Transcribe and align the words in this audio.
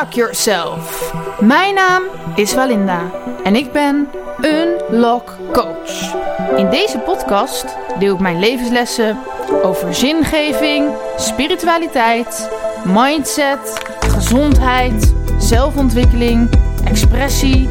Unlock 0.00 0.14
Yourself. 0.14 1.12
Mijn 1.40 1.74
naam 1.74 2.02
is 2.34 2.54
Walinda 2.54 3.10
en 3.44 3.56
ik 3.56 3.72
ben 3.72 4.08
Unlock 4.40 5.36
Coach. 5.52 6.14
In 6.56 6.70
deze 6.70 6.98
podcast 6.98 7.64
deel 7.98 8.14
ik 8.14 8.20
mijn 8.20 8.38
levenslessen 8.38 9.18
over 9.62 9.94
zingeving, 9.94 10.90
spiritualiteit, 11.16 12.50
mindset, 12.84 13.82
gezondheid, 14.00 15.14
zelfontwikkeling, 15.38 16.50
expressie, 16.84 17.68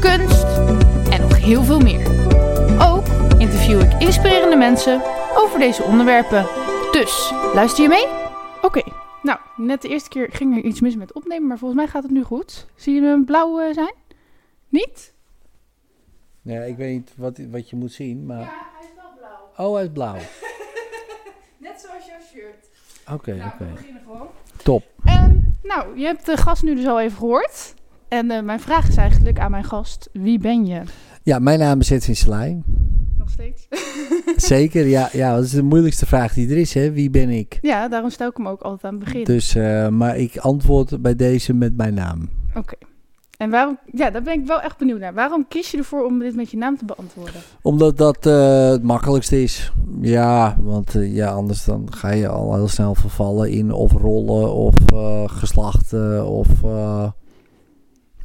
kunst 0.00 0.46
en 1.10 1.20
nog 1.20 1.36
heel 1.36 1.62
veel 1.62 1.80
meer. 1.80 2.06
Ook 2.90 3.06
interview 3.38 3.80
ik 3.80 3.92
inspirerende 3.98 4.56
mensen 4.56 5.02
over 5.36 5.58
deze 5.58 5.82
onderwerpen. 5.82 6.46
Dus, 6.90 7.32
luister 7.54 7.82
je 7.82 7.88
mee? 7.88 8.06
Oké, 8.62 8.82
nou, 9.28 9.40
net 9.56 9.82
de 9.82 9.88
eerste 9.88 10.08
keer 10.08 10.28
ging 10.30 10.56
er 10.56 10.64
iets 10.64 10.80
mis 10.80 10.96
met 10.96 11.12
opnemen, 11.12 11.48
maar 11.48 11.58
volgens 11.58 11.80
mij 11.80 11.90
gaat 11.90 12.02
het 12.02 12.12
nu 12.12 12.22
goed. 12.22 12.66
Zie 12.74 12.94
je 12.94 13.02
hem 13.02 13.24
blauw 13.24 13.60
eh, 13.60 13.74
zijn? 13.74 13.94
Niet? 14.68 15.12
Ja, 16.42 16.60
ik 16.60 16.76
weet 16.76 16.92
niet 16.92 17.12
wat, 17.16 17.38
wat 17.50 17.70
je 17.70 17.76
moet 17.76 17.92
zien, 17.92 18.26
maar... 18.26 18.38
hij 18.38 18.88
is 18.88 18.94
wel 18.96 19.10
blauw. 19.16 19.68
Oh, 19.68 19.74
hij 19.74 19.84
is 19.84 19.90
blauw. 19.92 20.14
Net 21.66 21.86
zoals 21.86 22.06
jouw 22.06 22.20
shirt. 22.32 22.68
Oké, 23.12 23.34
Nou, 23.34 23.50
oké. 23.52 23.64
we 23.64 23.72
beginnen 23.72 24.02
gewoon. 24.02 24.26
Top. 24.62 24.84
En, 25.04 25.58
nou, 25.62 25.98
je 25.98 26.04
hebt 26.04 26.26
de 26.26 26.36
gast 26.36 26.62
nu 26.62 26.74
dus 26.74 26.86
al 26.86 27.00
even 27.00 27.18
gehoord. 27.18 27.74
En 28.08 28.30
eh, 28.30 28.42
mijn 28.42 28.60
vraag 28.60 28.88
is 28.88 28.96
eigenlijk 28.96 29.38
aan 29.38 29.50
mijn 29.50 29.64
gast, 29.64 30.08
wie 30.12 30.38
ben 30.38 30.66
je? 30.66 30.82
Ja, 31.22 31.38
mijn 31.38 31.58
naam 31.58 31.80
is 31.80 31.90
Edwin 31.90 32.16
Slij. 32.16 32.62
Nog 33.28 33.46
steeds? 33.46 33.68
Zeker, 34.54 34.86
ja, 34.86 35.08
ja. 35.12 35.34
Dat 35.34 35.44
is 35.44 35.50
de 35.50 35.62
moeilijkste 35.62 36.06
vraag 36.06 36.34
die 36.34 36.50
er 36.50 36.56
is, 36.56 36.74
hè. 36.74 36.92
Wie 36.92 37.10
ben 37.10 37.28
ik? 37.28 37.58
ja, 37.62 37.88
daarom 37.88 38.10
stel 38.10 38.28
ik 38.28 38.36
hem 38.36 38.48
ook 38.48 38.62
altijd 38.62 38.84
aan 38.92 38.98
het 38.98 39.04
begin. 39.04 39.24
Dus, 39.24 39.54
eh, 39.54 39.88
maar 39.88 40.16
ik 40.16 40.36
antwoord 40.36 41.02
bij 41.02 41.16
deze 41.16 41.54
met 41.54 41.76
mijn 41.76 41.94
naam. 41.94 42.28
Oké. 42.54 42.76
En 43.38 43.50
waarom, 43.50 43.78
ja, 43.92 44.10
daar 44.10 44.22
ben 44.22 44.40
ik 44.40 44.46
wel 44.46 44.60
echt 44.60 44.78
benieuwd 44.78 45.00
naar. 45.00 45.14
Waarom 45.14 45.48
kies 45.48 45.70
je 45.70 45.76
ervoor 45.76 46.04
om 46.04 46.18
dit 46.18 46.36
met 46.36 46.50
je 46.50 46.56
naam 46.56 46.76
te 46.76 46.84
beantwoorden? 46.84 47.40
Omdat 47.62 47.96
dat 47.96 48.26
eh, 48.26 48.68
het 48.68 48.82
makkelijkste 48.82 49.42
is. 49.42 49.72
Ja, 50.00 50.56
want 50.60 50.94
eh, 50.94 51.14
ja, 51.14 51.30
anders 51.30 51.64
dan 51.64 51.92
ga 51.92 52.10
je 52.10 52.28
al 52.28 52.54
heel 52.54 52.68
snel 52.68 52.94
vervallen 52.94 53.50
in 53.50 53.72
of 53.72 53.92
rollen 53.92 54.52
of 54.52 54.74
eh, 54.86 55.22
geslachten 55.26 56.26
of... 56.26 56.48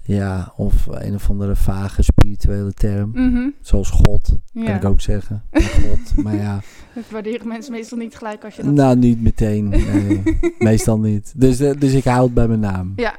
ja, 0.05 0.53
of 0.55 0.85
een 0.89 1.13
of 1.13 1.29
andere 1.29 1.55
vage 1.55 2.01
spirituele 2.01 2.73
term. 2.73 3.11
Mhm. 3.13 3.49
Zoals 3.61 3.89
God, 3.89 4.37
kan 4.53 4.75
ik 4.75 4.85
ook 4.85 5.01
zeggen. 5.01 5.43
God, 5.51 6.15
maar 6.23 6.35
ja... 6.35 6.61
dat 6.95 7.03
waarderen 7.09 7.47
mensen 7.47 7.71
meestal 7.71 7.97
niet 7.97 8.15
gelijk 8.15 8.43
als 8.43 8.55
je 8.55 8.63
dat... 8.63 8.73
Nou, 8.73 8.97
niet 8.97 9.21
meteen. 9.21 9.69
Nee, 9.69 10.23
meestal 10.59 10.99
niet. 10.99 11.33
Dus, 11.35 11.59
eh, 11.59 11.71
dus 11.79 11.93
ik 11.93 12.03
hou 12.03 12.23
het 12.23 12.33
bij 12.33 12.47
mijn 12.47 12.59
naam. 12.59 12.93
Ja. 12.95 13.15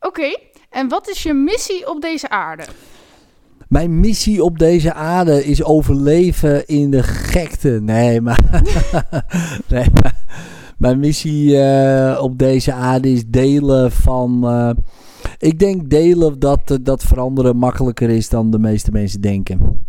Oké. 0.00 0.36
En 0.70 0.88
wat 0.88 1.08
is 1.08 1.22
je 1.22 1.32
missie 1.32 1.90
op 1.90 2.00
deze 2.00 2.30
aarde? 2.30 2.64
Mijn 3.68 4.00
missie 4.00 4.44
op 4.44 4.58
deze 4.58 4.92
aarde 4.94 5.44
is 5.44 5.64
overleven 5.64 6.66
in 6.66 6.90
de 6.90 7.02
gekte. 7.02 7.78
Nee, 7.82 8.20
maar... 8.20 8.62
nee, 9.68 9.86
maar 10.02 10.24
mijn 10.78 10.98
missie 10.98 11.60
eh, 11.60 12.22
op 12.22 12.38
deze 12.38 12.72
aarde 12.72 13.12
is 13.12 13.26
delen 13.26 13.92
van... 13.92 14.44
eh, 14.44 14.70
ik 15.38 15.58
denk 15.58 15.90
delen 15.90 16.38
dat, 16.38 16.70
eh, 16.70 16.76
dat 16.82 17.02
veranderen 17.02 17.56
makkelijker 17.56 18.10
is 18.10 18.28
dan 18.28 18.50
de 18.50 18.58
meeste 18.58 18.90
mensen 18.90 19.20
denken. 19.20 19.86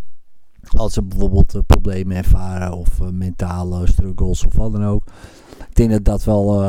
Als 0.76 0.92
ze 0.92 1.02
bijvoorbeeld 1.02 1.54
eh, 1.54 1.60
problemen 1.66 2.16
ervaren 2.16 2.72
of 2.72 3.00
eh, 3.00 3.08
mentale 3.08 3.86
struggles 3.86 4.46
of 4.46 4.54
wat 4.54 4.72
dan 4.72 4.84
ook. 4.84 5.04
Ik 5.68 5.76
denk 5.76 5.90
dat 5.90 6.04
dat 6.04 6.24
wel 6.24 6.62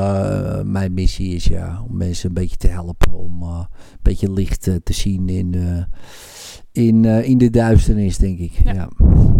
mijn 0.63 0.93
missie 0.93 1.35
is, 1.35 1.45
ja. 1.45 1.83
Om 1.89 1.97
mensen 1.97 2.27
een 2.27 2.33
beetje 2.33 2.57
te 2.57 2.67
helpen. 2.67 3.13
Om 3.13 3.41
een 3.43 3.67
beetje 4.01 4.31
licht 4.31 4.61
te 4.61 4.93
zien 4.93 5.29
in, 5.29 5.55
in, 6.71 7.05
in 7.05 7.37
de 7.37 7.49
duisternis, 7.49 8.17
denk 8.17 8.39
ik. 8.39 8.51
Ja. 8.63 8.73
Ja. 8.73 8.89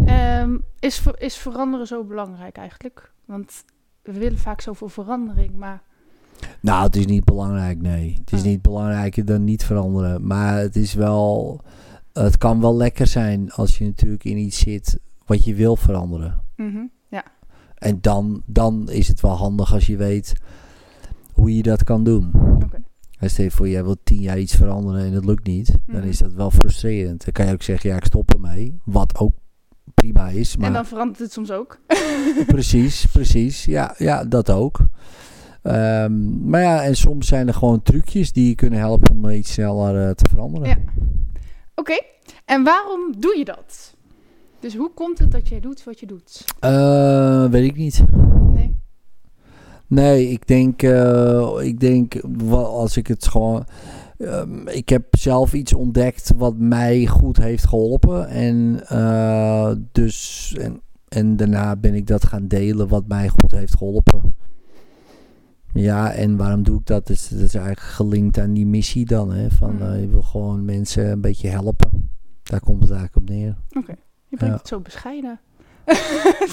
Ehm, 0.06 0.58
is, 0.80 1.04
is 1.18 1.36
veranderen 1.36 1.88
zo 1.88 2.04
belangrijk 2.04 2.58
eigenlijk? 2.58 3.14
Want 3.26 3.64
we 4.02 4.12
willen 4.14 4.38
vaak 4.38 4.62
zoveel 4.62 4.90
verandering, 4.90 5.56
maar... 5.56 5.82
Nou, 6.62 6.84
het 6.84 6.96
is 6.96 7.06
niet 7.06 7.24
belangrijk, 7.26 7.82
nee. 7.82 8.16
Het 8.20 8.32
is 8.34 8.40
Oh. 8.40 8.46
niet 8.46 8.62
belangrijker 8.62 9.26
dan 9.26 9.44
niet 9.44 9.64
veranderen. 9.64 10.28
Maar 10.28 10.58
het 10.58 10.76
is 10.76 10.94
wel... 10.94 11.60
Het 12.14 12.38
kan 12.38 12.62
wel 12.62 12.76
lekker 12.76 13.08
zijn 13.08 13.52
als 13.52 13.78
je 13.78 13.86
natuurlijk 13.86 14.24
in 14.24 14.38
iets 14.38 14.60
zit 14.60 15.00
wat 15.26 15.44
je 15.44 15.56
wil 15.56 15.76
veranderen. 15.76 16.42
Mhm. 16.56 16.84
Ja. 17.10 17.24
En 17.76 17.98
dan, 18.02 18.44
dan 18.46 18.90
is 18.90 19.08
het 19.08 19.22
wel 19.22 19.36
handig 19.36 19.74
als 19.74 19.88
je 19.88 19.98
weet 19.98 20.34
hoe 21.34 21.56
je 21.56 21.64
dat 21.64 21.84
kan 21.84 22.04
doen. 22.04 22.32
Oké. 22.64 22.82
En 23.20 23.30
Stel 23.30 23.44
je 23.46 23.52
voor, 23.52 23.70
jij 23.70 23.84
wilt 23.84 24.00
tien 24.04 24.22
jaar 24.22 24.40
iets 24.40 24.56
veranderen 24.56 25.06
en 25.06 25.14
het 25.14 25.26
lukt 25.26 25.48
niet. 25.48 25.68
Dan 25.86 26.00
Mhm. 26.00 26.08
is 26.08 26.18
dat 26.18 26.34
wel 26.34 26.52
frustrerend. 26.52 27.24
Dan 27.24 27.34
kan 27.34 27.46
je 27.46 27.54
ook 27.54 27.62
zeggen, 27.64 27.90
ja, 27.90 27.96
ik 27.96 28.06
stop 28.06 28.34
ermee. 28.34 28.78
Wat 28.84 29.18
ook 29.20 29.32
prima 29.94 30.28
is. 30.30 30.58
Maar 30.58 30.68
En 30.68 30.74
dan 30.74 30.86
verandert 30.86 31.20
het 31.20 31.32
soms 31.32 31.52
ook. 31.52 31.80
precies, 32.48 33.06
precies. 33.06 33.66
Ja, 33.66 33.96
ja 33.98 34.24
dat 34.26 34.50
ook. 34.50 34.80
Ehm, 35.62 36.50
maar 36.50 36.62
ja, 36.62 36.84
en 36.84 36.96
soms 36.96 37.28
zijn 37.28 37.48
er 37.48 37.54
gewoon 37.54 37.82
trucjes 37.82 38.32
die 38.32 38.48
je 38.48 38.56
kunnen 38.56 38.80
helpen 38.80 39.16
om 39.16 39.30
iets 39.30 39.54
sneller 39.54 40.08
eh, 40.08 40.14
te 40.16 40.30
veranderen. 40.30 40.68
Ja. 40.70 40.78
Oké. 41.76 42.00
En 42.46 42.64
waarom 42.64 43.14
doe 43.20 43.38
je 43.38 43.46
dat? 43.46 43.96
Dus 44.60 44.76
hoe 44.76 44.92
komt 44.94 45.20
het 45.20 45.32
dat 45.32 45.48
jij 45.48 45.60
doet 45.60 45.84
wat 45.84 46.00
je 46.00 46.06
doet? 46.06 46.46
Eh, 46.60 47.46
weet 47.50 47.64
ik 47.64 47.76
niet. 47.76 48.04
Nee. 48.54 48.76
Nee, 49.88 50.28
ik 50.30 50.48
denk, 50.48 50.84
eh, 50.84 51.52
ik 51.62 51.80
denk 51.80 52.16
als 52.52 52.98
ik 52.98 53.08
het 53.08 53.28
gewoon. 53.28 53.66
ehm, 54.18 54.68
ik 54.68 54.90
heb 54.90 55.04
zelf 55.12 55.54
iets 55.54 55.74
ontdekt 55.74 56.32
wat 56.38 56.58
mij 56.58 57.06
goed 57.06 57.38
heeft 57.38 57.66
geholpen. 57.68 58.28
En, 58.28 58.80
dus, 59.92 60.56
en, 60.60 60.82
en 61.08 61.36
daarna 61.36 61.76
ben 61.76 61.94
ik 61.94 62.08
dat 62.08 62.26
gaan 62.26 62.48
delen 62.48 62.88
wat 62.88 63.08
mij 63.08 63.28
goed 63.28 63.52
heeft 63.52 63.78
geholpen. 63.78 64.36
Ja, 65.74 66.12
en 66.12 66.38
waarom 66.38 66.64
doe 66.64 66.80
ik 66.80 66.86
dat? 66.86 67.08
Dus, 67.08 67.28
dat 67.28 67.40
is 67.40 67.54
eigenlijk 67.56 67.86
gelinkt 67.88 68.38
aan 68.38 68.54
die 68.54 68.66
missie 68.66 69.06
dan. 69.06 69.32
Hè? 69.34 69.50
Van, 69.50 69.82
eh, 69.82 70.00
je 70.00 70.08
wil 70.08 70.22
gewoon 70.22 70.66
mensen 70.66 71.12
een 71.12 71.22
beetje 71.22 71.48
helpen. 71.48 72.10
Daar 72.44 72.60
komt 72.60 72.82
het 72.82 72.92
eigenlijk 72.92 73.16
op 73.22 73.30
neer. 73.36 73.56
Je 73.70 74.38
brengt 74.38 74.54
Ja. 74.56 74.60
het 74.60 74.68
zo 74.68 74.80
bescheiden. 74.80 75.40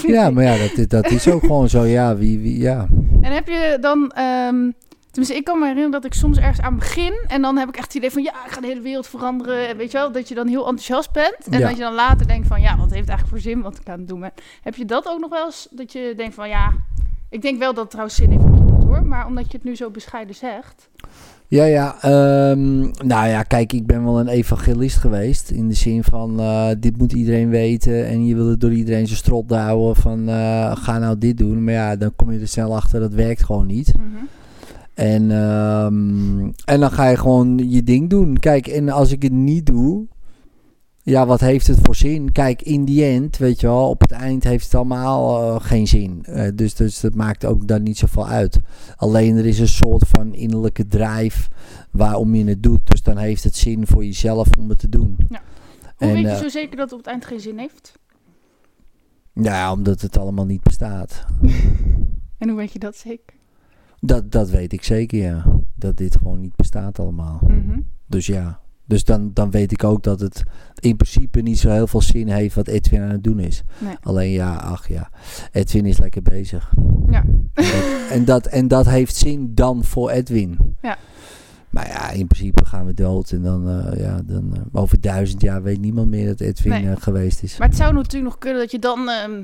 Ja, 0.07 0.31
maar 0.31 0.45
ja, 0.45 0.57
dat, 0.59 0.77
is- 0.79 0.89
dat 0.89 1.11
is 1.11 1.29
ook 1.29 1.41
gewoon 1.41 1.69
zo. 1.69 1.85
Ja, 1.85 2.17
wie, 2.17 2.39
wie, 2.39 2.59
ja. 2.59 2.87
En 3.21 3.33
heb 3.33 3.47
je 3.49 3.79
dan... 3.81 4.11
ehm 4.11 4.71
tenminste, 5.11 5.37
ik 5.39 5.45
kan 5.45 5.59
me 5.59 5.65
herinneren 5.67 5.91
dat 6.01 6.05
ik 6.05 6.15
soms 6.15 6.39
ergens 6.39 6.61
aan 6.61 6.77
begin... 6.79 7.13
en 7.27 7.43
dan 7.43 7.57
heb 7.57 7.69
ik 7.69 7.77
echt 7.77 7.87
het 7.87 7.95
idee 7.95 8.11
van... 8.11 8.23
ja, 8.23 8.45
ik 8.47 8.51
ga 8.51 8.61
de 8.61 8.67
hele 8.67 8.81
wereld 8.81 9.07
veranderen. 9.07 9.69
En 9.69 9.77
weet 9.77 9.91
je 9.93 9.99
wel, 9.99 10.13
dat 10.13 10.29
je 10.29 10.35
dan 10.35 10.47
heel 10.47 10.61
enthousiast 10.67 11.13
bent. 11.13 11.37
En 11.51 11.59
Ja. 11.59 11.67
dat 11.69 11.77
je 11.77 11.83
dan 11.83 11.95
later 11.95 12.27
denkt 12.27 12.47
van... 12.47 12.61
ja, 12.61 12.77
wat 12.77 12.91
heeft 12.91 13.01
het 13.01 13.09
eigenlijk 13.09 13.29
voor 13.29 13.53
zin 13.53 13.61
wat 13.63 13.79
ik 13.81 13.89
aan 13.89 13.99
het 13.99 14.09
doen 14.09 14.21
ben? 14.21 14.33
Heb 14.63 14.75
je 14.75 14.85
dat 14.85 15.09
ook 15.09 15.21
nog 15.21 15.31
wel 15.31 15.45
eens? 15.47 15.69
Dat 15.71 15.93
je 15.93 16.13
denkt 16.17 16.35
van 16.35 16.49
ja... 16.49 16.73
Ik 17.31 17.43
denk 17.43 17.59
wel 17.59 17.71
dat 17.73 17.81
het 17.83 17.91
trouwens 17.91 18.17
zin 18.17 18.31
heeft 18.31 18.43
je 18.43 18.68
hoor. 18.89 19.07
Maar 19.07 19.27
omdat 19.27 19.45
je 19.51 19.57
het 19.57 19.67
nu 19.67 19.77
zo 19.77 19.91
bescheiden 19.91 20.35
zegt... 20.35 20.89
Ja, 21.51 21.65
ja. 21.65 21.97
ehm, 22.01 22.81
nou 23.07 23.29
ja, 23.29 23.43
kijk, 23.43 23.73
ik 23.73 23.87
ben 23.87 24.05
wel 24.05 24.21
een 24.21 24.29
evangelist 24.29 24.97
geweest. 24.97 25.51
In 25.51 25.69
de 25.69 25.75
zin 25.75 26.05
van, 26.05 26.41
eh, 26.41 26.69
dit 26.79 26.99
moet 26.99 27.13
iedereen 27.13 27.49
weten. 27.49 28.07
En 28.07 28.27
je 28.27 28.35
wil 28.35 28.49
het 28.49 28.61
door 28.61 28.73
iedereen 28.73 29.07
zijn 29.07 29.19
strot 29.19 29.49
douwen 29.49 29.97
van, 29.97 30.29
eh, 30.29 30.77
ga 30.77 30.99
nou 30.99 31.19
dit 31.19 31.39
doen. 31.39 31.65
Maar 31.65 31.75
ja, 31.75 31.97
dan 31.97 32.13
kom 32.17 32.33
je 32.33 32.41
er 32.41 32.49
snel 32.49 32.77
achter, 32.77 33.01
dat 33.01 33.13
werkt 33.13 33.45
gewoon 33.45 33.67
niet. 33.67 33.95
Mhm. 33.97 34.25
En, 34.95 35.31
ehm, 35.31 36.51
en 36.65 36.81
dan 36.81 36.91
ga 36.91 37.09
je 37.09 37.17
gewoon 37.17 37.71
je 37.71 37.83
ding 37.83 38.11
doen. 38.11 38.39
Kijk, 38.39 38.67
en 38.67 38.89
als 38.89 39.13
ik 39.13 39.23
het 39.23 39.33
niet 39.33 39.67
doe, 39.67 40.07
ja, 41.09 41.27
wat 41.27 41.41
heeft 41.41 41.67
het 41.67 41.79
voor 41.83 41.97
zin? 41.97 42.33
Kijk, 42.33 42.63
in 42.63 42.85
die 42.85 43.05
end, 43.05 43.37
weet 43.37 43.61
je 43.61 43.67
wel, 43.67 43.89
op 43.89 44.01
het 44.01 44.11
eind 44.11 44.45
heeft 44.45 44.65
het 44.65 44.75
allemaal 44.75 45.43
eh, 45.43 45.67
geen 45.67 45.87
zin. 45.87 46.25
Eh, 46.25 46.49
dus, 46.55 46.75
dus 46.75 47.01
dat 47.01 47.15
maakt 47.15 47.45
ook 47.45 47.67
dan 47.67 47.83
niet 47.83 47.99
zoveel 47.99 48.29
uit. 48.29 48.59
Alleen 48.97 49.37
er 49.37 49.47
is 49.47 49.59
een 49.59 49.69
soort 49.69 50.09
van 50.09 50.35
innerlijke 50.35 50.87
drijf 50.87 51.49
waarom 51.91 52.35
je 52.35 52.45
het 52.45 52.63
doet. 52.63 52.91
Dus 52.91 53.03
dan 53.03 53.17
heeft 53.17 53.45
het 53.45 53.57
zin 53.57 53.87
voor 53.87 54.05
jezelf 54.05 54.49
om 54.59 54.69
het 54.69 54.79
te 54.79 54.89
doen. 54.89 55.17
Ja. 55.29 55.41
Hoe 55.97 56.09
En, 56.09 56.15
weet 56.15 56.23
je 56.23 56.29
eh, 56.29 56.37
zo 56.37 56.49
zeker 56.49 56.77
dat 56.77 56.91
het 56.91 56.93
op 56.93 56.99
het 56.99 57.09
eind 57.09 57.25
geen 57.25 57.41
zin 57.41 57.59
heeft? 57.59 57.99
Ja, 59.33 59.73
omdat 59.73 60.01
het 60.01 60.19
allemaal 60.19 60.47
niet 60.47 60.63
bestaat. 60.63 61.25
En 62.39 62.49
hoe 62.49 62.59
weet 62.59 62.73
je 62.73 62.79
dat 62.79 62.97
zeker? 62.97 63.35
Dat, 64.01 64.33
dat 64.33 64.51
weet 64.51 64.73
ik 64.73 64.85
zeker, 64.85 65.19
ja. 65.19 65.45
Dat 65.75 65.97
dit 65.97 66.17
gewoon 66.17 66.41
niet 66.41 66.57
bestaat 66.57 66.99
allemaal. 66.99 67.41
Mhm. 67.47 67.81
Dus 68.07 68.27
ja, 68.27 68.61
dus 68.89 69.05
dan, 69.05 69.31
dan 69.33 69.51
weet 69.51 69.73
ik 69.73 69.85
ook 69.85 70.03
dat 70.03 70.21
het 70.21 70.43
in 70.81 70.97
principe 70.97 71.41
niet 71.41 71.59
zo 71.59 71.71
heel 71.71 71.87
veel 71.87 72.03
zin 72.03 72.29
heeft 72.29 72.55
wat 72.55 72.69
Edwin 72.69 73.01
aan 73.03 73.11
het 73.11 73.25
doen 73.25 73.39
is. 73.39 73.63
Nee. 73.79 73.97
Alleen 74.03 74.31
ja, 74.31 74.57
ach 74.57 74.89
ja, 74.89 75.11
Edwin 75.53 75.87
is 75.87 75.99
lekker 75.99 76.23
bezig. 76.23 76.73
Ja. 77.11 77.25
En 78.11 78.25
dat, 78.25 78.47
en 78.47 78.69
dat, 78.69 78.87
heeft 78.87 79.17
zin 79.17 79.55
dan 79.55 79.85
voor 79.85 80.11
Edwin. 80.11 80.77
Ja. 80.83 80.97
Maar 81.71 81.87
ja, 81.87 82.11
in 82.11 82.27
principe 82.27 82.65
gaan 82.65 82.87
we 82.87 82.95
dood 82.95 83.31
en 83.31 83.43
dan, 83.43 83.69
eh, 83.69 84.01
ja, 84.01 84.21
dan 84.25 84.55
eh, 84.55 84.61
over 84.81 85.01
duizend 85.01 85.43
jaar 85.43 85.63
weet 85.63 85.81
niemand 85.81 86.09
meer 86.09 86.27
dat 86.27 86.41
Edwin 86.41 86.71
Nee. 86.73 86.95
eh, 86.95 86.97
geweest 87.03 87.43
is. 87.43 87.59
Maar 87.59 87.69
het 87.69 87.77
zou 87.77 87.93
natuurlijk 87.95 88.25
nog 88.25 88.39
kunnen 88.39 88.61
dat 88.61 88.71
je 88.71 88.79
dan 88.79 89.09
ehm, 89.09 89.43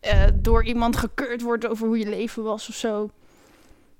eh, 0.00 0.22
door 0.40 0.64
iemand 0.64 0.96
gekeurd 0.96 1.42
wordt 1.42 1.68
over 1.68 1.86
hoe 1.86 1.98
je 1.98 2.08
leven 2.08 2.42
was 2.42 2.68
of 2.68 2.74
zo. 2.74 3.10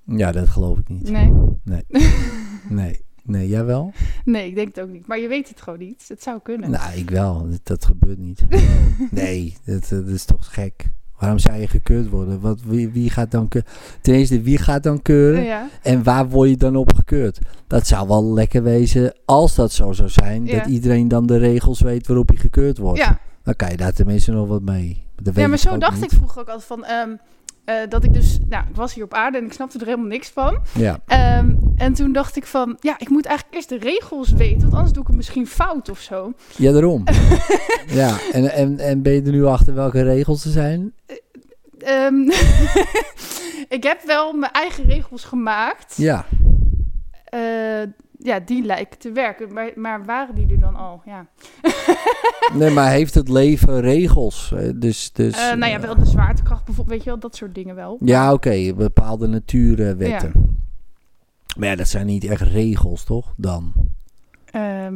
Ja, 0.03 0.31
dat 0.31 0.47
geloof 0.47 0.77
ik 0.77 0.89
niet. 0.89 1.09
Nee. 1.09 1.33
Nee. 1.63 1.83
Nee, 2.69 3.01
jij 3.27 3.65
wel? 3.65 3.93
Nee, 4.25 4.47
ik 4.47 4.55
denk 4.55 4.67
het 4.67 4.79
ook 4.83 4.89
niet. 4.91 5.07
Maar 5.07 5.19
je 5.19 5.27
weet 5.27 5.49
het 5.49 5.61
gewoon 5.61 5.79
niet. 5.79 6.05
Het 6.07 6.23
zou 6.23 6.39
kunnen. 6.43 6.71
Nou, 6.71 6.93
ik 6.97 7.09
wel. 7.09 7.49
Dat, 7.49 7.59
dat 7.63 7.85
gebeurt 7.85 8.17
niet. 8.17 8.45
nee, 9.11 9.55
dat, 9.65 9.87
dat 9.89 10.07
is 10.07 10.25
toch 10.25 10.53
gek. 10.53 10.89
Waarom 11.19 11.39
zou 11.39 11.57
je 11.57 11.67
gekeurd 11.67 12.09
worden? 12.09 12.39
Wat, 12.39 12.61
wie, 12.65 12.89
wie 12.89 13.09
gaat 13.09 13.31
dan 13.31 13.47
keuren? 13.47 13.71
Ten 14.01 14.13
eerste, 14.13 14.41
wie 14.41 14.57
gaat 14.57 14.83
dan 14.83 15.01
keuren? 15.01 15.43
ja. 15.43 15.69
En 15.81 16.03
waar 16.03 16.29
word 16.29 16.49
je 16.49 16.57
dan 16.57 16.75
op 16.75 16.93
gekeurd? 16.95 17.39
Dat 17.67 17.87
zou 17.87 18.07
wel 18.07 18.33
lekker 18.33 18.63
wezen 18.63 19.13
als 19.25 19.55
dat 19.55 19.71
zo 19.71 19.91
zou 19.91 20.09
zijn. 20.09 20.45
Ja. 20.45 20.57
Dat 20.57 20.67
iedereen 20.67 21.07
dan 21.07 21.25
de 21.25 21.37
regels 21.37 21.81
weet 21.81 22.07
waarop 22.07 22.31
je 22.31 22.37
gekeurd 22.37 22.77
wordt. 22.77 22.99
ja. 22.99 23.19
Dan 23.43 23.55
kan 23.55 23.69
je 23.69 23.77
daar 23.77 23.93
tenminste 23.93 24.31
nog 24.31 24.47
wat 24.47 24.61
mee. 24.61 25.03
Dat 25.15 25.33
weet 25.33 25.43
Ja, 25.43 25.49
maar 25.49 25.57
zo 25.57 25.77
dacht 25.77 26.01
niet. 26.01 26.11
ik 26.11 26.17
vroeger 26.17 26.41
ook 26.41 26.47
altijd 26.47 26.67
van... 26.67 26.85
ehm, 26.85 27.09
eh, 27.67 27.75
dat 27.89 28.03
ik 28.03 28.13
dus... 28.13 28.37
Nou, 28.49 28.63
ik 28.69 28.75
was 28.75 28.93
hier 28.93 29.03
op 29.03 29.13
aarde 29.13 29.37
en 29.37 29.45
ik 29.45 29.53
snapte 29.53 29.79
er 29.79 29.85
helemaal 29.85 30.07
niks 30.07 30.29
van. 30.29 30.59
Ja. 30.73 30.99
Ehm, 31.07 31.55
en 31.75 31.93
toen 31.93 32.11
dacht 32.11 32.35
ik 32.35 32.45
van... 32.45 32.77
Ja, 32.79 32.99
ik 32.99 33.09
moet 33.09 33.25
eigenlijk 33.25 33.55
eerst 33.55 33.69
de 33.69 33.77
regels 33.77 34.31
weten. 34.31 34.61
Want 34.61 34.73
anders 34.73 34.91
doe 34.91 35.01
ik 35.01 35.07
het 35.07 35.17
misschien 35.17 35.47
fout 35.47 35.89
of 35.89 35.99
zo. 35.99 36.33
ja, 36.55 36.71
daarom. 36.71 37.03
ja, 38.01 38.17
en, 38.31 38.51
en, 38.51 38.79
en 38.79 39.01
ben 39.01 39.13
je 39.13 39.21
er 39.21 39.31
nu 39.31 39.45
achter 39.45 39.73
welke 39.73 40.03
regels 40.03 40.45
er 40.45 40.51
zijn? 40.51 40.93
Ehm, 41.77 42.19
ik 43.77 43.83
heb 43.83 44.01
wel 44.05 44.33
mijn 44.33 44.51
eigen 44.51 44.85
regels 44.85 45.23
gemaakt. 45.23 45.93
Ja. 45.97 46.25
Eh, 47.23 47.39
ja, 48.17 48.39
die 48.39 48.63
lijken 48.63 48.99
te 48.99 49.11
werken. 49.11 49.53
Maar, 49.53 49.71
maar 49.75 50.05
waren 50.05 50.35
die 50.35 50.47
er 50.51 50.59
dan 50.59 50.75
al? 50.75 51.01
Ja. 51.05 51.25
Nee, 52.53 52.69
maar 52.69 52.91
heeft 52.91 53.13
het 53.13 53.29
leven 53.29 53.81
regels? 53.81 54.53
Dus, 54.75 55.11
dus, 55.13 55.33
Eh, 55.35 55.53
nou 55.55 55.71
ja, 55.71 55.77
eh, 55.77 55.81
wel 55.81 55.95
de 55.95 56.05
zwaartekracht 56.05 56.65
bijvoorbeeld. 56.65 56.95
Weet 56.95 57.03
je 57.03 57.09
wel, 57.09 57.19
dat 57.19 57.35
soort 57.35 57.55
dingen 57.55 57.75
wel. 57.75 57.97
Ja, 57.99 58.33
oké, 58.33 58.73
bepaalde 58.73 59.27
natuurwetten. 59.27 60.31
Maar 61.57 61.67
ja, 61.69 61.75
dat 61.75 61.87
zijn 61.87 62.05
niet 62.05 62.23
echt 62.23 62.41
regels, 62.41 63.03
toch? 63.03 63.33
Dan. 63.37 63.73
Ehm, 64.51 64.95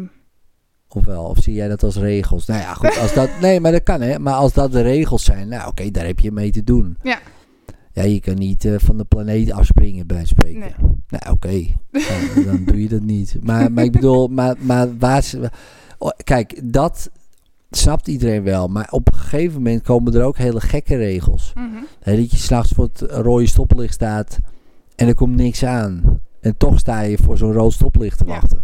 Of 0.87 1.05
wel? 1.05 1.23
Of 1.23 1.37
zie 1.37 1.53
jij 1.53 1.67
dat 1.67 1.83
als 1.83 1.95
regels? 1.97 2.45
Nou 2.45 2.59
ja, 2.61 2.73
goed. 2.73 2.97
Als 2.97 3.13
dat, 3.13 3.29
nee, 3.41 3.59
maar 3.59 3.71
dat 3.71 3.83
kan, 3.83 4.01
hè. 4.01 4.19
Maar 4.19 4.33
als 4.33 4.53
dat 4.53 4.71
de 4.71 4.81
regels 4.81 5.23
zijn, 5.23 5.47
nou 5.47 5.67
oké, 5.67 5.91
daar 5.91 6.05
heb 6.05 6.19
je 6.19 6.31
mee 6.31 6.51
te 6.51 6.63
doen. 6.63 6.97
Ja. 7.03 7.19
Ja, 7.93 8.03
je 8.03 8.19
kan 8.19 8.35
niet 8.35 8.65
eh, 8.65 8.73
van 8.77 8.97
de 8.97 9.03
planeet 9.03 9.51
afspringen 9.51 10.07
bij 10.07 10.25
spreken. 10.25 10.59
nee. 10.59 10.73
Nou, 11.07 11.33
oké. 11.33 11.49
Ja, 11.91 12.43
dan 12.45 12.63
doe 12.65 12.81
je 12.81 12.89
dat 12.89 13.01
niet. 13.01 13.35
Maar, 13.41 13.71
maar 13.71 13.83
ik 13.83 13.91
bedoel, 13.91 14.27
maar, 14.27 14.55
maar 14.59 14.97
waar... 14.97 15.23
ze- 15.23 15.49
oh, 15.97 16.09
Kijk, 16.23 16.59
dat 16.73 17.09
snapt 17.71 18.07
iedereen 18.07 18.43
wel. 18.43 18.67
Maar 18.67 18.87
op 18.91 19.07
een 19.13 19.19
gegeven 19.19 19.53
moment 19.53 19.81
komen 19.83 20.13
er 20.13 20.23
ook 20.23 20.37
hele 20.37 20.61
gekke 20.61 20.95
regels. 20.95 21.51
Mhm. 21.55 21.67
Dat 22.17 22.31
je 22.31 22.37
s'nachts 22.37 22.71
voor 22.71 22.89
het 22.93 23.01
rode 23.11 23.47
stoplicht 23.47 23.93
staat 23.93 24.37
en 24.95 25.07
er 25.07 25.15
komt 25.15 25.35
niks 25.35 25.63
aan. 25.65 26.19
En 26.41 26.57
toch 26.57 26.79
sta 26.79 27.01
je 27.01 27.17
voor 27.17 27.37
zo'n 27.37 27.53
rood 27.53 27.73
stoplicht 27.73 28.17
te 28.17 28.25
Ja. 28.25 28.31
wachten. 28.31 28.63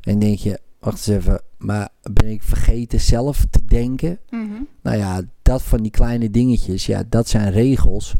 En 0.00 0.18
denk 0.18 0.38
je, 0.38 0.58
wacht 0.80 0.96
eens 0.96 1.18
even, 1.18 1.40
maar 1.58 1.88
ben 2.12 2.28
ik 2.30 2.42
vergeten 2.42 3.00
zelf 3.00 3.44
te 3.50 3.64
denken? 3.64 4.18
Mhm. 4.30 4.44
Nou 4.82 4.96
ja, 4.96 5.20
dat 5.42 5.62
van 5.62 5.82
die 5.82 5.90
kleine 5.90 6.30
dingetjes, 6.30 6.86
ja, 6.86 7.02
dat 7.08 7.28
zijn 7.28 7.50
regels 7.50 8.12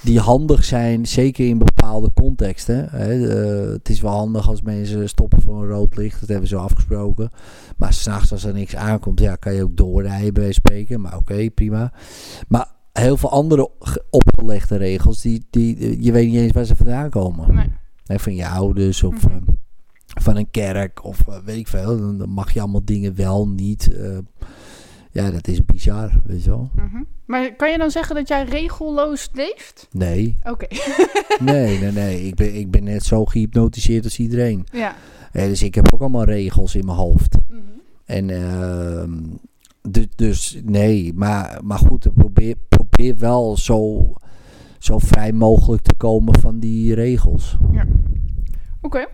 die 0.00 0.18
handig 0.20 0.64
zijn, 0.64 1.06
zeker 1.06 1.46
in 1.46 1.58
bepaalde 1.58 2.10
contexten. 2.14 2.88
Hè. 2.90 3.28
Eh, 3.28 3.72
het 3.72 3.88
is 3.88 4.00
wel 4.00 4.12
handig 4.12 4.48
als 4.48 4.62
mensen 4.62 5.08
stoppen 5.08 5.42
voor 5.42 5.62
een 5.62 5.68
rood 5.68 5.96
licht, 5.96 6.20
dat 6.20 6.28
hebben 6.28 6.48
ze 6.48 6.56
afgesproken. 6.56 7.30
Maar 7.76 7.92
s'nachts 7.92 8.32
als 8.32 8.44
er 8.44 8.52
niks 8.52 8.76
aankomt, 8.76 9.20
ja, 9.20 9.36
kan 9.36 9.54
je 9.54 9.62
ook 9.62 9.76
doorrijden 9.76 10.34
bij 10.34 10.52
spreken. 10.52 11.00
Maar 11.00 11.16
oké, 11.16 11.50
prima. 11.50 11.92
Maar 12.48 12.68
heel 12.92 13.16
veel 13.16 13.30
andere 13.30 13.70
ge- 13.80 14.04
opgelegde 14.10 14.76
regels, 14.76 15.20
die, 15.20 15.46
die, 15.50 16.02
je 16.02 16.12
weet 16.12 16.26
niet 16.28 16.36
eens 16.40 16.52
waar 16.52 16.64
ze 16.64 16.76
vandaan 16.76 17.10
komen. 17.10 17.54
Nee. 17.54 17.66
Hè, 18.04 18.18
van 18.18 18.34
je 18.34 18.48
ouders 18.48 19.02
of 19.02 19.14
Mhm. 19.26 19.34
eh, 19.36 19.54
van 20.22 20.36
een 20.36 20.50
kerk 20.50 21.04
of 21.04 21.20
eh, 21.28 21.34
weet 21.44 21.56
ik 21.56 21.68
veel. 21.68 22.16
Dan, 22.16 22.28
mag 22.30 22.52
je 22.52 22.60
allemaal 22.60 22.84
dingen 22.84 23.14
wel, 23.16 23.48
niet. 23.48 23.92
eh. 23.94 24.18
Ja, 25.10 25.30
dat 25.30 25.48
is 25.48 25.64
bizar, 25.64 26.20
weet 26.24 26.44
je 26.44 26.50
wel. 26.50 26.70
Mhm. 26.74 27.02
Maar 27.24 27.54
kan 27.54 27.70
je 27.70 27.78
dan 27.78 27.90
zeggen 27.90 28.14
dat 28.14 28.28
jij 28.28 28.44
regelloos 28.44 29.28
leeft? 29.32 29.88
Nee, 29.90 30.36
Oké. 30.42 30.66
nee, 31.52 31.78
nee, 31.78 31.92
nee. 31.92 32.26
Ik 32.26 32.34
ben, 32.34 32.54
ik 32.54 32.70
ben 32.70 32.84
net 32.84 33.04
zo 33.04 33.24
gehypnotiseerd 33.24 34.04
als 34.04 34.18
iedereen. 34.18 34.66
ja. 34.72 34.94
Eh, 35.32 35.44
dus 35.44 35.62
ik 35.62 35.74
heb 35.74 35.94
ook 35.94 36.00
allemaal 36.00 36.24
regels 36.24 36.74
in 36.74 36.84
mijn 36.84 36.96
hoofd. 36.98 37.36
Mhm. 37.48 37.60
En 38.04 38.30
ehm, 38.30 39.12
dus, 39.82 40.06
dus 40.16 40.60
nee, 40.64 41.12
maar, 41.14 41.60
maar 41.64 41.78
goed, 41.78 42.04
ik 42.04 42.14
probeer, 42.14 42.54
probeer 42.68 43.16
wel 43.18 43.56
zo, 43.56 44.12
zo 44.78 44.98
vrij 44.98 45.32
mogelijk 45.32 45.82
te 45.82 45.94
komen 45.94 46.40
van 46.40 46.58
die 46.58 46.94
regels. 46.94 47.56
Oké. 48.80 49.06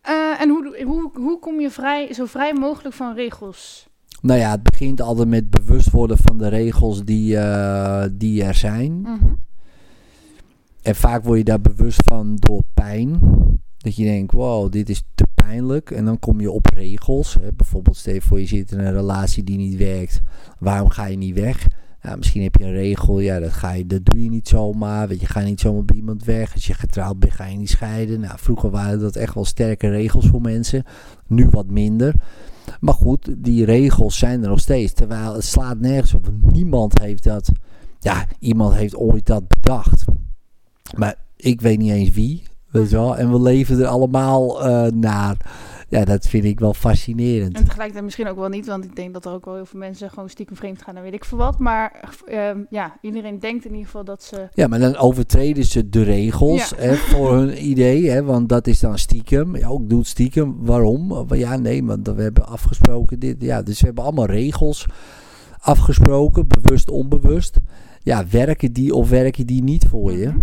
Eh, 0.00 0.40
en 0.40 0.48
hoe, 0.48 0.82
hoe, 0.84 1.10
hoe 1.14 1.38
kom 1.38 1.60
je 1.60 1.70
vrij, 1.70 2.12
zo 2.14 2.24
vrij 2.24 2.52
mogelijk 2.52 2.94
van 2.94 3.14
regels? 3.14 3.88
Nou 4.22 4.40
ja, 4.40 4.50
het 4.50 4.62
begint 4.62 5.00
altijd 5.00 5.28
met 5.28 5.50
bewust 5.50 5.90
worden 5.90 6.16
van 6.18 6.38
de 6.38 6.48
regels 6.48 7.04
die, 7.04 7.36
eh, 7.36 8.04
die 8.12 8.44
er 8.44 8.54
zijn. 8.54 9.00
Mhm. 9.00 9.32
En 10.82 10.94
vaak 10.94 11.24
word 11.24 11.38
je 11.38 11.44
daar 11.44 11.60
bewust 11.60 12.02
van 12.04 12.36
door 12.36 12.62
pijn. 12.74 13.20
Dat 13.78 13.96
je 13.96 14.04
denkt, 14.04 14.32
wow, 14.32 14.72
dit 14.72 14.88
is 14.88 15.02
te 15.14 15.26
pijnlijk. 15.34 15.90
En 15.90 16.04
dan 16.04 16.18
kom 16.18 16.40
je 16.40 16.50
op 16.50 16.66
regels. 16.74 17.34
Hè. 17.34 17.52
Bijvoorbeeld, 17.52 17.96
stel 17.96 18.14
je 18.14 18.20
voor 18.20 18.40
je 18.40 18.46
zit 18.46 18.72
in 18.72 18.78
een 18.78 18.92
relatie 18.92 19.44
die 19.44 19.56
niet 19.56 19.76
werkt. 19.76 20.20
Waarom 20.58 20.88
ga 20.88 21.06
je 21.06 21.16
niet 21.16 21.34
weg? 21.34 21.66
Nou, 22.02 22.18
misschien 22.18 22.42
heb 22.42 22.54
je 22.54 22.64
een 22.64 22.72
regel, 22.72 23.20
ja, 23.20 23.38
dat, 23.38 23.52
ga 23.52 23.72
je, 23.72 23.86
dat 23.86 24.04
doe 24.04 24.22
je 24.22 24.30
niet 24.30 24.48
zomaar. 24.48 25.08
Weet 25.08 25.20
je, 25.20 25.26
ga 25.26 25.40
niet 25.40 25.60
zomaar 25.60 25.84
bij 25.84 25.96
iemand 25.96 26.24
weg. 26.24 26.52
Als 26.54 26.66
je 26.66 26.74
getrouwd 26.74 27.18
bent, 27.18 27.32
ga 27.32 27.46
je 27.46 27.56
niet 27.56 27.70
scheiden. 27.70 28.20
Nou, 28.20 28.38
vroeger 28.38 28.70
waren 28.70 29.00
dat 29.00 29.16
echt 29.16 29.34
wel 29.34 29.44
sterke 29.44 29.88
regels 29.88 30.26
voor 30.26 30.40
mensen. 30.40 30.84
Nu 31.26 31.48
wat 31.50 31.70
minder. 31.70 32.14
Maar 32.80 32.94
goed, 32.94 33.34
die 33.38 33.64
regels 33.64 34.18
zijn 34.18 34.42
er 34.42 34.48
nog 34.48 34.60
steeds. 34.60 34.92
Terwijl 34.92 35.34
het 35.34 35.44
slaat 35.44 35.78
nergens 35.78 36.14
op. 36.14 36.26
Want 36.26 36.52
niemand 36.52 36.98
heeft 37.00 37.24
dat... 37.24 37.50
Ja, 37.98 38.26
iemand 38.38 38.74
heeft 38.74 38.96
ooit 38.96 39.26
dat 39.26 39.48
bedacht. 39.48 40.04
Maar 40.96 41.14
ik 41.36 41.60
weet 41.60 41.78
niet 41.78 41.90
eens 41.90 42.10
wie. 42.10 42.42
Weet 42.70 42.90
je 42.90 42.96
wel? 42.96 43.16
En 43.16 43.32
we 43.32 43.40
leven 43.40 43.80
er 43.80 43.86
allemaal 43.86 44.64
eh, 44.64 44.92
naar. 44.92 45.36
Ja, 45.88 46.04
dat 46.04 46.28
vind 46.28 46.44
ik 46.44 46.60
wel 46.60 46.74
fascinerend. 46.74 47.56
En 47.56 47.64
tegelijkertijd 47.64 48.04
misschien 48.04 48.28
ook 48.28 48.36
wel 48.36 48.48
niet, 48.48 48.66
want 48.66 48.84
ik 48.84 48.96
denk 48.96 49.12
dat 49.12 49.24
er 49.24 49.32
ook 49.32 49.44
wel 49.44 49.54
heel 49.54 49.66
veel 49.66 49.78
mensen 49.78 50.10
gewoon 50.10 50.28
stiekem 50.28 50.56
vreemd 50.56 50.82
gaan 50.82 50.96
en 50.96 51.02
weet 51.02 51.14
ik 51.14 51.24
veel 51.24 51.38
wat. 51.38 51.58
Maar 51.58 52.10
ehm, 52.26 52.58
ja, 52.70 52.96
iedereen 53.00 53.38
denkt 53.38 53.64
in 53.64 53.70
ieder 53.70 53.84
geval 53.86 54.04
dat 54.04 54.22
ze... 54.22 54.48
Ja, 54.54 54.66
maar 54.66 54.78
dan 54.78 54.96
overtreden 54.96 55.64
ze 55.64 55.88
de 55.88 56.02
regels 56.02 56.68
Ja. 56.68 56.76
hè, 56.76 56.94
voor 56.94 57.32
hun 57.32 57.64
idee. 57.70 58.10
Hè, 58.10 58.22
want 58.22 58.48
dat 58.48 58.66
is 58.66 58.80
dan 58.80 58.98
stiekem. 58.98 59.56
Ja, 59.56 59.68
ook 59.68 59.88
doet 59.88 60.06
stiekem. 60.06 60.56
Waarom? 60.58 61.26
Ja, 61.34 61.56
nee, 61.56 61.84
want 61.84 62.06
we 62.06 62.22
hebben 62.22 62.46
afgesproken 62.46 63.18
dit. 63.18 63.36
Ja, 63.42 63.62
dus 63.62 63.80
we 63.80 63.86
hebben 63.86 64.04
allemaal 64.04 64.26
regels 64.26 64.86
afgesproken. 65.58 66.46
Bewust, 66.48 66.90
onbewust. 66.90 67.56
Ja, 68.02 68.24
werken 68.30 68.72
die 68.72 68.94
of 68.94 69.08
werken 69.08 69.46
die 69.46 69.62
niet 69.62 69.86
voor 69.88 70.12
je? 70.12 70.26
Mhm. 70.28 70.38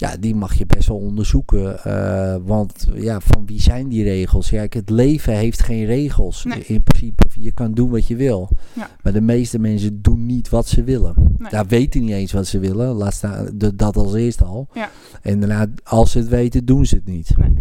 Ja, 0.00 0.16
die 0.16 0.34
mag 0.34 0.54
je 0.54 0.66
best 0.66 0.88
wel 0.88 0.96
onderzoeken. 0.96 1.84
eh, 1.84 2.36
want 2.42 2.88
ja, 2.94 3.20
van 3.20 3.46
wie 3.46 3.60
zijn 3.60 3.88
die 3.88 4.02
regels? 4.02 4.48
Kijk, 4.48 4.74
het 4.74 4.90
leven 4.90 5.32
heeft 5.36 5.62
geen 5.62 5.84
regels. 5.84 6.44
Nee. 6.44 6.64
In 6.64 6.82
principe, 6.82 7.24
je 7.32 7.52
kan 7.52 7.74
doen 7.74 7.90
wat 7.90 8.06
je 8.06 8.16
wil. 8.16 8.48
Ja. 8.72 8.90
Maar 9.02 9.12
de 9.12 9.20
meeste 9.20 9.58
mensen 9.58 10.02
doen 10.02 10.26
niet 10.26 10.48
wat 10.48 10.68
ze 10.68 10.84
willen. 10.84 11.14
Nee. 11.38 11.50
Ja, 11.50 11.66
weten 11.66 12.00
niet 12.00 12.10
eens 12.10 12.32
wat 12.32 12.46
ze 12.46 12.58
willen. 12.58 12.88
Laat 12.94 13.14
staan, 13.14 13.50
de- 13.54 13.74
dat 13.76 13.96
als 13.96 14.14
eerst 14.14 14.42
al. 14.42 14.68
Ja. 14.72 14.90
En 15.22 15.40
daarna, 15.40 15.66
als 15.84 16.10
ze 16.10 16.18
het 16.18 16.28
weten, 16.28 16.64
doen 16.64 16.86
ze 16.86 16.94
het 16.94 17.06
niet. 17.06 17.36
Nee. 17.36 17.52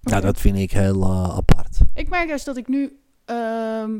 Nou, 0.00 0.22
dat 0.22 0.40
vind 0.40 0.56
ik 0.56 0.70
heel 0.72 1.02
eh, 1.02 1.36
apart. 1.36 1.78
Ik 1.94 2.08
merk 2.08 2.28
juist 2.28 2.44
dat 2.44 2.56
ik 2.56 2.68
nu... 2.68 2.92
ehm, 3.24 3.90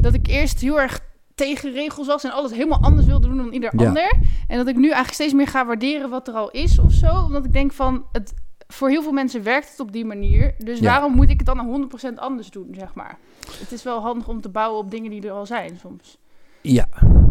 dat 0.00 0.14
ik 0.14 0.26
eerst 0.26 0.60
heel 0.60 0.80
erg 0.80 1.00
tegen 1.34 1.72
regels 1.72 2.06
was 2.06 2.24
en 2.24 2.32
alles 2.32 2.50
helemaal 2.52 2.80
anders 2.82 3.06
wilde 3.06 3.28
doen 3.28 3.36
dan 3.36 3.52
ieder 3.52 3.72
Ja. 3.80 3.86
ander. 3.86 4.12
En 4.48 4.56
dat 4.56 4.66
ik 4.68 4.76
nu 4.76 4.82
eigenlijk 4.84 5.14
steeds 5.14 5.32
meer 5.32 5.46
ga 5.46 5.66
waarderen 5.66 6.10
wat 6.10 6.28
er 6.28 6.34
al 6.34 6.50
is 6.50 6.78
of 6.78 6.92
zo. 6.92 7.06
Omdat 7.24 7.44
ik 7.44 7.52
denk 7.52 7.72
van, 7.72 8.04
het, 8.12 8.34
voor 8.66 8.88
heel 8.88 9.02
veel 9.02 9.12
mensen 9.12 9.42
werkt 9.42 9.70
het 9.70 9.80
op 9.80 9.92
die 9.92 10.04
manier. 10.04 10.54
Dus 10.58 10.78
Ja. 10.78 10.84
waarom 10.90 11.14
moet 11.14 11.28
ik 11.30 11.36
het 11.36 11.46
dan 11.46 11.66
100% 11.66 12.18
anders 12.18 12.50
doen, 12.50 12.74
zeg 12.78 12.94
maar? 12.94 13.18
Het 13.58 13.72
is 13.72 13.82
wel 13.82 14.00
handig 14.00 14.28
om 14.28 14.40
te 14.40 14.48
bouwen 14.48 14.78
op 14.84 14.90
dingen 14.90 15.10
die 15.10 15.22
er 15.26 15.30
al 15.32 15.46
zijn 15.46 15.76
soms. 15.80 16.18
Ja. 16.60 16.86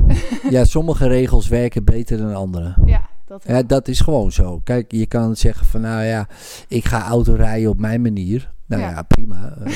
ja, 0.49 0.65
sommige 0.65 1.07
regels 1.07 1.47
werken 1.47 1.83
beter 1.83 2.17
dan 2.17 2.35
andere. 2.35 2.75
Ja, 2.85 3.09
dat. 3.33 3.43
Ja, 3.55 3.63
dat 3.63 3.87
is 3.87 3.99
gewoon 3.99 4.31
zo. 4.31 4.61
Kijk, 4.63 4.91
je 4.91 5.05
kan 5.05 5.35
zeggen 5.35 5.65
van 5.65 5.81
nou 5.81 6.03
ja, 6.03 6.27
ik 6.67 6.85
ga 6.85 7.07
auto 7.07 7.33
rijden 7.33 7.69
op 7.69 7.79
mijn 7.79 8.01
manier. 8.01 8.51
Nou 8.65 8.81
ja, 8.81 8.89
Ja. 8.89 9.01
prima. 9.01 9.53
Eh, 9.63 9.71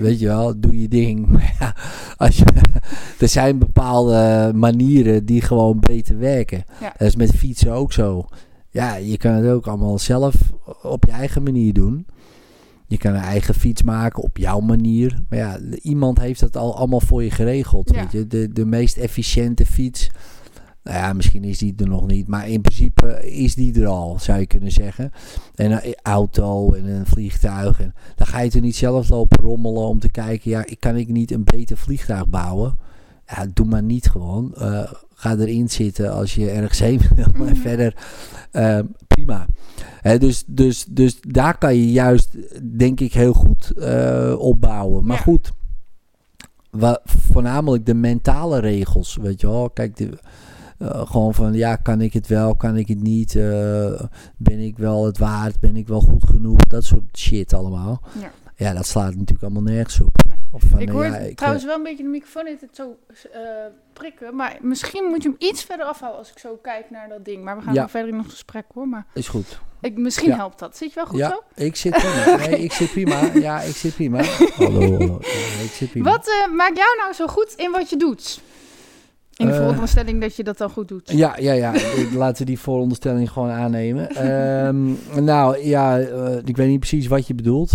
weet 0.00 0.20
je 0.20 0.26
wel, 0.26 0.60
doe 0.60 0.80
je 0.80 0.88
ding. 0.88 1.26
Maar 1.32 1.56
ja, 1.60 1.76
als 2.16 2.36
je, 2.36 2.44
er 3.20 3.28
zijn 3.28 3.58
bepaalde 3.58 4.52
manieren 4.54 5.24
die 5.24 5.40
gewoon 5.40 5.80
beter 5.80 6.18
werken. 6.18 6.64
Ja. 6.80 6.92
Dat 6.96 7.08
is 7.08 7.16
met 7.16 7.30
fietsen 7.30 7.72
ook 7.72 7.92
zo. 7.92 8.26
Ja, 8.70 8.94
je 8.94 9.16
kan 9.16 9.32
het 9.32 9.50
ook 9.52 9.66
allemaal 9.66 9.98
zelf 9.98 10.34
op 10.82 11.04
je 11.04 11.10
eigen 11.12 11.42
manier 11.42 11.72
doen. 11.72 12.06
Je 12.86 12.98
kan 12.98 13.14
een 13.14 13.20
eigen 13.20 13.54
fiets 13.54 13.82
maken 13.82 14.22
op 14.22 14.36
jouw 14.36 14.60
manier. 14.60 15.18
Maar 15.28 15.38
ja, 15.38 15.58
iemand 15.82 16.18
heeft 16.20 16.40
dat 16.40 16.56
al 16.56 16.76
allemaal 16.76 17.00
voor 17.00 17.22
je 17.22 17.30
geregeld. 17.30 17.90
Ja. 17.94 18.00
Weet 18.00 18.12
je? 18.12 18.26
De, 18.26 18.52
de 18.52 18.64
meest 18.64 18.96
efficiënte 18.96 19.66
fiets 19.66 20.10
Nou 20.84 20.96
ja, 20.96 21.12
misschien 21.12 21.44
is 21.44 21.58
die 21.58 21.74
er 21.76 21.88
nog 21.88 22.06
niet. 22.06 22.28
Maar 22.28 22.48
in 22.48 22.60
principe 22.60 23.30
is 23.30 23.54
die 23.54 23.80
er 23.80 23.86
al, 23.86 24.18
zou 24.20 24.38
je 24.38 24.46
kunnen 24.46 24.72
zeggen. 24.72 25.12
En 25.54 25.72
een 25.72 25.94
auto 26.02 26.72
en 26.72 26.86
een 26.86 27.06
vliegtuig. 27.06 27.80
En 27.80 27.94
dan 28.16 28.26
ga 28.26 28.40
je 28.40 28.50
er 28.50 28.60
niet 28.60 28.76
zelf 28.76 29.08
lopen 29.08 29.42
rommelen 29.44 29.82
om 29.82 29.98
te 29.98 30.10
kijken... 30.10 30.50
ja, 30.50 30.64
kan 30.78 30.96
ik 30.96 31.08
niet 31.08 31.30
een 31.30 31.44
beter 31.44 31.76
vliegtuig 31.76 32.28
bouwen? 32.28 32.76
Ja, 33.26 33.46
doe 33.54 33.66
maar 33.66 33.82
niet 33.82 34.10
gewoon. 34.10 34.54
Uh, 34.58 34.92
ga 35.14 35.36
erin 35.36 35.70
zitten 35.70 36.12
als 36.12 36.34
je 36.34 36.50
ergens 36.50 36.78
heen 36.78 37.00
wil. 37.14 37.24
En 37.24 37.32
Mhm. 37.42 37.54
verder, 37.54 37.96
uh, 38.52 38.78
prima. 39.06 39.46
Dus, 40.18 40.44
dus, 40.46 40.84
dus 40.90 41.20
daar 41.20 41.58
kan 41.58 41.74
je 41.76 41.90
juist, 41.92 42.36
denk 42.78 43.00
ik, 43.00 43.12
heel 43.12 43.32
goed 43.32 43.72
uh, 43.76 44.34
opbouwen. 44.38 45.06
Maar 45.06 45.16
Ja. 45.16 45.22
goed, 45.22 45.52
voornamelijk 47.04 47.86
de 47.86 47.94
mentale 47.94 48.58
regels, 48.60 49.16
weet 49.20 49.40
je 49.40 49.46
wel. 49.46 49.70
Kijk, 49.70 49.96
de, 49.96 50.18
uh, 50.82 51.06
gewoon 51.10 51.34
van, 51.34 51.52
ja, 51.52 51.76
kan 51.76 52.00
ik 52.00 52.12
het 52.12 52.26
wel, 52.26 52.56
kan 52.56 52.76
ik 52.76 52.88
het 52.88 53.02
niet? 53.02 53.34
Uh, 53.34 54.00
ben 54.36 54.58
ik 54.58 54.78
wel 54.78 55.04
het 55.06 55.18
waard? 55.18 55.60
Ben 55.60 55.76
ik 55.76 55.88
wel 55.88 56.00
goed 56.00 56.24
genoeg? 56.26 56.58
Dat 56.58 56.84
soort 56.84 57.18
shit 57.18 57.52
allemaal. 57.52 58.00
Ja. 58.20 58.30
Ja, 58.56 58.72
dat 58.72 58.86
slaat 58.86 59.10
natuurlijk 59.10 59.42
allemaal 59.42 59.62
nergens 59.62 60.00
op. 60.00 60.10
Nee. 60.28 60.38
Of 60.50 60.62
van, 60.70 60.80
ik 60.80 60.88
uh, 60.88 60.94
hoor 60.94 61.04
ja, 61.04 61.16
ik, 61.16 61.36
trouwens 61.36 61.64
wel 61.64 61.76
een 61.76 61.82
beetje 61.82 62.02
de 62.02 62.08
microfoon 62.08 62.46
heeft 62.46 62.60
het 62.60 62.76
zo 62.76 62.96
eh, 63.32 63.40
prikken. 63.92 64.36
Maar 64.36 64.58
misschien 64.60 65.04
moet 65.04 65.22
je 65.22 65.28
hem 65.28 65.48
iets 65.48 65.64
verder 65.64 65.86
afhouden 65.86 66.18
als 66.20 66.30
ik 66.30 66.38
zo 66.38 66.58
kijk 66.62 66.90
naar 66.90 67.08
dat 67.08 67.24
ding. 67.24 67.44
Maar 67.44 67.56
we 67.56 67.62
gaan 67.62 67.74
Ja. 67.74 67.80
nog 67.80 67.90
verder 67.90 68.12
in 68.12 68.18
ons 68.18 68.28
gesprek 68.28 68.64
hoor. 68.74 68.88
Maar 68.88 69.06
is 69.14 69.28
goed. 69.28 69.60
ik, 69.80 69.96
misschien 69.98 70.28
Ja. 70.28 70.36
helpt 70.36 70.58
dat. 70.58 70.76
Zit 70.76 70.88
je 70.88 70.94
wel 70.94 71.06
goed 71.06 71.18
ja, 71.18 71.28
zo? 71.28 71.42
ik 71.54 71.76
zit 71.76 71.92
prima. 71.92 72.36
Nee, 72.46 72.58
ik 72.58 72.72
zit 72.72 72.90
prima. 72.90 73.20
Ja, 73.34 73.60
ik 73.60 73.74
zit 73.74 73.94
prima. 73.94 74.22
Hallo, 74.56 74.80
hallo. 74.80 75.18
Ja, 75.20 75.62
ik 75.64 75.70
zit 75.72 75.90
prima. 75.90 76.10
Wat 76.10 76.26
eh, 76.28 76.54
maakt 76.54 76.76
jou 76.76 76.96
nou 76.98 77.12
zo 77.12 77.26
goed 77.26 77.52
in 77.56 77.70
wat 77.70 77.90
je 77.90 77.96
doet? 77.96 78.40
In 79.36 79.46
de 79.46 79.52
Eh. 79.52 79.58
veronderstelling 79.58 80.20
dat 80.20 80.36
je 80.36 80.44
dat 80.44 80.58
dan 80.58 80.70
goed 80.70 80.88
doet. 80.88 81.10
Ja, 81.10 81.36
ja, 81.38 81.52
ja. 81.52 81.72
Laten 82.16 82.38
we 82.38 82.44
die 82.44 82.58
vooronderstelling 82.58 83.30
gewoon 83.30 83.50
aannemen. 83.50 84.08
Ehm, 84.10 84.90
nou 85.24 85.58
ja, 85.66 85.98
eh, 86.00 86.36
ik 86.44 86.56
weet 86.56 86.68
niet 86.68 86.78
precies 86.78 87.06
wat 87.06 87.26
je 87.26 87.34
bedoelt. 87.34 87.72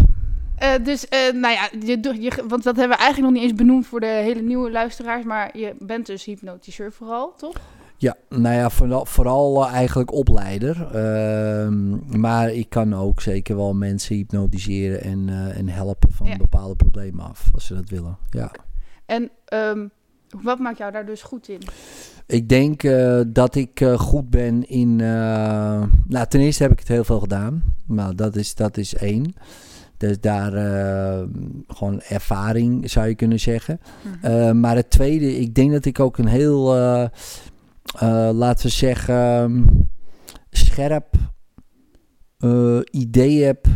Eh, 0.55 0.69
dus, 0.83 1.05
nou 1.33 1.53
ja, 1.53 1.69
je, 1.85 2.17
je, 2.21 2.31
want 2.47 2.63
dat 2.63 2.75
hebben 2.75 2.97
we 2.97 3.03
eigenlijk 3.03 3.19
nog 3.33 3.41
niet 3.41 3.49
eens 3.51 3.59
benoemd 3.59 3.87
voor 3.87 3.99
de 3.99 4.05
hele 4.23 4.41
nieuwe 4.41 4.71
luisteraars. 4.71 5.23
Maar 5.25 5.57
je 5.57 5.75
bent 5.79 6.05
dus 6.05 6.25
hypnotiseur 6.25 6.91
vooral, 6.91 7.33
toch? 7.37 7.55
Ja, 7.99 8.15
nou 8.29 8.55
ja, 8.55 8.69
vooral, 8.69 9.05
vooral 9.05 9.67
eigenlijk 9.67 10.13
opleider. 10.13 10.87
Ehm, 10.93 12.19
maar 12.19 12.51
ik 12.53 12.69
kan 12.69 12.95
ook 12.95 13.21
zeker 13.21 13.55
wel 13.55 13.73
mensen 13.73 14.15
hypnotiseren 14.15 15.01
en, 15.01 15.29
en 15.55 15.67
helpen 15.67 16.11
van 16.11 16.27
Ja. 16.27 16.37
bepaalde 16.37 16.75
problemen 16.75 17.25
af, 17.25 17.49
als 17.53 17.65
ze 17.65 17.73
dat 17.73 17.89
willen. 17.89 18.17
Ja. 18.29 18.51
En 19.05 19.29
ehm, 19.45 19.87
wat 20.41 20.59
maakt 20.59 20.77
jou 20.77 20.91
daar 20.91 21.05
dus 21.05 21.21
goed 21.21 21.49
in? 21.49 21.61
Ik 22.27 22.49
denk 22.49 22.83
eh, 22.83 23.21
dat 23.27 23.55
ik 23.55 23.81
eh, 23.81 23.99
goed 23.99 24.29
ben 24.29 24.69
in. 24.69 25.01
eh, 25.01 25.83
nou, 26.07 26.27
ten 26.27 26.39
eerste 26.39 26.63
heb 26.63 26.71
ik 26.71 26.79
het 26.79 26.87
heel 26.87 27.03
veel 27.03 27.19
gedaan. 27.19 27.63
Nou, 27.85 28.15
dat 28.15 28.35
is, 28.35 28.55
dat 28.55 28.77
is 28.77 28.95
één. 28.95 29.33
Dus 29.97 30.19
daar 30.19 30.51
gewoon 31.67 32.01
ervaring 32.01 32.89
zou 32.89 33.07
je 33.07 33.15
kunnen 33.15 33.39
zeggen. 33.39 33.79
Mhm. 34.21 34.59
Maar 34.59 34.75
het 34.75 34.89
tweede, 34.89 35.37
ik 35.39 35.55
denk 35.55 35.71
dat 35.71 35.85
ik 35.85 35.99
ook 35.99 36.17
een 36.17 36.27
heel, 36.27 36.65
laten 38.33 38.65
we 38.65 38.71
zeggen, 38.71 39.65
scherp 40.49 41.15
idee 42.91 43.43
heb 43.43 43.67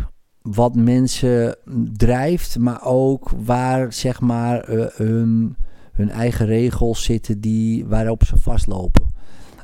wat 0.42 0.74
mensen 0.74 1.56
drijft, 1.92 2.58
maar 2.58 2.84
ook 2.84 3.30
waar 3.44 3.92
zeg 3.92 4.20
maar 4.20 4.68
hun, 4.96 5.56
hun 5.92 6.10
eigen 6.10 6.46
regels 6.46 7.02
zitten 7.02 7.40
die, 7.40 7.86
waarop 7.86 8.24
ze 8.24 8.36
vastlopen. 8.36 9.06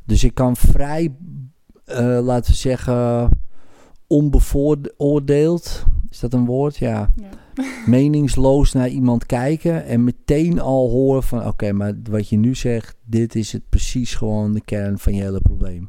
Dus 0.04 0.24
ik 0.24 0.34
kan 0.34 0.56
vrij, 0.56 1.14
eh, 1.84 2.18
laten 2.22 2.50
we 2.50 2.56
zeggen, 2.56 3.28
onbevooroordeeld, 4.06 5.84
is 6.10 6.20
dat 6.20 6.32
een 6.32 6.44
woord? 6.44 6.76
Ja 6.76 7.10
ja. 7.16 7.28
meningsloos 7.86 8.72
naar 8.72 8.88
iemand 8.88 9.26
kijken 9.26 9.84
en 9.84 10.04
meteen 10.04 10.60
al 10.60 10.90
horen 10.90 11.22
van 11.22 11.46
oké, 11.46 11.72
maar 11.72 11.94
wat 12.10 12.28
je 12.28 12.36
nu 12.36 12.54
zegt, 12.54 12.96
dit 13.04 13.34
is 13.34 13.52
het 13.52 13.68
precies 13.68 14.14
gewoon 14.14 14.54
de 14.54 14.60
kern 14.60 14.98
van 14.98 15.14
je 15.14 15.22
hele 15.22 15.40
probleem. 15.40 15.88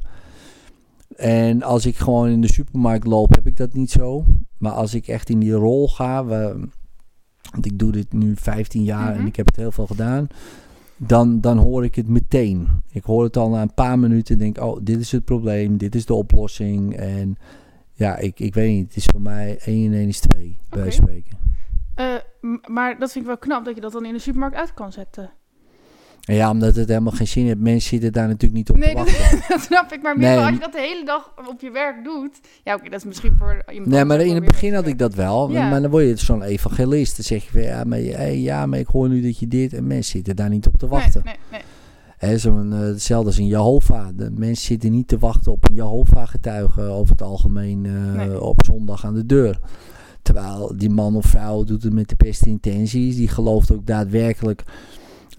En 1.16 1.64
als 1.64 1.86
ik 1.86 1.98
gewoon 1.98 2.30
in 2.30 2.42
de 2.42 2.54
supermarkt 2.54 3.08
loop, 3.08 3.36
heb 3.36 3.48
ik 3.48 3.58
dat 3.58 3.74
niet 3.74 3.92
zo. 3.92 4.26
Maar 4.58 4.72
als 4.72 4.94
ik 4.94 5.08
echt 5.08 5.30
in 5.30 5.40
die 5.40 5.54
rol 5.54 5.88
ga, 5.88 6.26
we, 6.26 6.68
want 7.52 7.66
ik 7.66 7.80
doe 7.80 7.92
dit 7.92 8.14
nu 8.14 8.36
15 8.36 8.84
jaar 8.84 9.12
Mhm. 9.12 9.20
en 9.20 9.28
ik 9.28 9.36
heb 9.36 9.46
het 9.46 9.56
heel 9.56 9.72
veel 9.72 9.88
gedaan, 9.88 10.28
dan, 10.98 11.42
dan 11.42 11.58
hoor 11.58 11.84
ik 11.84 11.96
het 11.96 12.08
meteen. 12.08 12.68
Ik 12.92 13.04
hoor 13.04 13.24
het 13.24 13.38
al 13.38 13.50
na 13.50 13.62
een 13.62 13.74
paar 13.74 14.00
minuten 14.00 14.34
en 14.34 14.40
denk, 14.40 14.58
oh, 14.62 14.80
dit 14.82 15.00
is 15.00 15.12
het 15.12 15.26
probleem, 15.26 15.78
dit 15.78 15.96
is 15.96 16.06
de 16.06 16.14
oplossing. 16.14 16.96
En 16.96 17.38
ja, 17.94 18.18
ik, 18.18 18.40
ik 18.40 18.54
weet 18.54 18.70
niet, 18.76 18.88
het 18.88 18.96
is 18.96 19.06
voor 19.12 19.22
mij 19.22 19.60
1 19.66 19.86
en 19.92 19.98
1 19.98 20.08
is 20.08 20.20
2, 20.20 20.58
bij 20.70 20.92
spreken. 20.92 21.38
Eh, 21.96 22.06
maar 22.68 23.00
dat 23.00 23.12
vind 23.12 23.24
ik 23.24 23.30
wel 23.30 23.40
knap 23.40 23.66
dat 23.66 23.76
je 23.76 23.82
dat 23.82 23.92
dan 23.92 24.06
in 24.06 24.14
de 24.14 24.20
supermarkt 24.20 24.56
uit 24.56 24.74
kan 24.74 24.92
zetten. 24.92 25.30
Ja, 26.22 26.50
omdat 26.50 26.76
het 26.76 26.88
helemaal 26.88 27.14
geen 27.14 27.28
zin 27.28 27.46
heeft. 27.46 27.60
Mensen 27.60 27.90
zitten 27.90 28.12
daar 28.12 28.28
natuurlijk 28.28 28.54
niet 28.54 28.70
op 28.70 28.78
Nee, 28.78 28.90
te 28.90 28.96
dat, 28.96 29.06
wachten. 29.18 29.40
dat 29.56 29.62
snap 29.62 29.92
ik. 29.94 30.02
Maar 30.02 30.18
meer 30.18 30.30
Nee. 30.30 30.40
als 30.40 30.50
je 30.54 30.60
dat 30.60 30.72
de 30.72 30.80
hele 30.80 31.06
dag 31.06 31.32
op 31.50 31.62
je 31.62 31.72
werk 31.72 32.04
doet. 32.04 32.40
Ja, 32.64 32.74
oké, 32.76 32.90
dat 32.90 33.00
is 33.00 33.06
misschien 33.06 33.34
voor 33.38 33.64
iemand 33.72 33.92
Nee, 33.92 34.06
maar 34.06 34.22
in 34.22 34.36
het 34.36 34.46
begin 34.46 34.74
had 34.74 34.88
ik 34.88 34.98
dat 35.00 35.14
wel. 35.14 35.52
Ja. 35.52 35.70
Maar 35.70 35.82
dan 35.82 35.92
word 35.92 36.04
je 36.04 36.16
zo'n 36.16 36.44
evangelist. 36.44 37.16
Dan 37.16 37.26
zeg 37.26 37.44
je 37.44 37.52
van, 37.52 37.62
ja, 37.62 37.84
maar, 37.84 38.00
ja, 38.32 38.66
maar 38.66 38.80
ik 38.80 38.88
hoor 38.88 39.10
nu 39.10 39.22
dat 39.22 39.40
je 39.40 39.48
dit... 39.48 39.74
En 39.74 39.88
mensen 39.88 40.12
zitten 40.12 40.36
daar 40.36 40.50
niet 40.50 40.68
op 40.68 40.78
te 40.78 40.88
wachten. 40.88 41.22
Nee, 41.26 41.36
nee, 42.22 42.38
zo'n, 42.38 42.74
eh, 42.74 42.80
hetzelfde 42.80 43.28
als 43.28 43.40
in 43.40 43.48
Jehovah. 43.48 44.08
De 44.16 44.32
mensen 44.32 44.66
zitten 44.66 44.92
niet 44.92 45.08
te 45.08 45.18
wachten 45.18 45.52
op 45.52 45.70
een 45.70 45.76
Jehovah-getuige 45.76 46.82
over 46.82 47.12
het 47.12 47.22
algemeen 47.22 47.86
eh, 47.86 48.14
Nee. 48.28 48.42
op 48.42 48.60
zondag 48.66 49.06
aan 49.06 49.14
de 49.14 49.26
deur. 49.26 49.60
Terwijl 50.22 50.74
die 50.78 50.90
man 50.90 51.16
of 51.16 51.26
vrouw 51.26 51.64
doet 51.64 51.84
het 51.84 51.94
met 51.94 52.10
de 52.10 52.16
beste 52.18 52.50
intenties. 52.50 53.16
Die 53.16 53.28
gelooft 53.28 53.72
ook 53.72 53.86
daadwerkelijk 53.86 54.64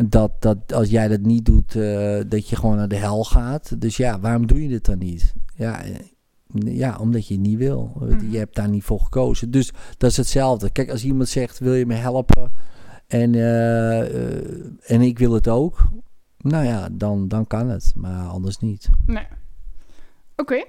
dat, 0.09 0.43
dat 0.43 0.73
als 0.73 0.91
jij 0.91 1.09
dat 1.09 1.21
niet 1.21 1.45
doet, 1.45 1.77
eh, 1.77 2.21
dat 2.27 2.49
je 2.49 2.57
gewoon 2.57 2.77
naar 2.77 2.89
de 2.89 2.97
hel 2.97 3.25
gaat. 3.25 3.81
Dus 3.81 3.97
ja, 3.97 4.21
waarom 4.21 4.47
doe 4.47 4.63
je 4.63 4.69
dit 4.69 4.85
dan 4.85 4.99
niet? 4.99 5.35
Ja, 5.55 5.83
eh, 5.83 5.95
ja 6.65 6.99
omdat 6.99 7.29
je 7.29 7.35
het 7.35 7.43
niet 7.43 7.59
wil. 7.59 7.93
Mhm. 8.01 8.31
Je 8.31 8.39
hebt 8.39 8.55
daar 8.55 8.69
niet 8.69 8.85
voor 8.85 9.01
gekozen. 9.01 9.51
Dus 9.51 9.73
dat 9.99 10.11
is 10.11 10.17
hetzelfde. 10.17 10.71
Kijk, 10.71 10.91
als 10.91 11.05
iemand 11.05 11.29
zegt, 11.29 11.59
wil 11.59 11.75
je 11.75 11.87
me 11.87 11.95
helpen? 11.95 12.53
En, 13.07 13.35
eh, 13.35 14.91
en 14.91 15.01
ik 15.01 15.19
wil 15.19 15.33
het 15.33 15.49
ook. 15.49 15.89
Nou 16.39 16.65
ja, 16.65 16.89
dan, 16.93 17.29
dan 17.29 17.47
kan 17.47 17.69
het. 17.69 17.93
Maar 17.97 18.27
anders 18.27 18.59
niet. 18.59 18.89
nee. 19.07 19.27
Oké. 20.37 20.65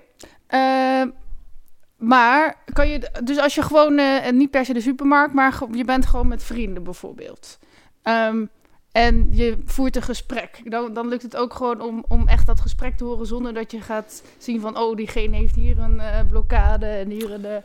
Maar 2.02 2.56
kan 2.74 2.88
je, 2.88 3.12
dus 3.24 3.38
als 3.38 3.56
je 3.56 3.62
gewoon, 3.62 3.98
eh, 3.98 4.32
niet 4.32 4.52
per 4.52 4.66
se 4.66 4.74
de 4.74 4.82
supermarkt, 4.82 5.34
maar 5.34 5.60
je 5.72 5.86
bent 5.86 6.06
gewoon 6.06 6.28
met 6.28 6.44
vrienden 6.44 6.84
bijvoorbeeld. 6.84 7.60
Ehm, 8.02 8.46
en 8.92 9.28
je 9.32 9.58
voert 9.66 9.96
een 9.96 10.02
gesprek. 10.02 10.62
Dan, 10.64 10.94
dan 10.94 11.08
lukt 11.08 11.22
het 11.24 11.36
ook 11.36 11.54
gewoon 11.54 11.82
om, 11.82 12.06
om 12.08 12.28
echt 12.28 12.46
dat 12.46 12.60
gesprek 12.60 12.98
te 12.98 13.04
horen 13.04 13.26
zonder 13.28 13.54
dat 13.54 13.72
je 13.72 13.82
gaat 13.82 14.24
zien 14.38 14.60
van, 14.62 14.78
oh, 14.78 14.96
diegene 14.96 15.36
heeft 15.38 15.56
hier 15.56 15.80
een 15.80 16.00
eh, 16.00 16.20
blokkade 16.28 16.86
en 16.86 17.10
hier 17.10 17.32
een... 17.32 17.46
eh, 17.46 17.56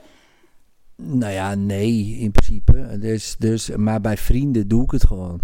Nou 0.97 1.33
ja, 1.33 1.55
nee, 1.55 2.17
in 2.19 2.31
principe. 2.33 2.99
Dus, 3.01 3.37
dus, 3.39 3.71
maar 3.77 4.01
bij 4.01 4.17
vrienden 4.17 4.69
doe 4.69 4.83
ik 4.83 4.91
het 4.91 5.07
gewoon. 5.07 5.41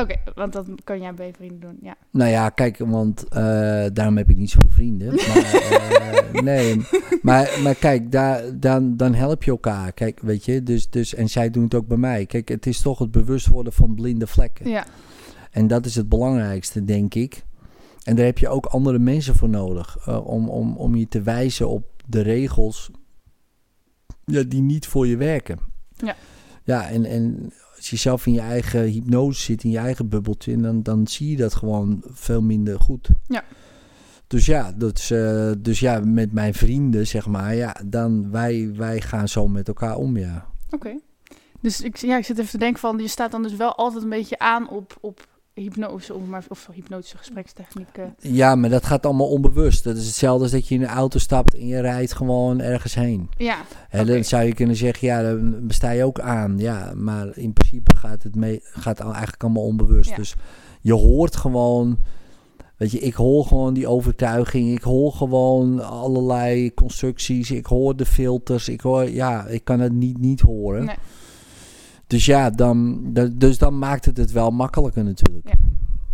Oké, 0.00 0.14
want 0.34 0.52
dat 0.52 0.66
kan 0.84 1.00
jij 1.00 1.14
bij 1.14 1.32
vrienden 1.36 1.60
doen, 1.60 1.78
ja. 1.82 1.94
Nou 2.10 2.30
ja, 2.30 2.48
kijk, 2.50 2.78
want 2.78 3.28
eh, 3.28 3.40
daarom 3.92 4.16
heb 4.16 4.28
ik 4.30 4.36
niet 4.36 4.50
zoveel 4.50 4.70
vrienden. 4.70 5.14
Maar, 5.14 5.44
eh, 6.34 6.42
nee, 6.42 6.86
maar, 7.22 7.58
maar 7.62 7.74
kijk, 7.74 8.12
daar, 8.12 8.58
dan, 8.58 8.96
dan 8.96 9.14
help 9.14 9.42
je 9.42 9.50
elkaar. 9.50 9.92
Kijk, 9.92 10.20
weet 10.20 10.44
je, 10.44 10.62
dus, 10.62 10.90
dus, 10.90 11.14
en 11.14 11.28
zij 11.28 11.50
doen 11.50 11.64
het 11.64 11.74
ook 11.74 11.86
bij 11.86 11.96
mij. 11.96 12.26
Kijk, 12.26 12.48
het 12.48 12.66
is 12.66 12.80
toch 12.80 12.98
het 12.98 13.10
bewust 13.10 13.46
worden 13.46 13.72
van 13.72 13.94
blinde 13.94 14.26
vlekken. 14.26 14.68
Ja, 14.70 14.84
En 15.50 15.66
dat 15.66 15.86
is 15.86 15.94
het 15.94 16.08
belangrijkste, 16.08 16.84
denk 16.84 17.14
ik. 17.14 17.44
En 18.04 18.16
daar 18.16 18.24
heb 18.24 18.38
je 18.38 18.48
ook 18.48 18.66
andere 18.66 18.98
mensen 18.98 19.34
voor 19.34 19.48
nodig. 19.48 19.96
eh, 20.06 20.26
om, 20.26 20.48
om, 20.48 20.76
om 20.76 20.94
je 20.94 21.08
te 21.08 21.22
wijzen 21.22 21.68
op 21.68 21.84
de 22.06 22.20
regels 22.20 22.90
ja, 24.24 24.42
die 24.42 24.62
niet 24.62 24.86
voor 24.86 25.06
je 25.06 25.16
werken. 25.16 25.58
Ja. 25.96 26.16
Ja, 26.64 26.88
en, 26.88 27.04
en 27.04 27.52
als 27.84 27.92
je 27.92 28.08
zelf 28.08 28.26
in 28.26 28.32
je 28.32 28.40
eigen 28.40 28.82
hypnose 28.82 29.40
zit, 29.40 29.64
in 29.64 29.70
je 29.70 29.78
eigen 29.78 30.08
bubbeltje, 30.08 30.52
en 30.52 30.62
dan, 30.62 30.82
dan 30.82 31.06
zie 31.06 31.30
je 31.30 31.36
dat 31.36 31.54
gewoon 31.54 32.02
veel 32.06 32.42
minder 32.42 32.80
goed. 32.80 33.08
Ja. 33.26 33.44
Dus 34.26 34.46
ja, 34.46 34.72
dat 34.72 34.98
is, 34.98 35.10
eh, 35.10 35.52
dus 35.58 35.80
ja, 35.80 36.00
met 36.04 36.32
mijn 36.32 36.54
vrienden, 36.54 37.06
zeg 37.06 37.26
maar, 37.26 37.54
ja, 37.54 37.76
dan 37.86 38.30
wij, 38.30 38.72
wij 38.74 39.00
gaan 39.00 39.28
zo 39.28 39.48
met 39.48 39.68
elkaar 39.68 39.96
om, 39.96 40.16
ja. 40.16 40.46
oké. 40.70 40.98
Dus 41.60 41.80
ik, 41.80 41.96
ja, 41.96 42.16
ik 42.16 42.24
zit 42.24 42.38
even 42.38 42.50
te 42.50 42.58
denken 42.58 42.80
van, 42.80 42.98
je 42.98 43.08
staat 43.08 43.30
dan 43.30 43.42
dus 43.42 43.56
wel 43.56 43.74
altijd 43.74 44.02
een 44.02 44.08
beetje 44.08 44.38
aan 44.38 44.68
op, 44.68 44.96
op 45.00 45.26
hypnose, 45.54 46.14
om 46.14 46.28
maar, 46.28 46.44
of 46.48 46.68
hypnotische 46.72 47.16
gesprekstechnieken. 47.16 48.14
Ja, 48.18 48.54
maar 48.54 48.70
dat 48.70 48.86
gaat 48.86 49.06
allemaal 49.06 49.28
onbewust. 49.28 49.84
Dat 49.84 49.96
is 49.96 50.06
hetzelfde 50.06 50.42
als 50.42 50.52
dat 50.52 50.68
je 50.68 50.74
in 50.74 50.82
een 50.82 50.88
auto 50.88 51.18
stapt 51.18 51.54
en 51.54 51.66
je 51.66 51.80
rijdt 51.80 52.12
gewoon 52.12 52.60
ergens 52.60 52.94
heen. 52.94 53.28
Ja, 53.36 53.58
En 53.90 54.06
dan 54.06 54.24
zou 54.24 54.44
je 54.44 54.54
kunnen 54.54 54.76
zeggen, 54.76 55.08
ja, 55.08 55.22
dan 55.22 55.64
sta 55.68 55.90
je 55.90 56.04
ook 56.04 56.20
aan. 56.20 56.58
Ja, 56.58 56.92
maar 56.94 57.36
in 57.36 57.52
principe 57.52 57.96
gaat 57.96 58.22
het 58.22 58.34
mee, 58.34 58.60
gaat 58.62 59.00
al 59.00 59.10
eigenlijk 59.12 59.42
allemaal 59.42 59.64
onbewust. 59.64 60.10
Ja. 60.10 60.16
Dus 60.16 60.34
je 60.80 60.92
hoort 60.92 61.36
gewoon, 61.36 61.98
weet 62.76 62.90
Weet 62.90 62.90
je, 62.90 62.98
ik 62.98 63.14
hoor 63.14 63.46
gewoon 63.46 63.74
die 63.74 63.86
overtuiging. 63.86 64.76
Ik 64.76 64.82
hoor 64.82 65.12
gewoon 65.12 65.84
allerlei 65.84 66.74
constructies. 66.74 67.50
Ik 67.50 67.66
hoor 67.66 67.96
de 67.96 68.06
filters. 68.06 68.68
Ik 68.68 68.80
hoor, 68.80 69.10
ja, 69.10 69.46
ik 69.46 69.64
kan 69.64 69.80
het 69.80 69.92
niet 69.92 70.18
niet 70.18 70.40
horen. 70.40 70.84
Nee. 70.84 70.96
Dus 72.06 72.24
ja, 72.24 72.50
dan, 72.50 73.00
da- 73.12 73.28
dus 73.32 73.58
dan 73.58 73.78
maakt 73.78 74.04
het 74.04 74.16
het 74.16 74.32
wel 74.32 74.50
makkelijker 74.50 75.04
natuurlijk. 75.04 75.46
Ja. 75.48 75.54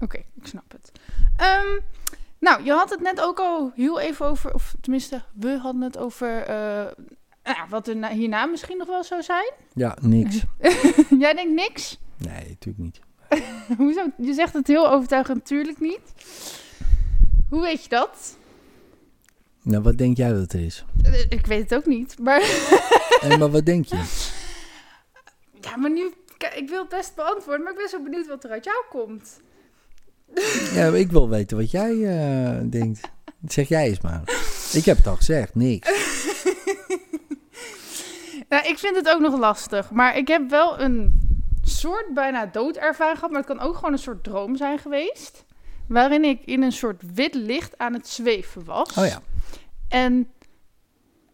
Oké, 0.00 0.16
ik 0.16 0.46
snap 0.46 0.72
het. 0.72 0.92
Ehm, 1.36 1.78
nou, 2.38 2.64
je 2.64 2.72
had 2.72 2.90
het 2.90 3.00
net 3.00 3.20
ook 3.20 3.38
al 3.38 3.72
heel 3.74 4.00
even 4.00 4.26
over, 4.26 4.54
of 4.54 4.74
tenminste, 4.80 5.22
we 5.32 5.58
hadden 5.62 5.82
het 5.82 5.98
over 5.98 6.42
eh, 6.42 6.56
nou 7.44 7.56
ja, 7.56 7.66
wat 7.68 7.88
er 7.88 7.96
na- 7.96 8.10
hierna 8.12 8.44
misschien 8.46 8.76
nog 8.78 8.86
wel 8.86 9.04
zou 9.04 9.22
zijn. 9.22 9.52
Ja, 9.74 9.96
niks. 10.00 10.42
Jij 11.18 11.34
denkt 11.34 11.54
niks? 11.54 11.98
Nee, 12.16 12.48
natuurlijk 12.48 12.78
niet. 12.84 13.00
Hoezo? 13.78 14.04
Je 14.18 14.34
zegt 14.34 14.52
het 14.52 14.66
heel 14.66 14.90
overtuigend, 14.90 15.36
natuurlijk 15.38 15.80
niet. 15.80 16.00
Hoe 17.48 17.60
weet 17.60 17.82
je 17.82 17.88
dat? 17.88 18.36
Nou, 19.62 19.82
wat 19.82 19.98
denk 19.98 20.16
jij 20.16 20.32
dat 20.32 20.52
er 20.52 20.60
is? 20.64 20.84
Eh, 21.02 21.20
Ik 21.28 21.46
weet 21.46 21.60
het 21.70 21.74
ook 21.74 21.86
niet, 21.86 22.18
maar... 22.18 22.40
En 23.20 23.38
maar 23.38 23.50
wat 23.50 23.66
denk 23.66 23.84
je? 23.86 23.96
Ja, 25.60 25.76
maar 25.76 25.90
nu... 25.90 26.12
Ik 26.54 26.68
wil 26.68 26.80
het 26.80 26.88
best 26.88 27.14
beantwoorden, 27.14 27.62
maar 27.62 27.72
ik 27.72 27.78
ben 27.78 27.88
zo 27.88 28.02
benieuwd 28.02 28.26
wat 28.26 28.44
er 28.44 28.50
uit 28.50 28.64
jou 28.64 28.84
komt. 28.88 29.40
Ja, 30.74 30.86
ik 30.86 31.10
wil 31.10 31.28
weten 31.28 31.56
wat 31.56 31.70
jij 31.70 32.04
eh, 32.04 32.60
denkt. 32.70 33.00
Zeg 33.48 33.68
jij 33.68 33.88
eens 33.88 34.00
maar. 34.00 34.22
Ik 34.72 34.84
heb 34.84 34.96
het 34.96 35.06
al 35.06 35.16
gezegd, 35.16 35.54
niks. 35.54 35.88
Nou, 38.48 38.68
ik 38.68 38.78
vind 38.78 38.96
het 38.96 39.08
ook 39.08 39.20
nog 39.20 39.38
lastig. 39.38 39.90
Maar 39.90 40.16
ik 40.16 40.28
heb 40.28 40.50
wel 40.50 40.80
een 40.80 41.20
soort 41.62 42.14
bijna 42.14 42.46
doodervaring 42.46 43.18
gehad. 43.18 43.30
Maar 43.30 43.42
het 43.46 43.56
kan 43.56 43.60
ook 43.60 43.74
gewoon 43.74 43.92
een 43.92 43.98
soort 43.98 44.24
droom 44.24 44.56
zijn 44.56 44.78
geweest. 44.78 45.44
Waarin 45.88 46.24
ik 46.24 46.42
in 46.44 46.62
een 46.62 46.72
soort 46.72 47.02
wit 47.14 47.34
licht 47.34 47.78
aan 47.78 47.92
het 47.92 48.08
zweven 48.08 48.64
was. 48.64 48.96
Oh 48.96 49.06
ja. 49.06 49.20
En 49.88 50.30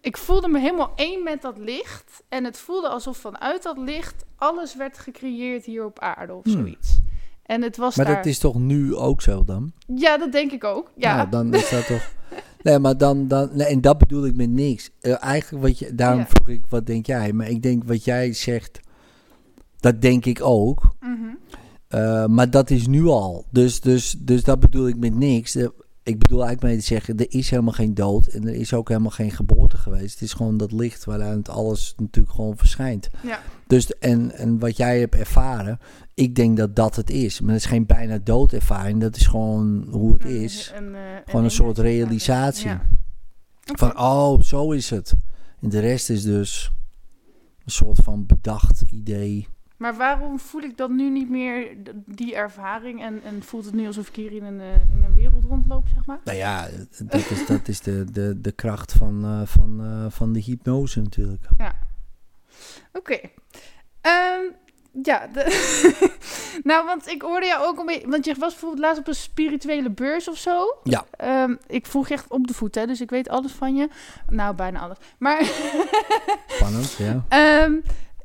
ik 0.07 0.17
voelde 0.17 0.49
me 0.49 0.59
helemaal 0.59 0.93
één 0.97 1.23
met 1.23 1.43
dat 1.43 1.59
licht. 1.59 2.23
En 2.29 2.45
het 2.45 2.59
voelde 2.59 2.89
alsof 2.89 3.17
vanuit 3.17 3.63
dat 3.63 3.79
licht 3.79 4.25
alles 4.37 4.77
werd 4.77 4.99
gecreëerd 4.99 5.65
hier 5.65 5.85
op 5.85 5.99
aarde 5.99 6.35
of 6.35 6.45
Hmm. 6.45 6.53
zoiets. 6.53 6.99
En 7.43 7.63
het 7.63 7.77
was 7.77 7.97
Maar 7.97 8.07
daar... 8.07 8.17
dat 8.17 8.27
is 8.27 8.39
toch 8.39 8.59
nu 8.59 8.95
ook 8.95 9.23
zo 9.23 9.45
dan? 9.45 9.73
Ja, 9.95 10.19
dat 10.19 10.33
denk 10.33 10.53
ik 10.53 10.65
ook. 10.65 10.91
Ja. 10.97 11.17
Nou, 11.17 11.31
dan 11.31 11.55
is 11.55 11.69
dat 11.71 11.87
toch... 11.87 12.13
Nee, 12.63 12.79
maar 12.79 12.97
dan... 12.97 13.29
dan 13.29 13.51
nee, 13.53 13.67
en 13.67 13.81
dat 13.81 13.99
bedoel 13.99 14.27
ik 14.27 14.35
met 14.35 14.51
niks. 14.51 14.91
Eh, 15.01 15.23
eigenlijk 15.25 15.63
wat 15.65 15.79
je... 15.79 15.95
Daarom 15.95 16.19
Ja. 16.21 16.27
vroeg 16.29 16.49
ik, 16.49 16.65
wat 16.69 16.87
denk 16.87 17.07
jij? 17.07 17.33
Maar 17.33 17.49
ik 17.49 17.63
denk 17.63 17.85
wat 17.85 18.05
jij 18.05 18.33
zegt... 18.33 18.81
Dat 19.81 20.01
denk 20.03 20.25
ik 20.27 20.43
ook. 20.43 20.83
Mhm. 21.01 21.13
Eh, 21.89 22.27
maar 22.27 22.51
dat 22.51 22.71
is 22.71 22.87
nu 22.87 23.05
al. 23.07 23.45
Dus, 23.51 23.81
dus, 23.81 24.17
dus 24.19 24.45
dat 24.45 24.61
bedoel 24.61 24.89
ik 24.89 24.97
met 24.97 25.15
niks. 25.15 25.55
Eh, 25.55 25.67
ik 26.07 26.19
bedoel 26.19 26.45
eigenlijk 26.45 26.73
mee 26.73 26.79
te 26.79 26.87
zeggen, 26.87 27.17
er 27.17 27.27
is 27.29 27.51
helemaal 27.51 27.73
geen 27.73 27.95
dood 27.95 28.27
en 28.27 28.47
er 28.47 28.55
is 28.55 28.75
ook 28.75 28.89
helemaal 28.89 29.11
geen 29.11 29.31
geboorte 29.31 29.77
geweest. 29.77 30.13
Het 30.13 30.23
is 30.23 30.33
gewoon 30.33 30.57
dat 30.57 30.73
licht 30.73 31.05
waaruit 31.05 31.49
alles 31.49 31.95
natuurlijk 31.97 32.35
gewoon 32.35 32.57
verschijnt. 32.57 33.09
Ja. 33.23 33.41
Dus, 33.67 33.99
en, 33.99 34.33
en 34.33 34.59
wat 34.59 34.77
jij 34.77 34.99
hebt 35.01 35.15
ervaren, 35.15 35.79
ik 36.15 36.35
denk 36.35 36.57
dat 36.57 36.77
dat 36.77 36.97
het 36.97 37.11
is. 37.11 37.41
Maar 37.41 37.53
het 37.53 37.63
is 37.63 37.69
geen 37.69 37.87
bijna 37.87 38.19
doodervaring, 38.19 39.01
dat 39.01 39.17
is 39.17 39.27
gewoon 39.27 39.87
hoe 39.91 40.13
het 40.13 40.25
is. 40.25 40.73
een, 40.75 40.95
eh, 40.95 41.01
Gewoon 41.25 41.45
een 41.45 41.51
soort 41.51 41.79
realisatie. 41.79 42.69
Ja. 42.69 42.83
Van, 43.61 43.99
oh, 43.99 44.41
zo 44.41 44.73
is 44.73 44.91
het. 44.91 45.15
En 45.61 45.69
de 45.69 45.81
rest 45.81 46.11
is 46.11 46.23
dus 46.23 46.73
een 47.65 47.73
soort 47.73 47.99
van 48.03 48.27
bedacht 48.27 48.85
idee. 48.91 49.49
Maar 49.77 49.97
waarom 49.97 50.39
voel 50.39 50.63
ik 50.63 50.77
dan 50.77 50.97
nu 50.97 51.11
niet 51.11 51.31
meer 51.31 51.77
die 52.07 52.35
ervaring 52.35 53.03
en, 53.03 53.23
en 53.23 53.43
voelt 53.43 53.65
het 53.65 53.75
nu 53.75 53.87
alsof 53.87 54.09
ik 54.09 54.15
hier 54.15 54.33
in 54.33 54.45
een, 54.45 54.61
eh, 54.61 54.75
in 54.75 55.05
een 55.05 55.15
wereld 55.15 55.36
rondloop, 55.49 55.85
zeg 55.95 56.07
maar? 56.07 56.19
Nou 56.25 56.37
ja, 56.37 56.69
dat 56.99 57.31
is, 57.31 57.47
dat 57.47 57.69
is 57.69 57.81
de, 57.81 58.05
de, 58.13 58.41
de 58.41 58.53
kracht 58.53 58.93
van, 58.93 59.25
eh, 59.25 59.41
van, 59.47 59.81
eh, 59.81 60.11
van 60.11 60.33
de 60.33 60.41
hypnose 60.41 61.01
natuurlijk. 61.01 61.43
Oké. 62.93 63.19
Ehm, 64.01 64.43
ja, 65.03 65.27
de 65.27 65.45
nou, 66.63 66.87
want 66.87 67.09
ik 67.09 67.23
hoorde 67.23 67.47
jou 67.47 67.67
ook 67.67 67.79
een 67.79 67.87
beetje, 67.87 68.09
want 68.09 68.25
je 68.25 68.35
was 68.35 68.51
bijvoorbeeld 68.51 68.81
laatst 68.83 69.01
op 69.01 69.09
een 69.09 69.15
spirituele 69.15 69.91
beurs 69.91 70.29
of 70.29 70.37
zo. 70.37 70.79
Ja. 70.83 71.05
Ehm, 71.11 71.55
ik 71.67 71.87
vroeg 71.87 72.09
je 72.09 72.15
echt 72.15 72.29
op 72.29 72.47
de 72.47 72.55
voet, 72.55 72.75
hè, 72.75 72.87
dus 72.87 73.01
ik 73.01 73.11
weet 73.11 73.29
alles 73.29 73.53
van 73.53 73.77
je. 73.77 73.89
Nou, 74.29 74.55
bijna 74.55 74.81
alles. 74.81 74.99
Maar 75.19 75.43
Spannend, 76.47 76.93
ja. 76.93 77.25
Ehm, 77.29 77.75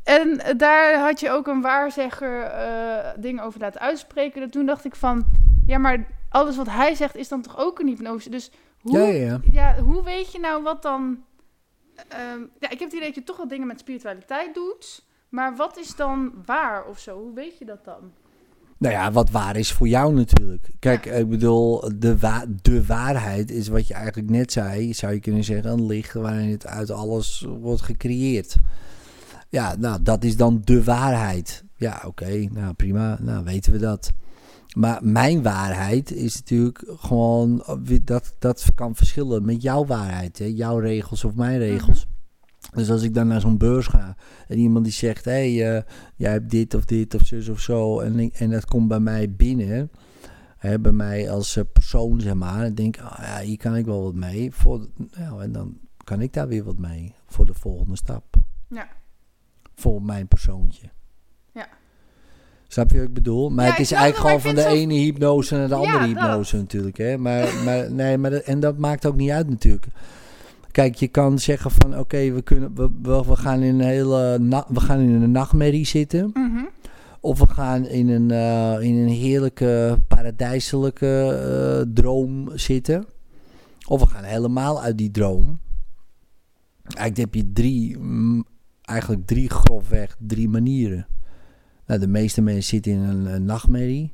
en 0.04 0.58
daar 0.58 1.00
had 1.00 1.19
je 1.19 1.30
ook 1.30 1.48
een 1.48 1.62
waarzegger 1.62 2.41
eh, 2.41 3.10
dingen 3.17 3.43
over 3.43 3.60
laten 3.60 3.82
uitspreken. 3.82 4.41
En 4.41 4.52
toen 4.52 4.65
dacht 4.65 4.86
ik 4.86 4.96
van, 4.96 5.26
ja, 5.65 5.78
maar 5.78 6.08
alles 6.32 6.56
wat 6.56 6.70
hij 6.70 6.96
zegt 6.96 7.15
is 7.15 7.28
dan 7.28 7.41
toch 7.41 7.58
ook 7.58 7.80
een 7.80 7.88
hypnose? 7.88 8.30
Dus 8.30 8.52
hoe, 8.82 8.98
Ja, 9.00 9.06
ja, 9.06 9.26
ja. 9.26 9.39
ja, 9.52 9.82
hoe 9.82 10.04
weet 10.04 10.32
je 10.32 10.39
nou 10.39 10.63
wat 10.63 10.82
dan... 10.82 11.24
ehm, 12.08 12.39
ja, 12.60 12.70
ik 12.70 12.80
heb 12.80 12.80
het 12.80 12.94
idee 12.94 13.06
dat 13.06 13.15
je 13.15 13.24
toch 13.24 13.38
wel 13.38 13.48
dingen 13.48 13.67
met 13.67 13.80
spiritualiteit 13.80 14.54
doet. 14.54 15.06
Maar 15.30 15.56
wat 15.56 15.78
is 15.78 15.96
dan 15.96 16.34
waar 16.46 16.86
of 16.86 17.00
zo? 17.00 17.17
Hoe 17.20 17.34
weet 17.34 17.58
je 17.58 17.65
dat 17.65 17.86
dan? 17.86 18.12
Nou 18.78 18.94
ja, 18.94 19.12
wat 19.12 19.30
waar 19.30 19.56
is 19.56 19.72
voor 19.74 19.88
jou 19.88 20.13
natuurlijk. 20.13 20.70
Kijk, 20.80 21.06
Ja. 21.06 21.12
ik 21.12 21.30
bedoel, 21.30 21.91
de, 21.96 22.17
wa 22.17 22.46
de 22.62 22.86
waarheid 22.86 23.52
is 23.52 23.67
wat 23.67 23.88
je 23.88 23.94
eigenlijk 23.94 24.30
net 24.30 24.52
zei. 24.52 24.94
Zou 24.94 25.13
je 25.13 25.20
kunnen 25.20 25.44
zeggen, 25.44 25.72
een 25.72 25.86
licht 25.86 26.13
waarin 26.13 26.50
het 26.50 26.67
uit 26.67 26.91
alles 26.91 27.46
wordt 27.62 27.82
gecreëerd. 27.82 28.56
Ja, 29.50 29.76
nou, 29.78 30.02
dat 30.02 30.24
is 30.24 30.38
dan 30.38 30.62
de 30.63 30.84
waarheid. 30.84 31.63
Ja, 31.76 32.02
oké, 32.06 32.48
nou 32.52 32.74
prima, 32.74 33.17
nou 33.22 33.44
weten 33.44 33.72
we 33.72 33.78
dat. 33.80 34.12
Maar 34.76 35.00
mijn 35.04 35.44
waarheid 35.44 36.12
is 36.12 36.36
natuurlijk 36.36 36.84
gewoon, 36.88 37.64
dat, 38.04 38.36
dat 38.40 38.66
kan 38.76 38.96
verschillen 38.96 39.46
met 39.46 39.62
jouw 39.62 39.86
waarheid. 39.86 40.40
Hè? 40.40 40.46
Jouw 40.46 40.78
regels 40.78 41.24
of 41.24 41.36
mijn 41.36 41.58
regels. 41.58 42.08
Dus 42.74 42.90
als 42.90 43.04
ik 43.04 43.14
dan 43.14 43.28
naar 43.28 43.42
zo'n 43.42 43.58
beurs 43.58 43.88
ga 43.88 44.16
en 44.48 44.58
iemand 44.58 44.86
die 44.86 44.94
zegt, 44.94 45.26
hé, 45.26 45.56
hey, 45.56 45.78
eh, 45.78 45.84
jij 46.16 46.32
hebt 46.32 46.50
dit 46.50 46.74
of 46.74 46.86
dit 46.86 47.16
of 47.16 47.22
zus 47.26 47.50
of 47.50 47.60
zo. 47.60 48.00
En, 48.00 48.32
en 48.32 48.50
dat 48.50 48.66
komt 48.66 48.88
bij 48.88 49.00
mij 49.00 49.32
binnen, 49.36 49.90
hè, 50.58 50.80
bij 50.80 50.92
mij 50.92 51.32
als 51.32 51.56
eh, 51.56 51.64
persoon, 51.74 52.22
zeg 52.22 52.34
maar. 52.34 52.62
Dan 52.64 52.74
denk 52.74 52.98
ik, 52.98 53.04
ah, 53.04 53.20
ja, 53.20 53.40
hier 53.40 53.58
kan 53.58 53.76
ik 53.76 53.86
wel 53.86 54.04
wat 54.04 54.16
mee. 54.16 54.52
Voor, 54.52 54.88
nou, 55.18 55.44
en 55.44 55.52
dan 55.52 55.78
kan 56.04 56.22
ik 56.22 56.34
daar 56.34 56.48
weer 56.48 56.64
wat 56.64 56.78
mee 56.78 57.16
voor 57.28 57.46
de 57.46 57.54
volgende 57.54 57.96
stap. 57.96 58.36
Ja. 58.68 58.88
Voor 59.76 60.02
mijn 60.02 60.28
persoontje. 60.28 60.90
Snap 62.72 62.90
je 62.92 62.98
wat 62.98 63.08
ik 63.08 63.14
bedoel? 63.14 63.50
Maar 63.50 63.66
Ja, 63.66 63.72
het 63.72 63.80
is 63.80 63.92
eigenlijk 63.92 64.22
gewoon 64.26 64.56
van 64.56 64.64
de 64.64 64.70
ene 64.80 64.94
hypnose 64.94 65.56
naar 65.56 65.68
de 65.68 65.76
Ja, 65.76 65.80
andere 65.82 66.14
dat. 66.14 66.24
hypnose 66.24 66.58
natuurlijk. 66.58 66.98
Hè? 66.98 67.18
Maar, 67.18 67.50
maar, 67.66 67.92
nee, 67.92 68.18
maar 68.18 68.32
dat- 68.32 68.42
en 68.44 68.60
dat 68.60 68.78
maakt 68.78 69.06
ook 69.06 69.16
niet 69.16 69.30
uit 69.30 69.50
natuurlijk. 69.50 69.86
Kijk, 70.72 70.96
je 70.96 71.08
kan 71.08 71.40
zeggen 71.40 71.72
van 71.72 72.00
oké, 72.00 72.32
we 72.32 72.42
kunnen 72.42 72.76
we, 72.76 72.90
we, 73.02 73.36
gaan 73.36 73.62
in 73.62 73.74
een 73.80 73.86
hele 73.86 74.38
we 74.68 74.80
gaan 74.80 75.00
in 75.00 75.22
een 75.22 75.32
nachtmerrie 75.32 75.86
zitten. 75.86 76.30
Mhm. 76.34 76.64
Of 77.20 77.40
we 77.40 77.48
gaan 77.48 77.86
in 77.88 78.10
een, 78.10 78.32
eh, 78.32 78.88
in 78.88 78.96
een 78.98 79.08
heerlijke 79.10 80.00
paradijselijke 80.08 81.08
eh, 81.86 81.94
droom 81.94 82.50
zitten. 82.54 83.06
Of 83.88 84.00
we 84.02 84.08
gaan 84.08 84.24
helemaal 84.24 84.82
uit 84.82 84.98
die 84.98 85.12
droom. 85.12 85.60
Eigenlijk 86.84 87.18
heb 87.18 87.34
je 87.44 87.52
drie, 87.54 87.98
mm, 87.98 88.46
eigenlijk 88.82 89.26
drie 89.26 89.50
grofweg, 89.50 90.16
drie 90.20 90.50
manieren. 90.50 91.08
Nou, 91.91 92.04
de 92.04 92.10
meeste 92.10 92.41
mensen 92.41 92.63
zitten 92.63 92.91
in 92.91 92.99
een, 92.99 93.25
een 93.25 93.45
nachtmerrie. 93.45 94.10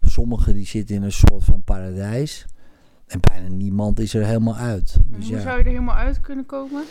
Sommigen 0.00 0.54
die 0.54 0.66
zitten 0.66 0.96
in 0.96 1.02
een 1.02 1.12
soort 1.12 1.44
van 1.44 1.62
paradijs. 1.62 2.46
En 3.06 3.20
bijna 3.20 3.48
niemand 3.48 4.00
is 4.00 4.14
er 4.14 4.24
helemaal 4.24 4.56
uit. 4.56 4.96
Dus 5.06 5.26
Hoe 5.26 5.36
ja. 5.36 5.42
zou 5.42 5.58
je 5.58 5.64
er 5.64 5.70
helemaal 5.70 5.94
uit 5.94 6.20
kunnen 6.20 6.46
komen? 6.46 6.82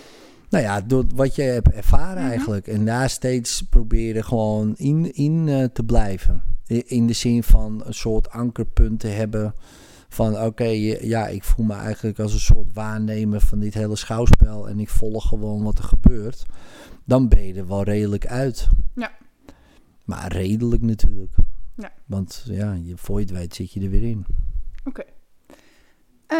Nou 0.50 0.64
ja, 0.64 0.82
door 0.82 1.06
wat 1.16 1.36
je 1.36 1.42
hebt 1.42 1.72
ervaren 1.72 2.22
Mhm. 2.22 2.32
eigenlijk. 2.32 2.68
En 2.68 2.86
daar 2.86 3.10
steeds 3.10 3.62
proberen 3.62 4.24
gewoon 4.24 4.76
in, 4.76 5.14
in 5.14 5.48
eh, 5.48 5.64
te 5.64 5.84
blijven. 5.84 6.44
In 6.68 7.08
de 7.08 7.14
zin 7.14 7.44
van 7.44 7.82
een 7.86 7.94
soort 7.94 8.30
ankerpunt 8.30 9.00
te 9.00 9.08
hebben. 9.08 9.56
Van 10.10 10.42
oké, 10.42 10.68
ja, 11.02 11.28
ik 11.28 11.44
voel 11.44 11.66
me 11.66 11.74
eigenlijk 11.74 12.20
als 12.20 12.34
een 12.34 12.40
soort 12.40 12.74
waarnemer 12.74 13.42
van 13.42 13.60
dit 13.60 13.74
hele 13.74 13.96
schouwspel. 13.96 14.70
En 14.70 14.80
ik 14.80 14.90
volg 14.90 15.28
gewoon 15.28 15.64
wat 15.64 15.78
er 15.78 15.84
gebeurt. 15.84 16.46
Dan 17.06 17.28
ben 17.28 17.44
je 17.48 17.54
er 17.54 17.68
wel 17.68 17.84
redelijk 17.84 18.28
uit. 18.28 18.68
Ja. 18.96 19.12
Maar 20.04 20.32
redelijk 20.32 20.82
natuurlijk. 20.82 21.34
Ja. 21.78 21.92
Want 22.06 22.44
ja, 22.46 22.74
je, 22.84 22.98
voor 22.98 23.20
je 23.20 23.26
het 23.26 23.36
weet 23.36 23.56
zit 23.56 23.72
je 23.74 23.82
er 23.82 23.90
weer 23.90 24.04
in. 24.04 24.26
Eh, 26.28 26.38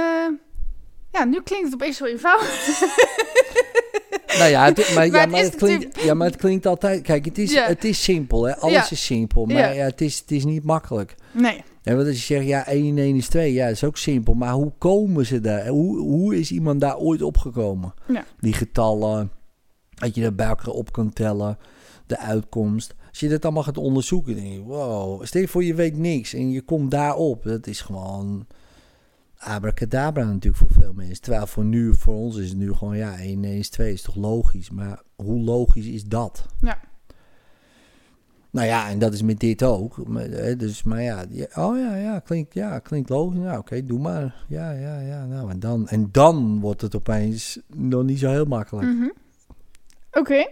ja, 1.12 1.24
nu 1.26 1.42
klinkt 1.42 1.66
het 1.66 1.74
opeens 1.74 1.98
zo 1.98 2.06
eenvoudig. 2.06 2.52
Nou 4.38 4.50
ja, 4.50 4.66
het, 4.66 4.78
maar, 4.78 4.94
Maar 4.96 5.06
ja, 5.06 5.20
het 5.20 5.30
maar 5.32 5.40
het 5.42 5.56
klinkt, 5.56 5.84
natuurlijk- 5.84 6.06
ja, 6.06 6.14
maar 6.14 6.28
het 6.28 6.36
klinkt 6.36 6.66
altijd... 6.66 7.02
Kijk, 7.02 7.26
het 7.26 7.38
is, 7.38 7.52
Ja. 7.54 7.68
het 7.68 7.84
is 7.84 8.04
simpel, 8.04 8.44
hè. 8.44 8.56
Alles 8.58 8.74
Ja. 8.74 8.90
is 8.90 9.06
simpel. 9.06 9.46
Maar 9.46 9.76
Ja. 9.76 9.84
het, 9.84 10.02
is, 10.02 10.20
het 10.20 10.32
is 10.32 10.46
niet 10.46 10.64
makkelijk. 10.64 11.16
nee. 11.32 11.64
En 11.84 11.96
want 11.96 12.08
als 12.08 12.28
je 12.28 12.34
zegt, 12.34 12.46
ja, 12.48 12.68
1 12.68 12.88
en 12.88 12.98
1 13.04 13.16
is 13.16 13.28
2. 13.28 13.54
Ja, 13.54 13.66
dat 13.66 13.74
is 13.76 13.84
ook 13.84 13.98
simpel. 13.98 14.34
Maar 14.34 14.54
hoe 14.54 14.72
komen 14.78 15.26
ze 15.26 15.42
daar? 15.42 15.68
Hoe, 15.68 15.98
hoe 16.00 16.36
is 16.40 16.52
iemand 16.52 16.82
daar 16.82 16.98
ooit 16.98 17.22
opgekomen? 17.22 17.94
Die 18.40 18.54
getallen, 18.54 19.32
dat 19.94 20.16
je 20.16 20.22
dat 20.22 20.36
bij 20.36 20.48
elkaar 20.48 20.74
op 20.74 20.92
kan 20.92 21.14
tellen. 21.14 21.58
De 22.06 22.18
uitkomst. 22.18 22.96
Als 23.10 23.20
je 23.20 23.30
dat 23.30 23.44
allemaal 23.44 23.64
gaat 23.64 23.78
onderzoeken, 23.78 24.36
denk 24.36 24.48
je, 24.48 24.62
wow. 24.62 25.26
Stel 25.26 25.42
je 25.42 25.48
voor, 25.48 25.64
je 25.64 25.76
weet 25.76 25.98
niks 25.98 26.34
en 26.34 26.52
je 26.52 26.62
komt 26.62 26.92
daarop. 26.92 27.44
Dat 27.44 27.68
is 27.68 27.82
gewoon... 27.82 28.46
abracadabra 29.38 30.24
natuurlijk 30.24 30.56
voor 30.56 30.82
veel 30.82 30.94
mensen. 30.94 31.22
Terwijl 31.22 31.48
voor 31.48 31.66
nu, 31.66 31.94
voor 31.96 32.16
ons 32.16 32.38
is 32.38 32.50
het 32.50 32.58
nu 32.58 32.74
gewoon, 32.74 32.98
ja, 32.98 33.18
1 33.18 33.44
1 33.44 33.58
is 33.58 33.70
2 33.70 33.94
is 33.94 34.02
toch 34.02 34.16
logisch. 34.16 34.70
Maar 34.70 35.02
hoe 35.16 35.40
logisch 35.40 35.88
is 35.88 36.04
dat? 36.04 36.46
Ja. 36.62 36.80
Nou 38.50 38.68
ja, 38.68 38.90
en 38.90 39.00
dat 39.00 39.14
is 39.14 39.22
met 39.22 39.40
dit 39.40 39.64
ook. 39.64 40.08
Maar, 40.08 40.58
Dus, 40.58 40.84
maar 40.84 41.02
ja, 41.02 41.26
oh 41.56 41.78
ja, 41.78 41.96
ja, 41.96 42.20
klinkt, 42.20 42.54
ja, 42.54 42.80
klinkt 42.80 43.10
logisch. 43.10 43.40
Ja, 43.42 43.58
oké, 43.58 43.86
doe 43.86 44.00
maar. 44.00 44.46
Ja, 44.48 44.72
ja, 44.72 45.00
ja. 45.00 45.26
Nou, 45.26 45.50
en 45.50 45.60
dan, 45.60 45.88
en 45.88 46.10
dan 46.12 46.60
wordt 46.60 46.82
het 46.82 46.96
opeens 46.96 47.60
nog 47.68 48.04
niet 48.04 48.20
zo 48.20 48.30
heel 48.30 48.46
makkelijk. 48.46 48.88
Mhm. 48.88 49.10
Oké. 50.12 50.48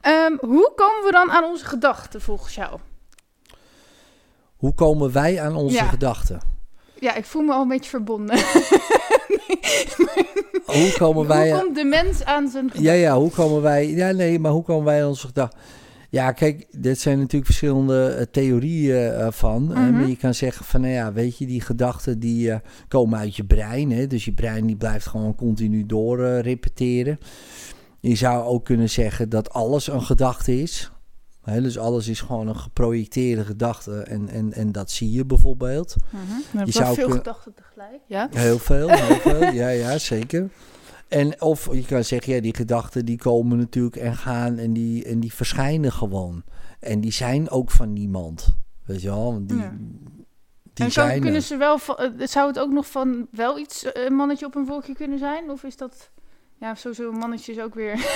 Ehm, 0.00 0.32
hoe 0.40 0.72
komen 0.76 1.04
we 1.04 1.10
dan 1.12 1.30
aan 1.30 1.44
onze 1.44 1.64
gedachten 1.64 2.20
volgens 2.20 2.54
jou? 2.54 2.78
Hoe 4.56 4.74
komen 4.74 5.12
wij 5.12 5.40
aan 5.40 5.54
onze 5.56 5.74
Ja. 5.76 5.84
gedachten? 5.84 6.40
Ja, 7.00 7.14
ik 7.14 7.24
voel 7.24 7.42
me 7.42 7.52
al 7.52 7.62
een 7.62 7.68
beetje 7.68 7.90
verbonden. 7.90 8.38
Hoe 10.66 10.92
komen 10.98 11.26
wij... 11.26 11.50
Hoe 11.50 11.60
komt 11.62 11.74
de 11.76 11.84
mens 11.84 12.24
aan 12.24 12.48
zijn 12.48 12.70
Ja, 12.72 12.92
ja, 12.92 13.16
hoe 13.16 13.30
komen 13.30 13.62
wij... 13.62 13.88
Ja, 13.90 14.10
nee, 14.10 14.38
maar 14.38 14.50
hoe 14.52 14.62
komen 14.62 14.84
wij 14.84 15.02
aan 15.02 15.08
onze 15.08 15.26
gedachten? 15.26 15.58
Ja, 16.10 16.32
kijk, 16.32 16.66
dit 16.70 17.00
zijn 17.00 17.16
natuurlijk 17.18 17.46
verschillende 17.46 18.08
eh, 18.08 18.24
theorieën 18.30 19.12
eh, 19.12 19.26
van. 19.30 19.74
Eh, 19.74 19.78
Mhm. 19.80 20.04
je 20.06 20.16
kan 20.16 20.34
zeggen 20.34 20.64
van, 20.64 20.80
nou 20.80 20.92
ja, 20.92 21.12
weet 21.12 21.38
je, 21.38 21.46
die 21.46 21.60
gedachten 21.60 22.18
die 22.18 22.52
komen 22.88 23.18
uit 23.18 23.36
je 23.36 23.44
brein. 23.44 23.90
Hè? 23.92 24.06
Dus 24.06 24.24
je 24.24 24.32
brein 24.32 24.66
die 24.66 24.76
blijft 24.76 25.06
gewoon 25.06 25.34
continu 25.34 25.86
door 25.86 26.18
repeteren. 26.40 27.18
Je 28.00 28.14
zou 28.14 28.44
ook 28.44 28.64
kunnen 28.64 28.90
zeggen 28.90 29.28
dat 29.28 29.50
alles 29.50 29.86
een 29.86 30.02
gedachte 30.02 30.60
is. 30.60 30.90
Dus 31.44 31.78
alles 31.78 32.08
is 32.08 32.20
gewoon 32.20 32.48
een 32.48 32.56
geprojecteerde 32.56 33.44
gedachte. 33.44 34.00
En, 34.02 34.28
en, 34.28 34.52
en 34.52 34.72
dat 34.72 34.90
zie 34.90 35.12
je 35.12 35.24
bijvoorbeeld. 35.24 35.96
Je 36.52 36.60
Je 36.64 36.72
zou 36.72 36.94
veel 36.94 37.06
kun- 37.06 37.16
gedachten 37.16 37.54
tegelijk. 37.54 38.00
Ja. 38.06 38.28
Heel 38.30 38.58
veel, 38.58 38.88
heel 38.88 39.16
veel. 39.32 39.42
Ja, 39.52 39.68
ja, 39.68 39.98
zeker. 39.98 40.50
En 41.08 41.40
of 41.42 41.72
je 41.74 41.84
kan 41.84 42.04
zeggen, 42.04 42.34
ja, 42.34 42.40
die 42.40 42.54
gedachten 42.54 43.04
die 43.04 43.18
komen 43.18 43.58
natuurlijk 43.58 43.96
en 43.96 44.16
gaan 44.16 44.58
en 44.58 44.72
die, 44.72 45.04
en 45.04 45.20
die 45.20 45.32
verschijnen 45.34 45.92
gewoon. 45.92 46.42
En 46.80 47.00
die 47.00 47.12
zijn 47.12 47.50
ook 47.50 47.70
van 47.70 47.92
niemand. 47.92 48.56
Weet 48.84 49.02
je 49.02 49.08
wel? 49.08 49.32
Want 49.32 49.48
die, 49.48 49.58
Ja. 49.58 49.76
die 50.74 50.84
en 50.84 50.92
zijn 50.92 51.20
kunnen 51.20 51.34
er. 51.40 51.46
ze 51.46 51.56
wel 51.56 51.78
van, 51.78 51.96
eh, 51.96 52.26
zou 52.26 52.46
het 52.48 52.58
ook 52.58 52.70
nog 52.72 52.90
van 52.90 53.26
wel 53.30 53.58
iets 53.58 53.84
eh, 53.92 54.04
een 54.04 54.14
mannetje 54.14 54.46
op 54.46 54.54
een 54.54 54.66
wolkje 54.66 54.94
kunnen 54.94 55.18
zijn? 55.18 55.50
Of 55.50 55.62
is 55.64 55.76
dat 55.76 56.10
ja, 56.60 56.74
sowieso 56.74 57.10
een 57.10 57.18
mannetje 57.18 57.52
is 57.52 57.60
ook 57.60 57.74
weer. 57.74 57.96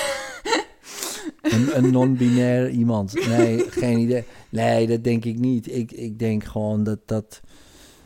Een, 1.43 1.77
een 1.77 1.91
non-binair 1.91 2.71
iemand. 2.71 3.27
Nee, 3.29 3.71
geen 3.71 3.99
idee. 3.99 4.25
Nee, 4.49 4.87
dat 4.87 5.05
denk 5.05 5.25
ik 5.25 5.39
niet. 5.39 5.73
Ik, 5.75 5.93
ik 5.93 6.19
denk 6.19 6.45
gewoon 6.45 6.85
dat 6.85 6.99
dat, 7.07 7.41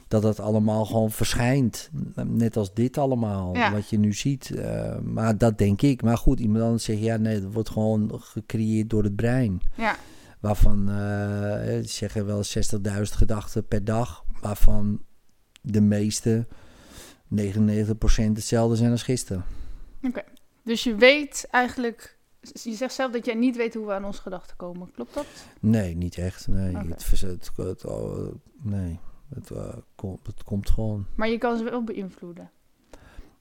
dat 0.09 0.23
dat 0.23 0.41
allemaal 0.41 0.85
gewoon 0.85 1.11
verschijnt. 1.11 1.91
Net 2.25 2.57
als 2.57 2.75
dit 2.75 2.99
allemaal, 2.99 3.55
Ja. 3.57 3.73
wat 3.73 3.89
je 3.91 3.99
nu 3.99 4.13
ziet. 4.13 4.51
Eh, 4.51 4.99
maar 4.99 5.39
dat 5.39 5.59
denk 5.59 5.83
ik. 5.83 6.03
Maar 6.03 6.17
goed, 6.19 6.41
iemand 6.41 6.65
anders 6.65 6.85
zegt, 6.85 7.01
ja 7.01 7.17
nee, 7.17 7.41
dat 7.41 7.53
wordt 7.53 7.71
gewoon 7.71 8.11
gecreëerd 8.15 8.91
door 8.91 9.03
het 9.03 9.17
brein. 9.17 9.61
ja. 9.77 9.97
Waarvan, 10.41 10.87
ze 10.87 11.83
zeggen 11.85 12.27
wel 12.27 12.43
60.000 12.45 13.01
gedachten 13.03 13.67
per 13.67 13.85
dag. 13.85 14.25
Waarvan 14.41 15.01
de 15.61 15.81
meeste, 15.81 16.47
99% 17.35 18.33
hetzelfde 18.33 18.77
zijn 18.77 18.91
als 18.91 19.03
gisteren. 19.03 19.45
Dus 20.63 20.85
je 20.85 20.95
weet 20.95 21.47
eigenlijk. 21.51 22.19
Je 22.63 22.75
zegt 22.75 22.95
zelf 22.95 23.13
dat 23.13 23.25
jij 23.25 23.35
niet 23.35 23.57
weet 23.57 23.75
hoe 23.75 23.87
we 23.87 23.93
aan 23.93 24.05
onze 24.05 24.21
gedachten 24.23 24.57
komen. 24.57 24.91
Klopt 24.93 25.15
dat? 25.15 25.27
Nee, 25.61 25.97
niet 25.97 26.19
echt. 26.19 26.49
Nee, 26.49 26.77
Oké. 26.77 26.89
het, 26.89 27.05
vers- 27.05 27.21
het, 27.21 27.51
het, 27.57 27.85
nee. 28.63 28.99
Het, 29.35 29.51
eh, 29.51 29.75
kom- 29.95 30.21
het 30.23 30.43
komt 30.43 30.71
gewoon. 30.71 31.07
Maar 31.17 31.29
je 31.29 31.39
kan 31.39 31.57
ze 31.59 31.65
wel 31.65 31.85
beïnvloeden. 31.85 32.51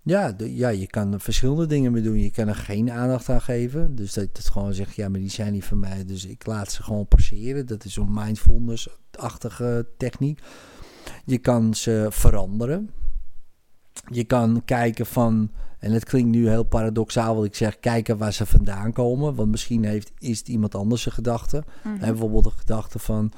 Ja, 0.01 0.31
de- 0.31 0.55
ja, 0.55 0.69
je 0.69 0.87
kan 0.87 1.13
er 1.13 1.19
verschillende 1.19 1.65
dingen 1.65 1.91
mee 1.91 2.01
doen. 2.01 2.19
Je 2.19 2.31
kan 2.31 2.47
er 2.47 2.55
geen 2.55 2.91
aandacht 2.91 3.29
aan 3.29 3.41
geven. 3.41 3.95
Dus 3.95 4.13
dat 4.13 4.23
het 4.23 4.49
gewoon 4.49 4.73
zegt, 4.73 4.95
ja, 4.95 5.09
maar 5.09 5.19
die 5.19 5.29
zijn 5.29 5.53
niet 5.53 5.65
van 5.65 5.79
mij. 5.79 6.05
Dus 6.05 6.25
ik 6.25 6.45
laat 6.45 6.71
ze 6.71 6.83
gewoon 6.83 7.07
passeren. 7.07 7.65
Dat 7.65 7.83
is 7.85 7.93
zo'n 7.93 8.13
mindfulness-achtige 8.13 9.87
techniek. 9.97 10.39
Je 11.25 11.37
kan 11.37 11.73
ze 11.73 12.07
veranderen. 12.09 12.89
Je 14.11 14.23
kan 14.23 14.61
kijken 14.65 15.05
van, 15.05 15.51
en 15.85 15.91
het 15.91 16.03
klinkt 16.05 16.29
nu 16.29 16.49
heel 16.49 16.63
paradoxaal 16.63 17.35
wat 17.35 17.45
ik 17.45 17.55
zeg, 17.55 17.79
kijken 17.79 18.17
waar 18.17 18.33
ze 18.33 18.45
vandaan 18.45 18.93
komen. 18.93 19.35
Want 19.35 19.51
misschien 19.51 19.83
heeft, 19.83 20.11
is 20.19 20.39
het 20.39 20.47
iemand 20.47 20.75
anders 20.75 21.01
zijn 21.01 21.15
gedachte. 21.15 21.63
Hè, 21.81 22.07
bijvoorbeeld 22.09 22.43
de 22.43 22.49
gedachte 22.49 22.99
van, 22.99 23.31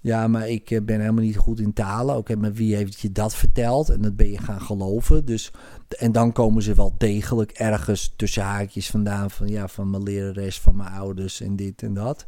ja, 0.00 0.28
maar 0.28 0.48
ik 0.48 0.70
eh, 0.70 0.80
ben 0.82 1.00
helemaal 1.00 1.24
niet 1.24 1.36
goed 1.36 1.60
in 1.60 1.72
talen. 1.72 2.16
Oké, 2.16 2.36
maar 2.36 2.52
wie 2.52 2.76
heeft 2.76 3.00
je 3.00 3.12
dat 3.12 3.34
verteld? 3.34 3.88
En 3.88 4.00
dat 4.02 4.16
ben 4.16 4.30
je 4.30 4.38
gaan 4.38 4.60
geloven. 4.60 5.24
Dus, 5.24 5.50
en 5.98 6.12
dan 6.12 6.32
komen 6.32 6.62
ze 6.62 6.74
wel 6.74 6.94
degelijk 6.98 7.50
ergens 7.50 8.12
tussen 8.16 8.42
haakjes 8.42 8.90
vandaan. 8.90 9.30
Van 9.30 9.48
ja, 9.48 9.68
van 9.68 9.90
mijn 9.90 10.02
lerares, 10.02 10.60
van 10.60 10.76
mijn 10.76 10.90
ouders 10.92 11.40
en 11.40 11.56
dit 11.56 11.82
en 11.82 11.94
dat. 11.94 12.26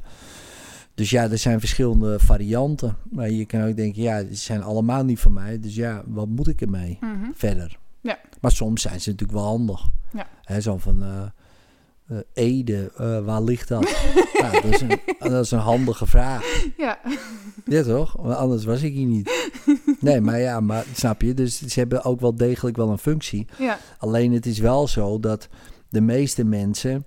Dus 0.95 1.11
ja, 1.11 1.31
er 1.31 1.39
zijn 1.39 1.61
verschillende 1.61 2.19
varianten. 2.19 2.97
Maar 3.11 3.31
je 3.31 3.45
kan 3.45 3.63
ook 3.69 3.77
denken, 3.77 4.03
ja, 4.03 4.19
ze 4.19 4.35
zijn 4.35 4.63
allemaal 4.63 5.05
niet 5.05 5.21
van 5.21 5.33
mij. 5.33 5.61
Dus 5.61 5.75
ja, 5.75 6.03
wat 6.07 6.29
moet 6.29 6.49
ik 6.49 6.61
ermee 6.61 6.99
Mhm. 7.01 7.31
verder? 7.35 7.79
Ja. 8.01 8.19
Maar 8.41 8.53
soms 8.53 8.83
zijn 8.83 9.01
ze 9.01 9.11
natuurlijk 9.11 9.39
wel 9.39 9.49
handig. 9.49 9.91
Ja. 10.13 10.27
Hè, 10.43 10.61
zo 10.61 10.77
van, 10.77 11.03
eh, 11.03 12.17
Ede, 12.33 12.93
eh, 12.97 13.25
waar 13.25 13.43
ligt 13.43 13.69
dat? 13.69 13.83
nou, 14.43 14.61
dat, 14.61 14.65
is 14.65 14.81
een, 14.81 15.01
dat 15.19 15.45
is 15.45 15.51
een 15.51 15.59
handige 15.59 16.07
vraag. 16.07 16.65
Ja. 16.77 16.99
Ja, 17.65 17.83
toch? 17.83 18.13
Want 18.13 18.37
anders 18.37 18.65
was 18.65 18.83
ik 18.83 18.93
hier 18.93 19.07
niet. 19.07 19.51
Nee, 20.01 20.21
maar 20.21 20.41
ja, 20.41 20.61
maar 20.61 20.85
snap 20.95 21.23
je? 21.23 21.35
Dus 21.35 21.59
ze 21.59 21.79
hebben 21.79 22.05
ook 22.05 22.21
wel 22.21 22.35
degelijk 22.35 22.77
wel 22.77 22.91
een 22.91 22.99
functie. 22.99 23.47
ja. 23.59 23.79
Alleen 23.99 24.33
het 24.33 24.47
is 24.47 24.59
wel 24.59 24.89
zo 24.89 25.21
dat 25.21 25.49
de 25.89 26.01
meeste 26.01 26.45
mensen 26.45 27.07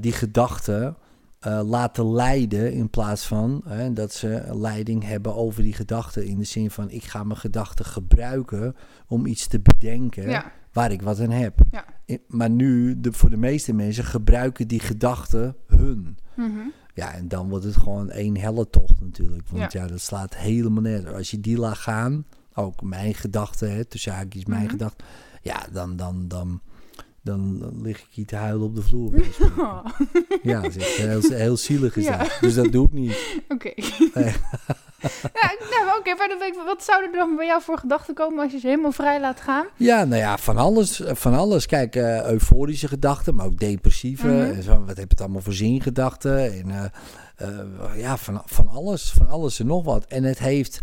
die 0.00 0.12
gedachten 0.12 0.96
eh, 1.48 1.60
laten 1.68 2.12
leiden 2.12 2.72
in 2.72 2.90
plaats 2.90 3.26
van 3.26 3.62
hè, 3.66 3.92
dat 3.92 4.12
ze 4.12 4.42
leiding 4.52 5.04
hebben 5.04 5.34
over 5.34 5.62
die 5.62 5.72
gedachten. 5.72 6.26
In 6.26 6.38
de 6.38 6.44
zin 6.44 6.70
van 6.70 6.90
ik 6.90 7.04
ga 7.04 7.24
mijn 7.24 7.38
gedachten 7.38 7.84
gebruiken 7.84 8.74
om 9.06 9.26
iets 9.26 9.46
te 9.46 9.60
bedenken 9.60 10.30
Ja. 10.30 10.52
waar 10.72 10.92
ik 10.92 11.02
wat 11.02 11.20
aan 11.20 11.30
heb. 11.30 11.58
Ja. 11.70 11.84
I- 12.06 12.18
Maar 12.28 12.50
nu, 12.50 13.00
de, 13.00 13.12
voor 13.12 13.30
de 13.30 13.36
meeste 13.36 13.72
mensen, 13.72 14.04
gebruiken 14.04 14.68
die 14.68 14.80
gedachten 14.80 15.56
hun. 15.66 16.18
Mhm. 16.36 16.58
Ja, 16.94 17.14
en 17.14 17.28
dan 17.28 17.48
wordt 17.48 17.64
het 17.64 17.76
gewoon 17.76 18.10
één 18.10 18.36
helle 18.36 18.70
tocht 18.70 19.00
natuurlijk. 19.00 19.48
Want 19.48 19.72
ja, 19.72 19.86
dat 19.86 20.00
slaat 20.00 20.36
helemaal 20.36 20.82
nergens. 20.82 21.12
Als 21.14 21.30
je 21.30 21.40
die 21.40 21.58
laat 21.58 21.76
gaan, 21.78 22.24
ook 22.54 22.82
mijn 22.82 23.14
gedachten, 23.14 23.88
tussen 23.88 24.12
haakjes 24.12 24.44
mijn 24.44 24.62
Mhm. 24.62 24.70
gedachten. 24.70 25.06
Ja, 25.42 25.66
dan, 25.72 25.96
dan, 25.96 26.28
dan, 26.28 26.60
dan, 27.22 27.58
dan 27.58 27.82
lig 27.82 27.98
ik 27.98 28.06
hier 28.10 28.26
te 28.26 28.36
huilen 28.36 28.66
op 28.66 28.74
de 28.74 28.82
vloer. 28.82 29.12
Oh. 29.58 29.84
Ja, 30.42 30.60
dat 30.60 30.76
is 30.76 30.76
echt 30.76 30.96
heel, 30.96 31.20
heel 31.30 31.56
zielig 31.56 31.96
is 31.96 32.04
Ja. 32.04 32.18
dat. 32.18 32.38
Dus 32.40 32.54
dat 32.54 32.72
doe 32.72 32.86
ik 32.86 32.92
niet. 32.92 33.16
Oké. 33.54 33.72
Nee. 34.14 34.24
ja, 35.40 35.54
nou, 35.70 35.98
oké, 35.98 36.16
wat 36.64 36.84
zouden 36.84 37.10
er 37.12 37.18
dan 37.18 37.36
bij 37.36 37.46
jou 37.46 37.62
voor 37.62 37.78
gedachten 37.78 38.14
komen 38.14 38.42
als 38.42 38.52
je 38.52 38.58
ze 38.58 38.66
helemaal 38.66 38.92
vrij 38.92 39.20
laat 39.20 39.40
gaan? 39.40 39.66
Ja, 39.76 40.04
nou 40.04 40.20
ja, 40.20 40.38
van 40.38 40.56
alles. 40.56 41.02
Van 41.06 41.34
alles. 41.34 41.66
Kijk, 41.66 41.96
eh, 41.96 42.24
euforische 42.30 42.88
gedachten, 42.88 43.34
maar 43.34 43.46
ook 43.46 43.58
depressieve. 43.58 44.26
Mhm. 44.26 44.40
en 44.54 44.62
zo, 44.62 44.84
wat 44.84 44.96
heb 44.96 45.10
het 45.10 45.20
allemaal 45.20 45.40
voor 45.42 45.52
zingedachten? 45.52 46.52
En 46.52 46.70
eh, 46.70 46.84
eh, 47.48 48.00
ja, 48.00 48.16
van, 48.16 48.42
van 48.46 48.68
alles. 48.68 49.10
Van 49.10 49.28
alles 49.28 49.60
en 49.60 49.66
nog 49.66 49.84
wat. 49.84 50.04
En 50.04 50.24
het 50.24 50.38
heeft, 50.38 50.80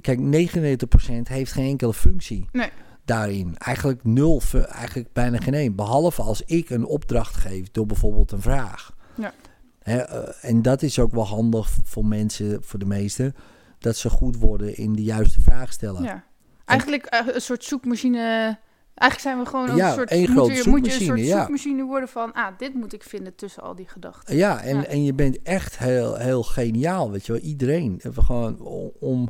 kijk, 0.00 0.18
99% 0.18 1.28
heeft 1.28 1.52
geen 1.52 1.68
enkele 1.68 1.94
functie. 1.94 2.48
Nee. 2.52 2.70
Daarin. 3.10 3.54
Eigenlijk 3.58 4.04
nul, 4.04 4.42
eigenlijk 4.68 5.12
bijna 5.12 5.38
geen 5.38 5.54
één. 5.54 5.74
Behalve 5.74 6.22
als 6.22 6.42
ik 6.42 6.70
een 6.70 6.84
opdracht 6.84 7.36
geef 7.36 7.70
door 7.70 7.86
bijvoorbeeld 7.86 8.32
een 8.32 8.40
vraag. 8.40 8.92
Ja. 9.14 9.32
Eh, 9.78 10.44
en 10.44 10.62
dat 10.62 10.82
is 10.82 10.98
ook 10.98 11.12
wel 11.12 11.26
handig 11.26 11.70
voor 11.84 12.04
mensen, 12.04 12.64
voor 12.64 12.78
de 12.78 12.86
meesten, 12.86 13.34
dat 13.78 13.96
ze 13.96 14.10
goed 14.10 14.36
worden 14.36 14.76
in 14.76 14.92
de 14.92 15.02
juiste 15.02 15.40
vraag 15.40 15.72
stellen. 15.72 16.02
Ja. 16.02 16.24
Eigenlijk 16.64 17.04
eh, 17.06 17.20
een 17.34 17.40
soort 17.40 17.64
zoekmachine. 17.64 18.58
Eigenlijk 18.94 19.20
zijn 19.20 19.38
we 19.38 19.46
gewoon 19.46 19.76
Ja, 19.76 19.88
een 19.88 19.94
soort. 19.94 20.10
moet 20.10 20.28
grote 20.28 20.52
je, 20.52 20.62
moet 20.68 20.86
je 20.86 20.92
een 20.92 21.00
soort 21.00 21.02
zoekmachine, 21.02 21.26
ja. 21.26 21.38
zoekmachine 21.38 21.84
worden 21.84 22.08
van. 22.08 22.32
Ah, 22.32 22.58
dit 22.58 22.74
moet 22.74 22.92
ik 22.92 23.02
vinden 23.02 23.34
tussen 23.34 23.62
al 23.62 23.74
die 23.74 23.88
gedachten. 23.88 24.36
Ja, 24.36 24.62
en, 24.62 24.76
Ja. 24.76 24.84
en 24.86 25.04
je 25.04 25.14
bent 25.14 25.42
echt 25.42 25.78
heel, 25.78 26.16
heel 26.16 26.42
geniaal, 26.42 27.10
weet 27.10 27.26
je 27.26 27.32
wel. 27.32 27.40
Iedereen. 27.40 28.00
Gewoon 28.14 28.58
om 29.00 29.28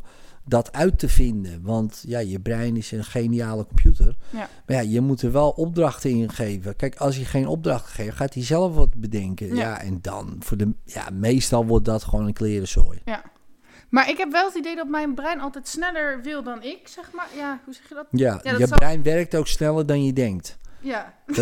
dat 0.51 0.73
uit 0.73 0.99
te 0.99 1.09
vinden. 1.09 1.63
Want 1.63 2.03
ja, 2.07 2.19
je 2.19 2.41
brein 2.41 2.77
is 2.77 2.93
een 2.93 3.05
geniale 3.05 3.67
computer. 3.67 4.17
Ja. 4.31 4.49
Maar 4.67 4.77
ja, 4.77 4.83
je 4.83 5.01
moet 5.01 5.23
er 5.23 5.33
wel 5.33 5.51
opdrachten 5.51 6.11
in 6.11 6.31
geven. 6.33 6.77
Kijk, 6.77 6.97
als 6.97 7.17
je 7.17 7.25
geen 7.25 7.47
opdrachten 7.47 7.93
geeft, 7.93 8.17
gaat 8.17 8.35
hij 8.35 8.43
zelf 8.45 8.75
wat 8.75 8.95
bedenken. 8.95 9.47
Ja, 9.47 9.55
Ja. 9.55 9.81
en 9.81 9.99
dan, 10.03 10.37
voor 10.39 10.57
de, 10.57 10.73
ja, 10.85 11.09
meestal 11.13 11.67
wordt 11.67 11.85
dat 11.85 12.05
gewoon 12.05 12.27
een 12.27 12.33
klerenzooi. 12.33 13.01
Ja. 13.05 13.23
Maar 13.91 14.09
ik 14.09 14.17
heb 14.19 14.33
wel 14.33 14.47
het 14.47 14.55
idee 14.57 14.77
dat 14.77 14.89
mijn 14.89 15.15
brein 15.15 15.41
altijd 15.41 15.69
sneller 15.69 16.21
wil 16.23 16.43
dan 16.43 16.63
ik, 16.63 16.81
zeg 16.89 17.13
maar. 17.13 17.29
Ja, 17.37 17.61
hoe 17.65 17.75
zeg 17.75 17.89
je 17.89 17.95
dat? 17.95 18.07
Ja, 18.11 18.41
Ja, 18.43 18.51
dat 18.51 18.61
je 18.61 18.67
zal- 18.67 18.79
brein 18.79 19.03
werkt 19.03 19.35
ook 19.35 19.47
sneller 19.47 19.87
dan 19.87 20.05
je 20.05 20.13
denkt. 20.13 20.59
Ja. 20.83 21.15
Dat- 21.27 21.37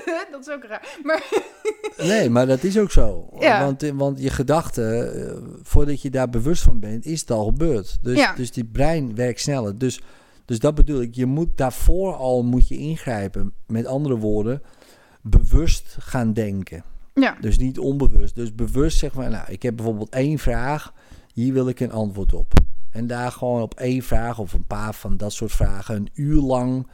dat 0.32 0.40
is 0.40 0.50
ook 0.50 0.64
raar. 0.64 0.98
Maar 1.02 1.22
Nee, 2.08 2.30
maar 2.30 2.46
dat 2.46 2.62
is 2.62 2.78
ook 2.78 2.90
zo. 2.90 3.28
Ja. 3.38 3.64
Want, 3.64 3.82
want 3.94 4.20
je 4.22 4.30
gedachten, 4.30 5.14
eh, 5.28 5.36
voordat 5.62 6.02
je 6.02 6.10
daar 6.10 6.28
bewust 6.30 6.62
van 6.62 6.80
bent, 6.80 7.04
is 7.04 7.20
het 7.20 7.30
al 7.30 7.44
gebeurd. 7.44 7.98
Dus, 8.02 8.18
Ja. 8.18 8.34
dus 8.34 8.52
die 8.52 8.64
brein 8.64 9.14
werkt 9.14 9.40
sneller. 9.40 9.78
Dus, 9.78 9.96
dus 9.96 10.04
Dus 10.44 10.58
dat 10.58 10.74
bedoel 10.74 11.00
ik. 11.00 11.14
Je 11.14 11.26
moet 11.26 11.56
daarvoor 11.56 12.14
al 12.14 12.42
moet 12.44 12.68
je 12.68 12.76
ingrijpen. 12.76 13.52
Met 13.66 13.86
andere 13.86 14.16
woorden, 14.16 14.62
bewust 15.22 15.96
gaan 15.98 16.32
denken. 16.32 16.84
Ja. 17.14 17.36
Dus 17.40 17.58
niet 17.58 17.78
onbewust. 17.78 18.34
Dus 18.34 18.54
bewust 18.54 18.98
zeg 18.98 19.14
maar, 19.14 19.30
nou, 19.30 19.44
ik 19.50 19.62
heb 19.62 19.76
bijvoorbeeld 19.76 20.10
één 20.10 20.38
vraag. 20.38 20.92
Hier 21.32 21.52
wil 21.52 21.68
ik 21.68 21.80
een 21.80 21.92
antwoord 21.92 22.32
op. 22.34 22.52
En 22.90 23.06
daar 23.06 23.32
gewoon 23.32 23.62
op 23.62 23.74
één 23.74 24.02
vraag 24.02 24.38
of 24.38 24.52
een 24.52 24.66
paar 24.66 24.94
van 24.94 25.16
dat 25.16 25.32
soort 25.32 25.52
vragen 25.52 25.96
een 25.96 26.08
uur 26.14 26.40
lang 26.40 26.86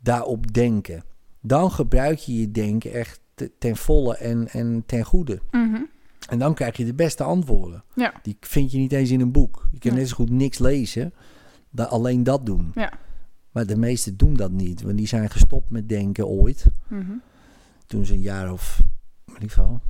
daarop 0.00 0.52
denken. 0.52 1.04
Dan 1.46 1.70
gebruik 1.70 2.18
je 2.18 2.40
je 2.40 2.50
denken 2.50 2.92
echt 2.92 3.20
te- 3.34 3.50
ten 3.58 3.76
volle 3.76 4.16
en, 4.16 4.48
en 4.48 4.82
ten 4.86 5.04
goede. 5.04 5.40
Mhm. 5.50 5.80
En 6.28 6.38
dan 6.38 6.54
krijg 6.54 6.76
je 6.76 6.84
de 6.84 6.94
beste 6.94 7.22
antwoorden. 7.22 7.84
Ja. 7.94 8.12
Die 8.22 8.36
vind 8.40 8.72
je 8.72 8.78
niet 8.78 8.92
eens 8.92 9.10
in 9.10 9.20
een 9.20 9.32
boek. 9.32 9.68
Je 9.72 9.78
kan 9.78 9.90
Nee. 9.90 10.00
net 10.00 10.08
zo 10.08 10.14
goed 10.14 10.30
niks 10.30 10.58
lezen, 10.58 11.12
dan 11.70 11.88
alleen 11.88 12.22
dat 12.22 12.46
doen. 12.46 12.70
Ja. 12.74 12.92
Maar 13.50 13.66
de 13.66 13.76
meesten 13.76 14.16
doen 14.16 14.34
dat 14.34 14.50
niet, 14.50 14.82
want 14.82 14.96
die 14.96 15.06
zijn 15.06 15.30
gestopt 15.30 15.70
met 15.70 15.88
denken 15.88 16.26
ooit. 16.26 16.66
Mhm. 16.88 17.12
Toen 17.86 18.04
ze 18.04 18.12
een 18.12 18.20
jaar 18.20 18.52
of, 18.52 18.80
in 19.26 19.32
ieder 19.32 19.48
geval, 19.48 19.80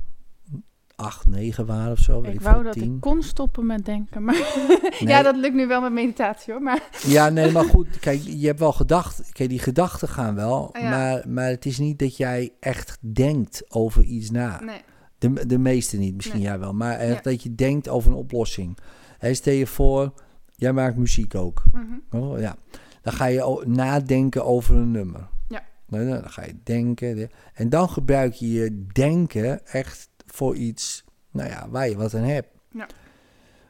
acht, 0.97 1.27
negen 1.27 1.65
waren 1.65 1.91
of 1.91 1.99
zo. 1.99 2.21
weet 2.21 2.33
Ik 2.33 2.39
ik 2.39 2.45
wou 2.45 2.63
dat 2.63 2.73
tien. 2.73 2.95
ik 2.95 3.01
kon 3.01 3.21
stoppen 3.23 3.65
met 3.65 3.85
denken. 3.85 4.23
Maar 4.23 4.35
Nee. 4.99 5.07
ja, 5.09 5.21
dat 5.21 5.35
lukt 5.35 5.55
nu 5.55 5.67
wel 5.67 5.81
met 5.81 5.91
meditatie 5.91 6.53
hoor. 6.53 6.61
Maar 6.61 6.89
Ja, 7.07 7.29
nee, 7.29 7.51
maar 7.51 7.63
goed. 7.65 7.99
Kijk, 7.99 8.21
je 8.21 8.47
hebt 8.47 8.59
wel 8.59 8.71
gedacht. 8.73 9.31
Kijk, 9.31 9.49
die 9.49 9.59
gedachten 9.59 10.07
gaan 10.07 10.35
wel. 10.35 10.69
Ja. 10.79 10.89
Maar, 10.89 11.23
maar 11.29 11.49
het 11.49 11.65
is 11.65 11.77
niet 11.79 11.99
dat 11.99 12.17
jij 12.17 12.51
echt 12.59 12.97
denkt 13.01 13.63
over 13.73 14.03
iets 14.03 14.31
na. 14.31 14.59
nee. 14.63 14.81
De, 15.17 15.47
de 15.47 15.57
meeste 15.57 15.97
niet, 15.97 16.15
misschien 16.15 16.37
Nee. 16.39 16.47
jij 16.47 16.59
wel. 16.59 16.73
Maar 16.73 16.97
echt 16.97 17.13
Ja. 17.23 17.31
dat 17.31 17.43
je 17.43 17.55
denkt 17.55 17.89
over 17.89 18.11
een 18.11 18.17
oplossing. 18.17 18.77
Hè, 19.17 19.33
stel 19.33 19.53
je 19.53 19.67
voor, 19.67 20.13
jij 20.55 20.73
maakt 20.73 20.95
muziek 20.97 21.35
ook. 21.35 21.63
Mhm. 21.71 22.23
Oh, 22.23 22.39
ja. 22.39 22.55
Dan 23.01 23.13
ga 23.13 23.25
je 23.25 23.63
nadenken 23.65 24.45
over 24.45 24.75
een 24.75 24.91
nummer. 24.91 25.27
Ja. 25.47 25.61
Dan 25.87 26.29
ga 26.29 26.43
je 26.45 26.55
denken. 26.63 27.15
de- 27.15 27.29
En 27.53 27.69
dan 27.69 27.89
gebruik 27.89 28.33
je 28.33 28.51
je 28.51 28.83
denken 28.93 29.65
echt 29.67 30.09
voor 30.37 30.55
iets 30.55 31.03
nou 31.31 31.49
ja, 31.49 31.69
waar 31.69 31.89
je 31.89 31.95
wat 31.95 32.13
aan 32.13 32.21
hebt. 32.21 32.47
Ja. 32.71 32.87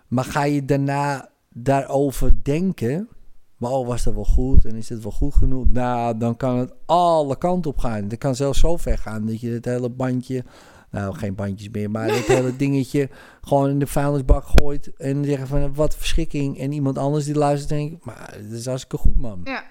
Maar 0.08 0.24
ga 0.24 0.44
je 0.44 0.66
daarna 0.66 1.30
daarover 1.50 2.44
denken... 2.44 3.10
Maar 3.58 3.72
oh, 3.72 3.88
was 3.88 4.04
dat 4.04 4.14
wel 4.14 4.26
goed? 4.26 4.66
En 4.66 4.76
is 4.76 4.88
dit 4.88 5.04
wel 5.04 5.12
goed 5.12 5.34
genoeg? 5.34 5.66
Nou, 5.70 6.18
dan 6.18 6.38
kan 6.38 6.58
het 6.58 6.74
alle 6.86 7.38
kanten 7.38 7.72
op 7.72 7.78
gaan. 7.78 8.04
Het 8.04 8.18
kan 8.18 8.36
zelfs 8.36 8.60
zo 8.60 8.78
ver 8.78 8.98
gaan 8.98 9.26
dat 9.26 9.42
je 9.42 9.50
het 9.50 9.66
hele 9.66 9.90
bandje... 9.90 10.44
Nou, 10.92 11.16
geen 11.16 11.36
bandjes 11.36 11.70
meer, 11.70 11.92
maar 11.92 12.08
het 12.08 12.26
hele 12.38 12.56
dingetje 12.56 13.10
gewoon 13.42 13.70
in 13.70 13.80
de 13.80 13.88
vuilnisbak 13.88 14.46
gooit. 14.46 14.92
En 14.98 15.26
zeggen 15.26 15.48
van, 15.48 15.74
wat 15.74 15.96
verschrikking. 15.96 16.60
En 16.60 16.72
iemand 16.72 16.98
anders 16.98 17.26
die 17.26 17.36
luistert 17.36 17.70
denkt, 17.70 18.06
maar 18.06 18.38
dat 18.50 18.52
is 18.52 18.66
hartstikke 18.66 18.98
goed, 18.98 19.18
man. 19.18 19.42
Ja. 19.44 19.64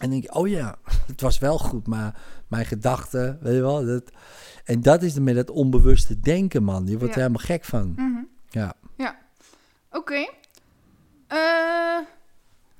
En 0.00 0.10
denk 0.10 0.22
je, 0.22 0.34
oh 0.34 0.48
ja, 0.48 0.78
het 1.06 1.20
was 1.20 1.38
wel 1.38 1.58
goed, 1.58 1.86
maar 1.86 2.20
mijn 2.48 2.66
gedachten, 2.66 3.38
weet 3.40 3.54
je 3.54 3.60
wel. 3.60 3.86
Dat, 3.86 4.10
en 4.64 4.80
dat 4.80 5.02
is 5.02 5.18
met 5.18 5.36
het 5.36 5.50
onbewuste 5.50 6.20
denken, 6.20 6.62
man. 6.62 6.86
Je 6.86 6.98
wordt 6.98 7.14
Ja. 7.14 7.20
er 7.20 7.26
helemaal 7.26 7.46
gek 7.46 7.64
van. 7.64 7.92
Mhm. 7.96 8.22
Ja. 8.50 8.74
Oké. 9.90 10.28
Eh, 11.26 11.98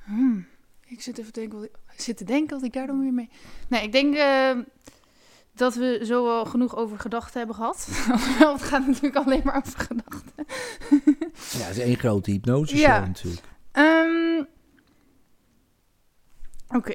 hmm. 0.04 0.46
Ik 0.86 1.02
zit 1.02 1.18
even 1.18 1.32
te 1.32 1.40
denken, 1.40 1.58
wat 1.58 1.68
ik, 1.68 2.00
zit 2.00 2.16
te 2.16 2.24
denken 2.24 2.56
wat 2.56 2.64
ik 2.66 2.72
daar 2.72 2.86
dan 2.86 3.00
weer 3.00 3.12
mee... 3.12 3.28
Nee, 3.68 3.82
ik 3.82 3.92
denk 3.92 4.14
eh, 4.14 4.50
dat 5.54 5.74
we 5.74 6.00
zo 6.04 6.24
wel 6.24 6.44
genoeg 6.44 6.76
over 6.76 6.98
gedachten 6.98 7.38
hebben 7.38 7.56
gehad. 7.56 7.86
Het 8.52 8.62
gaat 8.62 8.86
natuurlijk 8.86 9.16
alleen 9.16 9.40
maar 9.44 9.56
over 9.66 9.78
gedachten. 9.78 10.32
ja, 11.58 11.64
het 11.66 11.76
is 11.76 11.82
één 11.82 11.96
grote 11.96 12.30
hypnose 12.30 12.76
Ja. 12.76 13.00
natuurlijk. 13.06 13.42
Ehm, 13.72 14.44
Oké. 16.68 16.94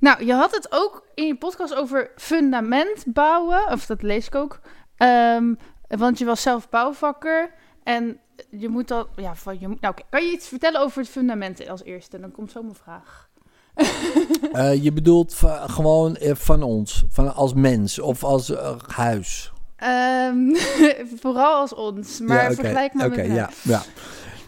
Nou, 0.00 0.24
je 0.24 0.32
had 0.32 0.54
het 0.54 0.66
ook 0.70 1.06
in 1.14 1.26
je 1.26 1.36
podcast 1.36 1.74
over 1.74 2.10
fundament 2.16 3.04
bouwen. 3.06 3.72
Of 3.72 3.86
dat 3.86 4.02
lees 4.02 4.26
ik 4.26 4.34
ook. 4.34 4.60
Ehm, 4.96 5.54
want 5.88 6.18
je 6.18 6.24
was 6.24 6.42
zelf 6.42 6.68
bouwvakker. 6.68 7.54
En 7.82 8.20
je 8.50 8.68
moet 8.68 8.88
dat... 8.88 9.08
Ja, 9.16 9.34
van 9.34 9.60
je, 9.60 9.76
nou. 9.80 9.94
Kan 10.10 10.24
je 10.24 10.32
iets 10.32 10.48
vertellen 10.48 10.80
over 10.80 11.00
het 11.00 11.10
fundament 11.10 11.68
als 11.68 11.82
eerste? 11.82 12.20
Dan 12.20 12.30
komt 12.30 12.50
zo 12.50 12.62
mijn 12.62 12.74
vraag. 12.74 13.28
Eh, 14.52 14.82
je 14.82 14.92
bedoelt 14.92 15.42
gewoon 15.66 16.16
eh, 16.16 16.34
van 16.34 16.62
ons, 16.62 17.04
van 17.08 17.34
als 17.34 17.54
mens 17.54 17.98
of 17.98 18.24
als 18.24 18.50
eh, 18.50 18.76
huis. 18.86 19.52
Ehm, 19.76 20.54
vooral 21.20 21.54
als 21.54 21.74
ons. 21.74 22.20
Maar 22.20 22.42
Ja, 22.42 22.54
vergelijk 22.54 22.94
maar 22.94 23.08
met 23.08 23.26
ja, 23.26 23.50
ja. 23.62 23.82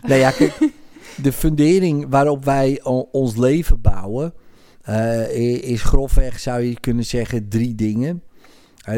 Nou 0.03 0.21
ja, 0.21 0.31
kijk, 0.31 0.59
de 1.23 1.33
fundering 1.33 2.07
waarop 2.09 2.45
wij 2.45 2.81
ons 3.11 3.37
leven 3.37 3.81
bouwen, 3.81 4.35
eh, 4.83 5.62
is 5.71 5.83
grofweg, 5.83 6.40
zou 6.40 6.62
je 6.62 6.81
kunnen 6.81 7.05
zeggen, 7.05 7.49
drie 7.49 7.75
dingen. 7.75 8.23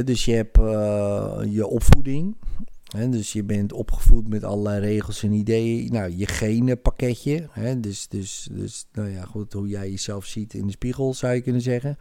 Dus 0.04 0.24
je 0.24 0.32
hebt 0.32 0.58
eh, 0.58 1.40
je 1.48 1.66
opvoeding. 1.66 2.36
Dus 3.10 3.32
je 3.32 3.44
bent 3.44 3.72
opgevoed 3.72 4.28
met 4.28 4.44
allerlei 4.44 4.80
regels 4.80 5.22
en 5.22 5.32
ideeën. 5.32 5.92
Nou, 5.92 6.16
je 6.16 6.26
genenpakketje. 6.26 7.48
Hè, 7.50 7.80
dus, 7.80 8.08
dus, 8.08 8.48
dus 8.52 8.86
nou 8.92 9.08
ja, 9.08 9.24
goed, 9.24 9.52
hoe 9.52 9.68
jij 9.68 9.90
jezelf 9.90 10.24
ziet 10.24 10.54
in 10.54 10.66
de 10.66 10.72
spiegel, 10.72 11.14
zou 11.14 11.34
je 11.34 11.40
kunnen 11.40 11.62
zeggen. 11.62 11.98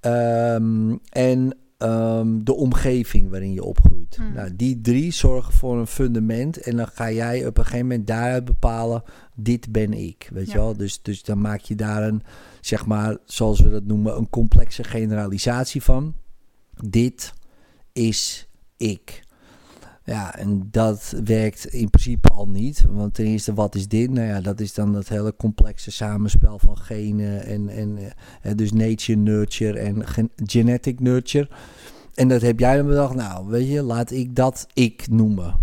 Ehm, 0.00 0.96
en 1.08 1.56
ehm, 1.84 2.44
de 2.44 2.54
omgeving 2.54 3.30
waarin 3.30 3.52
je 3.52 3.64
opgroeit. 3.64 4.18
Mhm. 4.18 4.32
Nou, 4.32 4.56
die 4.56 4.80
drie 4.80 5.12
zorgen 5.12 5.52
voor 5.52 5.78
een 5.78 5.86
fundament. 5.86 6.56
En 6.56 6.76
dan 6.76 6.86
ga 6.86 7.10
jij 7.10 7.46
op 7.46 7.58
een 7.58 7.64
gegeven 7.64 7.86
moment 7.86 8.06
daaruit 8.06 8.44
bepalen: 8.44 9.02
dit 9.34 9.72
ben 9.72 9.92
ik. 9.92 10.28
Weet 10.32 10.50
je 10.50 10.58
wel? 10.58 10.76
Dus, 10.76 11.02
dus 11.02 11.22
dan 11.22 11.40
maak 11.40 11.60
je 11.60 11.74
daar 11.74 12.02
een, 12.02 12.22
zeg 12.60 12.86
maar, 12.86 13.16
zoals 13.24 13.60
we 13.60 13.70
dat 13.70 13.84
noemen, 13.84 14.16
een 14.16 14.30
complexe 14.30 14.84
generalisatie 14.84 15.82
van. 15.82 16.14
Dit 16.88 17.32
is 17.92 18.48
ik. 18.76 19.23
Ja, 20.04 20.36
en 20.36 20.68
dat 20.70 21.14
werkt 21.24 21.66
in 21.66 21.90
principe 21.90 22.28
al 22.28 22.48
niet. 22.48 22.84
Want 22.88 23.14
ten 23.14 23.24
eerste, 23.24 23.54
wat 23.54 23.74
is 23.74 23.88
dit? 23.88 24.10
Nou 24.10 24.26
ja, 24.26 24.40
dat 24.40 24.60
is 24.60 24.74
dan 24.74 24.92
dat 24.92 25.08
hele 25.08 25.36
complexe 25.36 25.90
samenspel 25.90 26.58
van 26.58 26.78
genen 26.78 27.44
en, 27.46 27.68
en 27.68 27.98
dus 28.56 28.72
nature, 28.72 29.18
nurture 29.18 29.78
en 29.78 30.06
gen- 30.06 30.30
genetic 30.36 31.00
nurture. 31.00 31.48
En 32.14 32.28
dat 32.28 32.42
heb 32.42 32.58
jij 32.58 32.76
dan 32.76 32.86
bedacht, 32.86 33.14
nou, 33.14 33.46
weet 33.46 33.68
je, 33.68 33.82
laat 33.82 34.10
ik 34.10 34.36
dat 34.36 34.66
ik 34.72 35.08
noemen. 35.10 35.54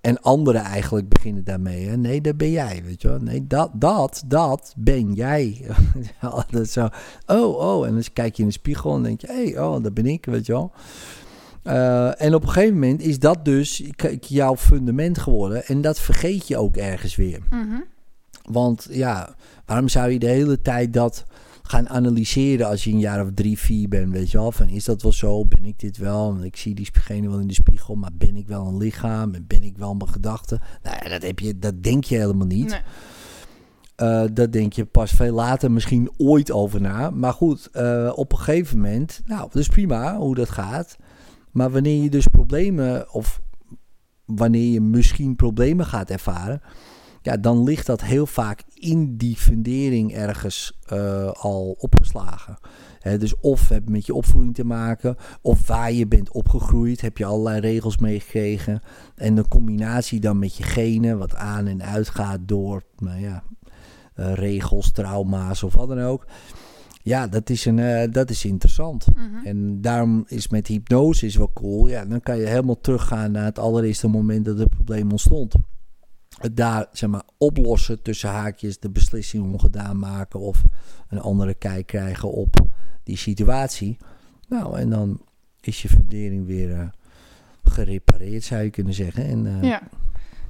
En 0.00 0.20
anderen 0.20 0.60
eigenlijk 0.60 1.08
beginnen 1.08 1.44
daarmee. 1.44 1.86
Hè? 1.88 1.96
Nee, 1.96 2.20
dat 2.20 2.36
ben 2.36 2.50
jij, 2.50 2.82
weet 2.84 3.02
je 3.02 3.08
wel. 3.08 3.18
Nee, 3.18 3.46
dat, 3.46 3.70
dat, 3.74 4.22
dat 4.26 4.74
ben 4.76 5.12
jij. 5.12 5.66
Dat 6.50 6.68
zo, 6.68 6.88
oh, 7.26 7.56
oh. 7.56 7.86
En 7.86 7.92
dan 7.92 8.02
kijk 8.12 8.36
je 8.36 8.42
in 8.42 8.48
de 8.48 8.54
spiegel 8.54 8.94
en 8.94 9.02
denk 9.02 9.20
je, 9.20 9.26
hé, 9.26 9.44
hey, 9.44 9.58
oh, 9.58 9.82
dat 9.82 9.94
ben 9.94 10.06
ik, 10.06 10.24
weet 10.24 10.46
je 10.46 10.52
wel. 10.52 10.72
Eh, 11.64 12.22
en 12.22 12.34
op 12.34 12.42
een 12.42 12.48
gegeven 12.48 12.74
moment 12.74 13.00
is 13.00 13.18
dat 13.18 13.44
dus 13.44 13.82
jouw 14.20 14.56
fundament 14.56 15.18
geworden. 15.18 15.66
En 15.66 15.80
dat 15.80 16.00
vergeet 16.00 16.48
je 16.48 16.56
ook 16.56 16.76
ergens 16.76 17.16
weer. 17.16 17.40
Mhm. 17.50 17.80
Want 18.50 18.86
ja, 18.90 19.34
waarom 19.66 19.88
zou 19.88 20.10
je 20.10 20.18
de 20.18 20.26
hele 20.26 20.62
tijd 20.62 20.92
dat 20.92 21.24
gaan 21.62 21.88
analyseren 21.88 22.66
als 22.66 22.84
je 22.84 22.90
een 22.90 22.98
jaar 22.98 23.22
of 23.24 23.30
drie, 23.34 23.58
vier 23.58 23.88
bent, 23.88 24.12
weet 24.12 24.30
je 24.30 24.38
wel? 24.38 24.52
Van 24.52 24.68
is 24.68 24.84
dat 24.84 25.02
wel 25.02 25.12
zo? 25.12 25.44
Ben 25.44 25.64
ik 25.64 25.78
dit 25.78 25.96
wel? 25.96 26.34
En 26.36 26.44
ik 26.44 26.56
zie 26.56 26.74
diegene 26.74 27.28
wel 27.28 27.38
in 27.38 27.46
de 27.46 27.54
spiegel, 27.54 27.94
maar 27.94 28.10
ben 28.14 28.36
ik 28.36 28.46
wel 28.46 28.66
een 28.66 28.76
lichaam? 28.76 29.34
En 29.34 29.44
ben 29.46 29.62
ik 29.62 29.76
wel 29.76 29.94
mijn 29.94 30.10
gedachten? 30.10 30.60
Nou 30.82 30.96
ja, 31.02 31.08
dat, 31.08 31.22
heb 31.22 31.38
je, 31.38 31.58
dat 31.58 31.82
denk 31.82 32.04
je 32.04 32.16
helemaal 32.16 32.46
niet. 32.46 32.70
Nee. 32.70 32.80
Eh, 33.94 34.24
dat 34.32 34.52
denk 34.52 34.72
je 34.72 34.84
pas 34.84 35.10
veel 35.10 35.34
later 35.34 35.70
misschien 35.70 36.10
ooit 36.16 36.50
over 36.50 36.80
na. 36.80 37.10
Maar 37.10 37.32
goed, 37.32 37.68
eh, 37.72 38.12
op 38.14 38.32
een 38.32 38.38
gegeven 38.38 38.76
moment, 38.76 39.22
nou, 39.26 39.40
dat 39.40 39.56
is 39.56 39.68
prima 39.68 40.16
hoe 40.16 40.34
dat 40.34 40.50
gaat. 40.50 40.96
Maar 41.54 41.70
wanneer 41.70 42.02
je 42.02 42.10
dus 42.10 42.26
problemen, 42.26 43.12
of 43.12 43.40
wanneer 44.24 44.72
je 44.72 44.80
misschien 44.80 45.36
problemen 45.36 45.86
gaat 45.86 46.10
ervaren, 46.10 46.60
ja, 47.22 47.36
dan 47.36 47.62
ligt 47.62 47.86
dat 47.86 48.00
heel 48.00 48.26
vaak 48.26 48.62
in 48.74 49.16
die 49.16 49.36
fundering 49.36 50.14
ergens 50.14 50.78
eh, 50.86 51.30
al 51.30 51.76
opgeslagen. 51.78 52.58
Dus 53.18 53.40
of 53.40 53.68
heb 53.68 53.88
met 53.88 54.06
je 54.06 54.14
opvoeding 54.14 54.54
te 54.54 54.64
maken, 54.64 55.16
of 55.42 55.66
waar 55.66 55.92
je 55.92 56.06
bent 56.06 56.30
opgegroeid, 56.30 57.00
heb 57.00 57.18
je 57.18 57.24
allerlei 57.24 57.60
regels 57.60 57.98
meegekregen. 57.98 58.82
En 59.14 59.34
de 59.34 59.48
combinatie 59.48 60.20
dan 60.20 60.38
met 60.38 60.56
je 60.56 60.62
genen, 60.62 61.18
wat 61.18 61.34
aan 61.34 61.66
en 61.66 61.82
uitgaat 61.82 62.38
door, 62.42 62.82
nou 62.98 63.20
ja, 63.20 63.42
eh, 64.14 64.32
regels, 64.34 64.90
trauma's 64.90 65.62
of 65.62 65.74
wat 65.74 65.88
dan 65.88 66.00
ook. 66.00 66.26
Ja, 67.04 67.26
dat 67.26 67.50
is, 67.50 67.64
een, 67.64 67.78
eh, 67.78 68.10
dat 68.10 68.30
is 68.30 68.44
interessant. 68.44 69.06
Mhm. 69.14 69.46
En 69.46 69.80
daarom 69.80 70.24
is 70.26 70.48
met 70.48 70.66
hypnose 70.66 71.26
is 71.26 71.36
wel 71.36 71.52
cool. 71.52 71.88
Ja, 71.88 72.04
dan 72.04 72.20
kan 72.20 72.36
je 72.36 72.46
helemaal 72.46 72.80
teruggaan 72.80 73.30
naar 73.32 73.44
het 73.44 73.58
allereerste 73.58 74.08
moment 74.08 74.44
dat 74.44 74.58
het 74.58 74.68
probleem 74.70 75.10
ontstond. 75.10 75.54
Het 76.40 76.56
daar, 76.56 76.86
zeg 76.92 77.10
maar, 77.10 77.22
oplossen 77.38 78.02
tussen 78.02 78.28
haakjes, 78.28 78.78
de 78.78 78.90
beslissing 78.90 79.52
ongedaan 79.52 79.98
maken 79.98 80.40
of 80.40 80.62
een 81.08 81.20
andere 81.20 81.54
kijk 81.54 81.86
krijgen 81.86 82.32
op 82.32 82.56
die 83.02 83.16
situatie. 83.16 83.96
Nou, 84.48 84.78
en 84.78 84.90
dan 84.90 85.20
is 85.60 85.82
je 85.82 85.88
fundering 85.88 86.46
weer 86.46 86.72
eh, 86.72 86.86
gerepareerd, 87.64 88.44
zou 88.44 88.62
je 88.62 88.70
kunnen 88.70 88.94
zeggen. 88.94 89.24
En, 89.24 89.46
eh, 89.46 89.68
Ja. 89.68 89.82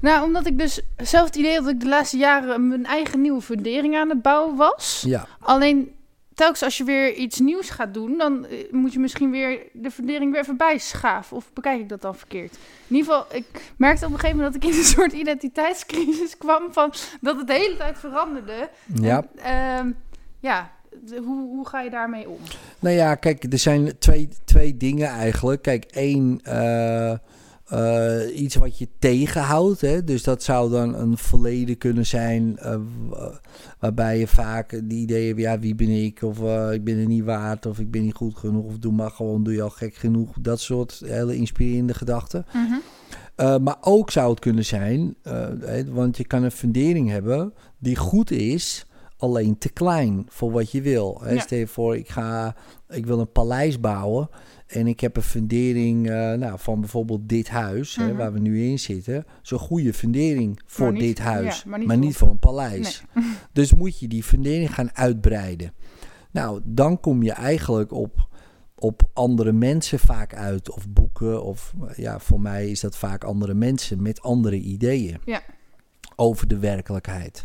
Nou, 0.00 0.24
omdat 0.26 0.46
ik 0.46 0.58
dus 0.58 0.80
zelf 0.96 1.26
het 1.26 1.36
idee 1.36 1.54
had 1.54 1.64
dat 1.64 1.74
ik 1.74 1.80
de 1.80 1.88
laatste 1.88 2.16
jaren 2.16 2.68
mijn 2.68 2.86
eigen 2.86 3.20
nieuwe 3.20 3.40
fundering 3.40 3.96
aan 3.96 4.08
het 4.08 4.22
bouwen 4.22 4.56
was. 4.56 5.02
Ja, 5.06 5.26
Alleen 5.40 5.88
telkens 6.34 6.62
als 6.62 6.76
je 6.76 6.84
weer 6.84 7.14
iets 7.14 7.40
nieuws 7.40 7.70
gaat 7.70 7.94
doen, 7.94 8.18
dan 8.18 8.46
eh, 8.46 8.72
moet 8.72 8.92
je 8.92 8.98
misschien 8.98 9.30
weer 9.30 9.58
de 9.72 9.90
fundering 9.90 10.32
weer 10.32 10.40
even 10.40 10.56
bijschaven. 10.56 11.36
Of 11.36 11.52
bekijk 11.52 11.80
ik 11.80 11.88
dat 11.88 12.02
dan 12.02 12.14
verkeerd? 12.14 12.58
In 12.86 12.96
ieder 12.96 13.12
geval, 13.12 13.36
ik 13.36 13.72
merkte 13.76 14.06
op 14.06 14.12
een 14.12 14.18
gegeven 14.18 14.36
moment 14.36 14.54
dat 14.54 14.62
ik 14.64 14.70
in 14.70 14.78
een 14.78 14.84
soort 14.96 15.12
identiteitscrisis 15.12 16.38
kwam 16.38 16.72
van 16.72 16.92
dat 17.20 17.36
het 17.36 17.46
de 17.46 17.52
hele 17.52 17.76
tijd 17.76 17.98
veranderde. 17.98 18.70
ja. 19.00 19.24
En, 19.36 19.78
ehm, 19.78 19.90
ja, 20.40 20.70
hoe, 21.08 21.48
hoe 21.48 21.68
ga 21.68 21.80
je 21.80 21.90
daarmee 21.90 22.28
om? 22.28 22.38
Nou 22.78 22.94
ja, 22.94 23.14
kijk, 23.14 23.52
er 23.52 23.58
zijn 23.58 23.98
twee, 23.98 24.28
twee 24.44 24.76
dingen 24.76 25.08
eigenlijk. 25.08 25.62
Kijk, 25.62 25.84
één, 25.84 26.40
eh, 26.42 27.14
eh, 27.64 28.40
iets 28.40 28.54
wat 28.54 28.78
je 28.78 28.88
tegenhoudt. 28.98 29.80
Hè? 29.80 30.04
Dus 30.04 30.22
dat 30.22 30.42
zou 30.42 30.70
dan 30.70 30.94
een 30.94 31.16
verleden 31.16 31.78
kunnen 31.78 32.06
zijn. 32.06 32.58
eh, 32.58 32.76
w- 33.08 33.36
waarbij 33.78 34.18
je 34.18 34.26
vaak 34.26 34.80
die 34.84 35.00
idee 35.02 35.26
hebt, 35.26 35.40
ja, 35.40 35.58
wie 35.58 35.74
ben 35.74 35.88
ik? 36.04 36.22
Of 36.22 36.40
eh, 36.42 36.72
ik 36.72 36.84
ben 36.84 36.98
er 36.98 37.06
niet 37.06 37.24
waard. 37.24 37.66
Of 37.66 37.78
ik 37.78 37.90
ben 37.90 38.02
niet 38.02 38.14
goed 38.14 38.36
genoeg. 38.36 38.64
Of 38.64 38.78
doe 38.78 38.92
maar 38.92 39.10
gewoon, 39.10 39.42
doe 39.42 39.52
je 39.54 39.62
al 39.62 39.70
gek 39.70 39.94
genoeg. 39.94 40.36
Dat 40.40 40.60
soort 40.60 41.02
hele 41.04 41.36
inspirerende 41.36 41.94
gedachten. 41.94 42.46
Eh, 43.34 43.58
maar 43.58 43.76
ook 43.80 44.10
zou 44.10 44.30
het 44.30 44.40
kunnen 44.40 44.64
zijn, 44.64 45.14
eh, 45.22 45.46
hè, 45.60 45.84
want 45.92 46.16
je 46.16 46.24
kan 46.26 46.42
een 46.42 46.50
fundering 46.50 47.08
hebben 47.10 47.52
die 47.78 47.96
goed 47.96 48.30
is, 48.30 48.86
alleen 49.16 49.58
te 49.58 49.68
klein 49.68 50.26
voor 50.28 50.50
wat 50.50 50.70
je 50.70 50.82
wil. 50.82 51.20
Hè. 51.22 51.32
Ja. 51.32 51.40
Stel 51.40 51.58
je 51.58 51.66
voor, 51.66 51.96
ik, 51.96 52.08
ga, 52.08 52.54
ik 52.88 53.06
wil 53.06 53.18
een 53.18 53.32
paleis 53.32 53.80
bouwen 53.80 54.28
en 54.66 54.86
ik 54.86 55.00
heb 55.00 55.16
een 55.16 55.22
fundering 55.22 56.10
eh, 56.10 56.32
nou, 56.32 56.58
van 56.58 56.80
bijvoorbeeld 56.80 57.28
dit 57.28 57.48
huis, 57.48 57.96
hè, 57.96 58.06
Mhm. 58.06 58.16
waar 58.16 58.32
we 58.32 58.38
nu 58.38 58.64
in 58.64 58.78
zitten. 58.78 59.24
Zo'n 59.42 59.58
goede 59.58 59.94
fundering 59.94 60.60
voor 60.66 60.92
niet- 60.92 61.00
dit 61.00 61.18
huis, 61.18 61.56
ja, 61.56 61.62
maar 61.70 61.78
maar 61.86 61.96
niet, 61.96 62.06
niet 62.06 62.16
voor, 62.16 62.28
een 62.30 62.38
paleis. 62.38 63.02
Dus 63.52 63.74
moet 63.74 63.98
je 63.98 64.08
die 64.08 64.22
fundering 64.22 64.74
gaan 64.74 64.94
uitbreiden. 64.96 65.72
Nou, 66.30 66.60
dan 66.64 67.00
kom 67.00 67.22
je 67.22 67.32
eigenlijk 67.32 67.92
op, 67.92 68.28
op 68.78 69.02
andere 69.12 69.52
mensen 69.52 69.98
vaak 69.98 70.34
uit. 70.34 70.70
Of 70.70 70.88
boeken. 70.88 71.44
Of 71.44 71.74
ja, 71.96 72.18
voor 72.18 72.40
mij 72.40 72.70
is 72.70 72.80
dat 72.80 72.96
vaak 72.96 73.24
andere 73.24 73.54
mensen 73.54 74.02
met 74.02 74.22
andere 74.22 74.56
ideeën. 74.60 75.18
Ja. 75.24 75.42
Over 76.16 76.48
de 76.48 76.58
werkelijkheid. 76.58 77.44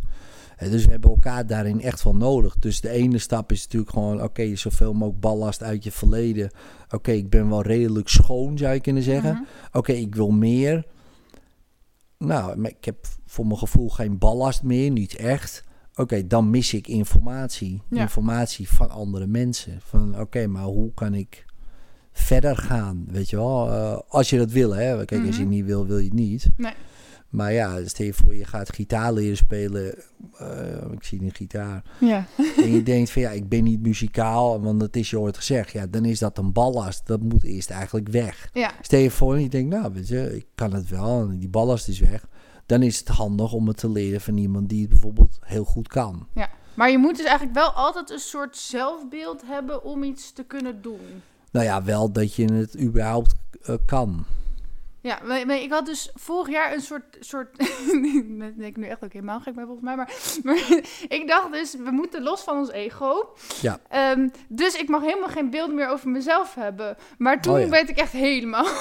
Dus 0.60 0.86
we 0.86 0.92
hebben 0.92 1.10
elkaar 1.10 1.48
daarin 1.48 1.82
echt 1.82 2.04
wel 2.04 2.16
nodig. 2.16 2.56
Dus 2.60 2.82
de 2.82 2.90
ene 2.90 3.18
stap 3.18 3.52
is 3.52 3.64
natuurlijk 3.64 3.92
gewoon: 3.92 4.24
oké, 4.24 4.56
zoveel 4.56 4.94
mogelijk 4.94 5.20
ballast 5.20 5.64
uit 5.64 5.84
je 5.84 5.92
verleden. 5.92 6.50
Oké, 6.90 7.12
ik 7.12 7.30
ben 7.30 7.50
wel 7.50 7.62
redelijk 7.62 8.08
schoon, 8.10 8.58
zou 8.58 8.74
je 8.74 8.80
kunnen 8.80 9.04
zeggen. 9.04 9.34
Mhm. 9.34 9.44
Oké, 9.78 9.92
ik 9.92 10.16
wil 10.16 10.30
meer. 10.32 10.86
Nou, 12.18 12.64
ik 12.66 12.86
heb 12.86 13.06
voor 13.26 13.46
mijn 13.48 13.60
gevoel 13.60 13.90
geen 13.90 14.18
ballast 14.18 14.64
meer, 14.64 14.92
niet 14.92 15.16
echt. 15.16 15.64
Oké, 15.96 16.28
dan 16.28 16.50
mis 16.50 16.74
ik 16.74 16.88
informatie. 16.88 17.82
Ja. 17.90 18.02
Informatie 18.02 18.70
van 18.70 18.90
andere 18.90 19.28
mensen. 19.28 19.80
Van 19.84 20.20
oké, 20.20 20.48
maar 20.48 20.64
hoe 20.64 20.94
kan 20.94 21.14
ik 21.14 21.46
verder 22.12 22.58
gaan? 22.58 23.06
Weet 23.10 23.30
je 23.30 23.36
wel, 23.36 23.72
Eh, 23.72 24.00
als 24.08 24.30
je 24.30 24.38
dat 24.38 24.52
wil, 24.52 24.76
hè. 24.76 25.06
Kijk, 25.06 25.12
als 25.12 25.22
je 25.22 25.26
Mhm. 25.32 25.40
het 25.40 25.50
niet 25.50 25.66
wil, 25.66 25.86
wil 25.86 25.98
je 25.98 26.04
het 26.04 26.14
niet. 26.14 26.50
Nee. 26.58 26.74
Maar 27.30 27.54
ja, 27.54 27.88
stel 27.88 28.06
je 28.06 28.14
voor, 28.14 28.36
je 28.36 28.46
gaat 28.46 28.74
gitaar 28.74 29.14
leren 29.14 29.38
spelen. 29.38 29.96
Eh, 30.38 30.92
ik 30.92 31.04
zie 31.04 31.22
een 31.22 31.34
gitaar. 31.34 31.84
Ja. 32.00 32.26
En 32.58 32.72
je 32.72 32.84
denkt 32.84 33.12
van 33.12 33.22
ja, 33.22 33.30
ik 33.30 33.50
ben 33.50 33.64
niet 33.64 33.82
muzikaal, 33.82 34.62
want 34.62 34.80
dat 34.80 34.96
is 34.96 35.10
je 35.10 35.20
ooit 35.20 35.38
gezegd. 35.38 35.72
Ja, 35.72 35.88
dan 35.88 36.06
is 36.06 36.20
dat 36.20 36.38
een 36.38 36.54
ballast. 36.54 37.08
Dat 37.08 37.22
moet 37.22 37.44
eerst 37.44 37.70
eigenlijk 37.70 38.10
weg. 38.10 38.50
ja. 38.54 38.72
Stel 38.82 39.00
je 39.00 39.12
voor 39.12 39.36
en 39.36 39.42
je 39.42 39.50
denkt, 39.50 39.76
nou 39.76 39.94
weet 39.94 40.08
je, 40.08 40.36
ik 40.36 40.46
kan 40.56 40.74
het 40.74 40.90
wel 40.90 41.22
en 41.22 41.40
die 41.40 41.50
ballast 41.50 41.88
is 41.88 42.00
weg. 42.00 42.28
Dan 42.66 42.82
is 42.82 43.00
het 43.00 43.08
handig 43.08 43.54
om 43.54 43.68
het 43.68 43.78
te 43.78 43.90
leren 43.90 44.22
van 44.22 44.38
iemand 44.38 44.70
die 44.70 44.82
het 44.82 44.90
bijvoorbeeld 44.90 45.40
heel 45.42 45.64
goed 45.64 45.88
kan. 45.88 46.28
Maar 46.74 46.92
je 46.92 46.98
moet 46.98 47.18
dus 47.18 47.26
eigenlijk 47.26 47.58
wel 47.58 47.70
altijd 47.70 48.10
een 48.10 48.20
soort 48.20 48.58
zelfbeeld 48.58 49.42
hebben 49.46 49.84
om 49.84 50.04
iets 50.04 50.34
te 50.34 50.44
kunnen 50.44 50.82
doen. 50.82 51.22
Nou 51.52 51.66
ja, 51.66 51.84
wel 51.84 52.12
dat 52.12 52.36
je 52.36 52.54
het 52.54 52.80
überhaupt 52.80 53.36
eh, 53.62 53.76
kan. 53.86 54.26
Ja, 55.02 55.20
maar, 55.24 55.46
maar 55.46 55.56
ik 55.56 55.72
had 55.72 55.86
dus 55.86 56.12
vorig 56.16 56.50
jaar 56.50 56.74
een 56.74 56.82
soort... 56.82 57.18
soort 57.20 57.58
dat 58.40 58.58
denk 58.58 58.62
ik 58.62 58.78
nu 58.78 58.88
echt 58.88 59.04
ook 59.04 59.14
helemaal 59.14 59.40
gek 59.40 59.56
bij 59.56 59.64
volgens 59.64 59.86
mij. 59.86 59.96
Maar, 59.96 60.12
maar 60.44 60.84
ik 61.18 61.28
dacht 61.28 61.52
dus, 61.52 61.76
we 61.76 61.92
moeten 61.92 62.24
los 62.24 62.42
van 62.42 62.58
ons 62.58 62.72
ego. 62.72 63.36
Ja. 63.62 63.80
Ehm, 63.90 64.30
dus 64.48 64.76
ik 64.76 64.90
mag 64.90 65.02
helemaal 65.02 65.30
geen 65.30 65.50
beeld 65.50 65.74
meer 65.74 65.88
over 65.88 66.10
mezelf 66.10 66.56
hebben. 66.56 66.98
Maar 67.18 67.42
toen 67.42 67.54
Oh 67.54 67.60
ja. 67.60 67.70
werd 67.70 67.90
ik 67.90 67.98
echt 67.98 68.12
helemaal... 68.12 68.68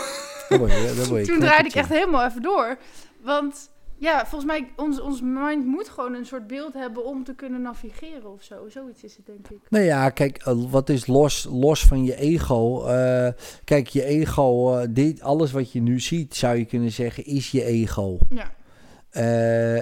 Toen 0.49 1.41
draaide 1.41 1.69
ik 1.69 1.75
echt 1.75 1.89
helemaal 1.89 2.25
even 2.25 2.43
door. 2.43 2.79
Want 3.21 3.71
ja, 3.99 4.27
volgens 4.27 4.45
mij, 4.45 4.73
ons, 4.77 5.01
ons 5.01 5.21
mind 5.23 5.67
moet 5.67 5.89
gewoon 5.89 6.15
een 6.15 6.27
soort 6.27 6.47
beeld 6.47 6.75
hebben 6.75 7.05
om 7.05 7.25
te 7.25 7.35
kunnen 7.35 7.63
navigeren 7.63 8.33
of 8.33 8.43
zo. 8.43 8.69
Zoiets 8.69 9.05
is 9.05 9.17
het, 9.17 9.27
denk 9.27 9.49
ik. 9.49 9.59
Nou 9.69 9.85
ja, 9.85 10.11
kijk, 10.11 10.37
eh, 10.37 10.55
wat 10.71 10.89
is 10.89 11.07
los, 11.07 11.47
los 11.51 11.83
van 11.83 12.05
je 12.05 12.17
ego? 12.17 12.85
Eh, 12.85 13.29
kijk, 13.65 13.87
je 13.87 14.05
ego, 14.05 14.77
eh, 14.77 14.87
dit, 14.91 15.23
alles 15.23 15.53
wat 15.53 15.73
je 15.73 15.81
nu 15.81 16.01
ziet, 16.01 16.35
zou 16.35 16.57
je 16.57 16.65
kunnen 16.65 16.93
zeggen, 16.93 17.25
is 17.25 17.51
je 17.51 17.65
ego. 17.65 18.19
Ja. 18.29 18.57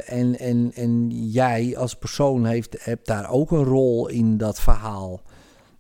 En, 0.07 0.39
en, 0.39 0.71
en 0.75 1.11
jij 1.31 1.77
als 1.77 1.95
persoon 1.95 2.45
heeft, 2.45 2.85
hebt 2.85 3.07
daar 3.07 3.31
ook 3.31 3.51
een 3.51 3.65
rol 3.65 4.09
in 4.09 4.37
dat 4.37 4.61
verhaal. 4.61 5.21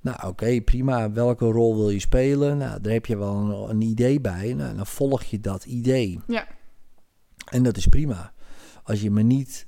Nou, 0.00 0.26
oké, 0.26 0.60
prima. 0.60 1.12
Welke 1.12 1.44
rol 1.44 1.76
wil 1.76 1.90
je 1.90 2.00
spelen? 2.00 2.58
Nou, 2.58 2.80
daar 2.80 2.92
heb 2.92 3.06
je 3.06 3.16
wel 3.16 3.34
een, 3.34 3.70
een 3.70 3.80
idee 3.80 4.20
bij. 4.20 4.54
Nou, 4.54 4.76
dan 4.76 4.86
volg 4.86 5.22
je 5.22 5.40
dat 5.40 5.64
idee. 5.64 6.20
Ja. 6.26 6.46
En 7.50 7.62
dat 7.62 7.76
is 7.76 7.86
prima. 7.86 8.32
Als 8.82 9.00
je 9.00 9.10
me 9.10 9.22
niet, 9.22 9.66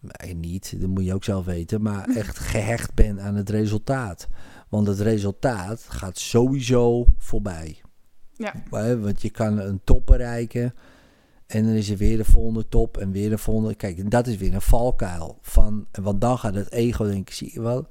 nee, 0.00 0.34
niet, 0.34 0.80
dat 0.80 0.88
moet 0.88 1.04
je 1.04 1.14
ook 1.14 1.24
zelf 1.24 1.44
weten, 1.44 1.82
maar 1.82 2.08
echt 2.16 2.38
gehecht 2.38 2.94
bent 2.94 3.18
aan 3.18 3.34
het 3.34 3.50
resultaat. 3.50 4.28
Want 4.68 4.86
het 4.86 5.00
resultaat 5.00 5.84
gaat 5.88 6.18
sowieso 6.18 7.06
voorbij. 7.18 7.80
Ja. 8.36 8.52
Want 8.98 9.22
je 9.22 9.30
kan 9.30 9.58
een 9.58 9.80
top 9.84 10.06
bereiken. 10.06 10.74
En 11.46 11.64
dan 11.64 11.72
is 11.72 11.90
er 11.90 11.96
weer 11.96 12.16
de 12.16 12.24
volgende 12.24 12.68
top 12.68 12.96
en 12.96 13.12
weer 13.12 13.30
de 13.30 13.38
volgende. 13.38 13.74
Kijk, 13.74 14.10
dat 14.10 14.26
is 14.26 14.36
weer 14.36 14.54
een 14.54 14.60
valkuil. 14.62 15.38
Van, 15.42 15.86
want 16.02 16.20
dan 16.20 16.38
gaat 16.38 16.54
het 16.54 16.70
ego 16.72 17.04
denken, 17.04 17.34
zie 17.34 17.50
je 17.52 17.60
wel, 17.60 17.86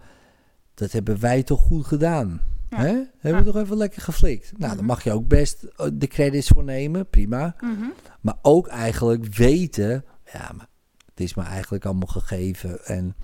dat 0.74 0.92
hebben 0.92 1.20
wij 1.20 1.44
toch 1.44 1.62
goed 1.62 1.86
gedaan. 1.86 2.42
Ja. 2.70 2.78
Hè? 2.78 2.88
Hebben 2.88 3.32
Ja. 3.32 3.38
we 3.38 3.44
toch 3.52 3.58
even 3.64 3.78
lekker 3.78 4.02
geflikt. 4.02 4.52
Nou, 4.52 4.68
dan 4.68 4.76
Mhm. 4.78 4.86
mag 4.86 5.04
je 5.04 5.12
ook 5.12 5.28
best 5.28 5.64
eh, 5.64 5.88
de 5.94 6.08
credits 6.08 6.48
voor 6.48 6.64
nemen, 6.64 7.10
prima. 7.10 7.56
Mhm. 7.60 7.86
Maar 8.22 8.38
ook 8.42 8.68
eigenlijk 8.68 9.26
weten, 9.26 10.06
ja, 10.34 10.52
maar 10.56 10.68
het 11.06 11.20
is 11.20 11.34
me 11.34 11.44
eigenlijk 11.44 11.86
allemaal 11.86 12.08
gegeven. 12.08 12.86
En 12.86 13.16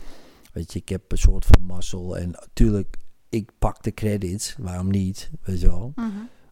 weet 0.54 0.74
je, 0.74 0.80
ik 0.80 0.90
heb 0.90 1.12
een 1.12 1.18
soort 1.18 1.46
van 1.46 1.62
mazzel. 1.62 2.18
En 2.18 2.32
natuurlijk, 2.32 2.98
ik 3.30 3.52
pak 3.60 3.84
de 3.84 3.94
credits, 3.94 4.56
waarom 4.60 4.90
niet, 4.90 5.32
weet 5.42 5.62
je 5.62 5.68
wel. 5.68 5.92
Mhm. 5.96 6.10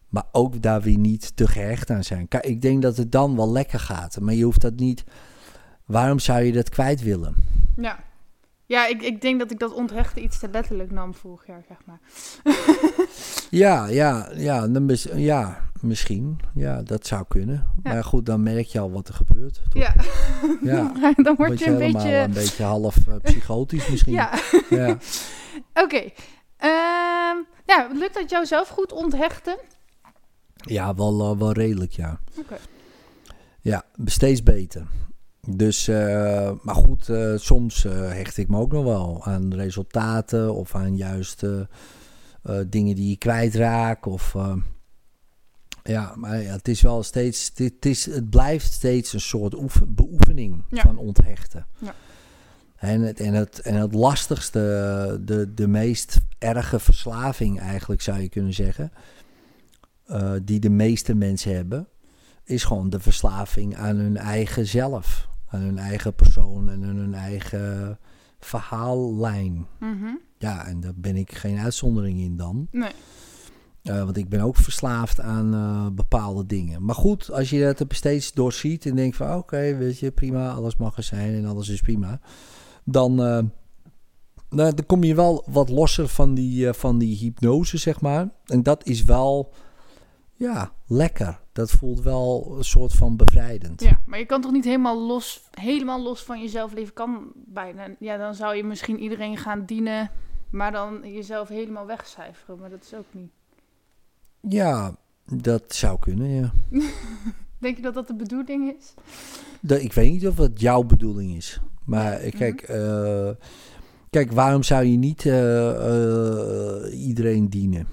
Maar 0.08 0.24
ook 0.32 0.62
daar 0.62 0.82
weer 0.82 0.98
niet 0.98 1.36
te 1.36 1.46
gehecht 1.46 1.90
aan 1.90 2.04
zijn. 2.04 2.26
Ik 2.40 2.62
denk 2.62 2.82
dat 2.82 2.96
het 2.96 3.12
dan 3.12 3.36
wel 3.36 3.52
lekker 3.52 3.80
gaat. 3.80 4.20
Maar 4.20 4.34
je 4.34 4.44
hoeft 4.44 4.60
dat 4.60 4.76
niet... 4.76 5.04
Waarom 5.84 6.18
zou 6.18 6.42
je 6.42 6.52
dat 6.52 6.68
kwijt 6.68 7.02
willen? 7.02 7.34
Ja. 7.76 8.04
Ja, 8.64 8.86
ik, 8.86 9.02
ik 9.02 9.20
denk 9.20 9.38
dat 9.38 9.50
ik 9.50 9.58
dat 9.58 9.74
onthechten 9.74 10.22
iets 10.22 10.38
te 10.38 10.48
letterlijk 10.48 10.90
nam 10.90 11.14
vorig 11.14 11.46
jaar, 11.46 11.64
zeg 11.68 11.78
maar. 11.84 12.00
Ja, 13.50 13.86
ja, 13.86 14.30
ja, 14.34 14.68
dan 14.68 14.84
mis- 14.84 15.08
ja 15.14 15.65
misschien. 15.82 16.40
Ja, 16.54 16.82
dat 16.82 17.06
zou 17.06 17.24
kunnen. 17.28 17.66
Ja. 17.82 17.92
Maar 17.92 18.04
goed, 18.04 18.26
dan 18.26 18.42
merk 18.42 18.66
je 18.66 18.78
al 18.78 18.90
wat 18.90 19.08
er 19.08 19.14
gebeurt. 19.14 19.62
toch? 19.68 19.82
Ja. 19.82 19.94
Ja. 20.62 20.92
Dan 21.16 21.34
word 21.36 21.58
je 21.58 21.70
een 21.70 21.92
beetje... 21.92 22.16
een 22.16 22.32
beetje 22.32 22.64
half 22.64 22.96
eh, 23.08 23.14
psychotisch 23.22 23.88
misschien. 23.90 24.12
Ja. 24.12 24.38
ja. 24.70 24.98
Oké. 25.84 26.02
Ehm, 26.56 27.36
ja, 27.66 27.88
lukt 27.92 28.14
dat 28.14 28.30
jou 28.30 28.46
zelf 28.46 28.68
goed 28.68 28.92
onthechten? 28.92 29.56
Ja, 30.56 30.94
wel, 30.94 31.20
eh, 31.20 31.38
wel 31.38 31.52
redelijk, 31.52 31.92
ja. 31.92 32.20
Oké. 32.38 32.56
Ja, 33.60 33.82
steeds 34.04 34.42
beter. 34.42 34.86
Dus, 35.48 35.88
eh, 35.88 36.50
maar 36.62 36.74
goed, 36.74 37.10
soms 37.36 37.82
hecht 37.88 38.36
ik 38.36 38.48
me 38.48 38.58
ook 38.58 38.72
nog 38.72 38.84
wel 38.84 39.20
aan 39.24 39.54
resultaten 39.54 40.54
of 40.54 40.74
aan 40.74 40.96
juist 40.96 41.42
eh, 42.46 42.60
dingen 42.66 42.94
die 42.94 43.08
je 43.08 43.16
kwijtraakt. 43.16 44.06
Of, 44.06 44.34
ja, 45.86 46.12
maar 46.16 46.42
ja, 46.42 46.52
het 46.52 46.68
is 46.68 46.80
wel 46.80 47.02
steeds, 47.02 47.50
het, 47.54 47.86
is, 47.86 48.06
het 48.06 48.30
blijft 48.30 48.72
steeds 48.72 49.12
een 49.12 49.20
soort 49.20 49.54
oefen, 49.54 49.94
beoefening 49.94 50.62
Ja. 50.70 50.82
van 50.82 50.96
onthechten. 50.98 51.66
Ja. 51.78 51.94
En, 52.76 53.00
het, 53.00 53.20
en, 53.20 53.34
het, 53.34 53.60
en 53.60 53.74
het 53.74 53.94
lastigste, 53.94 54.58
de, 55.24 55.54
de 55.54 55.68
meest 55.68 56.20
erge 56.38 56.78
verslaving 56.78 57.60
eigenlijk 57.60 58.00
zou 58.02 58.20
je 58.20 58.28
kunnen 58.28 58.52
zeggen, 58.54 58.92
eh, 60.06 60.32
die 60.42 60.60
de 60.60 60.70
meeste 60.70 61.14
mensen 61.14 61.54
hebben, 61.54 61.88
is 62.44 62.64
gewoon 62.64 62.90
de 62.90 63.00
verslaving 63.00 63.76
aan 63.76 63.96
hun 63.96 64.16
eigen 64.16 64.66
zelf. 64.66 65.28
Aan 65.48 65.60
hun 65.60 65.78
eigen 65.78 66.14
persoon 66.14 66.70
en 66.70 66.84
aan 66.84 66.96
hun 66.96 67.14
eigen 67.14 67.98
verhaallijn. 68.38 69.66
Mhm. 69.78 70.14
Ja, 70.38 70.66
en 70.66 70.80
daar 70.80 70.92
ben 70.96 71.16
ik 71.16 71.32
geen 71.34 71.58
uitzondering 71.58 72.20
in 72.20 72.36
dan. 72.36 72.68
Nee. 72.70 72.90
Eh, 73.86 74.04
want 74.04 74.16
ik 74.16 74.28
ben 74.28 74.40
ook 74.40 74.56
verslaafd 74.56 75.20
aan 75.20 75.54
eh, 75.54 75.86
bepaalde 75.92 76.46
dingen. 76.46 76.84
Maar 76.84 76.94
goed, 76.94 77.30
als 77.30 77.50
je 77.50 77.74
dat 77.76 77.84
steeds 77.88 78.32
doorziet 78.32 78.86
en 78.86 78.96
denkt 78.96 79.16
van 79.16 79.36
oké, 79.36 79.76
weet 79.76 79.98
je, 79.98 80.10
prima, 80.10 80.50
alles 80.50 80.76
mag 80.76 80.96
er 80.96 81.02
zijn 81.02 81.34
en 81.34 81.46
alles 81.46 81.68
is 81.68 81.80
prima. 81.80 82.20
Dan, 82.84 83.10
eh, 83.22 83.42
nou, 84.50 84.74
dan 84.74 84.86
kom 84.86 85.04
je 85.04 85.14
wel 85.14 85.44
wat 85.46 85.68
losser 85.68 86.08
van 86.08 86.34
die, 86.34 86.72
van 86.72 86.98
die 86.98 87.16
hypnose, 87.16 87.76
zeg 87.76 88.00
maar. 88.00 88.28
En 88.44 88.62
dat 88.62 88.86
is 88.86 89.04
wel, 89.04 89.52
ja, 90.34 90.72
lekker. 90.86 91.40
Dat 91.52 91.70
voelt 91.70 92.00
wel 92.00 92.54
een 92.58 92.64
soort 92.64 92.92
van 92.92 93.16
bevrijdend. 93.16 93.82
Ja, 93.82 94.00
maar 94.06 94.18
je 94.18 94.26
kan 94.26 94.40
toch 94.40 94.52
niet 94.52 94.64
helemaal 94.64 95.06
los, 95.06 95.48
helemaal 95.50 96.02
los 96.02 96.22
van 96.22 96.40
jezelf 96.40 96.72
leven? 96.72 96.94
Kan 96.94 97.32
bijna. 97.34 97.88
Ja, 97.98 98.16
dan 98.16 98.34
zou 98.34 98.56
je 98.56 98.64
misschien 98.64 98.98
iedereen 98.98 99.36
gaan 99.36 99.64
dienen, 99.64 100.10
maar 100.50 100.72
dan 100.72 101.12
jezelf 101.12 101.48
helemaal 101.48 101.86
wegcijferen. 101.86 102.58
Maar 102.58 102.70
dat 102.70 102.82
is 102.82 102.94
ook 102.94 103.06
niet. 103.12 103.30
Ja, 104.48 104.96
dat 105.24 105.74
zou 105.74 105.98
kunnen, 105.98 106.28
ja. 106.28 106.52
Denk 107.58 107.76
je 107.76 107.82
dat 107.82 107.94
dat 107.94 108.06
de 108.06 108.14
bedoeling 108.14 108.74
is? 108.78 108.94
Dat, 109.60 109.80
ik 109.80 109.92
weet 109.92 110.10
niet 110.10 110.26
of 110.26 110.34
dat 110.34 110.60
jouw 110.60 110.82
bedoeling 110.82 111.36
is. 111.36 111.60
Maar 111.84 112.24
ja. 112.24 112.30
kijk, 112.30 112.68
uh, 112.68 113.30
kijk, 114.10 114.32
waarom 114.32 114.62
zou 114.62 114.84
je 114.84 114.96
niet 114.96 115.24
uh, 115.24 115.68
uh, 115.70 117.06
iedereen 117.06 117.50
dienen? 117.50 117.86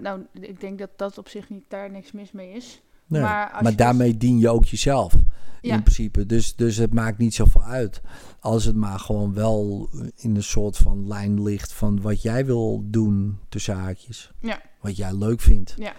nou, 0.00 0.26
ik 0.32 0.60
denk 0.60 0.78
dat 0.78 0.90
dat 0.96 1.18
op 1.18 1.28
zich 1.28 1.48
niet 1.50 1.64
daar 1.68 1.90
niks 1.90 2.12
mis 2.12 2.32
mee 2.32 2.52
is. 2.52 2.82
Nee, 3.06 3.22
maar, 3.22 3.50
maar 3.52 3.62
dus 3.62 3.76
daarmee 3.76 4.16
dien 4.16 4.38
je 4.38 4.48
ook 4.48 4.64
jezelf. 4.64 5.14
Ja. 5.60 5.74
In 5.74 5.82
principe. 5.82 6.26
Dus, 6.26 6.56
dus 6.56 6.76
het 6.76 6.94
maakt 6.94 7.18
niet 7.18 7.34
zoveel 7.34 7.62
uit. 7.62 8.00
Als 8.40 8.64
het 8.64 8.76
maar 8.76 8.98
gewoon 8.98 9.34
wel 9.34 9.88
in 10.16 10.36
een 10.36 10.42
soort 10.42 10.76
van 10.76 11.08
lijn 11.08 11.42
ligt 11.42 11.72
van 11.72 12.00
wat 12.00 12.22
jij 12.22 12.46
wil 12.46 12.82
doen 12.84 13.38
tussen 13.48 13.74
haakjes. 13.74 14.32
Ja. 14.40 14.60
Wat 14.80 14.96
jij 14.96 15.14
leuk 15.14 15.40
vindt. 15.40 15.74
Ja. 15.76 15.92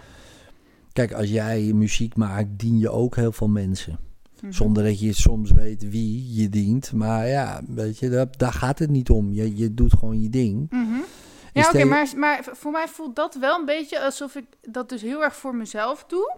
Kijk, 0.92 1.12
als 1.12 1.28
jij 1.28 1.72
muziek 1.72 2.16
maakt, 2.16 2.58
dien 2.58 2.78
je 2.78 2.90
ook 2.90 3.16
heel 3.16 3.32
veel 3.32 3.48
mensen. 3.48 3.98
Mhm. 4.40 4.52
Zonder 4.52 4.84
dat 4.84 5.00
je 5.00 5.12
soms 5.12 5.50
weet 5.50 5.90
wie 5.90 6.34
je 6.34 6.48
dient. 6.48 6.92
Maar 6.92 7.28
ja, 7.28 7.62
weet 7.68 7.98
je, 7.98 8.28
daar 8.36 8.52
gaat 8.52 8.78
het 8.78 8.90
niet 8.90 9.10
om. 9.10 9.32
Je, 9.32 9.56
je 9.56 9.74
doet 9.74 9.92
gewoon 9.92 10.20
je 10.20 10.28
ding. 10.28 10.66
Mm 10.70 11.04
Ja, 11.52 11.66
oké, 11.68 11.84
maar, 11.84 12.12
maar 12.16 12.44
voor 12.52 12.72
mij 12.72 12.88
voelt 12.88 13.16
dat 13.16 13.34
wel 13.34 13.58
een 13.58 13.64
beetje 13.64 14.04
alsof 14.04 14.34
ik 14.34 14.46
dat 14.60 14.88
dus 14.88 15.02
heel 15.02 15.22
erg 15.22 15.36
voor 15.36 15.54
mezelf 15.54 16.04
doe. 16.08 16.36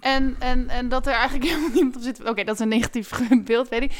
En, 0.00 0.36
en, 0.38 0.68
en 0.68 0.88
dat 0.88 1.06
er 1.06 1.12
eigenlijk 1.12 1.44
helemaal 1.50 1.70
niemand 1.70 1.96
op 1.96 2.02
zit. 2.02 2.24
Oké, 2.24 2.44
dat 2.44 2.54
is 2.54 2.60
een 2.60 2.68
negatief 2.68 3.10
beeld, 3.44 3.68
weet 3.68 3.82
ik. 3.82 3.92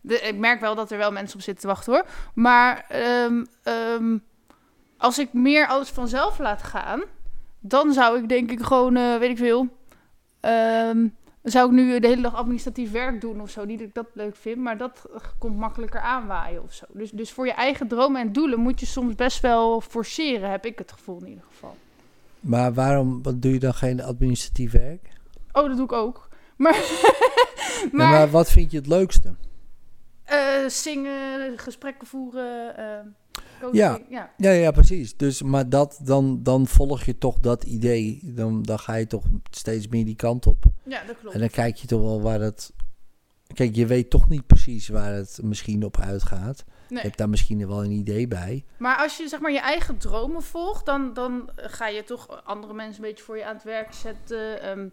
De, 0.00 0.20
ik 0.20 0.36
merk 0.36 0.60
wel 0.60 0.74
dat 0.74 0.90
er 0.90 0.98
wel 0.98 1.12
mensen 1.12 1.36
op 1.36 1.42
zitten 1.42 1.62
te 1.62 1.68
wachten 1.68 1.92
hoor. 1.92 2.04
Maar 2.34 2.86
um, 3.24 3.46
um, 3.64 4.24
als 4.96 5.18
ik 5.18 5.32
meer 5.32 5.66
alles 5.66 5.88
vanzelf 5.88 6.38
laat 6.38 6.62
gaan, 6.62 7.02
dan 7.60 7.92
zou 7.92 8.18
ik 8.18 8.28
denk 8.28 8.50
ik 8.50 8.62
gewoon, 8.62 8.96
uh, 8.96 9.16
weet 9.16 9.30
ik 9.30 9.36
veel. 9.36 9.68
zou 11.42 11.66
ik 11.66 11.72
nu 11.72 12.00
de 12.00 12.06
hele 12.06 12.22
dag 12.22 12.34
administratief 12.34 12.90
werk 12.90 13.20
doen 13.20 13.40
of 13.40 13.50
zo. 13.50 13.64
Niet 13.64 13.78
dat 13.78 13.88
ik 13.88 13.94
dat 13.94 14.06
leuk 14.12 14.36
vind, 14.36 14.58
maar 14.58 14.76
dat 14.76 15.06
komt 15.38 15.56
makkelijker 15.56 16.00
aanwaaien 16.00 16.62
of 16.62 16.72
zo. 16.72 16.84
Dus, 16.88 17.10
dus 17.10 17.32
voor 17.32 17.46
je 17.46 17.52
eigen 17.52 17.88
dromen 17.88 18.20
en 18.20 18.32
doelen 18.32 18.60
moet 18.60 18.80
je 18.80 18.86
soms 18.86 19.14
best 19.14 19.40
wel 19.40 19.80
forceren, 19.80 20.50
heb 20.50 20.66
ik 20.66 20.78
het 20.78 20.92
gevoel 20.92 21.20
in 21.20 21.28
ieder 21.28 21.44
geval. 21.50 21.76
Maar 22.42 22.74
waarom 22.74 23.22
wat 23.22 23.42
doe 23.42 23.52
je 23.52 23.58
dan 23.58 23.74
geen 23.74 24.02
administratief 24.02 24.72
werk? 24.72 25.08
Oh, 25.52 25.66
dat 25.66 25.76
doe 25.76 25.84
ik 25.84 25.92
ook. 25.92 26.28
Maar, 26.56 26.74
maar, 27.92 28.10
maar 28.10 28.30
wat 28.30 28.50
vind 28.50 28.70
je 28.70 28.76
het 28.76 28.86
leukste? 28.86 29.34
Uh, 30.30 30.68
zingen, 30.68 31.58
gesprekken 31.58 32.06
voeren. 32.06 32.74
Uh, 32.78 33.72
ja. 33.72 33.98
ja. 34.08 34.30
Ja. 34.36 34.50
ja, 34.50 34.70
precies. 34.70 35.16
Dus, 35.16 35.42
maar 35.42 35.68
dat, 35.68 36.00
dan, 36.02 36.42
dan 36.42 36.66
volg 36.66 37.02
je 37.02 37.18
toch 37.18 37.40
dat 37.40 37.64
idee. 37.64 38.20
Dan, 38.24 38.62
dan 38.62 38.78
ga 38.78 38.94
je 38.94 39.06
toch 39.06 39.24
steeds 39.50 39.88
meer 39.88 40.04
die 40.04 40.16
kant 40.16 40.46
op. 40.46 40.64
Ja, 40.84 41.04
dat 41.04 41.18
klopt. 41.18 41.34
En 41.34 41.40
dan 41.40 41.50
kijk 41.50 41.76
je 41.76 41.86
toch 41.86 42.00
wel 42.00 42.22
waar 42.22 42.40
het. 42.40 42.72
Kijk, 43.54 43.74
je 43.74 43.86
weet 43.86 44.10
toch 44.10 44.28
niet 44.28 44.46
precies 44.46 44.88
waar 44.88 45.12
het 45.12 45.38
misschien 45.42 45.84
op 45.84 45.98
uitgaat. 45.98 46.64
Nee. 46.92 47.02
Je 47.02 47.06
hebt 47.06 47.18
daar 47.18 47.28
misschien 47.28 47.68
wel 47.68 47.84
een 47.84 47.90
idee 47.90 48.28
bij. 48.28 48.64
Maar 48.78 48.96
als 48.96 49.16
je 49.16 49.28
zeg 49.28 49.40
maar 49.40 49.52
je 49.52 49.60
eigen 49.60 49.98
dromen 49.98 50.42
volgt, 50.42 50.86
dan, 50.86 51.12
dan 51.12 51.50
ga 51.56 51.88
je 51.88 52.04
toch 52.04 52.44
andere 52.44 52.74
mensen 52.74 53.02
een 53.02 53.08
beetje 53.08 53.24
voor 53.24 53.36
je 53.36 53.44
aan 53.44 53.54
het 53.54 53.64
werk 53.64 53.92
zetten. 53.92 54.68
Um, 54.68 54.92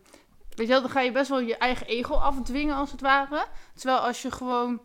weet 0.49 0.67
je 0.67 0.73
wel, 0.73 0.81
dan 0.81 0.89
ga 0.89 1.01
je 1.01 1.11
best 1.11 1.29
wel 1.29 1.39
je 1.39 1.57
eigen 1.57 1.87
ego 1.87 2.13
afdwingen 2.13 2.75
als 2.75 2.91
het 2.91 3.01
ware. 3.01 3.45
Terwijl 3.73 3.99
als 3.99 4.21
je 4.21 4.31
gewoon, 4.31 4.81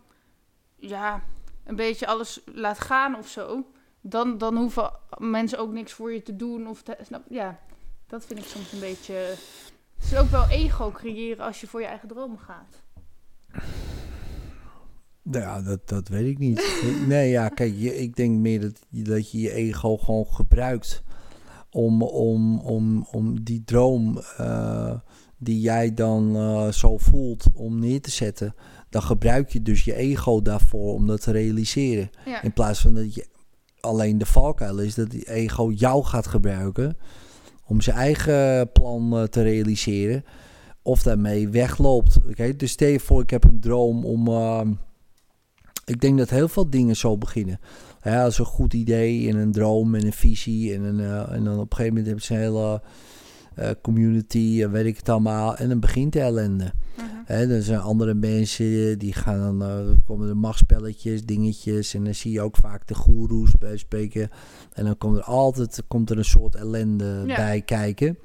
ja, 0.77 1.23
een 1.65 1.77
beetje 1.77 2.07
alles 2.07 2.41
laat 2.45 2.81
gaan 2.81 3.17
of 3.17 3.29
zo, 3.29 3.67
dan, 4.01 4.39
dan 4.39 4.57
hoeven 4.57 4.93
mensen 5.19 5.59
ook 5.59 5.73
niks 5.73 5.93
voor 5.93 6.13
je 6.13 6.23
te 6.23 6.37
doen. 6.37 6.69
Of 6.69 6.83
te, 6.83 6.97
ja, 7.29 7.59
dat 8.07 8.27
vind 8.27 8.39
ik 8.39 8.47
soms 8.47 8.73
een 8.73 8.81
beetje... 8.81 9.15
Het 9.15 10.13
is 10.13 10.17
ook 10.17 10.31
wel 10.31 10.49
ego 10.49 10.91
creëren 10.91 11.45
als 11.45 11.61
je 11.61 11.67
voor 11.67 11.81
je 11.81 11.87
eigen 11.87 12.09
dromen 12.09 12.39
gaat. 12.39 12.83
Ja, 15.31 15.63
dat, 15.63 15.89
dat 15.89 16.09
weet 16.09 16.27
ik 16.27 16.39
niet. 16.39 16.83
nee, 17.09 17.31
ja, 17.31 17.49
kijk, 17.49 17.75
je, 17.77 17.97
ik 17.97 18.17
denk 18.17 18.39
meer 18.39 18.61
dat, 18.61 18.81
dat 18.91 19.31
je 19.31 19.41
je 19.41 19.53
ego 19.53 19.97
gewoon 19.97 20.27
gebruikt 20.27 21.03
om, 21.71 22.03
om, 22.03 22.59
om, 22.59 23.07
om 23.11 23.45
die 23.45 23.63
droom 23.65 24.21
uh, 24.41 24.95
die 25.39 25.61
jij 25.61 25.95
dan 25.95 26.37
uh, 26.37 26.69
zo 26.69 26.99
voelt 26.99 27.47
om 27.55 27.79
neer 27.79 28.01
te 28.01 28.11
zetten. 28.11 28.55
Dan 28.91 29.03
gebruik 29.03 29.51
je 29.51 29.63
dus 29.63 29.85
je 29.85 29.95
ego 29.95 30.43
daarvoor 30.43 30.95
om 30.95 31.07
dat 31.07 31.21
te 31.21 31.31
realiseren. 31.31 32.11
Ja. 32.25 32.43
In 32.43 32.53
plaats 32.53 32.81
van 32.81 32.95
dat 32.95 33.15
je 33.15 33.27
alleen 33.81 34.19
de 34.19 34.27
valkuil 34.27 34.79
is 34.79 34.95
dat 34.95 35.11
die 35.11 35.31
ego 35.31 35.71
jou 35.71 36.05
gaat 36.05 36.27
gebruiken 36.27 36.97
om 37.67 37.81
zijn 37.81 37.97
eigen 37.97 38.73
plan 38.73 39.21
uh, 39.21 39.23
te 39.23 39.43
realiseren. 39.43 40.25
Of 40.83 41.03
daarmee 41.03 41.49
wegloopt. 41.49 42.17
Oké, 42.29 42.57
Dus 42.57 42.71
stel 42.71 42.89
je 42.89 43.01
voor, 43.01 43.23
ik 43.23 43.31
heb 43.31 43.45
een 43.45 43.61
droom 43.61 44.05
om 44.05 44.29
ik 45.85 46.01
denk 46.01 46.19
dat 46.19 46.31
heel 46.31 46.49
veel 46.49 46.71
dingen 46.71 46.97
zo 46.97 47.19
beginnen. 47.19 47.61
Ja, 48.03 48.25
als 48.25 48.39
een 48.39 48.45
goed 48.45 48.73
idee 48.73 49.29
en 49.29 49.37
een 49.37 49.53
droom 49.53 49.95
en 49.95 50.05
een 50.05 50.13
visie. 50.13 50.75
En, 50.75 50.83
een, 50.83 50.99
uh, 50.99 51.33
en 51.33 51.45
dan 51.45 51.59
op 51.59 51.71
een 51.71 51.77
gegeven 51.77 51.87
moment 51.87 52.07
hebben 52.07 52.25
ze 52.25 52.35
een 52.35 52.41
hele 52.41 52.83
uh, 53.59 53.71
community 53.83 54.61
en 54.63 54.71
weet 54.71 54.87
ik 54.87 54.97
het 54.97 55.09
allemaal. 55.09 55.57
En 55.57 55.69
dan 55.69 55.81
begint 55.81 56.13
de 56.13 56.21
ellende. 56.21 56.73
Uh 56.99 57.05
-huh. 57.27 57.51
er 57.51 57.63
zijn 57.63 57.81
andere 57.81 58.15
mensen 58.15 58.99
die 58.99 59.13
gaan 59.13 59.59
dan, 59.59 59.71
uh, 59.71 59.91
komen 60.07 60.29
er 60.29 60.37
machtspelletjes, 60.37 61.25
dingetjes. 61.25 61.95
En 61.95 62.05
dan 62.05 62.15
zie 62.15 62.33
je 62.33 62.41
ook 62.41 62.57
vaak 62.57 62.87
de 62.87 62.95
goeroes 62.95 63.53
bij 63.59 63.77
spreken. 63.77 64.31
En 64.73 64.85
dan 64.85 64.99
komt 64.99 65.17
er 65.17 65.23
altijd 65.23 65.83
komt 65.89 66.11
er 66.11 66.19
een 66.19 66.25
soort 66.25 66.55
ellende 66.55 67.23
ja. 67.27 67.37
bij 67.37 67.63
kijken. 67.63 68.19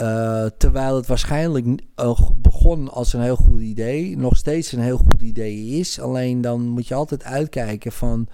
Uh, 0.00 0.46
terwijl 0.58 0.96
het 0.96 1.06
waarschijnlijk 1.06 1.66
uh, 1.96 2.20
begon 2.36 2.88
als 2.88 3.12
een 3.12 3.20
heel 3.20 3.36
goed 3.36 3.60
idee, 3.60 4.16
nog 4.16 4.36
steeds 4.36 4.72
een 4.72 4.80
heel 4.80 4.98
goed 4.98 5.22
idee 5.22 5.66
is. 5.66 6.00
Alleen 6.00 6.40
dan 6.40 6.62
moet 6.68 6.88
je 6.88 6.94
altijd 6.94 7.24
uitkijken 7.24 7.92
van 7.92 8.28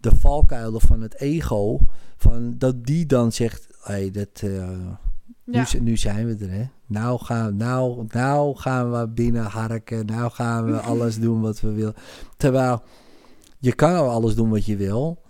de 0.00 0.10
valkuilen 0.18 0.80
van 0.80 1.00
het 1.00 1.20
ego. 1.20 1.78
Van 2.16 2.54
dat 2.58 2.84
die 2.84 3.06
dan 3.06 3.32
zegt: 3.32 3.66
hey, 3.82 4.10
dat, 4.10 4.42
uh, 4.44 4.68
ja. 5.44 5.66
nu, 5.72 5.80
nu, 5.80 5.96
zijn 5.96 6.26
we 6.26 6.44
er, 6.44 6.50
hè? 6.50 6.64
Nou 6.86 7.20
gaan, 7.20 7.56
nou, 7.56 8.06
nou 8.08 8.56
gaan 8.56 8.92
we 8.92 9.08
binnen 9.08 9.44
harken. 9.44 10.06
Nou 10.06 10.30
gaan 10.30 10.64
we 10.66 10.80
alles 10.90 11.18
doen 11.18 11.40
wat 11.40 11.60
we 11.60 11.72
willen. 11.72 11.94
Terwijl 12.36 12.82
je 13.58 13.74
kan 13.74 14.08
alles 14.08 14.34
doen 14.34 14.50
wat 14.50 14.66
je 14.66 14.76
wil. 14.76 15.22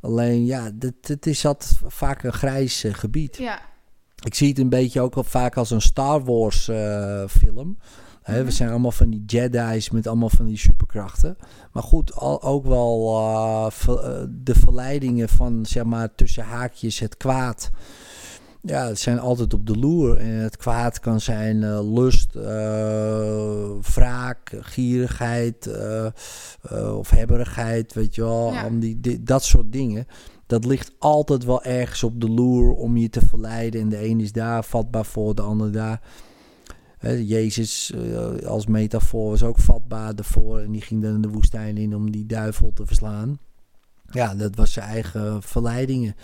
Alleen 0.00 0.44
ja, 0.44 0.70
het 1.00 1.26
is 1.26 1.40
dat 1.40 1.80
vaak 1.86 2.22
een 2.22 2.32
grijs 2.32 2.84
gebied. 2.88 3.36
Ja. 3.36 3.69
Ik 4.24 4.34
zie 4.34 4.48
het 4.48 4.58
een 4.58 4.68
beetje 4.68 5.00
ook 5.00 5.14
wel 5.14 5.24
vaak 5.24 5.56
als 5.56 5.70
een 5.70 5.80
Star 5.80 6.24
Wars 6.24 6.68
uh, 6.68 7.24
film. 7.28 7.78
He, 8.22 8.36
we 8.36 8.42
mhm. 8.42 8.50
zijn 8.50 8.70
allemaal 8.70 8.92
van 8.92 9.10
die 9.10 9.24
Jedi's 9.26 9.90
met 9.90 10.06
allemaal 10.06 10.28
van 10.28 10.46
die 10.46 10.58
superkrachten. 10.58 11.36
Maar 11.72 11.82
goed, 11.82 12.14
al, 12.14 12.42
ook 12.42 12.66
wel 12.66 13.18
uh, 13.18 13.70
ver, 13.70 14.28
de 14.44 14.54
verleidingen 14.54 15.28
van, 15.28 15.66
zeg 15.66 15.84
maar, 15.84 16.14
tussen 16.14 16.44
haakjes 16.44 16.98
het 16.98 17.16
kwaad. 17.16 17.70
Ja, 18.62 18.86
het 18.86 18.98
zijn 18.98 19.18
altijd 19.18 19.54
op 19.54 19.66
de 19.66 19.76
loer. 19.76 20.16
En 20.16 20.28
het 20.28 20.56
kwaad 20.56 21.00
kan 21.00 21.20
zijn 21.20 21.82
lust, 21.94 22.34
wraak, 23.94 24.58
gierigheid 24.60 25.70
of 26.94 27.10
hebberigheid, 27.10 27.94
weet 27.94 28.14
je 28.14 28.22
wel. 28.22 28.52
Ja. 28.52 28.66
Om 28.66 28.80
die, 28.80 29.00
die, 29.00 29.22
dat 29.22 29.44
soort 29.44 29.72
dingen 29.72 30.06
dat 30.50 30.64
ligt 30.64 30.92
altijd 30.98 31.44
wel 31.44 31.62
ergens 31.62 32.02
op 32.02 32.20
de 32.20 32.28
loer 32.28 32.72
om 32.72 32.96
je 32.96 33.08
te 33.08 33.26
verleiden. 33.26 33.80
En 33.80 33.88
de 33.88 34.04
een 34.04 34.20
is 34.20 34.32
daar 34.32 34.64
vatbaar 34.64 35.04
voor, 35.04 35.34
de 35.34 35.42
ander 35.42 35.72
daar. 35.72 36.00
Jezus 37.24 37.92
uh, 37.94 38.46
als 38.46 38.66
metafoor 38.66 39.30
was 39.30 39.42
ook 39.42 39.58
vatbaar 39.58 40.14
ervoor. 40.14 40.58
En 40.58 40.72
die 40.72 40.80
ging 40.80 41.02
dan 41.02 41.20
de 41.20 41.28
woestijn 41.28 41.76
in 41.76 41.94
om 41.94 42.10
die 42.10 42.26
duivel 42.26 42.72
te 42.74 42.86
verslaan. 42.86 43.38
Ja, 44.10 44.34
dat 44.34 44.54
was 44.56 44.72
zijn 44.72 44.86
eigen 44.86 45.42
verleidingen. 45.42 46.16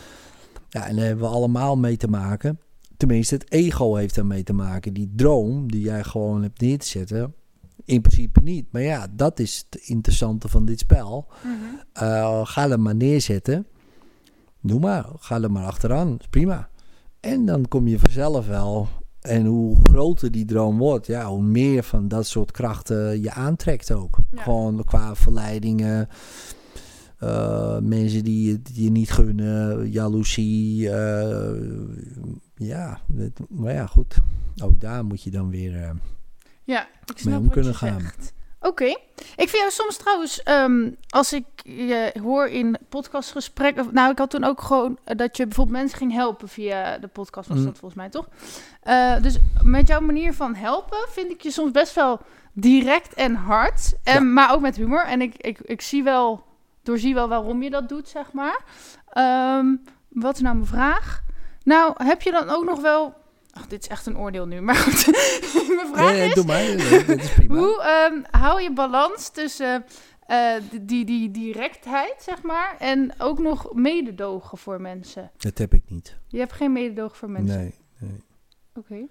Ja, 0.68 0.86
en 0.86 0.96
daar 0.96 1.04
hebben 1.04 1.24
we 1.24 1.34
allemaal 1.34 1.76
mee 1.76 1.96
te 1.96 2.08
maken. 2.08 2.60
Tenminste, 2.96 3.34
het 3.34 3.52
ego 3.52 3.94
heeft 3.94 4.14
daarmee 4.14 4.42
te 4.42 4.52
maken. 4.52 4.92
Die 4.92 5.12
droom 5.16 5.70
die 5.70 5.80
jij 5.80 6.04
gewoon 6.04 6.42
hebt 6.42 6.60
neer 6.60 6.78
te 6.78 6.86
zetten. 6.86 7.34
In 7.84 8.00
principe 8.00 8.40
niet. 8.42 8.66
Maar 8.70 8.82
ja, 8.82 9.06
dat 9.10 9.38
is 9.38 9.66
het 9.68 9.80
interessante 9.82 10.48
van 10.48 10.64
dit 10.64 10.78
spel. 10.78 11.26
Mm 11.44 11.50
-hmm. 11.50 11.80
uh, 12.02 12.46
ga 12.46 12.68
hem 12.68 12.82
maar 12.82 12.96
neerzetten 12.96 13.66
Doe 14.66 14.80
maar, 14.80 15.06
ga 15.18 15.40
er 15.42 15.50
maar 15.52 15.64
achteraan, 15.64 16.16
is 16.18 16.26
prima. 16.30 16.68
En 17.20 17.44
dan 17.46 17.68
kom 17.68 17.86
je 17.88 17.98
vanzelf 17.98 18.46
wel. 18.46 18.88
En 19.20 19.46
hoe 19.46 19.76
groter 19.82 20.30
die 20.30 20.44
droom 20.44 20.78
wordt, 20.78 21.06
ja, 21.06 21.26
hoe 21.28 21.42
meer 21.42 21.82
van 21.82 22.08
dat 22.08 22.26
soort 22.26 22.50
krachten 22.50 23.22
je 23.22 23.32
aantrekt 23.32 23.92
ook. 23.92 24.18
Ja. 24.30 24.42
Gewoon 24.42 24.84
qua 24.84 25.14
verleidingen, 25.14 26.08
eh, 27.18 27.78
mensen 27.78 28.24
die 28.24 28.48
je, 28.50 28.62
die 28.62 28.84
je 28.84 28.90
niet 28.90 29.10
gunnen, 29.10 29.90
jaloezie. 29.90 30.90
eh, 30.90 31.62
ja, 32.54 33.00
maar 33.48 33.72
ja, 33.72 33.86
goed. 33.86 34.18
Ook 34.62 34.80
daar 34.80 35.04
moet 35.04 35.22
je 35.22 35.30
dan 35.30 35.50
weer. 35.50 35.82
eh, 35.82 35.90
Ja, 36.64 36.82
ik 36.82 36.88
mee 37.06 37.16
snap 37.16 37.38
om 37.38 37.44
wat 37.44 37.52
kunnen 37.52 37.72
je 37.72 37.76
gaan. 37.78 38.00
zegt. 38.00 38.32
Oké. 38.66 38.84
Ik 39.36 39.48
vind 39.48 39.50
jou 39.50 39.70
soms 39.70 39.96
trouwens, 39.96 40.42
ehm, 40.42 40.90
als 41.08 41.32
ik 41.32 41.44
je 41.64 42.12
hoor 42.22 42.46
in 42.48 42.76
podcastgesprekken... 42.88 43.88
Nou, 43.92 44.10
ik 44.10 44.18
had 44.18 44.30
toen 44.30 44.44
ook 44.44 44.60
gewoon 44.60 44.98
eh, 45.04 45.16
dat 45.16 45.36
je 45.36 45.46
bijvoorbeeld 45.46 45.76
mensen 45.76 45.98
ging 45.98 46.12
helpen 46.12 46.48
via 46.48 46.98
de 46.98 47.06
podcast, 47.06 47.48
was 47.48 47.58
Mm. 47.58 47.64
dat 47.64 47.78
volgens 47.78 48.00
mij, 48.00 48.08
toch? 48.10 48.28
Eh, 48.82 49.22
dus 49.22 49.36
met 49.62 49.88
jouw 49.88 50.00
manier 50.00 50.34
van 50.34 50.54
helpen 50.54 50.98
vind 51.08 51.30
ik 51.30 51.40
je 51.42 51.50
soms 51.50 51.70
best 51.70 51.94
wel 51.94 52.20
direct 52.52 53.14
en 53.14 53.34
hard. 53.34 53.94
En, 54.04 54.14
Ja. 54.14 54.20
Maar 54.20 54.52
ook 54.52 54.60
met 54.60 54.76
humor. 54.76 55.04
En 55.04 55.20
ik, 55.20 55.34
ik, 55.36 55.58
ik 55.60 55.80
zie 55.80 56.02
wel, 56.02 56.44
doorzie 56.82 57.14
wel 57.14 57.28
waarom 57.28 57.62
je 57.62 57.70
dat 57.70 57.88
doet, 57.88 58.08
zeg 58.08 58.32
maar. 58.32 58.60
Ehm, 59.08 59.66
wat 60.08 60.34
is 60.34 60.40
nou 60.40 60.54
mijn 60.54 60.66
vraag? 60.68 61.20
Nou, 61.64 61.92
heb 62.04 62.22
je 62.22 62.30
dan 62.30 62.48
ook 62.50 62.64
nog 62.64 62.80
wel... 62.80 63.14
Ach, 63.56 63.66
dit 63.66 63.82
is 63.82 63.88
echt 63.88 64.06
een 64.06 64.18
oordeel 64.18 64.46
nu, 64.46 64.60
maar 64.60 64.74
goed. 64.74 65.06
mijn 65.76 65.94
vraag 65.94 66.10
nee, 66.10 66.18
nee, 66.18 66.28
is... 66.28 66.34
doe 66.34 66.44
maar. 66.44 66.62
Nee, 66.62 66.76
nee, 66.76 67.04
dat 67.04 67.18
is 67.18 67.32
prima. 67.32 67.54
Hoe 67.54 67.82
ehm, 67.82 68.42
hou 68.42 68.62
je 68.62 68.72
balans 68.72 69.28
tussen 69.28 69.84
eh, 70.26 70.54
die, 70.82 71.04
die, 71.04 71.30
directheid, 71.30 72.14
zeg 72.18 72.42
maar, 72.42 72.76
en 72.78 73.14
ook 73.18 73.38
nog 73.38 73.74
mededogen 73.74 74.58
voor 74.58 74.80
mensen? 74.80 75.30
Dat 75.36 75.58
heb 75.58 75.74
ik 75.74 75.82
niet. 75.86 76.16
Je 76.26 76.38
hebt 76.38 76.52
geen 76.52 76.72
mededogen 76.72 77.16
voor 77.16 77.30
mensen? 77.30 77.58
Nee. 77.58 77.74
nee. 77.98 78.20
Oké. 78.74 79.06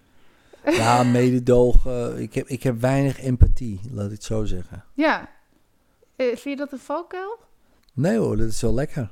Ja, 0.77 1.03
mededogen. 1.03 2.21
Ik 2.21 2.33
heb, 2.33 2.47
ik 2.47 2.63
heb 2.63 2.79
weinig 2.81 3.21
empathie, 3.21 3.79
laat 3.91 4.05
ik 4.05 4.11
het 4.11 4.23
zo 4.23 4.45
zeggen. 4.45 4.83
Ja. 4.93 5.29
Eh, 6.15 6.25
vind 6.25 6.43
je 6.43 6.55
dat 6.55 6.71
een 6.71 6.79
valkuil? 6.79 7.37
Nee 7.93 8.17
hoor, 8.17 8.37
dat 8.37 8.47
is 8.47 8.61
wel 8.61 8.73
lekker. 8.73 9.11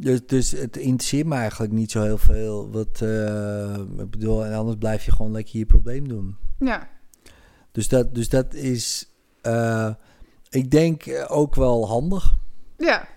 Dus, 0.00 0.26
dus 0.26 0.50
het 0.50 0.76
interesseert 0.76 1.26
me 1.26 1.34
eigenlijk 1.34 1.72
niet 1.72 1.90
zo 1.90 2.02
heel 2.02 2.18
veel. 2.18 2.70
Wat, 2.70 3.00
eh, 3.00 3.74
ik 3.98 4.10
bedoel, 4.10 4.44
en 4.44 4.52
anders 4.54 4.76
blijf 4.78 5.04
je 5.04 5.12
gewoon 5.12 5.32
lekker 5.32 5.58
je 5.58 5.66
probleem 5.66 6.08
doen. 6.08 6.36
Ja. 6.58 6.88
Dus 7.72 7.88
dat, 7.88 8.14
dus 8.14 8.28
dat 8.28 8.54
is, 8.54 9.10
eh, 9.42 9.90
ik 10.50 10.70
denk 10.70 11.04
ook 11.28 11.54
wel 11.54 11.88
handig. 11.88 12.34
Ja. 12.76 13.08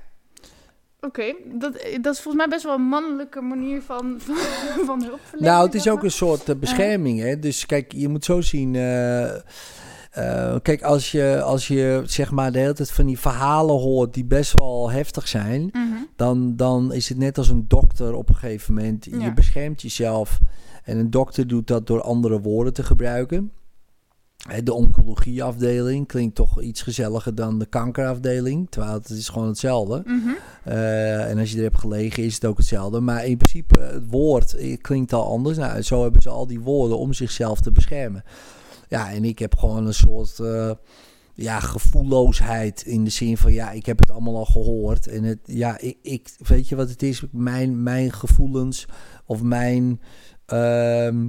Oké. 1.01 1.33
Dat, 1.53 1.75
eh, 1.75 2.01
dat 2.01 2.13
is 2.13 2.21
volgens 2.21 2.45
mij 2.45 2.47
best 2.47 2.63
wel 2.63 2.73
een 2.73 2.81
mannelijke 2.81 3.41
manier 3.41 3.81
van, 3.81 4.17
van, 4.25 4.85
van 4.85 5.03
hulpverlening. 5.03 5.51
Nou, 5.51 5.65
het 5.65 5.75
is 5.75 5.87
ook 5.87 5.95
maar. 5.95 6.05
een 6.05 6.11
soort 6.11 6.59
bescherming. 6.59 7.19
Hè? 7.19 7.39
Dus 7.39 7.65
kijk, 7.65 7.91
je 7.91 8.07
moet 8.07 8.25
zo 8.25 8.41
zien. 8.41 8.75
Eh, 10.13 10.55
kijk, 10.61 10.81
als 10.81 11.11
je, 11.11 11.41
als 11.41 11.67
je 11.67 12.01
zeg 12.05 12.31
maar 12.31 12.51
de 12.51 12.59
hele 12.59 12.73
tijd 12.73 12.91
van 12.91 13.05
die 13.05 13.19
verhalen 13.19 13.75
hoort 13.75 14.13
die 14.13 14.25
best 14.25 14.59
wel 14.59 14.91
heftig 14.91 15.27
zijn. 15.27 15.69
Mhm. 15.71 15.83
dan, 16.15 16.55
dan 16.55 16.93
is 16.93 17.09
het 17.09 17.17
net 17.17 17.37
als 17.37 17.49
een 17.49 17.65
dokter 17.67 18.13
op 18.13 18.29
een 18.29 18.35
gegeven 18.35 18.73
moment. 18.73 19.05
Ja. 19.05 19.23
Je 19.23 19.33
beschermt 19.33 19.81
jezelf. 19.81 20.39
En 20.83 20.97
een 20.97 21.09
dokter 21.09 21.47
doet 21.47 21.67
dat 21.67 21.87
door 21.87 22.01
andere 22.01 22.41
woorden 22.41 22.73
te 22.73 22.83
gebruiken. 22.83 23.51
De 24.63 24.73
oncologieafdeling 24.73 26.07
klinkt 26.07 26.35
toch 26.35 26.61
iets 26.61 26.81
gezelliger 26.81 27.35
dan 27.35 27.59
de 27.59 27.65
kankerafdeling. 27.65 28.67
Terwijl 28.69 28.93
het 28.93 29.09
is 29.09 29.29
gewoon 29.29 29.47
hetzelfde. 29.47 30.03
Eh, 30.63 31.29
en 31.29 31.37
als 31.37 31.51
je 31.51 31.57
er 31.57 31.63
hebt 31.63 31.79
gelegen 31.79 32.23
is 32.23 32.33
het 32.33 32.45
ook 32.45 32.57
hetzelfde. 32.57 32.99
Maar 32.99 33.25
in 33.25 33.37
principe, 33.37 33.79
het 33.79 34.09
woord 34.09 34.53
eh, 34.53 34.77
klinkt 34.81 35.13
al 35.13 35.25
anders. 35.27 35.57
Nou, 35.57 35.81
zo 35.81 36.01
hebben 36.01 36.21
ze 36.21 36.29
al 36.29 36.47
die 36.47 36.59
woorden 36.59 36.97
om 36.97 37.13
zichzelf 37.13 37.59
te 37.59 37.71
beschermen. 37.71 38.23
Ja, 38.87 39.11
en 39.11 39.23
ik 39.25 39.39
heb 39.39 39.55
gewoon 39.57 39.85
een 39.87 39.93
soort 39.93 40.39
eh, 40.39 40.71
ja, 41.33 41.59
gevoelloosheid 41.59 42.81
in 42.85 43.03
de 43.03 43.09
zin 43.09 43.37
van... 43.37 43.53
ja, 43.53 43.71
ik 43.71 43.85
heb 43.85 43.99
het 43.99 44.11
allemaal 44.11 44.37
al 44.37 44.45
gehoord. 44.45 45.07
En 45.07 45.23
het, 45.23 45.39
ja, 45.45 45.77
ik, 45.79 45.97
ik, 46.01 46.29
weet 46.37 46.67
je 46.67 46.75
wat 46.75 46.89
het 46.89 47.03
is? 47.03 47.23
Mijn, 47.31 47.83
mijn 47.83 48.11
gevoelens 48.11 48.85
of 49.25 49.41
mijn 49.41 50.01
ehm, 50.45 51.27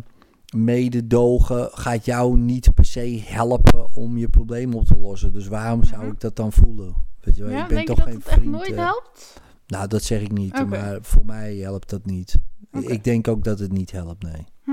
mededogen 0.57 1.69
gaat 1.73 2.05
jou 2.05 2.37
niet 2.39 2.75
per 2.75 2.85
se 2.85 3.23
helpen 3.25 3.95
om 3.95 4.17
je 4.17 4.29
probleem 4.29 4.75
op 4.75 4.85
te 4.85 4.97
lossen. 4.97 5.33
Dus 5.33 5.47
waarom 5.49 5.85
zou 5.85 6.03
Mhm. 6.03 6.11
ik 6.13 6.21
dat 6.21 6.37
dan 6.37 6.53
voelen? 6.53 6.95
Weet 7.21 7.37
je 7.37 7.43
wel, 7.43 7.53
Ja, 7.53 7.63
ik 7.63 7.69
ben 7.75 7.85
toch 7.85 8.03
geen 8.03 8.15
het 8.15 8.27
echt 8.27 8.35
vriend. 8.39 8.51
nooit 8.53 8.71
eh, 8.73 8.77
helpt? 8.77 9.41
nou, 9.67 9.89
dat 9.89 10.03
zeg 10.03 10.21
ik 10.21 10.33
niet, 10.33 10.67
maar 10.67 10.99
voor 11.03 11.25
mij 11.25 11.57
helpt 11.57 11.91
dat 11.91 12.05
niet. 12.07 12.35
Ik 12.81 13.05
denk 13.05 13.29
ook 13.29 13.45
dat 13.45 13.59
het 13.59 13.73
niet 13.73 13.91
helpt, 13.91 14.23
nee. 14.23 14.45
Hm. 14.65 14.73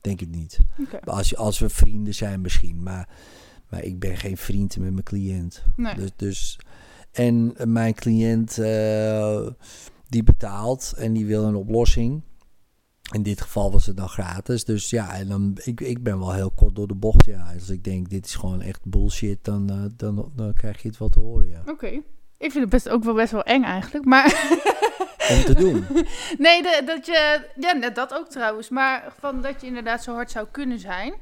Denk 0.00 0.20
het 0.20 0.30
niet. 0.30 0.60
Oké. 0.80 1.00
Als, 1.00 1.28
je- 1.30 1.36
als 1.36 1.58
we 1.58 1.68
vrienden 1.68 2.14
zijn 2.14 2.40
misschien, 2.40 2.82
maar, 2.82 3.08
maar 3.68 3.82
ik 3.84 3.98
ben 3.98 4.16
geen 4.16 4.36
vriend 4.36 4.78
met 4.78 4.90
mijn 4.92 5.02
cliënt. 5.04 5.62
Nee. 5.76 5.94
Dus, 5.94 6.10
dus, 6.16 6.58
en 7.12 7.54
mijn 7.64 7.94
cliënt 7.94 8.58
eh, 8.58 9.46
die 10.08 10.22
betaalt 10.22 10.92
en 10.96 11.12
die 11.12 11.26
wil 11.26 11.44
een 11.44 11.54
oplossing. 11.56 12.22
In 13.12 13.22
dit 13.22 13.40
geval 13.40 13.72
was 13.72 13.86
het 13.86 13.96
dan 13.96 14.08
gratis. 14.08 14.64
Dus 14.64 14.90
ja, 14.90 15.14
en 15.14 15.28
dan, 15.28 15.58
ik, 15.64 15.80
ik 15.80 16.02
ben 16.02 16.18
wel 16.18 16.32
heel 16.32 16.50
kort 16.50 16.74
door 16.76 16.86
de 16.88 16.94
bocht. 16.94 17.24
Ja. 17.24 17.52
Als 17.54 17.68
ik 17.70 17.84
denk, 17.84 18.10
dit 18.10 18.24
is 18.26 18.34
gewoon 18.34 18.60
echt 18.60 18.84
bullshit, 18.84 19.38
dan, 19.44 19.70
eh, 19.70 19.84
dan, 19.96 20.32
dan 20.36 20.52
krijg 20.54 20.82
je 20.82 20.88
het 20.88 20.98
wel 20.98 21.08
te 21.08 21.20
horen, 21.20 21.48
ja. 21.48 21.62
Oké. 21.66 22.00
Ik 22.40 22.50
vind 22.50 22.64
het 22.64 22.68
best 22.72 22.88
ook 22.88 23.04
wel 23.04 23.14
best 23.14 23.32
wel 23.32 23.42
eng 23.42 23.62
eigenlijk, 23.62 24.04
maar... 24.04 24.24
Om 25.30 25.44
te 25.44 25.54
doen. 25.54 25.86
Nee, 26.38 26.62
de- 26.62 26.82
dat 26.86 27.06
je... 27.06 27.40
Ja, 27.56 27.72
net 27.72 27.94
dat 27.94 28.14
ook 28.14 28.28
trouwens. 28.28 28.68
Maar 28.68 29.12
van 29.18 29.42
dat 29.42 29.60
je 29.60 29.66
inderdaad 29.66 30.02
zo 30.02 30.14
hard 30.14 30.30
zou 30.30 30.46
kunnen 30.50 30.78
zijn. 30.78 31.14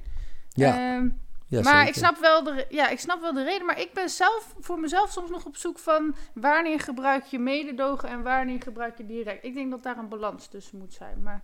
Ja, 0.49 0.69
Ehm, 0.73 1.09
ja 1.47 1.61
maar 1.63 1.75
zeker. 1.75 1.89
ik 1.89 1.95
snap, 1.95 2.19
wel 2.21 2.43
de, 2.45 2.67
ja, 2.69 2.89
ik 2.89 2.99
snap 3.01 3.21
wel 3.21 3.33
de 3.33 3.45
reden. 3.45 3.67
Maar 3.67 3.81
ik 3.81 3.93
ben 3.93 4.09
zelf 4.09 4.55
voor 4.61 4.81
mezelf 4.81 5.11
soms 5.13 5.31
nog 5.31 5.45
op 5.45 5.57
zoek 5.57 5.79
van... 5.79 6.15
wanneer 6.35 6.81
gebruik 6.81 7.25
je 7.25 7.39
mededogen 7.39 8.09
en 8.09 8.23
wanneer 8.23 8.63
gebruik 8.63 8.99
je 8.99 9.07
direct. 9.07 9.45
Ik 9.45 9.55
denk 9.55 9.71
dat 9.71 9.83
daar 9.83 9.99
een 9.99 10.09
balans 10.09 10.47
tussen 10.47 10.79
moet 10.79 10.95
zijn. 10.95 11.23
Maar 11.23 11.43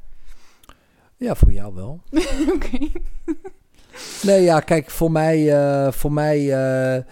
Ja, 1.17 1.35
voor 1.35 1.53
jou 1.53 1.75
wel. 1.75 2.01
oké. 2.55 2.89
Nee, 4.23 4.43
ja, 4.43 4.61
kijk, 4.61 4.91
voor 4.91 5.11
mij, 5.11 5.53
eh, 5.57 5.93
voor 5.93 6.13
mij, 6.13 6.39
eh, 6.97 7.03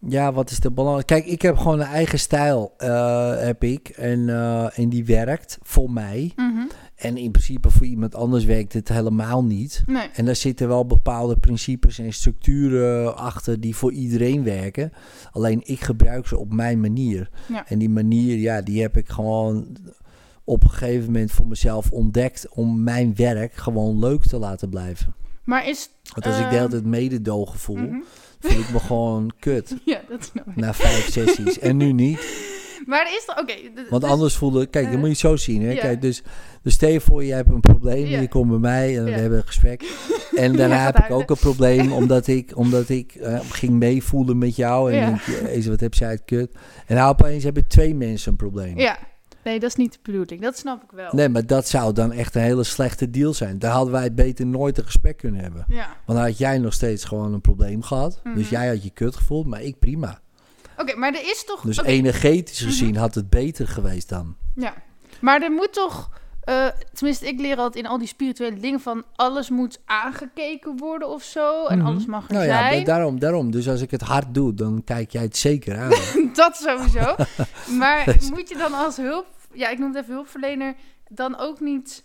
ja, 0.00 0.32
wat 0.32 0.50
is 0.50 0.60
de 0.60 0.70
balans? 0.70 1.04
Kijk, 1.04 1.26
ik 1.26 1.42
heb 1.42 1.56
gewoon 1.56 1.80
een 1.80 1.86
eigen 1.86 2.18
stijl, 2.18 2.74
eh, 2.76 3.38
heb 3.38 3.62
ik, 3.64 3.88
en, 3.88 4.28
eh, 4.28 4.78
en 4.78 4.88
die 4.88 5.04
werkt 5.04 5.58
voor 5.62 5.90
mij. 5.90 6.32
Mhm. 6.36 6.66
En 6.96 7.16
in 7.16 7.30
principe 7.30 7.70
voor 7.70 7.86
iemand 7.86 8.14
anders 8.14 8.44
werkt 8.44 8.72
het 8.72 8.88
helemaal 8.88 9.44
niet. 9.44 9.82
Nee. 9.86 10.08
En 10.14 10.24
daar 10.24 10.36
zitten 10.36 10.68
wel 10.68 10.86
bepaalde 10.86 11.36
principes 11.36 11.98
en 11.98 12.12
structuren 12.12 13.16
achter 13.16 13.60
die 13.60 13.76
voor 13.76 13.92
iedereen 13.92 14.44
werken. 14.44 14.92
Alleen 15.30 15.60
ik 15.64 15.80
gebruik 15.80 16.26
ze 16.26 16.38
op 16.38 16.52
mijn 16.52 16.80
manier. 16.80 17.30
Ja. 17.48 17.68
En 17.68 17.78
die 17.78 17.90
manier, 17.90 18.38
ja, 18.38 18.62
die 18.62 18.82
heb 18.82 18.96
ik 18.96 19.08
gewoon 19.08 19.76
op 20.44 20.64
een 20.64 20.70
gegeven 20.70 21.06
moment 21.06 21.32
voor 21.32 21.46
mezelf 21.46 21.90
ontdekt 21.90 22.48
om 22.48 22.82
mijn 22.82 23.14
werk 23.14 23.54
gewoon 23.54 23.98
leuk 23.98 24.22
te 24.22 24.38
laten 24.38 24.68
blijven. 24.68 25.14
Maar 25.44 25.68
is... 25.68 25.90
Want 26.14 26.26
als 26.26 26.34
ik 26.34 26.40
de 26.40 26.48
Ehm, 26.48 26.56
hele 26.56 26.68
tijd 26.68 26.84
mededogen 26.84 27.58
voel, 27.58 27.76
mhm. 27.76 28.00
Voel 28.40 28.60
ik 28.60 28.70
me 28.70 28.78
gewoon 28.78 29.32
kut 29.38 29.76
Ja, 29.84 30.00
dat 30.08 30.24
snap 30.24 30.46
ik. 30.46 30.56
na 30.56 30.74
vijf 30.74 31.10
sessies. 31.10 31.58
En 31.58 31.76
nu 31.76 31.92
niet. 31.92 32.54
Maar 32.86 33.06
er 33.06 33.16
is 33.16 33.24
toch... 33.24 33.38
Oké. 33.40 33.54
Want 33.90 34.02
dus- 34.02 34.10
anders 34.10 34.36
voelde 34.36 34.66
kijk, 34.66 34.84
eh, 34.84 34.90
dat 34.90 35.00
moet 35.00 35.08
je 35.08 35.14
zo 35.14 35.36
zien. 35.36 35.62
Hè? 35.62 35.74
Kijk, 35.74 36.00
dus, 36.02 36.22
dus 36.62 36.74
stel 36.74 36.88
je 36.88 37.00
voor, 37.00 37.24
je 37.24 37.32
hebt 37.32 37.50
een 37.50 37.60
probleem, 37.60 38.06
je 38.06 38.28
komt 38.28 38.50
bij 38.50 38.58
mij 38.58 38.98
en 38.98 39.04
we 39.04 39.10
hebben 39.10 39.38
een 39.38 39.46
gesprek. 39.46 39.84
En 40.34 40.56
daarna 40.56 40.84
heb 40.84 40.98
ik 40.98 41.10
ook 41.10 41.30
een 41.30 41.36
probleem, 41.36 41.92
omdat 42.02 42.26
ik, 42.26 42.56
omdat 42.56 42.88
ik 42.88 43.14
eh, 43.14 43.40
ging 43.50 43.72
meevoelen 43.72 44.38
met 44.38 44.56
jou. 44.56 44.92
En 44.92 45.20
denk, 45.44 45.64
wat 45.64 45.80
heb 45.80 45.94
jij 45.94 46.10
het 46.10 46.22
kut. 46.24 46.54
En 46.86 46.96
nou 46.96 47.10
opeens 47.10 47.44
hebben 47.44 47.66
twee 47.66 47.94
mensen 47.94 48.30
een 48.30 48.36
probleem. 48.36 48.78
Ja. 48.78 48.98
Nee, 49.46 49.60
dat 49.60 49.68
is 49.70 49.76
niet 49.76 49.92
de 49.92 49.98
bedoeling. 50.02 50.40
Dat 50.42 50.58
snap 50.58 50.82
ik 50.82 50.90
wel. 50.90 51.08
Nee, 51.12 51.28
maar 51.28 51.46
dat 51.46 51.68
zou 51.68 51.92
dan 51.92 52.12
echt 52.12 52.34
een 52.34 52.42
hele 52.42 52.64
slechte 52.64 53.10
deal 53.10 53.34
zijn. 53.34 53.58
Daar 53.58 53.72
hadden 53.72 53.92
wij 53.92 54.14
beter 54.14 54.46
nooit 54.46 54.78
een 54.78 54.84
gesprek 54.84 55.16
kunnen 55.16 55.40
hebben. 55.40 55.64
Ja. 55.68 55.86
Want 56.06 56.18
dan 56.18 56.28
had 56.28 56.38
jij 56.38 56.58
nog 56.58 56.72
steeds 56.72 57.04
gewoon 57.04 57.32
een 57.32 57.40
probleem 57.40 57.82
gehad. 57.82 58.20
Dus 58.24 58.42
Mhm. 58.44 58.50
jij 58.54 58.68
had 58.68 58.82
je 58.82 58.90
kut 58.90 59.16
gevoeld, 59.16 59.46
maar 59.46 59.62
ik 59.62 59.78
prima. 59.78 60.20
Oké, 60.78 60.96
maar 60.96 61.14
er 61.14 61.22
is 61.30 61.44
toch... 61.46 61.60
Dus 61.60 61.82
energetisch 61.82 62.60
Mhm. 62.60 62.68
gezien 62.70 62.96
had 62.96 63.14
het 63.14 63.30
beter 63.30 63.68
geweest 63.68 64.08
dan. 64.08 64.36
Ja, 64.54 64.74
maar 65.20 65.42
er 65.42 65.50
moet 65.52 65.72
toch, 65.72 66.10
eh, 66.40 66.66
tenminste, 66.92 67.26
ik 67.26 67.40
leer 67.40 67.56
altijd 67.56 67.84
in 67.84 67.90
al 67.90 67.98
die 67.98 68.08
spirituele 68.08 68.60
dingen 68.60 68.80
van 68.80 69.04
alles 69.14 69.50
moet 69.50 69.80
aangekeken 69.84 70.76
worden 70.76 71.08
of 71.08 71.22
zo. 71.22 71.66
En 71.66 71.78
Mhm. 71.78 71.86
alles 71.86 72.06
mag 72.06 72.26
er 72.28 72.32
Nou 72.34 72.46
ja, 72.46 72.68
zijn. 72.70 72.84
daarom, 72.84 73.18
daarom. 73.18 73.50
Dus 73.50 73.68
als 73.68 73.80
ik 73.80 73.90
het 73.90 74.00
hard 74.02 74.34
doe, 74.34 74.54
dan 74.54 74.82
kijk 74.84 75.10
jij 75.10 75.22
het 75.22 75.36
zeker 75.36 75.78
aan. 75.78 75.90
Dat 76.34 76.56
sowieso. 76.56 77.14
maar 77.78 78.16
moet 78.30 78.48
je 78.48 78.56
dan 78.58 78.74
als 78.74 78.96
hulp, 78.96 79.26
ja, 79.56 79.68
ik 79.70 79.78
noem 79.78 79.88
het 79.94 80.02
even 80.02 80.14
hulpverlener, 80.14 80.74
dan 81.08 81.38
ook 81.38 81.60
niet. 81.60 82.04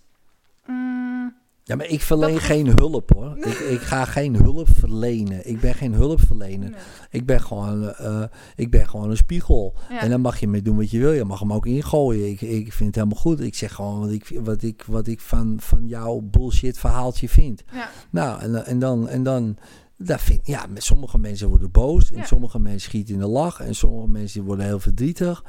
mm, 0.65 1.39
Ja, 1.63 1.75
maar 1.75 1.85
ik 1.87 2.01
verleen 2.01 2.33
Dat- 2.33 2.41
geen 2.43 2.67
hulp 2.67 3.11
hoor. 3.13 3.37
ik, 3.47 3.59
ik 3.59 3.79
ga 3.79 4.05
geen 4.05 4.35
hulp 4.35 4.67
verlenen. 4.79 5.47
Ik 5.49 5.59
ben 5.59 5.73
geen 5.73 5.93
hulpverlener. 5.93 6.69
Nee. 6.69 6.79
Ik 7.09 7.25
ben 7.25 7.41
gewoon, 7.41 7.89
eh, 7.93 8.23
ik 8.55 8.71
ben 8.71 8.89
gewoon 8.89 9.09
een 9.09 9.17
spiegel. 9.17 9.73
Ja. 9.89 9.99
En 9.99 10.09
dan 10.09 10.21
mag 10.21 10.39
je 10.39 10.47
mee 10.47 10.61
doen 10.61 10.77
wat 10.77 10.91
je 10.91 10.99
wil. 10.99 11.11
Je 11.11 11.23
mag 11.25 11.39
hem 11.39 11.53
ook 11.53 11.65
ingooien. 11.65 12.29
Ik, 12.29 12.41
ik 12.41 12.73
vind 12.73 12.85
het 12.87 12.95
helemaal 12.95 13.21
goed. 13.21 13.39
Ik 13.39 13.55
zeg 13.55 13.73
gewoon 13.73 13.99
wat 13.99 14.09
ik, 14.11 14.39
wat 14.43 14.61
ik, 14.61 14.83
wat 14.87 15.07
ik 15.07 15.19
van, 15.19 15.55
van 15.59 15.87
jouw 15.87 16.19
bullshit 16.21 16.79
verhaaltje 16.79 17.29
vind. 17.29 17.63
Ja. 17.73 17.89
Nou, 18.09 18.41
en, 18.41 18.65
en 18.65 18.79
dan, 18.79 19.07
en 19.09 19.23
dan 19.23 19.57
daar 19.97 20.19
vind, 20.19 20.47
ja, 20.47 20.65
met 20.69 20.83
sommige 20.83 21.17
mensen 21.17 21.47
worden 21.49 21.71
boos. 21.71 22.11
En 22.11 22.17
Ja. 22.17 22.25
sommige 22.25 22.59
mensen 22.59 22.81
schieten 22.89 23.13
in 23.13 23.19
de 23.19 23.27
lach. 23.27 23.59
En 23.59 23.75
sommige 23.75 24.07
mensen 24.07 24.43
worden 24.43 24.65
heel 24.65 24.79
verdrietig. 24.79 25.43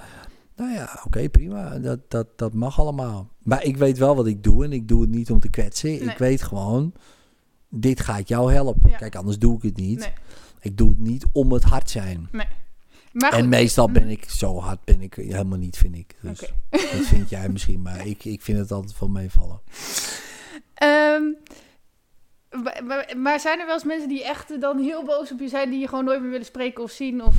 Nou 0.57 0.73
ja, 0.73 1.01
oké, 1.05 1.29
prima. 1.29 1.79
Dat, 1.79 1.99
dat, 2.11 2.27
dat 2.37 2.53
mag 2.53 2.81
allemaal. 2.81 3.29
Maar 3.43 3.65
ik 3.65 3.77
weet 3.77 3.99
wel 3.99 4.17
wat 4.17 4.27
ik 4.27 4.43
doe. 4.43 4.65
En 4.65 4.73
ik 4.73 4.89
doe 4.89 5.01
het 5.01 5.11
niet 5.11 5.31
om 5.31 5.41
te 5.41 5.49
kwetsen. 5.51 5.89
Nee. 5.91 6.01
Ik 6.01 6.19
weet 6.19 6.43
gewoon, 6.43 6.93
dit 7.69 8.01
gaat 8.01 8.29
jou 8.29 8.53
helpen. 8.53 8.91
Ja. 8.91 8.97
Kijk, 8.97 9.17
anders 9.17 9.39
doe 9.39 9.57
ik 9.57 9.63
het 9.63 9.77
niet. 9.77 9.99
Nee. 9.99 10.13
Ik 10.61 10.77
doe 10.77 10.89
het 10.89 10.99
niet 10.99 11.27
om 11.33 11.53
het 11.53 11.63
hard 11.63 11.91
zijn. 11.91 12.29
Maar 13.13 13.33
En 13.33 13.49
meestal 13.49 13.91
ben 13.91 14.09
ik 14.09 14.31
zo 14.31 14.59
hard 14.61 14.85
ben 14.85 15.01
ik 15.01 15.15
helemaal 15.15 15.59
niet, 15.59 15.77
vind 15.77 15.97
ik. 15.97 16.15
Dus 16.21 16.39
dat 16.71 16.81
vind 16.81 17.29
jij 17.31 17.49
misschien, 17.49 17.83
maar 17.83 18.07
ik, 18.15 18.25
ik 18.25 18.43
vind 18.43 18.59
het 18.59 18.73
altijd 18.73 18.99
wel 18.99 19.09
meevallen. 19.09 19.61
Ehm, 20.75 21.23
maar- 22.63 22.83
maar, 22.85 23.15
maar 23.17 23.41
zijn 23.41 23.59
er 23.61 23.67
wel 23.67 23.75
eens 23.75 23.85
mensen 23.85 24.09
die 24.09 24.25
echt 24.25 24.61
dan 24.61 24.79
heel 24.79 25.05
boos 25.05 25.33
op 25.33 25.41
je 25.41 25.49
zijn, 25.49 25.71
die 25.71 25.81
je 25.81 25.89
gewoon 25.89 26.05
nooit 26.05 26.21
meer 26.21 26.31
willen 26.31 26.47
spreken 26.47 26.83
of 26.83 26.91
zien? 26.91 27.23
Of, 27.25 27.35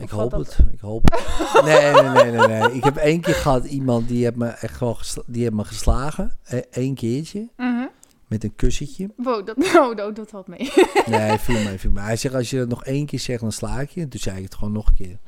Ik 0.00 0.10
hoop 0.10 0.32
het. 0.32 0.58
Ik 0.72 0.80
hoop 0.80 1.02
het. 1.12 1.62
Nee, 1.64 1.92
nee, 1.92 2.10
nee, 2.10 2.30
nee, 2.32 2.46
nee. 2.46 2.72
Ik 2.72 2.84
heb 2.84 2.96
één 2.96 3.20
keer 3.20 3.34
gehad 3.34 3.64
iemand 3.64 4.08
die 4.08 4.24
heeft 4.24 4.36
me 4.36 4.48
echt 4.48 4.76
gewoon 4.76 4.96
die 5.26 5.42
heeft 5.42 5.54
me 5.54 5.64
geslagen. 5.64 6.32
Eén 6.70 6.94
keertje. 6.94 7.48
Mhm. 7.56 7.86
Met 8.26 8.44
een 8.44 8.56
kussentje. 8.56 9.10
Wow, 9.16 9.46
dat, 9.46 9.56
oh, 9.76 9.96
dat, 9.96 10.16
dat 10.16 10.30
valt 10.30 10.46
mee. 10.46 10.72
Nee, 11.06 11.38
viel 11.38 11.62
mee, 11.62 11.78
viel 11.78 11.90
mee. 11.90 12.04
Hij 12.04 12.16
zegt, 12.16 12.34
als 12.34 12.50
je 12.50 12.58
het 12.58 12.68
nog 12.68 12.84
één 12.84 13.06
keer 13.06 13.20
zegt, 13.20 13.40
dan 13.40 13.52
sla 13.52 13.80
ik 13.80 13.90
je. 13.90 14.00
En 14.00 14.08
toen 14.08 14.20
zei 14.20 14.36
ik 14.36 14.42
het 14.42 14.54
gewoon 14.54 14.72
nog 14.72 14.88
een 14.88 14.94
keer. 14.94 15.18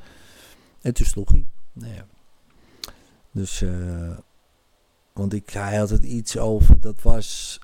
En 0.81 0.95
toen 0.95 1.07
sloeg 1.07 1.31
hij. 1.31 1.47
Nou 1.73 1.95
ja. 1.95 2.07
Dus, 3.33 3.63
eh, 3.63 4.17
want 5.13 5.33
ik, 5.33 5.51
hij 5.51 5.77
had 5.77 5.91
het 5.91 6.05
iets 6.05 6.39
over, 6.39 6.81
dat 6.81 7.03
was, 7.03 7.59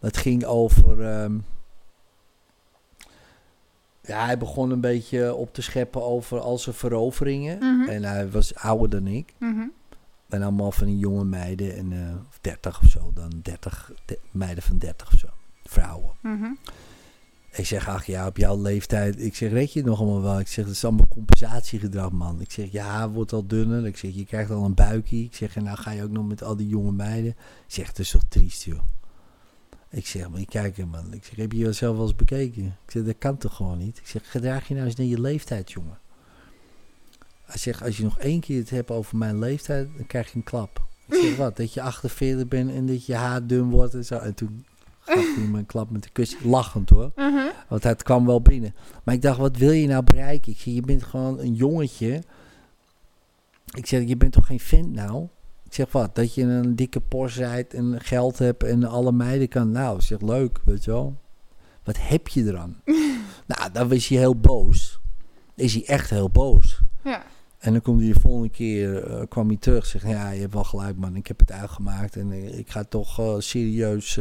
dat 0.00 0.16
ging 0.16 0.44
over, 0.44 1.02
ehm, 1.02 1.38
ja, 4.06 4.24
hij 4.24 4.38
begon 4.38 4.70
een 4.70 4.80
beetje 4.80 5.34
op 5.34 5.54
te 5.54 5.62
scheppen 5.62 6.02
over 6.04 6.40
al 6.40 6.58
zijn 6.58 6.74
veroveringen. 6.74 7.58
Mhm. 7.58 7.88
En 7.88 8.04
hij 8.04 8.30
was 8.30 8.54
ouder 8.54 8.90
dan 8.90 9.06
ik. 9.06 9.32
Mhm. 9.38 9.66
En 10.28 10.42
allemaal 10.42 10.72
van 10.72 10.86
die 10.86 10.98
jonge 10.98 11.24
meiden, 11.24 11.76
en, 11.76 11.92
eh, 11.92 12.14
of 12.28 12.38
30 12.40 12.80
of 12.82 12.90
zo, 12.90 13.10
dan 13.14 13.30
30, 13.42 13.92
de- 14.04 14.18
meiden 14.30 14.62
van 14.62 14.78
30 14.78 15.12
of 15.12 15.18
zo, 15.18 15.28
vrouwen. 15.64 16.10
Mhm. 16.22 16.46
Ik 17.52 17.66
zeg, 17.66 17.88
ach 17.88 18.04
ja, 18.06 18.26
op 18.26 18.36
jouw 18.36 18.62
leeftijd. 18.62 19.20
Ik 19.20 19.34
zeg, 19.36 19.50
weet 19.50 19.72
je 19.72 19.78
het 19.78 19.88
nog 19.88 19.98
allemaal 20.00 20.22
wel? 20.22 20.38
Ik 20.40 20.48
zeg, 20.48 20.64
dat 20.64 20.74
is 20.74 20.84
allemaal 20.84 21.06
compensatiegedrag, 21.08 22.10
man. 22.12 22.40
Ik 22.40 22.52
zeg, 22.52 22.72
ja, 22.72 23.10
wordt 23.10 23.32
al 23.32 23.46
dunner. 23.46 23.86
Ik 23.86 23.96
zeg, 23.96 24.14
je 24.14 24.24
krijgt 24.26 24.50
al 24.50 24.64
een 24.64 24.74
buikje. 24.74 25.22
Ik 25.22 25.34
zeg, 25.34 25.56
en 25.56 25.64
nou 25.64 25.76
ga 25.78 25.90
je 25.90 26.02
ook 26.02 26.10
nog 26.10 26.26
met 26.26 26.42
al 26.42 26.56
die 26.56 26.68
jonge 26.68 26.92
meiden. 26.92 27.30
Ik 27.66 27.72
zeg, 27.74 27.86
het 27.86 27.98
is 27.98 28.10
toch 28.10 28.22
triest, 28.28 28.62
joh. 28.64 28.78
Ik 29.90 30.06
zeg, 30.06 30.28
maar 30.28 30.44
kijk 30.44 30.78
er, 30.78 30.88
man. 30.88 31.12
Ik 31.12 31.24
zeg, 31.24 31.36
heb 31.36 31.52
je 31.52 31.58
jezelf 31.58 31.96
wel 31.96 32.06
eens 32.06 32.16
bekeken? 32.16 32.64
Ik 32.64 32.90
zeg, 32.90 33.04
dat 33.04 33.18
kan 33.18 33.36
toch 33.36 33.56
gewoon 33.56 33.78
niet? 33.78 33.98
Ik 33.98 34.06
zeg, 34.06 34.30
gedraag 34.30 34.68
je 34.68 34.74
nou 34.74 34.86
eens 34.86 34.96
naar 34.96 35.06
je 35.06 35.20
leeftijd, 35.20 35.72
jongen. 35.72 35.98
Hij 37.44 37.58
zegt, 37.58 37.82
als 37.82 37.96
je 37.96 38.02
nog 38.02 38.18
één 38.18 38.40
keer 38.40 38.58
het 38.58 38.70
hebt 38.70 38.90
over 38.90 39.16
mijn 39.16 39.38
leeftijd, 39.38 39.88
dan 39.96 40.06
krijg 40.06 40.30
je 40.30 40.36
een 40.36 40.44
klap. 40.44 40.86
Ik 41.08 41.14
zeg, 41.14 41.36
wat? 41.36 41.56
Dat 41.56 41.74
je 41.74 41.82
48 41.82 42.48
bent 42.48 42.70
en 42.70 42.86
dat 42.86 43.06
je 43.06 43.14
haar 43.14 43.46
dun 43.46 43.70
wordt 43.70 43.94
en 43.94 44.04
zo. 44.04 44.18
En 44.18 44.34
toen 44.34 44.64
gaf 45.00 45.34
hij 45.36 45.44
me 45.44 45.58
een 45.58 45.66
klap 45.66 45.90
met 45.90 46.02
de 46.02 46.10
kus. 46.12 46.36
Lachend, 46.42 46.90
hoor. 46.90 47.12
Mhm. 47.16 47.46
Want 47.68 47.82
het 47.82 48.02
kwam 48.02 48.26
wel 48.26 48.40
binnen. 48.40 48.74
Maar 49.04 49.14
ik 49.14 49.22
dacht, 49.22 49.38
wat 49.38 49.56
wil 49.56 49.70
je 49.70 49.86
nou 49.86 50.04
bereiken? 50.04 50.52
Ik 50.52 50.58
zeg, 50.58 50.74
je 50.74 50.80
bent 50.80 51.02
gewoon 51.02 51.38
een 51.38 51.54
jongetje. 51.54 52.22
Ik 53.74 53.86
zeg, 53.86 54.08
je 54.08 54.16
bent 54.16 54.32
toch 54.32 54.46
geen 54.46 54.60
vent 54.60 54.92
nou? 54.92 55.28
Zeg, 55.76 55.92
wat? 55.92 56.14
Dat 56.14 56.34
je 56.34 56.42
een 56.42 56.76
dikke 56.76 57.00
Porsche 57.00 57.40
rijdt 57.40 57.74
en 57.74 58.00
geld 58.00 58.38
hebt 58.38 58.62
en 58.62 58.84
alle 58.84 59.12
meiden 59.12 59.48
kan. 59.48 59.70
Nou, 59.70 60.00
zeg, 60.00 60.20
leuk, 60.20 60.60
weet 60.64 60.84
je 60.84 60.90
wel. 60.90 61.16
Wat 61.84 61.96
heb 62.00 62.28
je 62.28 62.44
eraan? 62.44 62.82
nou, 63.46 63.72
dan 63.72 63.88
was 63.88 64.08
hij 64.08 64.18
heel 64.18 64.36
boos. 64.36 65.00
Is 65.54 65.74
hij 65.74 65.86
echt 65.86 66.10
heel 66.10 66.30
boos. 66.30 66.80
Ja. 67.04 67.24
En 67.58 67.72
dan 67.72 67.82
komt 67.82 68.00
hij 68.00 68.12
de 68.12 68.20
volgende 68.20 68.48
keer, 68.48 69.04
eh, 69.04 69.22
kwam 69.28 69.48
hij 69.48 69.56
terug. 69.56 69.86
Zegt, 69.86 70.06
ja, 70.08 70.30
je 70.30 70.40
hebt 70.40 70.52
wel 70.52 70.64
gelijk 70.64 70.96
man, 70.96 71.16
ik 71.16 71.26
heb 71.26 71.38
het 71.38 71.52
uitgemaakt. 71.52 72.16
En 72.16 72.32
eh, 72.32 72.58
ik 72.58 72.70
ga 72.70 72.84
toch 72.84 73.18
eh, 73.18 73.34
serieus, 73.38 74.20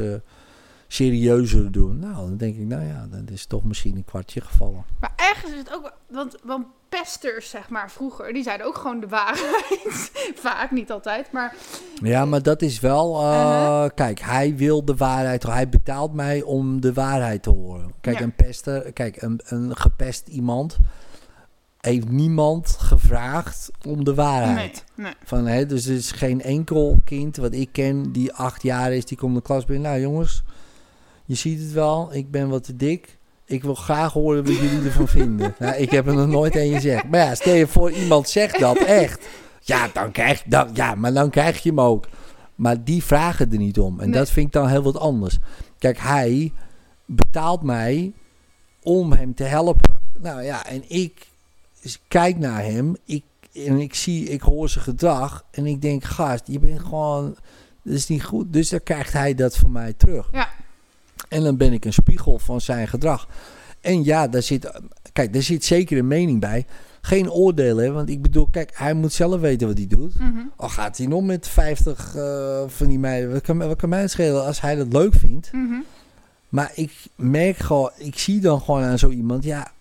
serieuzer 0.96 1.72
doen. 1.72 2.00
Nou, 2.00 2.16
dan 2.16 2.38
denk 2.38 2.56
ik, 2.56 2.66
nou 2.66 2.84
ja, 2.86 3.08
dan 3.12 3.28
is 3.32 3.46
toch 3.46 3.64
misschien 3.64 3.96
een 3.96 4.06
kwartje 4.06 4.42
gevallen. 4.42 4.86
Maar 5.00 5.14
ergens 5.16 5.52
is 5.52 5.58
het 5.58 5.74
ook, 5.74 5.94
want, 6.10 6.36
want 6.44 6.66
pesters, 6.90 7.50
zeg 7.50 7.70
maar, 7.70 7.92
vroeger, 7.92 8.34
die 8.34 8.44
zeiden 8.44 8.66
ook 8.68 8.76
gewoon 8.78 9.00
de 9.00 9.08
waarheid. 9.08 10.12
Vaak, 10.36 10.72
niet 10.72 10.92
altijd, 10.92 11.32
maar 11.32 11.56
Ja, 12.04 12.26
maar 12.26 12.44
dat 12.44 12.62
is 12.62 12.80
wel, 12.80 13.16
eh, 13.22 13.24
Uh-huh. 13.26 13.90
kijk, 13.96 14.20
hij 14.20 14.56
wil 14.56 14.86
de 14.86 14.96
waarheid, 14.96 15.44
hij 15.44 15.70
betaalt 15.70 16.14
mij 16.14 16.42
om 16.42 16.82
de 16.82 16.94
waarheid 16.94 17.44
te 17.44 17.50
horen. 17.50 17.94
Kijk, 18.02 18.18
Ja. 18.20 18.24
een 18.24 18.36
pester, 18.36 18.94
kijk, 18.94 19.22
een, 19.22 19.40
een 19.46 19.78
gepest 19.78 20.28
iemand 20.28 20.78
heeft 21.82 22.10
niemand 22.10 22.76
gevraagd 22.80 23.72
om 23.88 24.04
de 24.04 24.14
waarheid. 24.14 24.84
nee, 24.96 25.06
nee. 25.06 25.14
Van, 25.24 25.46
hè, 25.48 25.66
dus 25.66 25.86
er 25.86 25.96
is 25.96 26.12
geen 26.12 26.42
enkel 26.42 27.00
kind 27.04 27.38
wat 27.38 27.54
ik 27.54 27.70
ken 27.72 28.12
die 28.12 28.34
acht 28.34 28.64
jaar 28.64 28.94
is, 28.94 29.06
die 29.06 29.18
komt 29.18 29.36
de 29.36 29.42
klas 29.42 29.66
binnen. 29.66 29.90
Nou 29.90 30.02
jongens, 30.02 30.44
je 31.26 31.36
ziet 31.36 31.60
het 31.60 31.72
wel, 31.72 32.14
ik 32.14 32.32
ben 32.32 32.50
wat 32.50 32.64
te 32.64 32.76
dik. 32.76 33.18
Ik 33.46 33.64
wil 33.64 33.76
graag 33.76 34.14
horen 34.14 34.46
wat 34.46 34.56
jullie 34.56 34.86
ervan 34.86 35.08
vinden. 35.08 35.56
Nou, 35.60 35.76
ik 35.76 35.92
heb 35.92 36.08
er 36.08 36.14
nog 36.16 36.28
nooit 36.28 36.56
een 36.56 36.74
gezegd. 36.74 37.10
Maar 37.10 37.20
ja, 37.20 37.36
stel 37.36 37.54
je 37.56 37.68
voor 37.68 37.92
iemand 37.92 38.30
zegt 38.30 38.60
dat 38.60 38.78
echt. 38.78 39.28
Ja, 39.62 39.90
dan 39.94 40.12
krijg, 40.12 40.44
dan, 40.44 40.70
ja, 40.74 40.96
maar 40.96 41.14
dan 41.14 41.30
krijg 41.30 41.64
je 41.64 41.70
hem 41.70 41.82
ook. 41.82 42.08
Maar 42.56 42.84
die 42.84 43.04
vragen 43.04 43.52
er 43.52 43.58
niet 43.58 43.80
om. 43.80 44.00
En 44.00 44.10
Nee. 44.10 44.18
dat 44.20 44.30
vind 44.30 44.46
ik 44.48 44.54
dan 44.54 44.68
heel 44.68 44.84
wat 44.84 44.98
anders. 44.98 45.38
Kijk, 45.78 45.98
hij 46.00 46.54
betaalt 47.06 47.62
mij 47.62 48.14
om 48.84 49.12
hem 49.14 49.34
te 49.36 49.44
helpen. 49.44 50.00
Nou 50.20 50.44
ja, 50.44 50.66
en 50.66 50.84
ik 50.88 51.28
kijk 52.08 52.38
naar 52.38 52.64
hem. 52.64 52.96
Ik, 53.06 53.24
en 53.54 53.80
ik 53.80 53.94
zie, 53.96 54.30
ik 54.30 54.42
hoor 54.42 54.70
zijn 54.70 54.84
gedrag. 54.84 55.46
En 55.52 55.66
ik 55.66 55.82
denk, 55.82 56.04
gast, 56.04 56.44
je 56.48 56.60
bent 56.60 56.80
gewoon... 56.80 57.36
Dat 57.84 57.94
is 57.94 58.08
niet 58.08 58.24
goed. 58.24 58.54
Dus 58.54 58.70
dan 58.70 58.84
krijgt 58.84 59.14
hij 59.14 59.34
dat 59.36 59.58
van 59.58 59.72
mij 59.72 59.94
terug. 59.94 60.30
Ja. 60.32 60.50
En 61.30 61.44
dan 61.44 61.58
ben 61.58 61.74
ik 61.74 61.86
een 61.86 61.94
spiegel 61.94 62.40
van 62.40 62.62
zijn 62.62 62.88
gedrag. 62.88 63.28
En 63.82 64.04
ja, 64.04 64.28
daar 64.28 64.42
zit, 64.42 64.72
kijk, 65.14 65.34
daar 65.34 65.42
zit 65.42 65.66
zeker 65.66 65.98
een 65.98 66.08
mening 66.08 66.40
bij. 66.40 66.66
Geen 67.02 67.32
oordelen, 67.32 67.94
want 67.94 68.10
ik 68.10 68.22
bedoel, 68.22 68.48
kijk, 68.52 68.72
hij 68.74 68.94
moet 68.94 69.14
zelf 69.14 69.42
weten 69.42 69.68
wat 69.68 69.78
hij 69.78 69.88
doet. 69.88 70.20
Mhm. 70.20 70.40
Al 70.56 70.70
gaat 70.70 70.98
hij 70.98 71.08
nog 71.08 71.24
met 71.24 71.48
50 71.48 72.16
eh, 72.16 72.64
van 72.68 72.88
die 72.88 73.00
meiden, 73.00 73.32
wat 73.32 73.42
kan, 73.42 73.58
wat 73.58 73.78
kan 73.78 73.90
mij 73.90 74.08
schelen 74.08 74.46
als 74.46 74.62
hij 74.62 74.76
dat 74.76 74.94
leuk 74.94 75.14
vindt. 75.14 75.52
Mhm. 75.52 75.76
Maar 76.50 76.72
ik 76.76 76.92
merk 77.16 77.58
gewoon, 77.58 77.92
ik 77.98 78.20
zie 78.20 78.40
dan 78.40 78.62
gewoon 78.62 78.84
aan 78.84 79.00
zo 79.00 79.10
iemand, 79.10 79.44
ja, 79.44 79.72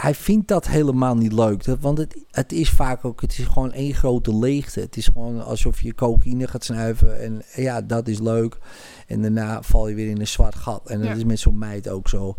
hij 0.00 0.14
vindt 0.14 0.48
dat 0.48 0.66
helemaal 0.66 1.16
niet 1.16 1.32
leuk. 1.32 1.64
Dat, 1.64 1.78
want 1.80 1.98
het, 1.98 2.24
het 2.30 2.52
is 2.52 2.70
vaak 2.70 3.04
ook, 3.04 3.20
het 3.20 3.38
is 3.38 3.44
gewoon 3.44 3.72
één 3.72 3.94
grote 3.94 4.36
leegte. 4.36 4.80
Het 4.80 4.96
is 4.96 5.06
gewoon 5.06 5.44
alsof 5.44 5.80
je 5.80 5.94
cocaïne 5.94 6.48
gaat 6.48 6.64
snuiven 6.64 7.20
en 7.20 7.42
ja, 7.54 7.82
dat 7.82 8.08
is 8.08 8.18
leuk. 8.18 8.58
En 9.06 9.22
daarna 9.22 9.62
val 9.62 9.88
je 9.88 9.94
weer 9.94 10.08
in 10.08 10.20
een 10.20 10.26
zwart 10.26 10.54
gat. 10.54 10.88
En 10.90 10.98
dat 10.98 11.08
Ja. 11.08 11.14
is 11.14 11.24
met 11.24 11.38
zo'n 11.38 11.58
meid 11.58 11.88
ook 11.88 12.08
zo. 12.08 12.34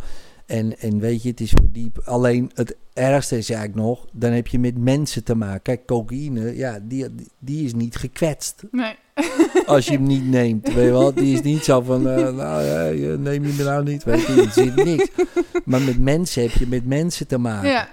En, 0.45 0.79
en 0.79 0.99
weet 0.99 1.23
je, 1.23 1.29
het 1.29 1.39
is 1.39 1.51
voor 1.51 1.67
diep. 1.71 2.01
Alleen 2.03 2.51
het 2.53 2.75
ergste 2.93 3.37
is 3.37 3.49
eigenlijk 3.49 3.79
nog, 3.87 4.05
dan 4.11 4.31
heb 4.31 4.47
je 4.47 4.59
met 4.59 4.77
mensen 4.77 5.23
te 5.23 5.35
maken. 5.35 5.61
Kijk, 5.61 5.85
cocaïne, 5.85 6.55
ja, 6.55 6.79
die, 6.81 7.05
die 7.39 7.65
is 7.65 7.73
niet 7.73 7.95
gekwetst 7.95 8.63
Nee. 8.71 8.95
als 9.65 9.85
je 9.85 9.91
hem 9.91 10.03
niet 10.03 10.25
neemt. 10.25 10.73
Weet 10.73 10.85
je 10.85 10.91
wel, 10.91 11.13
die 11.13 11.33
is 11.33 11.41
niet 11.41 11.63
zo 11.63 11.81
van, 11.81 12.09
eh, 12.09 12.35
nou 12.35 13.17
neem 13.17 13.45
je 13.45 13.53
me 13.57 13.63
nou 13.63 13.83
niet, 13.83 14.03
weet 14.03 14.25
je, 14.25 14.33
er 14.33 14.51
zit 14.51 14.75
niks. 14.75 15.07
Maar 15.65 15.81
met 15.81 15.99
mensen 15.99 16.41
heb 16.41 16.51
je 16.51 16.67
met 16.67 16.85
mensen 16.85 17.27
te 17.27 17.37
maken. 17.37 17.69
Ja. 17.69 17.89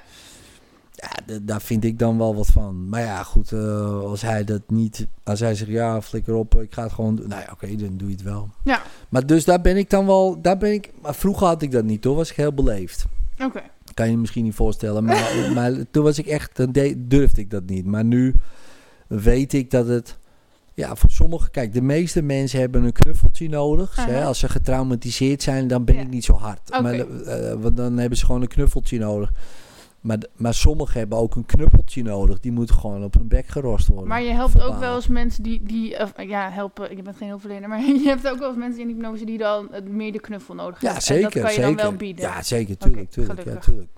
Ja, 1.03 1.38
daar 1.42 1.61
vind 1.62 1.84
ik 1.84 1.98
dan 1.98 2.18
wel 2.18 2.34
wat 2.34 2.46
van. 2.46 2.88
Maar 2.88 3.00
ja, 3.00 3.22
goed, 3.22 3.53
eh, 3.53 4.00
als 4.03 4.22
hij 4.22 4.44
dat 4.44 4.62
niet, 4.66 5.07
als 5.22 5.40
hij 5.40 5.55
zegt, 5.55 5.70
ja, 5.70 6.03
flikker 6.03 6.34
op, 6.34 6.55
ik 6.61 6.74
ga 6.74 6.82
het 6.82 6.92
gewoon 6.92 7.16
doen. 7.16 7.28
Nou 7.28 7.40
ja, 7.40 7.48
oké, 7.53 7.76
dan 7.76 7.96
doe 7.96 8.09
je 8.09 8.14
het 8.14 8.22
wel. 8.24 8.48
Ja. 8.64 8.82
Maar 9.09 9.26
dus 9.26 9.44
daar 9.44 9.61
ben 9.61 9.76
ik 9.76 9.90
dan 9.90 10.07
wel, 10.07 10.40
daar 10.40 10.59
ben 10.59 10.72
ik, 10.72 10.90
maar 11.03 11.14
vroeger 11.14 11.46
had 11.46 11.62
ik 11.62 11.70
dat 11.70 11.84
niet 11.84 12.05
hoor, 12.05 12.16
was 12.16 12.30
ik 12.30 12.36
heel 12.36 12.53
beleefd. 12.55 13.05
Oké. 13.44 13.61
Kan 13.94 14.07
je 14.07 14.12
je 14.12 14.18
misschien 14.18 14.44
niet 14.44 14.55
voorstellen, 14.55 15.05
maar, 15.05 15.32
maar 15.55 15.72
toen 15.90 16.05
was 16.05 16.18
ik 16.18 16.26
echt, 16.26 16.57
dan 16.57 16.72
de- 16.72 17.07
durfde 17.07 17.40
ik 17.40 17.50
dat 17.50 17.64
niet. 17.66 17.84
Maar 17.84 18.05
nu 18.05 18.34
weet 19.07 19.53
ik 19.53 19.70
dat 19.70 19.86
het, 19.86 20.18
ja, 20.74 20.96
voor 20.96 21.11
sommigen, 21.11 21.50
kijk, 21.50 21.72
de 21.72 21.82
meeste 21.82 22.22
mensen 22.22 22.61
hebben 22.61 22.84
een 22.84 22.92
knuffeltje 22.92 23.48
nodig. 23.48 23.96
hè. 23.96 24.16
Aha. 24.16 24.24
Als 24.26 24.38
ze 24.38 24.48
getraumatiseerd 24.48 25.42
zijn, 25.42 25.68
dan 25.68 25.84
ben 25.84 25.94
Ja. 25.94 26.00
ik 26.00 26.09
niet 26.09 26.24
zo 26.24 26.32
hard. 26.34 26.80
Maar 26.82 26.94
eh, 26.94 27.53
want 27.61 27.76
dan 27.76 27.98
hebben 27.98 28.18
ze 28.18 28.24
gewoon 28.26 28.42
een 28.42 28.48
knuffeltje 28.48 28.98
nodig. 28.98 29.32
Maar, 30.03 30.18
maar 30.36 30.55
sommigen 30.55 30.98
hebben 30.98 31.18
ook 31.18 31.34
een 31.34 31.46
knuppeltje 31.46 32.03
nodig. 32.03 32.40
Die 32.40 32.53
moeten 32.53 32.74
gewoon 32.74 33.05
op 33.05 33.14
hun 33.14 33.28
bek 33.28 33.46
gerost 33.46 33.88
worden. 33.88 34.09
Maar 34.09 34.22
je 34.22 34.30
helpt 34.32 34.62
ook 34.62 34.78
wel 34.78 34.94
eens 34.94 35.09
mensen 35.09 35.42
die, 35.42 35.62
die 35.62 36.00
of, 36.00 36.12
ja, 36.16 36.50
helpen, 36.50 36.90
ik 36.90 37.05
ben 37.05 37.14
geen 37.14 37.28
hulpverlener, 37.28 37.68
maar 37.68 37.80
je 38.05 38.09
hebt 38.09 38.28
ook 38.28 38.38
wel 38.38 38.48
eens 38.48 38.59
mensen 38.59 38.80
in 38.80 38.88
hypnose 38.88 39.24
die 39.24 39.38
dan 39.38 39.72
eh, 39.72 39.82
meer 39.82 40.12
de 40.12 40.20
knuffel 40.20 40.55
nodig 40.55 40.80
Ja, 40.80 40.84
hebben. 40.86 41.03
zeker. 41.03 41.24
En 41.24 41.30
dat 41.30 41.42
kan 41.42 41.50
je 41.50 41.57
zeker. 41.61 41.76
dan 41.76 41.86
wel 41.88 41.96
bieden. 41.96 42.24
Ja, 42.24 42.42
zeker. 42.42 42.76
Tuurlijk, 42.76 43.11
tuurlijk, 43.11 43.38
ja, 43.38 43.44
gelukkig. 43.44 43.64
tuurlijk. 43.64 43.90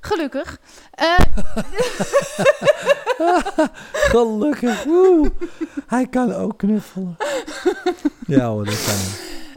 Gelukkig. 0.00 0.60
Eh, 0.90 1.18
Gelukkig. 4.12 4.84
Woe. 4.84 5.32
Hij 5.86 6.06
kan 6.06 6.32
ook 6.32 6.58
knuffelen. 6.58 7.16
ja 8.26 8.48
hoor, 8.48 8.64
dat 8.64 8.84
kan 8.84 8.94
hij. 8.94 9.12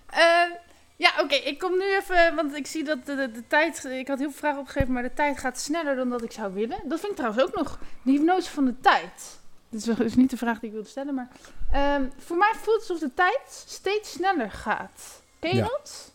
eh, 0.07 0.51
ja, 0.97 1.11
oké, 1.21 1.35
ik 1.35 1.59
kom 1.59 1.71
nu 1.77 1.95
even, 1.95 2.35
want 2.35 2.55
ik 2.55 2.67
zie 2.67 2.83
dat 2.83 3.05
de, 3.05 3.15
de, 3.15 3.31
de 3.31 3.43
tijd, 3.47 3.85
ik 3.85 4.07
had 4.07 4.19
heel 4.19 4.29
veel 4.29 4.37
vragen 4.39 4.59
opgegeven, 4.59 4.93
maar 4.93 5.03
de 5.03 5.13
tijd 5.13 5.37
gaat 5.39 5.59
sneller 5.59 5.95
dan 5.95 6.09
dat 6.09 6.23
ik 6.23 6.31
zou 6.31 6.53
willen. 6.53 6.77
Dat 6.85 6.99
vind 6.99 7.11
ik 7.11 7.17
trouwens 7.17 7.43
ook 7.43 7.55
nog 7.55 7.79
de 8.01 8.11
hypnose 8.11 8.49
van 8.49 8.65
de 8.65 8.73
tijd. 8.81 9.37
Dit 9.69 9.87
is 9.87 9.95
dus 9.95 10.15
niet 10.15 10.29
de 10.29 10.37
vraag 10.37 10.59
die 10.59 10.67
ik 10.69 10.73
wilde 10.75 10.89
stellen, 10.89 11.13
maar 11.13 11.27
ehm, 11.71 12.03
voor 12.17 12.37
mij 12.37 12.53
voelt 12.61 12.79
het 12.81 12.89
alsof 12.89 13.09
de 13.09 13.13
tijd 13.15 13.39
steeds 13.67 14.11
sneller 14.11 14.51
gaat. 14.51 15.21
Ken 15.39 15.49
je 15.49 15.55
Ja. 15.55 15.63
dat? 15.63 16.11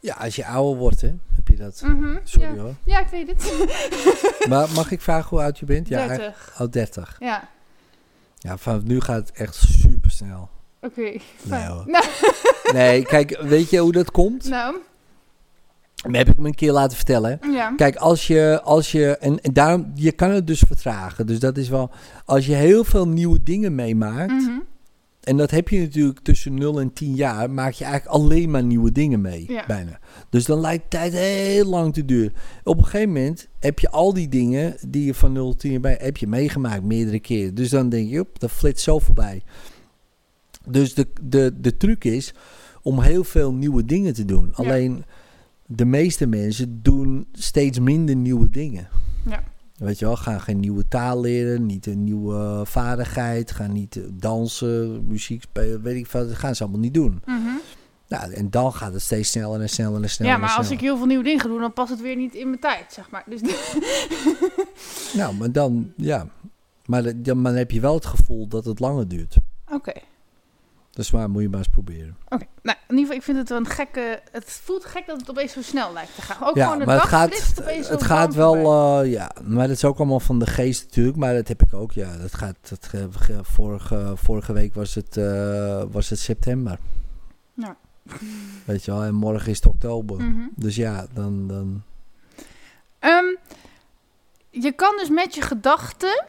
Ja, 0.00 0.14
als 0.14 0.36
je 0.36 0.46
ouder 0.46 0.78
wordt, 0.78 1.00
hè, 1.00 1.12
heb 1.34 1.48
je 1.48 1.56
dat. 1.56 1.80
Mhm, 1.84 2.18
Sorry 2.24 2.54
ja. 2.54 2.60
hoor. 2.62 2.74
Ja, 2.84 2.98
ik 3.00 3.08
weet 3.08 3.26
het. 3.28 3.68
Maar 4.48 4.70
mag 4.70 4.90
ik 4.90 5.00
vragen 5.00 5.28
hoe 5.28 5.40
oud 5.42 5.58
je 5.58 5.64
bent? 5.66 5.88
Ja, 5.88 6.06
30. 6.06 6.54
Oh, 6.60 6.70
30. 6.70 7.16
Ja, 7.18 7.48
Ja, 8.38 8.56
vanaf 8.58 8.82
nu 8.82 9.00
gaat 9.00 9.28
het 9.28 9.36
echt 9.38 9.54
super 9.54 10.10
snel. 10.10 10.50
Oké. 10.82 11.12
fijn. 11.48 11.66
hoor. 11.70 11.84
Nou, 11.86 12.04
Nee, 12.74 13.02
kijk, 13.04 13.38
weet 13.42 13.70
je 13.70 13.78
hoe 13.78 13.92
dat 13.92 14.10
komt? 14.10 14.48
nou, 14.48 14.76
Dat 16.02 16.14
heb 16.14 16.28
ik 16.28 16.38
me 16.38 16.46
een 16.46 16.54
keer 16.54 16.72
laten 16.72 16.96
vertellen. 16.96 17.38
ja. 17.52 17.72
Kijk, 17.76 17.96
als 17.96 18.26
je, 18.26 18.60
als 18.62 18.92
je 18.92 19.16
en, 19.16 19.40
en 19.40 19.52
daarom, 19.52 19.90
je 19.94 20.12
kan 20.12 20.30
het 20.30 20.46
dus 20.46 20.62
vertragen. 20.66 21.26
Dus 21.26 21.38
dat 21.38 21.56
is 21.56 21.68
wel, 21.68 21.90
als 22.24 22.46
je 22.46 22.54
heel 22.54 22.84
veel 22.84 23.08
nieuwe 23.08 23.42
dingen 23.42 23.74
meemaakt, 23.74 24.32
Mhm. 24.32 24.58
en 25.20 25.36
dat 25.36 25.50
heb 25.50 25.68
je 25.68 25.80
natuurlijk 25.80 26.18
tussen 26.22 26.54
0 26.54 26.80
en 26.80 26.92
10 26.92 27.14
jaar, 27.14 27.50
maak 27.50 27.72
je 27.72 27.84
eigenlijk 27.84 28.14
alleen 28.14 28.50
maar 28.50 28.62
nieuwe 28.64 28.92
dingen 28.92 29.20
mee, 29.20 29.44
Ja. 29.48 29.64
bijna. 29.66 29.98
Dus 30.30 30.44
dan 30.44 30.60
lijkt 30.60 30.90
tijd 30.90 31.12
heel 31.12 31.66
lang 31.66 31.94
te 31.94 32.04
duren. 32.04 32.32
Op 32.64 32.78
een 32.78 32.84
gegeven 32.84 33.08
moment 33.12 33.48
heb 33.60 33.78
je 33.78 33.90
al 33.90 34.12
die 34.14 34.28
dingen 34.28 34.76
die 34.88 35.04
je 35.04 35.14
van 35.14 35.32
0 35.32 35.50
tot 35.50 35.58
10 35.60 35.70
jaar 35.70 35.80
bij, 35.80 35.98
heb 36.00 36.16
je 36.16 36.26
meegemaakt 36.26 36.82
meerdere 36.82 37.20
keren. 37.20 37.54
Dus 37.54 37.68
dan 37.70 37.88
denk 37.88 38.10
je, 38.10 38.20
op, 38.20 38.38
dat 38.40 38.50
flitst 38.50 38.84
zo 38.84 38.98
voorbij. 38.98 39.42
Dus 40.68 40.94
de, 40.94 41.06
de, 41.22 41.52
de 41.60 41.76
truc 41.76 42.04
is 42.04 42.34
om 42.82 43.00
heel 43.00 43.24
veel 43.24 43.52
nieuwe 43.52 43.84
dingen 43.84 44.14
te 44.14 44.24
doen. 44.24 44.54
Alleen 44.54 45.04
de 45.66 45.84
meeste 45.84 46.26
mensen 46.26 46.82
doen 46.82 47.26
steeds 47.32 47.78
minder 47.78 48.16
nieuwe 48.16 48.50
dingen. 48.50 48.88
Ja. 49.26 49.42
Weet 49.76 49.98
je 49.98 50.04
wel, 50.04 50.16
gaan 50.16 50.40
geen 50.40 50.60
nieuwe 50.60 50.88
taal 50.88 51.20
leren, 51.20 51.66
niet 51.66 51.86
een 51.86 52.04
nieuwe 52.04 52.62
vaardigheid, 52.64 53.50
gaan 53.50 53.72
niet 53.72 53.96
eh, 53.96 54.02
dansen, 54.12 55.06
muziek 55.06 55.42
spelen, 55.42 55.82
weet 55.82 55.96
ik 55.96 56.06
veel. 56.06 56.26
Dat 56.26 56.36
gaan 56.36 56.54
ze 56.54 56.62
allemaal 56.62 56.80
niet 56.80 56.94
doen. 56.94 57.22
Mhm. 57.26 57.38
Nou, 58.08 58.32
en 58.32 58.50
dan 58.50 58.72
gaat 58.72 58.92
het 58.92 59.02
steeds 59.02 59.30
sneller 59.30 59.60
en 59.60 59.68
sneller 59.68 60.02
en 60.02 60.10
sneller. 60.10 60.32
Ja, 60.32 60.38
maar 60.38 60.56
als 60.56 60.70
ik 60.70 60.80
heel 60.80 60.96
veel 60.96 61.06
nieuwe 61.06 61.24
dingen 61.24 61.40
ga 61.40 61.48
doen, 61.48 61.60
dan 61.60 61.72
past 61.72 61.90
het 61.90 62.00
weer 62.00 62.16
niet 62.16 62.34
in 62.34 62.48
mijn 62.48 62.60
tijd, 62.60 62.92
zeg 62.92 63.10
maar. 63.10 63.24
Dus 63.26 63.40
Nou, 65.18 65.34
maar 65.34 65.52
dan, 65.52 65.92
ja. 65.96 66.26
Maar 66.86 67.02
dan, 67.02 67.42
dan 67.42 67.54
heb 67.54 67.70
je 67.70 67.80
wel 67.80 67.94
het 67.94 68.06
gevoel 68.06 68.48
dat 68.48 68.64
het 68.64 68.80
langer 68.80 69.08
duurt. 69.08 69.36
Oké. 69.72 69.92
Dus 70.94 71.10
maar 71.10 71.30
moet 71.30 71.42
je 71.42 71.48
maar 71.48 71.58
eens 71.58 71.68
proberen. 71.68 72.16
Oké, 72.28 72.44
nou 72.62 72.76
in 72.88 72.96
ieder 72.98 72.98
geval, 72.98 73.16
ik 73.16 73.22
vind 73.22 73.38
het 73.38 73.48
wel 73.48 73.58
een 73.58 73.66
gekke. 73.66 74.20
Het 74.30 74.60
voelt 74.64 74.84
gek 74.84 75.06
dat 75.06 75.20
het 75.20 75.30
opeens 75.30 75.52
zo 75.52 75.62
snel 75.62 75.92
lijkt 75.92 76.14
te 76.14 76.22
gaan. 76.22 76.48
Ook 76.48 76.54
ja, 76.56 76.64
gewoon 76.64 76.78
de 76.78 76.84
maar 76.84 76.94
het 77.00 77.10
dag 77.10 77.20
gaat, 77.20 77.60
opeens 77.60 77.86
zo 77.86 77.92
het 77.92 78.02
gaat 78.02 78.34
wel, 78.34 78.54
eh, 79.02 79.10
ja, 79.12 79.30
maar 79.44 79.66
dat 79.66 79.76
is 79.76 79.84
ook 79.84 79.98
allemaal 79.98 80.20
van 80.20 80.38
de 80.38 80.46
geest 80.46 80.84
natuurlijk. 80.84 81.16
Maar 81.16 81.34
dat 81.34 81.48
heb 81.48 81.62
ik 81.62 81.74
ook, 81.74 81.92
ja. 81.92 82.16
Dat 82.16 82.34
gaat, 82.34 82.56
dat, 82.68 82.86
ge- 82.86 83.08
ge- 83.12 83.40
vorige, 83.44 84.12
vorige 84.16 84.52
week 84.52 84.74
was 84.74 84.94
het, 84.94 85.16
eh, 85.16 85.82
was 85.90 86.08
het 86.10 86.18
september. 86.18 86.78
Ja. 87.54 87.76
Weet 88.64 88.84
je 88.84 88.90
wel, 88.90 89.02
en 89.02 89.14
morgen 89.14 89.50
is 89.50 89.56
het 89.56 89.66
oktober. 89.66 90.16
Mhm. 90.22 90.46
Dus 90.56 90.76
ja, 90.76 91.06
dan, 91.12 91.48
dan, 91.48 91.82
Ehm, 92.98 93.24
je 94.50 94.72
kan 94.72 94.96
dus 94.96 95.08
met 95.08 95.34
je 95.34 95.40
gedachten 95.42 96.24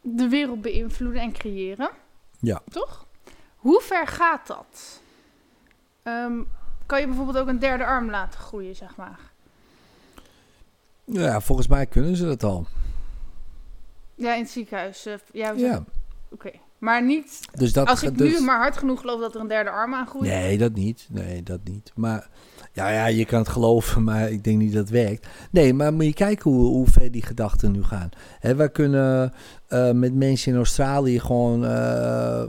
de 0.00 0.28
wereld 0.28 0.60
beïnvloeden 0.62 1.22
en 1.22 1.32
creëren. 1.32 1.90
Ja. 2.40 2.62
Toch? 2.70 3.06
Hoe 3.62 3.80
ver 3.80 4.06
gaat 4.06 4.46
dat? 4.46 5.00
Ehm, 6.02 6.32
kan 6.86 7.00
je 7.00 7.06
bijvoorbeeld 7.06 7.38
ook 7.38 7.48
een 7.48 7.58
derde 7.58 7.84
arm 7.84 8.10
laten 8.10 8.40
groeien, 8.40 8.76
zeg 8.76 8.96
maar? 8.96 9.18
ja, 11.04 11.40
volgens 11.40 11.68
mij 11.68 11.86
kunnen 11.86 12.16
ze 12.16 12.24
dat 12.24 12.42
al. 12.42 12.66
Ja, 14.14 14.34
in 14.34 14.42
het 14.42 14.50
ziekenhuis. 14.50 15.06
eh, 15.06 15.14
ja, 15.32 15.52
Ja, 15.56 15.84
Oké. 16.30 16.50
Maar 16.78 17.04
niet 17.04 17.40
dus 17.58 17.72
dat... 17.72 17.88
als 17.88 18.02
ik 18.02 18.18
dus, 18.18 18.38
nu 18.38 18.44
maar 18.44 18.58
hard 18.58 18.76
genoeg 18.76 19.00
geloof 19.00 19.20
dat 19.20 19.34
er 19.34 19.40
een 19.40 19.48
derde 19.48 19.70
arm 19.70 19.94
aan 19.94 20.06
groeit. 20.06 20.30
Nee, 20.30 20.58
dat 20.58 20.72
niet. 20.74 21.06
Nee, 21.10 21.42
dat 21.42 21.60
niet. 21.64 21.92
Maar 21.94 22.28
ja, 22.72 22.88
ja, 22.88 23.06
je 23.06 23.24
kan 23.24 23.38
het 23.38 23.48
geloven, 23.48 24.04
maar 24.08 24.30
ik 24.30 24.44
denk 24.44 24.58
niet 24.58 24.72
dat 24.72 24.80
het 24.80 24.90
werkt. 24.90 25.26
Nee, 25.50 25.74
maar 25.74 25.92
moet 25.92 26.04
je 26.04 26.14
kijken 26.14 26.50
hoe, 26.50 26.64
hoe 26.66 26.86
ver 26.86 27.10
die 27.10 27.22
gedachten 27.22 27.72
nu 27.72 27.82
gaan. 27.82 28.08
Hè, 28.40 28.54
wij 28.54 28.70
kunnen 28.70 29.32
eh, 29.68 29.90
met 29.90 30.14
mensen 30.14 30.52
in 30.52 30.58
Australië 30.58 31.20
gewoon 31.20 31.64
eh, 31.66 32.44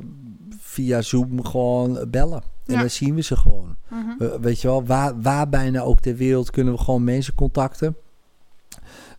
via 0.74 1.02
Zoom 1.02 1.46
gewoon 1.46 2.06
bellen. 2.12 2.42
En 2.66 2.74
Ja. 2.74 2.80
dan 2.80 2.90
zien 2.90 3.16
we 3.16 3.22
ze 3.22 3.36
gewoon. 3.38 3.76
Mhm. 3.90 4.18
We- 4.18 4.38
weet 4.42 4.62
je 4.62 4.68
wel, 4.68 4.86
waar, 4.86 5.22
waar 5.22 5.50
bijna 5.50 5.82
ook 5.82 6.00
ter 6.00 6.16
wereld 6.16 6.52
kunnen 6.52 6.74
we 6.74 6.80
gewoon 6.80 7.04
mensen 7.04 7.36
contacten. 7.36 7.96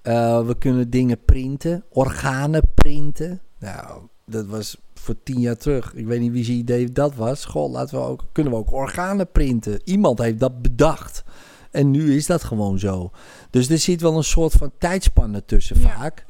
Eh, 0.03 0.47
we 0.47 0.59
kunnen 0.59 0.91
dingen 0.91 1.25
printen, 1.25 1.85
organen 1.91 2.63
printen. 2.75 3.41
Nou, 3.59 4.03
dat 4.27 4.47
was 4.47 4.77
voor 4.95 5.15
tien 5.23 5.41
jaar 5.41 5.57
terug. 5.57 5.95
Ik 5.95 6.07
weet 6.07 6.21
niet 6.21 6.33
wie 6.33 6.45
zijn 6.45 6.57
idee 6.59 6.93
dat 6.93 7.15
was. 7.15 7.45
Goh, 7.45 7.71
laten 7.73 7.99
we 7.99 8.05
ook, 8.05 8.25
kunnen 8.33 8.53
we 8.53 8.59
ook 8.59 8.73
organen 8.73 9.31
printen. 9.31 9.81
Iemand 9.85 10.19
heeft 10.19 10.39
dat 10.41 10.63
bedacht. 10.63 11.25
En 11.71 11.91
nu 11.91 12.15
is 12.17 12.27
dat 12.27 12.45
gewoon 12.45 12.79
zo. 12.79 13.11
Dus 13.51 13.69
er 13.71 13.79
zit 13.79 14.01
wel 14.01 14.17
een 14.17 14.25
soort 14.25 14.53
van 14.53 14.71
tijdspanne 14.79 15.45
tussen 15.45 15.81
Ja. 15.81 15.89
vaak. 15.89 16.25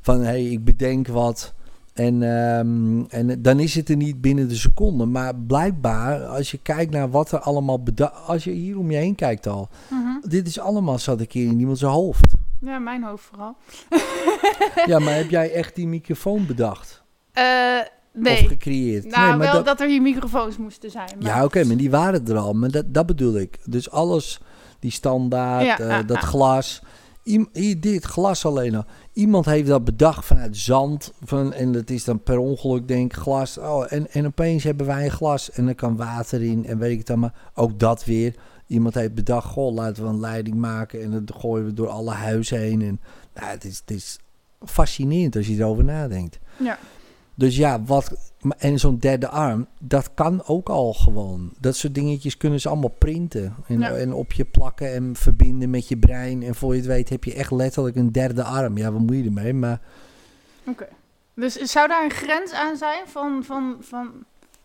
Van 0.00 0.18
hé, 0.18 0.24
hey, 0.24 0.44
ik 0.44 0.64
bedenk 0.64 1.06
wat. 1.08 1.54
En, 2.00 2.22
ehm, 2.22 3.02
en 3.08 3.42
dan 3.42 3.60
is 3.60 3.74
het 3.74 3.88
er 3.88 3.96
niet 3.96 4.20
binnen 4.20 4.48
de 4.48 4.54
seconde. 4.56 5.04
Maar 5.04 5.34
blijkbaar, 5.36 6.24
als 6.26 6.50
je 6.50 6.58
kijkt 6.62 6.92
naar 6.92 7.10
wat 7.10 7.32
er 7.32 7.38
allemaal 7.38 7.82
bedacht... 7.82 8.26
Als 8.26 8.44
je 8.44 8.50
hier 8.50 8.78
om 8.78 8.90
je 8.90 8.96
heen 8.96 9.14
kijkt 9.14 9.46
al. 9.46 9.68
Mhm. 9.90 10.28
Dit 10.28 10.46
is 10.46 10.58
allemaal 10.60 10.98
zat 10.98 11.20
een 11.20 11.26
keer 11.26 11.46
in 11.46 11.58
iemand 11.60 11.78
zijn 11.78 11.92
hoofd. 11.92 12.24
Ja, 12.60 12.78
mijn 12.78 13.02
hoofd 13.02 13.24
vooral. 13.24 13.56
Ja, 14.86 14.98
maar 14.98 15.14
heb 15.14 15.30
jij 15.30 15.52
echt 15.52 15.74
die 15.74 15.86
microfoon 15.86 16.46
bedacht? 16.46 17.02
Eh, 17.32 17.44
Of 18.14 18.22
nee. 18.22 18.48
gecreëerd? 18.48 19.04
Nou, 19.04 19.18
nee, 19.28 19.28
maar 19.28 19.38
wel 19.38 19.52
dat- 19.52 19.64
dat... 19.64 19.80
er 19.80 19.88
hier 19.88 20.02
microfoons 20.02 20.56
moesten 20.56 20.90
zijn. 20.90 21.10
Maar... 21.18 21.26
Ja, 21.36 21.44
oké, 21.44 21.64
maar 21.64 21.76
die 21.76 21.90
waren 21.90 22.26
er 22.26 22.36
al. 22.36 22.52
Maar 22.52 22.70
dat, 22.70 22.94
dat 22.94 23.06
bedoel 23.06 23.36
ik. 23.38 23.58
Dus 23.64 23.90
alles, 23.90 24.40
die 24.78 24.90
standaard, 24.90 25.64
Ja, 25.64 25.78
eh, 25.78 25.88
ja, 25.88 26.02
dat 26.02 26.20
ja. 26.20 26.26
glas. 26.26 26.82
Dit 27.78 28.04
glas 28.04 28.46
alleen 28.46 28.74
al. 28.74 28.84
Iemand 29.12 29.44
heeft 29.44 29.68
dat 29.68 29.84
bedacht 29.84 30.24
vanuit 30.24 30.56
zand. 30.56 31.12
Van, 31.24 31.52
en 31.52 31.72
dat 31.72 31.90
is 31.90 32.04
dan 32.04 32.22
per 32.22 32.38
ongeluk, 32.38 32.88
denk 32.88 33.12
ik, 33.12 33.18
glas. 33.18 33.58
Oh, 33.58 33.92
en, 33.92 34.10
en 34.10 34.26
opeens 34.26 34.64
hebben 34.64 34.86
wij 34.86 35.04
een 35.04 35.10
glas 35.10 35.50
en 35.50 35.68
er 35.68 35.74
kan 35.74 35.96
water 35.96 36.42
in. 36.42 36.66
En 36.66 36.78
weet 36.78 36.92
ik 36.92 36.98
het 36.98 37.10
allemaal. 37.10 37.32
Ook 37.54 37.78
dat 37.78 38.04
weer. 38.04 38.34
Iemand 38.66 38.94
heeft 38.94 39.14
bedacht, 39.14 39.46
goh, 39.46 39.74
laten 39.74 40.02
we 40.02 40.08
een 40.08 40.20
leiding 40.20 40.56
maken. 40.56 41.02
En 41.02 41.10
dat 41.10 41.36
gooien 41.40 41.64
we 41.64 41.72
door 41.72 41.88
alle 41.88 42.12
huizen 42.12 42.58
heen. 42.58 42.82
En, 42.82 43.00
nou, 43.34 43.46
het, 43.46 43.64
is, 43.64 43.78
het 43.78 43.90
is 43.90 44.18
fascinerend 44.64 45.36
als 45.36 45.46
je 45.46 45.56
erover 45.56 45.84
nadenkt. 45.84 46.38
Ja. 46.56 46.78
Dus 47.40 47.56
ja, 47.56 47.82
wat, 47.82 48.32
en 48.58 48.78
zo'n 48.78 48.98
derde 48.98 49.28
arm, 49.28 49.66
dat 49.78 50.14
kan 50.14 50.44
ook 50.44 50.68
al 50.68 50.92
gewoon. 50.92 51.52
Dat 51.58 51.76
soort 51.76 51.94
dingetjes 51.94 52.36
kunnen 52.36 52.60
ze 52.60 52.68
allemaal 52.68 52.94
printen. 52.98 53.54
En, 53.66 53.78
Ja. 53.78 53.90
en 53.90 54.12
op 54.12 54.32
je 54.32 54.44
plakken 54.44 54.92
en 54.94 55.16
verbinden 55.16 55.70
met 55.70 55.88
je 55.88 55.96
brein. 55.96 56.42
En 56.42 56.54
voor 56.54 56.72
je 56.72 56.78
het 56.78 56.88
weet 56.88 57.08
heb 57.08 57.24
je 57.24 57.34
echt 57.34 57.50
letterlijk 57.50 57.96
een 57.96 58.12
derde 58.12 58.42
arm. 58.42 58.76
Ja, 58.76 58.92
wat 58.92 59.00
moet 59.00 59.16
je 59.16 59.24
ermee? 59.24 59.54
Maar 59.54 59.80
Oké. 60.66 60.88
Dus 61.34 61.54
zou 61.54 61.88
daar 61.88 62.04
een 62.04 62.10
grens 62.10 62.52
aan 62.52 62.76
zijn 62.76 63.06
van, 63.06 63.44
van, 63.44 63.76
van... 63.80 64.10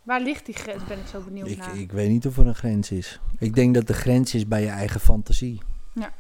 Waar 0.04 0.22
ligt 0.22 0.46
die 0.46 0.56
grens? 0.56 0.84
Ben 0.88 0.98
ik 1.00 1.08
zo 1.08 1.22
benieuwd 1.22 1.48
ik, 1.50 1.58
naar. 1.58 1.78
ik 1.78 1.92
weet 1.92 2.10
niet 2.10 2.28
of 2.28 2.38
er 2.38 2.48
een 2.48 2.56
grens 2.56 2.92
is. 2.92 3.20
Ik 3.40 3.56
denk 3.56 3.74
dat 3.74 3.88
de 3.88 3.94
grens 3.94 4.34
is 4.34 4.48
bij 4.48 4.62
je 4.62 4.68
eigen 4.70 5.00
fantasie. 5.00 5.62
Ja. 5.94 6.14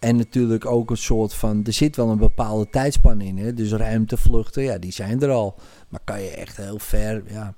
En 0.00 0.16
natuurlijk 0.16 0.66
ook 0.66 0.90
een 0.90 0.96
soort 0.96 1.34
van... 1.34 1.64
Er 1.64 1.72
zit 1.72 1.96
wel 1.96 2.10
een 2.10 2.18
bepaalde 2.18 2.70
tijdspan 2.70 3.20
in. 3.20 3.38
Hè? 3.38 3.54
Dus 3.54 3.72
ruimtevluchten, 3.72 4.62
ja, 4.62 4.78
die 4.78 4.92
zijn 4.92 5.22
er 5.22 5.30
al. 5.30 5.58
Maar 5.88 6.00
kan 6.04 6.22
je 6.22 6.30
echt 6.30 6.56
heel 6.56 6.78
ver... 6.78 7.22
Ja, 7.32 7.54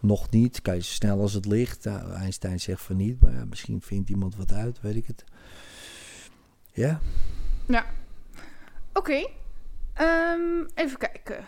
nog 0.00 0.30
niet. 0.30 0.62
Kan 0.62 0.74
je 0.74 0.82
zo 0.82 0.92
snel 0.92 1.20
als 1.20 1.32
het 1.32 1.46
licht. 1.46 1.84
Nou, 1.84 2.12
Einstein 2.12 2.60
zegt 2.60 2.82
van 2.82 2.96
niet. 2.96 3.20
Maar 3.20 3.32
ja, 3.32 3.44
misschien 3.44 3.80
vindt 3.82 4.10
iemand 4.10 4.36
wat 4.36 4.52
uit, 4.52 4.80
weet 4.80 4.96
ik 4.96 5.06
het. 5.06 5.24
Ja. 6.72 7.00
Oké. 8.92 9.26
Ehm, 9.94 10.64
even 10.74 10.98
kijken. 10.98 11.44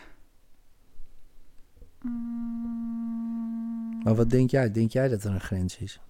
Maar 4.02 4.14
wat 4.14 4.30
denk 4.30 4.50
jij? 4.50 4.70
Denk 4.70 4.92
jij 4.92 5.08
dat 5.08 5.24
er 5.24 5.30
een 5.30 5.40
grens 5.40 5.78
is? 5.78 6.00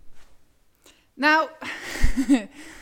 Nou, 1.14 1.48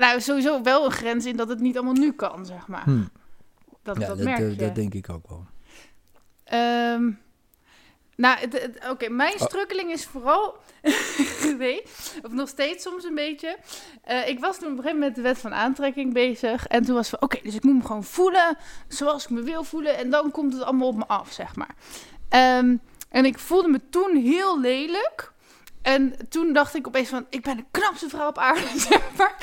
Nou, 0.00 0.20
sowieso 0.20 0.62
wel 0.62 0.84
een 0.84 0.90
grens 0.90 1.26
in 1.26 1.36
dat 1.36 1.48
het 1.48 1.60
niet 1.60 1.76
allemaal 1.76 1.94
nu 1.94 2.12
kan, 2.12 2.46
zeg 2.46 2.66
maar. 2.66 2.84
Hm. 2.84 3.02
Dat, 3.82 3.96
Ja, 4.00 4.06
dat, 4.06 4.16
dat, 4.16 4.26
merk 4.26 4.38
je. 4.38 4.56
dat 4.56 4.74
denk 4.74 4.94
ik 4.94 5.08
ook 5.10 5.28
wel. 5.28 5.46
Ehm, 6.44 7.10
nou, 8.16 8.38
oké, 8.90 9.08
mijn 9.08 9.34
Oh. 9.34 9.46
strukkeling 9.46 9.90
is 9.90 10.06
vooral 10.06 10.56
geweest, 11.44 12.18
of 12.22 12.32
nog 12.32 12.48
steeds 12.48 12.82
soms 12.82 13.04
een 13.04 13.14
beetje. 13.14 13.56
Eh, 14.02 14.28
ik 14.28 14.38
was 14.40 14.58
toen 14.58 14.70
op 14.70 14.76
een 14.76 14.82
gegeven 14.82 14.98
moment 14.98 15.16
met 15.16 15.24
de 15.24 15.30
wet 15.30 15.38
van 15.38 15.54
aantrekking 15.54 16.12
bezig. 16.12 16.66
En 16.66 16.84
toen 16.84 16.94
was 16.94 17.08
van, 17.08 17.20
oké, 17.22 17.38
dus 17.42 17.54
ik 17.54 17.62
moet 17.64 17.76
me 17.76 17.82
gewoon 17.84 18.04
voelen 18.04 18.56
zoals 18.88 19.24
ik 19.24 19.30
me 19.30 19.42
wil 19.42 19.64
voelen. 19.64 19.96
En 19.96 20.10
dan 20.10 20.30
komt 20.30 20.52
het 20.52 20.62
allemaal 20.62 20.88
op 20.88 20.96
me 20.96 21.06
af, 21.06 21.32
zeg 21.32 21.56
maar. 21.56 21.74
Ehm, 22.28 22.76
en 23.08 23.24
ik 23.24 23.38
voelde 23.38 23.68
me 23.68 23.80
toen 23.90 24.16
heel 24.16 24.60
lelijk. 24.60 25.29
En 25.82 26.14
toen 26.28 26.52
dacht 26.52 26.74
ik 26.74 26.86
opeens 26.86 27.08
van, 27.08 27.26
ik 27.30 27.42
ben 27.42 27.56
de 27.56 27.64
knapste 27.70 28.08
vrouw 28.08 28.28
op 28.28 28.38
aarde, 28.38 28.78
zeg 28.88 29.02
maar. 29.16 29.34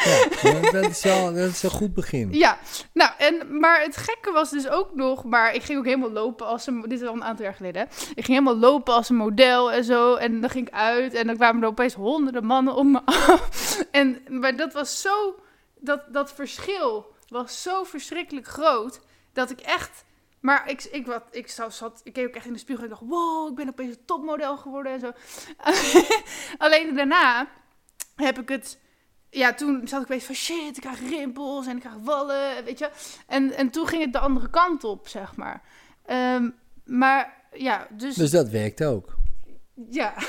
Ja, 0.42 0.72
dat, 0.72 0.90
is 0.90 1.04
wel, 1.04 1.34
dat 1.34 1.50
is 1.50 1.64
een 1.64 1.70
goed 1.70 1.94
begin. 1.94 2.34
Ja, 2.34 2.58
nou, 2.94 3.12
en, 3.18 3.60
maar 3.60 3.82
het 3.82 3.98
gekke 3.98 4.32
was 4.32 4.50
dus 4.50 4.70
ook 4.70 4.96
nog, 4.96 5.24
maar 5.24 5.54
ik 5.54 5.64
ging 5.64 5.80
ook 5.80 5.86
helemaal 5.86 6.12
lopen 6.12 6.46
als 6.46 6.68
een, 6.68 6.82
dit 6.82 7.02
is 7.02 7.08
al 7.08 7.14
een 7.14 7.24
aantal 7.24 7.46
jaar 7.46 7.54
geleden, 7.54 7.82
hè. 7.82 7.88
ik 8.16 8.26
ging 8.26 8.28
helemaal 8.28 8.58
lopen 8.58 8.94
als 8.94 9.10
een 9.10 9.16
model 9.16 9.72
en 9.72 9.84
zo, 9.84 10.16
en 10.16 10.42
dan 10.42 10.50
ging 10.50 10.68
ik 10.68 10.74
uit 10.74 11.14
en 11.14 11.28
dan 11.28 11.36
kwamen 11.36 11.62
er 11.62 11.68
opeens 11.68 11.94
honderden 11.94 12.46
mannen 12.46 12.76
op 12.76 12.86
me 12.86 13.02
af. 13.06 13.46
En, 13.92 14.22
maar 14.28 14.56
dat 14.56 14.74
was 14.74 15.02
zo, 15.02 15.36
dat, 15.80 16.02
dat 16.14 16.34
verschil 16.34 17.16
was 17.28 17.62
zo 17.62 17.84
verschrikkelijk 17.84 18.48
groot, 18.48 19.00
dat 19.34 19.50
ik 19.50 19.60
echt, 19.60 20.04
maar 20.48 20.70
ik, 20.70 20.84
ik, 20.84 21.06
wat, 21.06 21.24
ik 21.32 21.48
zat, 21.48 21.74
zat, 21.74 22.02
ik 22.04 22.14
keek 22.14 22.28
ook 22.28 22.36
echt 22.36 22.46
in 22.46 22.54
de 22.54 22.60
spiegel 22.60 22.84
en 22.84 22.90
dacht, 22.90 23.02
wow, 23.06 23.50
ik 23.50 23.56
ben 23.56 23.70
opeens 23.70 23.96
een 23.96 24.06
topmodel 24.06 24.58
geworden 24.58 24.92
en 24.92 25.00
zo. 25.00 25.12
Alleen 26.66 26.96
daarna 26.96 27.48
heb 28.16 28.40
ik 28.40 28.50
het 28.50 28.80
ja, 29.30 29.54
toen 29.54 29.88
zat 29.88 30.02
ik 30.02 30.06
opeens 30.06 30.24
van 30.24 30.36
shit, 30.36 30.78
ik 30.78 30.82
krijg 30.82 31.10
rimpels 31.10 31.68
en 31.68 31.76
ik 31.76 31.80
krijg 31.80 31.96
wallen, 32.04 32.64
weet 32.66 32.80
je. 32.80 32.90
En, 33.28 33.54
en 33.54 33.70
toen 33.70 33.88
ging 33.88 34.04
het 34.04 34.14
de 34.14 34.20
andere 34.20 34.50
kant 34.50 34.84
op, 34.84 35.08
zeg 35.08 35.36
maar. 35.36 35.62
Ehm, 36.06 36.50
maar 36.86 37.44
ja, 37.54 37.88
dus, 37.92 38.16
Dus 38.16 38.32
dat 38.32 38.50
werkt 38.50 38.84
ook. 38.84 39.16
ja. 39.90 40.14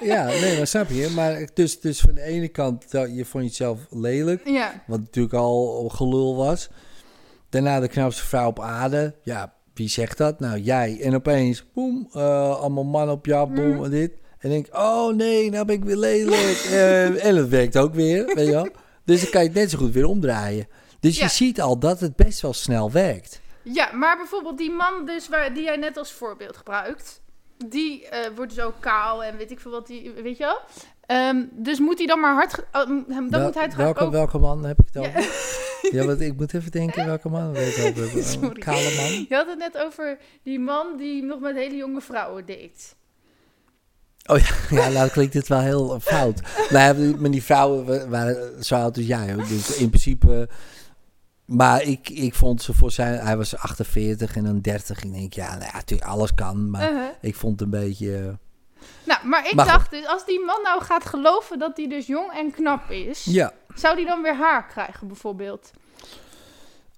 Ja, 0.00 0.24
nee, 0.24 0.56
maar 0.56 0.66
snap 0.66 0.88
je? 0.88 1.08
Maar 1.08 1.48
dus, 1.54 1.80
dus 1.80 2.00
van 2.00 2.14
de 2.14 2.22
ene 2.22 2.48
kant, 2.48 2.90
dat 2.90 3.14
je 3.16 3.24
vond 3.24 3.44
jezelf 3.44 3.86
lelijk, 3.90 4.48
ja, 4.48 4.82
wat 4.86 4.98
natuurlijk 4.98 5.34
al 5.34 5.88
gelul 5.88 6.36
was. 6.36 6.70
Daarna 7.52 7.80
de 7.80 7.88
knapste 7.88 8.24
vrouw 8.24 8.48
op 8.48 8.60
aarde. 8.60 9.14
Ja, 9.22 9.54
wie 9.74 9.88
zegt 9.88 10.18
dat? 10.18 10.40
Nou, 10.40 10.58
jij. 10.58 10.98
En 11.02 11.14
opeens, 11.14 11.64
boem, 11.74 12.08
eh, 12.12 12.50
allemaal 12.60 12.84
mannen 12.84 13.14
op 13.14 13.26
jou, 13.26 13.52
boem, 13.52 13.70
Mhm. 13.74 13.84
en 13.84 13.90
dit. 13.90 14.12
En 14.38 14.50
denk 14.50 14.66
oh 14.72 15.14
nee, 15.14 15.50
nou 15.50 15.64
ben 15.64 15.74
ik 15.76 15.84
weer 15.84 15.96
lelijk. 15.96 16.58
Eh, 16.70 17.24
en 17.24 17.36
het 17.36 17.48
werkt 17.48 17.76
ook 17.76 17.94
weer, 17.94 18.26
weet 18.34 18.46
je 18.46 18.52
wel. 18.52 18.68
Dus 19.04 19.20
dan 19.22 19.30
kan 19.30 19.40
je 19.42 19.48
het 19.48 19.56
net 19.56 19.70
zo 19.70 19.78
goed 19.78 19.92
weer 19.92 20.06
omdraaien. 20.06 20.66
Dus 21.00 21.16
Ja. 21.16 21.24
je 21.24 21.30
ziet 21.30 21.60
al 21.60 21.78
dat 21.78 22.00
het 22.00 22.16
best 22.16 22.40
wel 22.40 22.52
snel 22.52 22.90
werkt. 22.90 23.40
ja, 23.62 23.92
maar 23.92 24.16
bijvoorbeeld 24.16 24.58
die 24.58 24.70
man 24.70 25.06
dus 25.06 25.28
waar, 25.28 25.54
die 25.54 25.62
jij 25.62 25.76
net 25.76 25.96
als 25.96 26.12
voorbeeld 26.12 26.56
gebruikt, 26.56 27.20
die 27.68 28.08
eh, 28.08 28.30
wordt 28.36 28.54
dus 28.54 28.64
ook 28.64 28.74
kaal 28.80 29.24
en 29.24 29.36
weet 29.36 29.50
ik 29.50 29.60
veel 29.60 29.70
wat 29.70 29.86
die, 29.86 30.10
weet 30.22 30.36
je 30.36 30.44
wel. 30.44 30.60
Ehm, 31.12 31.44
dus 31.52 31.78
moet 31.78 31.98
hij 31.98 32.06
dan 32.06 32.20
maar 32.20 32.34
hard, 32.34 32.58
oh, 32.58 32.64
dan 32.72 33.04
Wel- 33.30 33.42
moet 33.42 33.54
hij 33.54 33.64
het 33.64 33.74
welke, 33.74 34.00
ook... 34.04 34.10
welke 34.12 34.38
man 34.38 34.64
heb 34.64 34.78
ik 34.80 34.84
het 34.92 35.04
Ja. 35.04 35.08
over? 35.08 35.30
Ja, 35.92 36.04
want 36.06 36.20
ik 36.20 36.36
moet 36.36 36.54
even 36.54 36.70
denken 36.70 37.06
welke 37.06 37.28
man. 37.28 37.52
Weet 37.52 37.76
ik 37.76 37.84
over. 37.86 38.16
Een 38.16 38.24
Sorry. 38.24 38.60
kale 38.60 38.94
man. 38.96 39.26
Je 39.28 39.34
had 39.34 39.46
het 39.46 39.58
net 39.58 39.78
over 39.78 40.18
die 40.42 40.58
man 40.60 40.96
die 40.96 41.22
nog 41.22 41.40
met 41.40 41.56
hele 41.56 41.76
jonge 41.76 42.00
vrouwen 42.00 42.46
date. 42.46 42.70
Oh 44.26 44.38
ja, 44.38 44.54
ja 44.82 44.88
nou 44.88 45.08
klinkt 45.10 45.32
dit 45.32 45.48
wel 45.48 45.60
heel 45.60 46.00
fout. 46.00 46.40
Nou, 46.70 47.02
ja, 47.02 47.16
maar 47.18 47.30
die 47.30 47.42
vrouwen 47.42 47.86
wa- 47.86 48.08
waren 48.08 48.64
zo 48.64 48.74
oud 48.74 48.96
als 48.96 49.06
jij. 49.06 49.34
Dus 49.36 49.76
in 49.76 49.88
principe... 49.88 50.48
Maar 51.44 51.82
ik, 51.82 52.08
ik 52.08 52.34
vond 52.34 52.62
ze 52.62 52.72
voor 52.74 52.90
zijn... 52.90 53.18
Hij 53.18 53.36
was 53.36 53.56
48 53.56 54.36
en 54.36 54.44
dan 54.44 54.60
30. 54.60 55.04
Ik 55.04 55.12
denk, 55.12 55.32
ja, 55.32 55.48
nou 55.50 55.64
ja, 55.64 55.72
natuurlijk, 55.72 56.10
alles 56.10 56.34
kan. 56.34 56.70
Maar 56.70 56.90
Uh-huh. 56.90 57.08
ik 57.20 57.34
vond 57.36 57.60
het 57.60 57.72
een 57.72 57.80
beetje... 57.80 58.38
Nou, 59.04 59.26
maar 59.26 59.46
ik 59.48 59.54
Maar 59.54 59.66
dacht 59.66 59.90
dus, 59.90 60.06
als 60.06 60.26
die 60.26 60.44
man 60.44 60.60
nou 60.62 60.82
gaat 60.82 61.04
geloven 61.06 61.58
dat 61.58 61.76
hij 61.76 61.88
dus 61.88 62.06
jong 62.06 62.32
en 62.32 62.50
knap 62.50 62.90
is, 62.90 63.24
ja. 63.24 63.52
zou 63.74 63.96
die 63.96 64.06
dan 64.06 64.22
weer 64.22 64.36
haar 64.36 64.66
krijgen 64.66 65.06
bijvoorbeeld? 65.06 65.70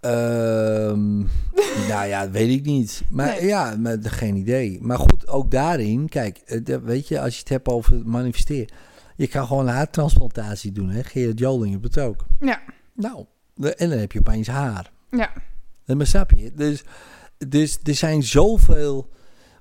Ehm, 0.01 1.19
nou 1.91 2.07
ja, 2.07 2.31
weet 2.31 2.51
ik 2.51 2.65
niet. 2.65 3.03
Maar 3.11 3.27
Nee. 3.27 3.47
ja, 3.47 3.77
maar, 3.79 3.97
geen 4.03 4.37
idee. 4.37 4.79
Maar 4.83 4.99
goed, 4.99 5.29
ook 5.29 5.51
daarin, 5.51 6.09
kijk, 6.09 6.39
eh, 6.39 6.61
de- 6.65 6.81
weet 6.81 7.09
je, 7.09 7.21
als 7.21 7.33
je 7.35 7.39
het 7.41 7.49
hebt 7.49 7.69
over 7.69 8.03
manifesteren. 8.05 8.75
Je 9.17 9.27
kan 9.27 9.47
gewoon 9.47 9.69
een 9.69 9.75
haartransplantatie 9.75 10.73
doen, 10.73 10.89
hè. 10.91 11.03
Gerard 11.05 11.39
Joling 11.39 11.73
heeft 11.83 11.95
het 11.95 12.05
ook. 12.05 12.25
Ja. 12.41 12.61
Nou, 12.95 13.25
de- 13.55 13.75
en 13.75 13.89
dan 13.91 13.99
heb 13.99 14.13
je 14.13 14.19
opeens 14.19 14.49
haar. 14.49 14.91
Ja. 15.11 15.31
En 15.87 15.97
maar 15.97 16.07
snap 16.07 16.31
je? 16.31 16.53
Dus, 16.55 16.83
dus 17.49 17.79
er 17.83 17.95
zijn 17.95 18.23
zoveel... 18.23 19.13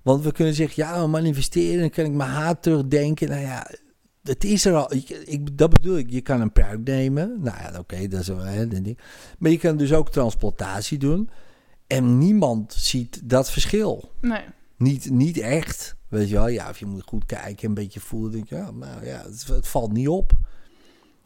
Want 0.04 0.24
we 0.24 0.32
kunnen 0.32 0.54
zeggen, 0.54 0.84
ja, 0.84 1.08
manifesteren, 1.08 1.80
dan 1.80 1.90
kan 1.90 2.06
ik 2.06 2.12
mijn 2.12 2.30
haar 2.30 2.60
terugdenken. 2.60 3.30
Nou 3.30 3.42
ja, 3.42 3.68
het 4.24 4.44
is 4.44 4.66
er 4.66 4.76
al. 4.76 4.94
Ik, 4.94 5.10
ik, 5.10 5.58
dat 5.58 5.70
bedoel 5.70 5.98
ik, 5.98 6.10
je 6.10 6.22
kan 6.22 6.42
een 6.42 6.52
pruik 6.52 6.84
nemen. 6.84 7.38
Nou 7.42 7.58
ja, 7.58 7.80
oké, 7.80 8.08
dat 8.08 8.20
is 8.20 8.28
wel 8.28 8.38
dat 8.38 8.72
ding. 8.72 9.00
Maar 9.40 9.52
je 9.52 9.58
kan 9.58 9.78
dus 9.78 9.94
ook 9.94 10.12
transplantatie 10.12 10.98
doen. 10.98 11.30
En 11.88 12.18
niemand 12.18 12.74
ziet 12.74 13.30
dat 13.30 13.52
verschil. 13.52 14.12
Nee. 14.22 14.44
Niet, 14.78 15.10
niet 15.10 15.38
echt. 15.38 15.96
Weet 16.08 16.30
je 16.30 16.36
wel, 16.36 16.48
ja, 16.48 16.70
of 16.70 16.80
je 16.80 16.86
moet 16.86 17.04
goed 17.06 17.26
kijken, 17.26 17.68
een 17.68 17.74
beetje 17.74 18.00
voelen. 18.00 18.32
Denk 18.32 18.50
je, 18.50 18.56
ja, 18.56 18.72
nou 18.72 19.06
ja, 19.06 19.24
het, 19.26 19.48
het 19.48 19.68
valt 19.68 19.92
niet 19.92 20.08
op. 20.08 20.32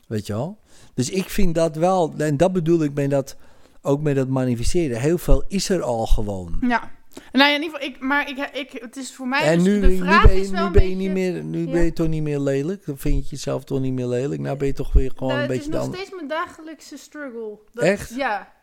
Weet 0.08 0.28
je 0.28 0.34
wel? 0.34 0.60
Dus 0.94 1.10
ik 1.10 1.30
vind 1.30 1.56
dat 1.56 1.76
wel, 1.76 2.14
en 2.18 2.38
dat 2.38 2.54
bedoel 2.54 2.84
ik 2.84 2.94
met 2.94 3.10
dat, 3.10 3.36
ook 3.82 4.02
met 4.02 4.16
dat 4.16 4.28
manifesteren. 4.28 5.00
Heel 5.00 5.18
veel 5.18 5.44
is 5.48 5.70
er 5.70 5.82
al 5.82 6.06
gewoon. 6.06 6.58
Ja. 6.62 6.92
Nou 7.32 7.50
ja, 7.50 7.56
in 7.56 7.62
ieder 7.64 7.80
geval, 7.80 7.94
ik, 7.96 8.00
maar 8.00 8.30
ik, 8.30 8.38
ik, 8.54 8.82
het 8.82 8.96
is 8.98 9.16
voor 9.16 9.28
mij 9.28 9.42
en 9.42 9.58
dus, 9.58 9.68
nu, 9.68 9.80
de 9.80 9.88
nu 9.88 9.98
vraag 9.98 10.26
ben 10.26 10.36
je, 10.36 10.42
is 10.42 10.50
wel 10.50 10.60
nu 10.60 10.66
een 10.66 10.72
ben 10.72 10.82
je 10.82 10.88
beetje... 10.96 11.04
niet 11.04 11.34
meer, 11.34 11.44
nu 11.44 11.66
Ja. 11.66 11.72
ben 11.72 11.84
je 11.84 11.94
toch 11.94 12.08
niet 12.08 12.24
meer 12.24 12.40
lelijk. 12.40 12.86
Dan 12.86 12.98
vind 12.98 13.24
je 13.24 13.36
jezelf 13.36 13.64
toch 13.64 13.80
niet 13.80 13.94
meer 13.94 14.08
lelijk. 14.08 14.42
Nou 14.42 14.58
ben 14.58 14.68
je 14.68 14.74
toch 14.74 14.94
weer 14.94 15.12
gewoon 15.16 15.34
Nou, 15.34 15.42
een 15.44 15.50
het 15.50 15.58
beetje 15.58 15.72
is 15.72 15.76
nog 15.78 15.86
dan. 15.86 15.94
steeds 15.96 16.12
mijn 16.16 16.28
dagelijkse 16.28 16.98
struggle. 16.98 17.60
Dat- 17.74 17.84
Echt? 17.84 18.16
Ja. 18.16 18.54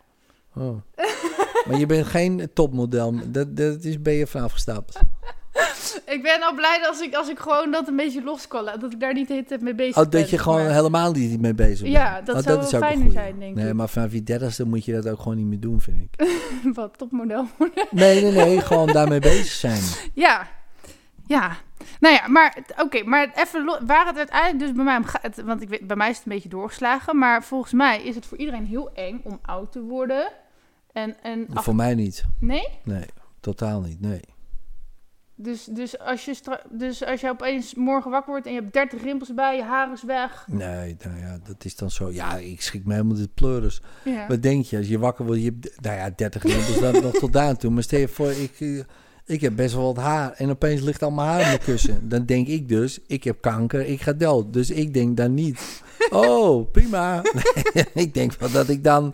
Oh. 0.55 0.75
maar 1.67 1.79
je 1.79 1.85
bent 1.85 2.05
geen 2.05 2.49
topmodel. 2.53 3.13
Dat, 3.25 3.57
dat 3.57 3.83
is, 3.83 4.01
ben 4.01 4.13
je 4.13 4.27
vanaf 4.27 4.51
gestapt. 4.51 4.99
Ik 6.15 6.21
ben 6.23 6.41
al 6.41 6.53
blij 6.53 6.87
als 6.87 7.01
ik, 7.01 7.15
als 7.15 7.29
ik 7.29 7.39
gewoon 7.39 7.71
dat 7.71 7.87
een 7.87 7.95
beetje 7.95 8.23
los 8.23 8.47
kan 8.47 8.63
laten. 8.63 8.79
Dat 8.79 8.93
ik 8.93 8.99
daar 8.99 9.13
niet 9.13 9.27
de 9.27 9.33
hele 9.33 9.45
tijd 9.45 9.61
mee 9.61 9.75
bezig 9.75 9.95
ben. 9.95 10.03
Oh, 10.05 10.11
dat 10.11 10.29
je 10.29 10.37
gewoon 10.37 10.63
maar- 10.63 10.73
helemaal 10.73 11.11
niet 11.11 11.41
mee 11.41 11.53
bezig 11.53 11.81
bent. 11.81 11.93
Ja, 11.93 12.21
dat 12.21 12.35
Oh, 12.35 12.41
zou 12.41 12.59
is 12.63 12.71
wel 12.71 12.81
fijner 12.81 13.11
zijn, 13.11 13.39
denk 13.39 13.55
Nee, 13.55 13.67
ik. 13.67 13.73
maar 13.73 13.89
vanaf 13.89 14.11
je 14.11 14.23
dertigste 14.23 14.65
moet 14.65 14.85
je 14.85 14.93
dat 14.93 15.07
ook 15.09 15.19
gewoon 15.19 15.37
niet 15.37 15.45
meer 15.45 15.59
doen, 15.59 15.81
vind 15.81 15.97
ik. 16.01 16.37
Wat, 16.73 16.97
topmodel. 16.97 17.45
Nee, 17.91 18.21
nee, 18.21 18.31
nee. 18.31 18.61
gewoon 18.61 18.87
daarmee 18.87 19.19
bezig 19.19 19.45
zijn. 19.51 19.81
Ja, 20.13 20.47
ja. 21.25 21.57
Nou 21.99 22.13
ja, 22.15 22.27
maar 22.27 22.57
oké, 22.77 23.03
maar 23.03 23.31
even 23.35 23.85
waar 23.85 24.05
het 24.07 24.17
uiteindelijk 24.17 24.59
dus 24.59 24.71
bij 24.71 24.83
mij 24.83 24.97
om 24.97 25.03
gaat, 25.05 25.41
want 25.45 25.61
ik 25.61 25.69
weet, 25.69 25.87
bij 25.87 25.95
mij 25.95 26.09
is 26.09 26.17
het 26.17 26.25
een 26.25 26.31
beetje 26.31 26.49
doorgeslagen, 26.49 27.17
maar 27.17 27.43
volgens 27.43 27.73
mij 27.73 28.03
is 28.03 28.15
het 28.15 28.25
voor 28.25 28.37
iedereen 28.37 28.65
heel 28.65 28.89
eng 28.93 29.21
om 29.23 29.39
oud 29.41 29.71
te 29.71 29.81
worden. 29.81 30.31
En, 30.93 31.15
en 31.23 31.47
af- 31.53 31.63
Voor 31.63 31.75
mij 31.75 31.95
niet. 31.95 32.25
nee? 32.39 32.67
Nee, 32.83 33.05
totaal 33.39 33.81
niet. 33.81 34.01
Nee. 34.01 34.21
Dus, 35.37 35.63
dus, 35.63 35.99
als 35.99 36.25
je 36.25 36.35
dus 36.69 37.05
als 37.05 37.21
je 37.21 37.29
opeens 37.29 37.73
morgen 37.73 38.11
wakker 38.11 38.31
wordt 38.31 38.45
en 38.45 38.53
je 38.53 38.59
hebt 38.59 38.73
30 38.73 39.03
rimpels 39.03 39.33
bij, 39.33 39.55
je 39.55 39.63
haar 39.63 39.91
is 39.91 40.03
weg. 40.03 40.45
Nee, 40.47 40.97
nou 41.03 41.19
ja, 41.19 41.39
dat 41.43 41.65
is 41.65 41.75
dan 41.75 41.91
zo. 41.91 42.11
Ja, 42.11 42.37
ik 42.37 42.61
schrik 42.61 42.85
me 42.85 42.93
helemaal 42.93 43.15
de 43.15 43.29
pleuris. 43.33 43.81
Ja. 44.03 44.27
Wat 44.27 44.41
denk 44.41 44.65
je? 44.65 44.77
Als 44.77 44.87
je 44.87 44.99
wakker 44.99 45.25
wordt, 45.25 45.41
je 45.41 45.53
hebt, 45.61 45.81
nou 45.81 45.95
ja, 45.95 46.09
30 46.15 46.43
rimpels 46.43 46.79
dan 46.79 47.01
nog 47.01 47.13
tot 47.13 47.33
daar 47.33 47.57
toe. 47.57 47.71
Maar 47.71 47.83
stel 47.83 47.99
je 47.99 48.07
voor, 48.07 48.31
ik, 48.31 48.59
eh, 48.59 48.79
ik 49.25 49.41
heb 49.41 49.55
best 49.55 49.73
wel 49.73 49.93
wat 49.93 50.03
haar. 50.03 50.31
En 50.31 50.49
opeens 50.49 50.81
ligt 50.81 51.03
al 51.03 51.11
mijn 51.11 51.27
haar 51.27 51.39
op 51.39 51.45
mijn 51.45 51.59
kussen. 51.59 52.09
Dan 52.09 52.25
denk 52.25 52.47
ik 52.47 52.69
dus, 52.69 52.99
ik 53.07 53.23
heb 53.23 53.41
kanker, 53.41 53.85
ik 53.85 54.01
ga 54.01 54.13
dood. 54.13 54.53
Dus 54.53 54.69
ik 54.69 54.93
denk 54.93 55.17
dan 55.17 55.33
niet, 55.33 55.81
oh, 56.09 56.71
prima. 56.71 57.21
ik 57.93 58.13
denk 58.13 58.33
wel 58.33 58.51
dat 58.51 58.69
ik 58.69 58.83
dan, 58.83 59.13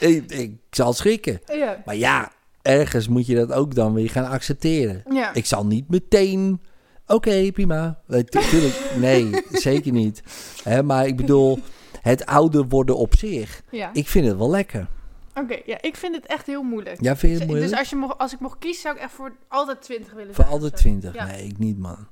ik, 0.00 0.32
ik 0.32 0.56
zal 0.70 0.92
schrikken. 0.92 1.40
Ja. 1.46 1.82
Maar 1.84 1.96
ja, 1.96 2.32
ergens 2.64 3.08
moet 3.08 3.26
je 3.26 3.34
dat 3.34 3.52
ook 3.52 3.74
dan 3.74 3.94
weer 3.94 4.10
gaan 4.10 4.30
accepteren. 4.30 5.02
Ja. 5.10 5.34
Ik 5.34 5.46
zal 5.46 5.66
niet 5.66 5.88
meteen. 5.88 6.60
Oké, 7.06 7.52
prima. 7.52 8.00
Nee, 8.06 8.24
tu- 8.24 8.40
tuurlijk, 8.48 8.90
nee, 8.98 9.30
zeker 9.68 9.92
niet. 9.92 10.22
Hè, 10.62 10.82
maar 10.82 11.06
ik 11.06 11.16
bedoel, 11.16 11.58
het 12.00 12.26
ouder 12.26 12.68
worden 12.68 12.96
op 12.96 13.16
zich. 13.16 13.62
ja. 13.70 13.90
Ik 13.92 14.08
vind 14.08 14.26
het 14.26 14.36
wel 14.36 14.50
lekker. 14.50 14.86
Oké, 15.34 15.60
ja, 15.66 15.78
ik 15.82 15.96
vind 15.96 16.14
het 16.14 16.26
echt 16.26 16.46
heel 16.46 16.62
moeilijk. 16.62 17.00
Ja, 17.02 17.16
vind 17.16 17.20
je 17.20 17.28
het 17.28 17.38
Dus, 17.38 17.46
moeilijk? 17.46 17.70
dus 17.70 17.78
als, 17.78 17.90
je 17.90 17.96
mocht, 17.96 18.18
als 18.18 18.32
ik 18.32 18.40
mocht 18.40 18.58
kiezen, 18.58 18.82
zou 18.82 18.94
ik 18.94 19.00
echt 19.00 19.12
voor 19.12 19.36
altijd 19.48 19.82
20 19.82 20.12
willen 20.12 20.34
Voor 20.34 20.44
altijd 20.44 20.72
of 20.72 20.78
zo. 20.78 20.84
20. 20.84 21.14
Ja. 21.14 21.26
Nee, 21.26 21.46
ik 21.46 21.58
niet, 21.58 21.78
man. 21.78 22.08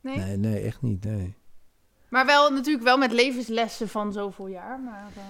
Nee? 0.00 0.16
Nee, 0.16 0.36
nee, 0.36 0.60
echt 0.60 0.82
niet. 0.82 1.04
Nee. 1.04 1.34
Maar 2.08 2.26
wel 2.26 2.50
natuurlijk 2.50 2.84
wel 2.84 2.98
met 2.98 3.12
levenslessen 3.12 3.88
van 3.88 4.12
zoveel 4.12 4.46
jaar. 4.46 4.80
Maar, 4.80 5.06
eh, 5.16 5.22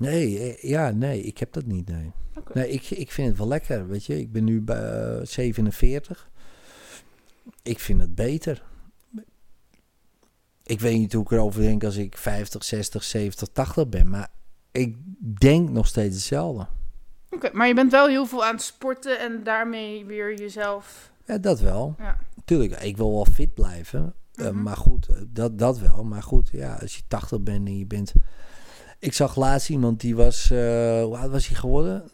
Nee, 0.00 0.38
eh, 0.54 0.70
ja, 0.70 0.90
nee, 0.90 1.22
ik 1.22 1.38
heb 1.38 1.52
dat 1.52 1.64
niet. 1.66 1.88
Nee, 1.88 2.12
nee 2.52 2.68
ik, 2.70 2.90
ik 2.90 3.10
vind 3.12 3.28
het 3.28 3.38
wel 3.38 3.48
lekker. 3.48 3.88
Weet 3.88 4.04
je, 4.04 4.18
ik 4.18 4.32
ben 4.32 4.44
nu 4.44 4.60
bij 4.60 5.18
eh, 5.18 5.26
47. 5.26 6.30
Ik 7.62 7.78
vind 7.78 8.00
het 8.00 8.14
beter. 8.14 8.62
Ik 10.62 10.80
weet 10.80 10.98
niet 10.98 11.12
hoe 11.12 11.22
ik 11.24 11.30
erover 11.30 11.60
denk 11.60 11.84
als 11.84 11.96
ik 11.96 12.16
50, 12.16 12.64
60, 12.64 13.02
70, 13.04 13.48
80 13.52 13.88
ben. 13.88 14.08
Maar 14.10 14.28
ik 14.70 14.96
denk 15.38 15.70
nog 15.70 15.86
steeds 15.86 16.14
hetzelfde. 16.14 16.66
Oké, 17.30 17.50
maar 17.52 17.66
je 17.68 17.74
bent 17.74 17.90
wel 17.92 18.06
heel 18.08 18.26
veel 18.26 18.44
aan 18.44 18.54
het 18.54 18.62
sporten 18.62 19.20
en 19.20 19.42
daarmee 19.44 20.04
weer 20.04 20.34
jezelf... 20.38 21.12
Ja, 21.26 21.38
dat 21.38 21.60
wel. 21.60 21.94
Ja. 21.98 22.18
Tuurlijk, 22.44 22.82
ik 22.82 22.96
wil 22.96 23.12
wel 23.12 23.24
fit 23.32 23.54
blijven. 23.54 24.14
Eh, 24.34 24.50
Mhm. 24.50 24.62
maar 24.62 24.76
goed, 24.76 25.08
eh, 25.08 25.16
dat, 25.28 25.58
dat 25.58 25.78
wel. 25.78 26.04
Maar 26.04 26.22
goed, 26.22 26.48
ja, 26.52 26.74
als 26.80 26.96
je 26.96 27.02
80 27.08 27.40
bent 27.40 27.66
en 27.66 27.78
je 27.78 27.86
bent... 27.86 28.12
Ik 29.00 29.12
zag 29.12 29.36
laatst 29.36 29.70
iemand 29.70 30.00
die 30.00 30.16
was... 30.16 30.50
eh, 30.50 30.58
hoe 31.02 31.28
was 31.30 31.46
hij 31.46 31.56
geworden? 31.56 32.10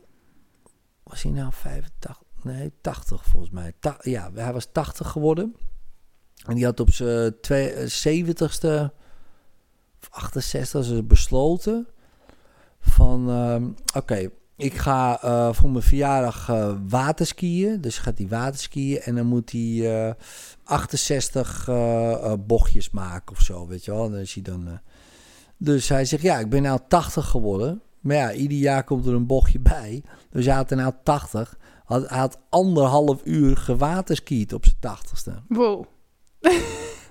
Was 1.03 1.23
hij 1.23 1.33
nou 1.33 1.53
85? 1.53 2.23
Nee, 2.43 2.73
80 2.81 3.25
volgens 3.25 3.53
mij. 3.53 3.73
Ja, 4.01 4.31
hij 4.35 4.53
was 4.53 4.69
80 4.73 5.09
geworden. 5.11 5.57
En 6.47 6.55
die 6.55 6.65
had 6.65 6.81
op 6.81 6.91
zijn 6.93 7.35
twee- 7.41 7.71
eh, 7.73 7.87
70ste 7.89 8.91
of 10.01 10.09
68 10.11 11.07
besloten 11.07 11.87
van... 12.81 13.31
ehm, 13.31 13.69
Oké, 13.95 14.29
ik 14.57 14.75
ga 14.75 15.23
eh, 15.23 15.53
voor 15.53 15.71
mijn 15.71 15.83
verjaardag 15.85 16.47
waterskiën. 16.89 17.81
Dus 17.81 17.99
gaat 17.99 18.19
hij 18.19 18.29
waterskiën 18.29 19.01
en 19.01 19.15
dan 19.15 19.27
moet 19.27 19.51
hij 19.53 20.07
eh, 20.09 20.15
68 20.65 21.69
eh, 21.69 22.13
eh, 22.13 22.33
bochtjes 22.47 22.91
maken 22.91 23.33
of 23.37 23.41
zo, 23.41 23.67
weet 23.67 23.85
je 23.85 23.91
wel. 23.91 24.11
Dan 24.11 24.19
is 24.19 24.35
hij 24.35 24.43
dan, 24.43 24.81
Dus 25.59 25.89
hij 25.89 26.05
zegt, 26.05 26.23
ja, 26.23 26.39
ik 26.39 26.49
ben 26.49 26.63
nou 26.63 26.81
80 26.89 27.27
geworden. 27.29 27.83
Maar 28.01 28.17
ja, 28.17 28.33
ieder 28.33 28.59
jaar 28.59 28.85
komt 28.85 29.07
er 29.07 29.15
een 29.15 29.27
bochtje 29.27 29.59
bij. 29.59 30.03
Dus 30.31 30.47
hij 30.47 30.55
had 30.55 30.71
er 30.71 30.77
nou 30.77 30.93
80. 31.03 31.59
Had, 31.85 32.07
had 32.07 32.39
anderhalf 32.49 33.21
uur 33.25 33.57
gewaterskied 33.57 34.55
op 34.55 34.65
zijn 34.65 34.97
80ste. 34.99 35.47
Wow. 35.49 35.85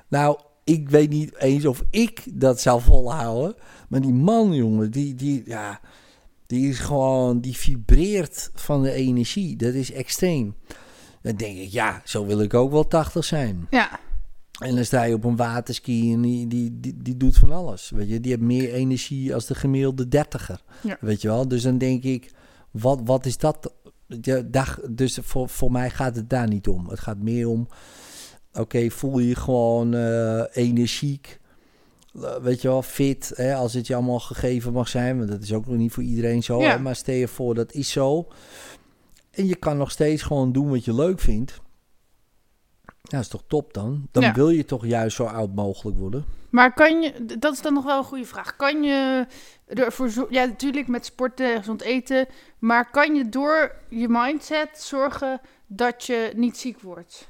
Nou, 0.07 0.39
ik 0.63 0.89
weet 0.89 1.09
niet 1.09 1.35
eens 1.35 1.65
of 1.65 1.83
ik 1.89 2.23
dat 2.33 2.61
zou 2.61 2.81
volhouden. 2.81 3.55
Maar 3.89 4.01
die 4.01 4.13
man, 4.13 4.53
jongen, 4.53 4.91
die, 4.91 5.15
die, 5.15 5.41
ja, 5.45 5.79
die 6.45 6.69
is 6.69 6.79
gewoon, 6.79 7.41
die 7.41 7.57
vibreert 7.57 8.51
van 8.53 8.83
de 8.83 8.91
energie. 8.91 9.55
Dat 9.55 9.73
is 9.73 9.91
extreem. 9.91 10.55
Dan 11.21 11.35
denk 11.35 11.57
ik, 11.57 11.69
ja, 11.69 12.01
zo 12.03 12.25
wil 12.25 12.41
ik 12.41 12.53
ook 12.53 12.71
wel 12.71 12.87
80 12.87 13.25
zijn. 13.25 13.67
Ja. 13.69 13.99
En 14.59 14.75
dan 14.75 14.85
sta 14.85 15.03
je 15.03 15.13
op 15.13 15.23
een 15.23 15.35
waterski 15.35 16.13
en 16.13 16.21
die, 16.21 16.47
die, 16.47 16.79
die, 16.79 16.95
die 16.97 17.17
doet 17.17 17.37
van 17.37 17.51
alles. 17.51 17.89
Weet 17.89 18.09
je, 18.09 18.19
die 18.19 18.31
heeft 18.31 18.43
meer 18.43 18.73
energie 18.73 19.33
als 19.33 19.45
de 19.45 19.55
gemiddelde 19.55 20.07
dertiger. 20.07 20.63
Ja. 20.81 20.97
Weet 20.99 21.21
je 21.21 21.27
wel, 21.27 21.47
dus 21.47 21.61
dan 21.61 21.77
denk 21.77 22.03
ik, 22.03 22.31
wat, 22.71 23.01
wat 23.03 23.25
is 23.25 23.37
dat? 23.37 23.73
Ja, 24.07 24.41
daar, 24.41 24.79
dus 24.89 25.19
voor, 25.21 25.49
voor 25.49 25.71
mij 25.71 25.89
gaat 25.89 26.15
het 26.15 26.29
daar 26.29 26.47
niet 26.47 26.67
om. 26.67 26.89
Het 26.89 26.99
gaat 26.99 27.17
meer 27.17 27.47
om, 27.47 27.67
oké, 28.53 28.89
voel 28.89 29.19
je 29.19 29.35
gewoon 29.35 29.93
eh, 29.93 30.43
energiek? 30.51 31.39
Eh, 32.21 32.35
Weet 32.35 32.61
je 32.61 32.67
wel, 32.67 32.81
fit, 32.81 33.31
hè, 33.35 33.55
als 33.55 33.73
het 33.73 33.87
je 33.87 33.95
allemaal 33.95 34.19
gegeven 34.19 34.73
mag 34.73 34.87
zijn. 34.87 35.17
Want 35.17 35.29
dat 35.29 35.41
is 35.41 35.53
ook 35.53 35.67
nog 35.67 35.77
niet 35.77 35.91
voor 35.91 36.03
iedereen 36.03 36.43
zo. 36.43 36.61
Ja. 36.61 36.69
Hè, 36.69 36.79
maar 36.79 36.95
stel 36.95 37.15
je 37.15 37.27
voor, 37.27 37.55
dat 37.55 37.73
is 37.73 37.91
zo. 37.91 38.27
En 39.31 39.47
je 39.47 39.55
kan 39.55 39.77
nog 39.77 39.91
steeds 39.91 40.21
gewoon 40.21 40.51
doen 40.51 40.69
wat 40.69 40.85
je 40.85 40.95
leuk 40.95 41.19
vindt. 41.19 41.61
Ja, 43.07 43.19
is 43.19 43.27
toch 43.27 43.43
top 43.47 43.73
dan? 43.73 44.07
Dan 44.11 44.23
Ja. 44.23 44.33
wil 44.33 44.49
je 44.49 44.65
toch 44.65 44.85
juist 44.85 45.15
zo 45.15 45.23
oud 45.25 45.55
mogelijk 45.55 45.97
worden. 45.97 46.25
Maar 46.49 46.73
kan 46.73 47.01
je, 47.01 47.25
dat 47.39 47.53
is 47.53 47.61
dan 47.61 47.73
nog 47.73 47.83
wel 47.83 47.97
een 47.97 48.03
goede 48.03 48.25
vraag. 48.25 48.55
Kan 48.55 48.83
je 48.83 49.25
ervoor 49.67 50.09
zorgen, 50.09 50.33
ja, 50.33 50.45
natuurlijk 50.45 50.87
met 50.87 51.05
sporten, 51.05 51.57
gezond 51.57 51.81
eten, 51.81 52.27
maar 52.59 52.89
kan 52.91 53.15
je 53.15 53.29
door 53.29 53.75
je 53.89 54.07
mindset 54.09 54.69
zorgen 54.81 55.41
dat 55.67 56.03
je 56.05 56.31
niet 56.35 56.57
ziek 56.57 56.81
wordt? 56.81 57.27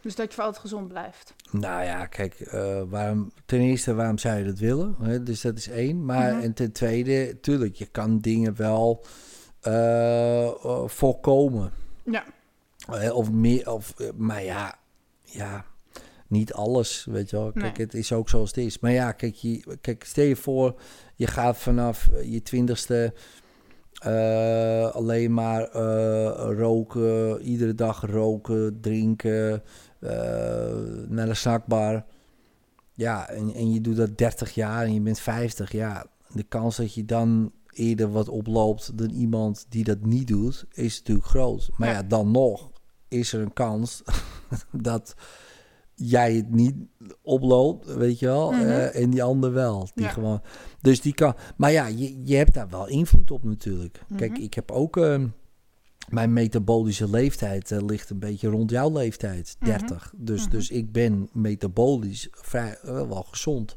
Dus 0.00 0.14
dat 0.14 0.28
je 0.28 0.34
voor 0.34 0.44
altijd 0.44 0.62
gezond 0.62 0.88
blijft. 0.88 1.34
Nou 1.50 1.84
ja, 1.84 2.06
kijk, 2.06 2.34
eh, 2.40 2.82
waarom, 2.88 3.32
ten 3.46 3.60
eerste, 3.60 3.94
waarom 3.94 4.18
zou 4.18 4.38
je 4.38 4.44
dat 4.44 4.58
willen? 4.58 4.96
Hè? 5.02 5.22
Dus 5.22 5.40
dat 5.40 5.56
is 5.56 5.68
één. 5.68 6.04
Maar 6.04 6.32
Mhm. 6.34 6.42
en 6.42 6.54
ten 6.54 6.72
tweede, 6.72 7.40
tuurlijk, 7.40 7.74
je 7.74 7.86
kan 7.86 8.18
dingen 8.18 8.56
wel 8.56 9.04
eh, 9.60 10.46
eh, 10.46 10.82
voorkomen. 10.86 11.72
Ja. 12.02 12.24
Eh, 12.88 13.14
of 13.16 13.30
meer, 13.30 13.72
of, 13.72 13.94
eh, 14.00 14.08
maar 14.16 14.44
ja, 14.44 14.74
ja, 15.24 15.64
niet 16.26 16.52
alles, 16.52 17.04
weet 17.10 17.30
je 17.30 17.36
wel. 17.36 17.52
Kijk, 17.52 17.76
Nee. 17.76 17.86
het 17.86 17.94
is 17.94 18.12
ook 18.12 18.28
zoals 18.28 18.48
het 18.48 18.58
is. 18.64 18.78
Maar 18.78 18.92
ja, 18.92 19.12
kijk, 19.12 19.34
je, 19.34 19.76
kijk 19.80 20.04
stel 20.04 20.24
je 20.24 20.36
voor, 20.36 20.80
je 21.16 21.26
gaat 21.26 21.56
vanaf 21.56 22.08
eh, 22.08 22.32
je 22.32 22.42
twintigste 22.42 23.14
eh, 24.02 24.90
alleen 24.90 25.34
maar 25.34 25.72
roken, 26.52 27.40
iedere 27.42 27.74
dag 27.74 28.06
roken, 28.06 28.80
drinken, 28.80 29.62
naar 31.08 31.26
de 31.26 31.34
snackbar. 31.34 32.04
Ja, 32.94 33.28
en, 33.28 33.54
en 33.54 33.72
je 33.72 33.80
doet 33.80 33.96
dat 33.96 34.18
30 34.18 34.54
jaar 34.54 34.84
en 34.84 34.94
je 34.94 35.00
bent 35.00 35.18
50, 35.20 35.72
ja, 35.72 36.06
de 36.34 36.42
kans 36.42 36.76
dat 36.76 36.94
je 36.94 37.04
dan 37.04 37.52
eerder 37.72 38.10
wat 38.12 38.28
oploopt 38.28 38.98
dan 38.98 39.10
iemand 39.10 39.66
die 39.68 39.84
dat 39.84 40.04
niet 40.04 40.26
doet, 40.28 40.64
is 40.72 40.98
natuurlijk 40.98 41.26
groot. 41.26 41.70
Maar 41.76 41.88
Ja. 41.88 41.94
ja, 41.94 42.02
dan 42.02 42.30
nog 42.30 42.70
is 43.12 43.32
er 43.32 43.40
een 43.40 43.52
kans 43.52 44.02
dat 44.72 45.14
jij 45.94 46.34
het 46.34 46.50
niet 46.50 46.74
oploopt, 47.22 47.94
weet 47.94 48.18
je 48.18 48.26
wel, 48.26 48.50
Mhm. 48.50 48.60
eh, 48.60 49.02
en 49.02 49.10
die 49.10 49.22
ander 49.22 49.52
wel. 49.52 49.88
Die 49.94 50.04
Ja. 50.04 50.10
gewoon, 50.10 50.42
dus 50.80 51.00
die 51.00 51.14
kan, 51.14 51.34
maar 51.56 51.72
ja, 51.72 51.86
je, 51.86 52.24
je 52.24 52.36
hebt 52.36 52.54
daar 52.54 52.68
wel 52.68 52.88
invloed 52.88 53.30
op 53.30 53.44
natuurlijk. 53.44 54.00
Kijk, 54.16 54.30
Mhm. 54.32 54.40
ik 54.42 54.54
heb 54.54 54.70
ook 54.70 54.96
ehm, 54.96 55.26
mijn 56.08 56.32
metabolische 56.32 57.10
leeftijd 57.10 57.70
eh, 57.70 57.78
ligt 57.86 58.10
een 58.10 58.18
beetje 58.18 58.48
rond 58.48 58.70
jouw 58.70 58.92
leeftijd, 58.92 59.56
Mhm. 59.58 59.70
30. 59.70 60.12
Dus, 60.16 60.42
Mhm. 60.42 60.50
dus 60.50 60.70
ik 60.70 60.92
ben 60.92 61.28
metabolisch 61.32 62.28
vrij 62.30 62.78
eh, 62.82 63.08
wel 63.08 63.22
gezond. 63.30 63.76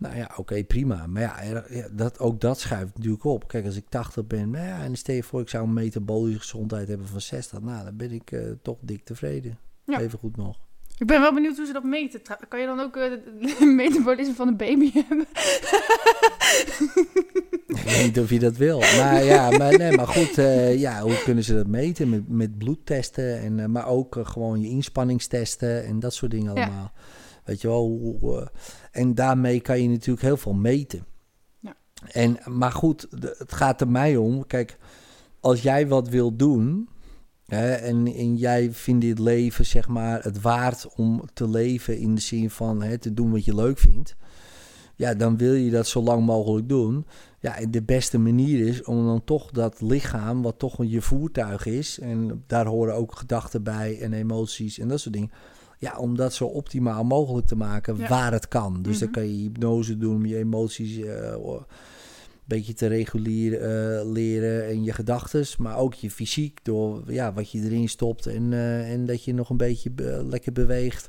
Nou 0.00 0.16
ja, 0.16 0.30
oké, 0.36 0.64
prima. 0.64 1.06
Maar 1.06 1.22
ja, 1.46 1.64
dat, 1.92 2.18
ook 2.18 2.40
dat 2.40 2.60
schuift 2.60 2.96
natuurlijk 2.96 3.24
op. 3.24 3.48
Kijk, 3.48 3.64
als 3.64 3.76
ik 3.76 3.88
80 3.88 4.26
ben, 4.26 4.50
nou 4.50 4.66
ja, 4.66 4.82
en 4.82 4.96
stel 4.96 5.14
je 5.14 5.22
voor, 5.22 5.40
ik 5.40 5.48
zou 5.48 5.64
een 5.64 5.72
metabolische 5.72 6.40
gezondheid 6.40 6.88
hebben 6.88 7.06
van 7.06 7.20
60. 7.20 7.60
Nou, 7.60 7.84
dan 7.84 7.96
ben 7.96 8.12
ik 8.12 8.30
eh, 8.30 8.40
toch 8.62 8.78
dik 8.80 9.04
tevreden. 9.04 9.58
Ja. 9.84 10.00
Even 10.00 10.18
goed 10.18 10.36
nog. 10.36 10.58
Ik 10.98 11.06
ben 11.06 11.20
wel 11.20 11.34
benieuwd 11.34 11.56
hoe 11.56 11.66
ze 11.66 11.72
dat 11.72 11.84
meten. 11.84 12.20
Kan 12.48 12.60
je 12.60 12.66
dan 12.66 12.80
ook 12.80 12.96
eh, 12.96 13.10
het 13.10 13.60
metabolisme 13.84 14.34
van 14.34 14.48
een 14.48 14.56
baby 14.56 14.90
hebben? 15.08 15.26
Ik 17.66 17.82
weet 17.84 18.02
niet 18.04 18.20
of 18.20 18.30
je 18.30 18.38
dat 18.38 18.56
wil. 18.56 18.78
Maar 18.78 19.24
ja, 19.24 19.50
maar, 19.50 19.78
nee, 19.78 19.96
maar 19.96 20.08
goed, 20.08 20.38
eh, 20.38 20.78
ja, 20.78 21.00
hoe 21.02 21.22
kunnen 21.22 21.44
ze 21.44 21.54
dat 21.54 21.66
meten? 21.66 22.08
Met, 22.08 22.28
met 22.28 22.58
bloedtesten, 22.58 23.40
en, 23.40 23.70
maar 23.70 23.86
ook 23.86 24.18
gewoon 24.22 24.60
je 24.60 24.68
inspanningstesten 24.68 25.84
en 25.84 26.00
dat 26.00 26.14
soort 26.14 26.30
dingen 26.30 26.54
Ja. 26.54 26.62
allemaal. 26.62 26.92
Weet 27.44 27.60
je 27.60 27.68
wel, 27.68 27.86
hoe, 27.88 28.48
en 28.90 29.14
daarmee 29.14 29.60
kan 29.60 29.82
je 29.82 29.88
natuurlijk 29.88 30.26
heel 30.26 30.36
veel 30.36 30.54
meten. 30.54 31.06
Ja. 31.58 31.76
En, 32.12 32.38
maar 32.46 32.72
goed, 32.72 33.06
het 33.38 33.52
gaat 33.52 33.80
er 33.80 33.88
mij 33.88 34.16
om. 34.16 34.46
Kijk, 34.46 34.78
als 35.40 35.62
jij 35.62 35.88
wat 35.88 36.08
wil 36.08 36.36
doen 36.36 36.88
hè, 37.46 37.72
en, 37.72 38.06
en 38.06 38.36
jij 38.36 38.72
vindt 38.72 39.00
dit 39.00 39.18
leven, 39.18 39.66
zeg 39.66 39.88
maar, 39.88 40.22
het 40.22 40.40
waard 40.40 40.86
om 40.96 41.22
te 41.32 41.48
leven 41.48 41.98
in 41.98 42.14
de 42.14 42.20
zin 42.20 42.50
van 42.50 42.82
hè, 42.82 42.98
te 42.98 43.14
doen 43.14 43.30
wat 43.30 43.44
je 43.44 43.54
leuk 43.54 43.78
vindt. 43.78 44.16
Ja, 44.96 45.14
dan 45.14 45.36
wil 45.36 45.52
je 45.54 45.70
dat 45.70 45.86
zo 45.86 46.02
lang 46.02 46.26
mogelijk 46.26 46.68
doen. 46.68 47.06
Ja, 47.38 47.56
en 47.56 47.70
de 47.70 47.82
beste 47.82 48.18
manier 48.18 48.66
is 48.66 48.84
om 48.84 49.06
dan 49.06 49.24
toch 49.24 49.50
dat 49.50 49.80
lichaam, 49.80 50.42
wat 50.42 50.58
toch 50.58 50.76
je 50.84 51.02
voertuig 51.02 51.66
is, 51.66 51.98
en 51.98 52.44
daar 52.46 52.66
horen 52.66 52.94
ook 52.94 53.16
gedachten 53.16 53.62
bij 53.62 54.00
en 54.00 54.12
emoties 54.12 54.78
en 54.78 54.88
dat 54.88 55.00
soort 55.00 55.14
dingen. 55.14 55.30
Ja, 55.80 55.96
om 55.98 56.16
dat 56.16 56.32
zo 56.34 56.44
optimaal 56.44 57.04
mogelijk 57.04 57.46
te 57.46 57.56
maken 57.56 57.96
Ja. 57.96 58.08
waar 58.08 58.32
het 58.32 58.48
kan. 58.48 58.82
Dus 58.82 58.98
dan 58.98 59.08
Mhm. 59.08 59.18
kan 59.18 59.28
je 59.28 59.42
hypnose 59.42 59.96
doen 59.98 60.14
om 60.14 60.26
je 60.26 60.36
emoties 60.36 60.96
eh, 60.98 61.32
een 61.32 61.64
beetje 62.44 62.74
te 62.74 62.86
reguleren 62.86 64.00
eh, 64.00 64.10
leren 64.12 64.66
en 64.66 64.84
je 64.84 64.92
gedachten, 64.92 65.46
maar 65.58 65.76
ook 65.78 65.94
je 65.94 66.10
fysiek 66.10 66.58
door 66.64 67.02
ja, 67.12 67.32
wat 67.32 67.50
je 67.50 67.60
erin 67.62 67.88
stopt 67.88 68.26
en, 68.26 68.52
eh, 68.52 68.92
en 68.92 69.06
dat 69.06 69.24
je 69.24 69.34
nog 69.34 69.50
een 69.50 69.56
beetje 69.56 69.90
be- 69.90 70.24
lekker 70.28 70.52
beweegt. 70.52 71.08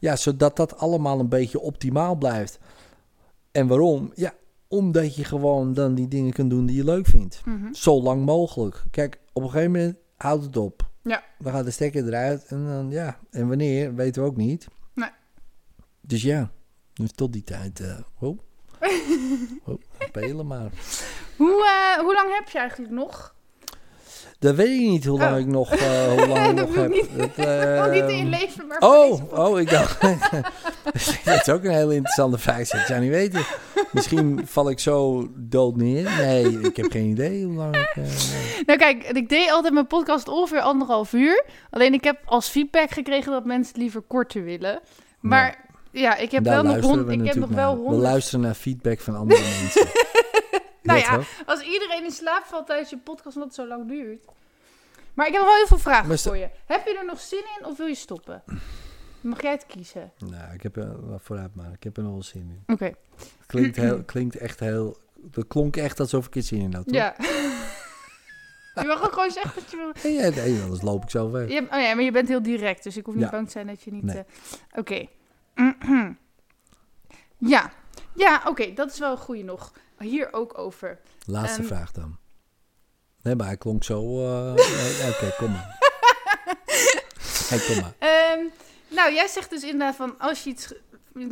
Ja, 0.00 0.16
zodat 0.16 0.56
dat 0.56 0.76
allemaal 0.78 1.20
een 1.20 1.28
beetje 1.28 1.60
optimaal 1.60 2.16
blijft. 2.16 2.58
En 3.52 3.66
waarom? 3.66 4.12
Ja, 4.14 4.34
omdat 4.68 5.14
je 5.16 5.24
gewoon 5.24 5.74
dan 5.74 5.94
die 5.94 6.08
dingen 6.08 6.32
kunt 6.32 6.50
doen 6.50 6.66
die 6.66 6.76
je 6.76 6.84
leuk 6.84 7.06
vindt. 7.06 7.40
Mhm. 7.44 7.72
Zo 7.72 8.02
lang 8.02 8.24
mogelijk. 8.24 8.84
Kijk, 8.90 9.20
op 9.32 9.42
een 9.42 9.50
gegeven 9.50 9.72
moment 9.72 9.96
houdt 10.16 10.44
het 10.44 10.56
op. 10.56 10.90
Ja. 11.06 11.24
Dan 11.38 11.52
gaat 11.52 11.64
de 11.64 11.70
stekker 11.70 12.06
eruit 12.06 12.44
en 12.44 12.66
dan 12.66 12.90
ja. 12.90 13.18
En 13.30 13.48
wanneer, 13.48 13.94
weten 13.94 14.22
we 14.22 14.28
ook 14.28 14.36
niet. 14.36 14.66
Nee. 14.94 15.10
Dus 16.00 16.22
ja, 16.22 16.50
dus 16.92 17.12
tot 17.12 17.32
die 17.32 17.44
tijd. 17.44 17.80
eh 17.80 17.98
oh. 18.18 18.38
oh, 19.64 19.80
spelen 19.98 20.46
maar. 20.46 20.70
Hoe, 21.36 21.64
eh, 21.64 22.02
hoe 22.02 22.14
lang 22.14 22.34
heb 22.38 22.48
je 22.48 22.58
eigenlijk 22.58 22.92
nog? 22.92 23.35
Dat 24.38 24.54
weet 24.54 24.80
ik 24.80 24.88
niet 24.88 25.04
hoe 25.04 25.18
lang 25.18 25.32
Oh. 25.34 25.38
ik 25.40 25.46
nog, 25.46 25.72
eh, 25.74 26.06
hoe 26.12 26.26
lang 26.26 26.46
ik 26.50 26.54
nog 26.66 26.74
heb. 26.74 26.88
niet. 26.90 27.08
Dat, 27.36 27.86
Oh, 27.86 27.90
niet 27.92 28.02
in 28.02 28.16
je 28.16 28.22
ehm, 28.22 28.28
leven, 28.28 28.66
maar 28.66 28.78
Oh, 28.78 29.38
oh, 29.38 29.60
ik 29.60 29.70
dacht. 29.70 30.00
dat 31.24 31.40
is 31.40 31.48
ook 31.48 31.64
een 31.64 31.70
hele 31.70 31.94
interessante 31.94 32.38
vraag. 32.38 32.58
Ik 32.58 32.66
zou 32.86 33.00
niet 33.00 33.10
weten. 33.10 33.40
Misschien 33.92 34.40
val 34.46 34.70
ik 34.70 34.78
zo 34.78 35.28
dood 35.36 35.76
neer. 35.76 36.10
Nee, 36.18 36.60
ik 36.60 36.76
heb 36.76 36.90
geen 36.90 37.04
idee 37.06 37.44
hoe 37.44 37.54
lang 37.54 37.76
ik. 37.76 37.92
eh. 37.94 38.02
Nou 38.66 38.78
kijk, 38.78 39.04
ik 39.04 39.28
deed 39.28 39.50
altijd 39.50 39.74
mijn 39.74 39.86
podcast 39.86 40.28
ongeveer 40.28 40.60
anderhalf 40.60 41.12
uur. 41.12 41.44
Alleen 41.70 41.92
ik 41.94 42.04
heb 42.04 42.18
als 42.24 42.48
feedback 42.48 42.90
gekregen 42.90 43.32
dat 43.32 43.44
mensen 43.44 43.72
het 43.72 43.82
liever 43.82 44.00
korter 44.00 44.44
willen. 44.44 44.80
Maar 45.20 45.64
ja, 45.90 46.16
ik 46.16 46.30
heb 46.30 46.44
Daar 46.44 46.62
wel 46.62 46.74
nog, 46.74 46.84
hond, 46.84 47.10
ik 47.10 47.26
heb 47.26 47.34
nog 47.34 47.48
wel 47.48 47.66
naar. 47.68 47.74
We 47.76 47.80
honderd... 47.82 48.02
luisteren 48.02 48.40
naar 48.40 48.54
feedback 48.54 49.00
van 49.00 49.16
andere 49.16 49.40
mensen. 49.60 49.86
Nou 50.86 50.98
Ja, 50.98 51.20
als 51.46 51.60
iedereen 51.60 52.04
in 52.04 52.10
slaap 52.10 52.44
valt 52.44 52.66
tijdens 52.66 52.90
je 52.90 52.98
podcast 52.98 53.36
omdat 53.36 53.44
het 53.48 53.54
zo 53.54 53.66
lang 53.66 53.88
duurt. 53.88 54.24
Maar 55.14 55.26
ik 55.26 55.32
heb 55.32 55.40
nog 55.40 55.50
wel 55.50 55.58
heel 55.58 55.66
veel 55.66 55.78
vragen 55.78 56.08
Maar 56.08 56.18
sta- 56.18 56.28
voor 56.28 56.38
je. 56.38 56.48
Heb 56.66 56.86
je 56.86 56.98
er 56.98 57.04
nog 57.04 57.20
zin 57.20 57.44
in 57.58 57.66
of 57.66 57.76
wil 57.76 57.86
je 57.86 57.94
stoppen? 57.94 58.42
Mag 59.20 59.42
jij 59.42 59.50
het 59.50 59.66
kiezen? 59.66 60.12
Nou, 60.18 60.54
ik 60.54 60.62
heb 60.62 60.76
er 60.76 61.08
wel 61.08 61.18
vooruit 61.18 61.54
maar. 61.54 61.72
Ik 61.72 61.82
heb 61.82 61.96
er 61.96 62.02
nog 62.02 62.12
wel 62.12 62.22
zin 62.22 62.62
in. 62.66 62.74
Oké. 62.74 62.92
Klinkt, 63.46 63.76
heel, 63.86 64.02
klinkt 64.04 64.36
echt 64.36 64.60
heel... 64.60 64.96
Dat 65.14 65.46
klonk 65.46 65.76
echt 65.76 66.00
alsof 66.00 66.26
ik 66.26 66.34
er 66.36 66.42
zin 66.42 66.60
in 66.60 66.74
had. 66.74 66.84
toch? 66.86 66.94
Ja. 66.94 67.14
je 68.82 68.84
mag 68.86 69.04
ook 69.04 69.12
gewoon 69.12 69.30
zeggen 69.30 69.54
dat 69.54 69.70
je 69.70 69.76
wil... 70.02 70.12
Ja, 70.12 70.28
nee, 70.28 70.62
anders 70.62 70.82
loop 70.82 71.02
ik 71.02 71.10
zo 71.10 71.30
weg. 71.30 71.48
Je, 71.48 71.60
oh 71.60 71.80
ja, 71.80 71.94
maar 71.94 72.04
je 72.04 72.10
bent 72.12 72.28
heel 72.28 72.42
direct, 72.42 72.82
dus 72.82 72.96
ik 72.96 73.04
hoef 73.06 73.14
niet 73.14 73.24
Ja. 73.24 73.30
bang 73.30 73.46
te 73.46 73.52
zijn 73.52 73.66
dat 73.66 73.82
je 73.82 73.92
niet... 73.92 74.02
Nee. 74.02 74.16
eh, 74.16 74.78
Oké. 74.78 75.06
ja. 77.38 77.72
Ja, 78.14 78.42
oké, 78.46 78.72
dat 78.72 78.92
is 78.92 78.98
wel 78.98 79.10
een 79.10 79.16
goede 79.18 79.42
nog. 79.42 79.72
Hier 79.98 80.32
ook 80.32 80.58
over. 80.58 80.98
Laatste 81.26 81.58
Ehm. 81.60 81.66
vraag 81.68 81.92
dan. 81.92 82.16
Nee, 83.22 83.34
maar 83.34 83.46
hij 83.46 83.56
klonk 83.56 83.84
zo... 83.84 84.24
eh, 84.24 84.52
Oké, 85.08 85.34
kom 85.38 85.50
maar. 85.50 85.74
Hey, 87.48 87.58
kom 87.66 87.80
maar. 87.80 87.92
Ehm, 87.98 88.44
nou, 88.88 89.12
jij 89.14 89.26
zegt 89.26 89.50
dus 89.50 89.62
inderdaad 89.62 89.96
van 89.96 90.18
als 90.18 90.44
je 90.44 90.50
iets. 90.50 90.72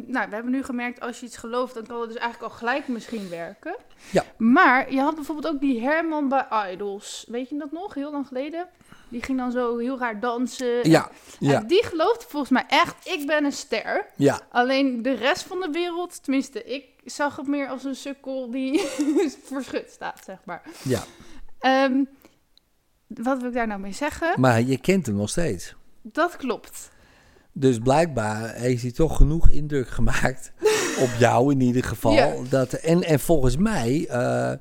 Nou, 0.07 0.29
we 0.29 0.35
hebben 0.35 0.51
nu 0.53 0.63
gemerkt, 0.65 1.01
als 1.01 1.21
je 1.21 1.27
iets 1.27 1.37
gelooft, 1.37 1.75
dan 1.75 1.87
kan 1.87 2.01
het 2.01 2.09
dus 2.11 2.19
eigenlijk 2.19 2.53
al 2.53 2.59
gelijk 2.59 2.89
misschien 2.89 3.29
werken. 3.29 3.77
Ja. 4.11 4.25
Maar 4.37 4.93
je 4.93 5.01
had 5.01 5.15
bijvoorbeeld 5.15 5.55
ook 5.55 5.61
die 5.61 5.81
Herman 5.83 6.29
bij 6.29 6.73
Idols. 6.73 7.25
Weet 7.29 7.49
je 7.49 7.59
dat 7.59 7.73
nog? 7.73 7.95
Heel 7.95 8.13
lang 8.13 8.27
geleden. 8.27 8.69
Die 9.15 9.23
ging 9.23 9.39
dan 9.39 9.53
zo 9.53 9.79
heel 9.79 9.99
raar 9.99 10.21
dansen. 10.21 10.91
Ja, 10.91 11.11
En 11.41 11.49
ja, 11.49 11.61
die 11.61 11.85
gelooft 11.85 12.25
volgens 12.29 12.51
mij 12.51 12.65
echt, 12.69 12.95
ik 13.09 13.27
ben 13.27 13.45
een 13.45 13.53
ster. 13.53 14.07
ja. 14.17 14.41
Alleen 14.51 15.03
de 15.03 15.15
rest 15.15 15.43
van 15.43 15.61
de 15.61 15.69
wereld, 15.73 16.23
tenminste, 16.23 16.65
ik 16.65 16.85
zag 17.05 17.37
het 17.37 17.47
meer 17.47 17.69
als 17.69 17.85
een 17.85 17.95
sukkel 17.95 18.51
die 18.51 18.81
verschut 19.53 19.91
staat, 19.91 20.21
zeg 20.25 20.39
maar. 20.45 20.63
ja. 20.83 21.03
Ehm, 21.59 22.05
wat 23.07 23.39
wil 23.39 23.49
ik 23.49 23.55
daar 23.55 23.67
nou 23.67 23.81
mee 23.81 23.93
zeggen? 23.93 24.41
Maar 24.41 24.63
je 24.63 24.79
kent 24.79 25.07
hem 25.07 25.15
nog 25.17 25.29
steeds. 25.29 25.75
Dat 26.03 26.37
klopt. 26.37 26.91
Dus 27.53 27.79
blijkbaar 27.79 28.55
heeft 28.55 28.83
hij 28.83 28.93
toch 28.93 29.17
genoeg 29.17 29.49
indruk 29.49 29.89
gemaakt 29.89 30.53
op 31.05 31.11
jou 31.19 31.53
in 31.53 31.61
ieder 31.61 31.85
geval. 31.85 32.13
Ja. 32.13 32.35
Dat, 32.49 32.73
en, 32.73 33.03
en 33.03 33.21
volgens 33.21 33.57
mij 33.57 34.07
eh, 34.09 34.53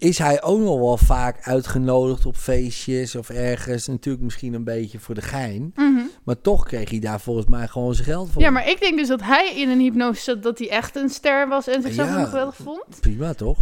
is 0.00 0.18
hij 0.18 0.42
ook 0.42 0.60
nog 0.60 0.78
wel 0.78 0.96
vaak 0.96 1.46
uitgenodigd 1.46 2.26
op 2.26 2.36
feestjes 2.36 3.14
of 3.16 3.30
ergens. 3.30 3.86
Natuurlijk 3.86 4.24
misschien 4.24 4.54
een 4.54 4.64
beetje 4.64 4.98
voor 4.98 5.14
de 5.14 5.22
gein. 5.22 5.72
Mhm. 5.74 6.00
Maar 6.24 6.40
toch 6.40 6.64
kreeg 6.64 6.90
hij 6.90 6.98
daar 6.98 7.20
volgens 7.20 7.46
mij 7.46 7.66
gewoon 7.68 7.94
zijn 7.94 8.06
geld 8.06 8.30
voor. 8.30 8.42
Ja, 8.42 8.50
maar 8.50 8.68
ik 8.68 8.80
denk 8.80 8.98
dus 8.98 9.08
dat 9.08 9.22
hij 9.22 9.52
in 9.56 9.68
een 9.68 9.80
hypnose 9.80 10.22
zat 10.22 10.42
dat 10.42 10.58
hij 10.58 10.70
echt 10.70 10.96
een 10.96 11.08
ster 11.08 11.48
was 11.48 11.66
en 11.68 11.82
zichzelf 11.82 12.08
Ja. 12.08 12.24
geweldig 12.24 12.56
vond. 12.56 13.00
Prima 13.00 13.34
toch? 13.34 13.58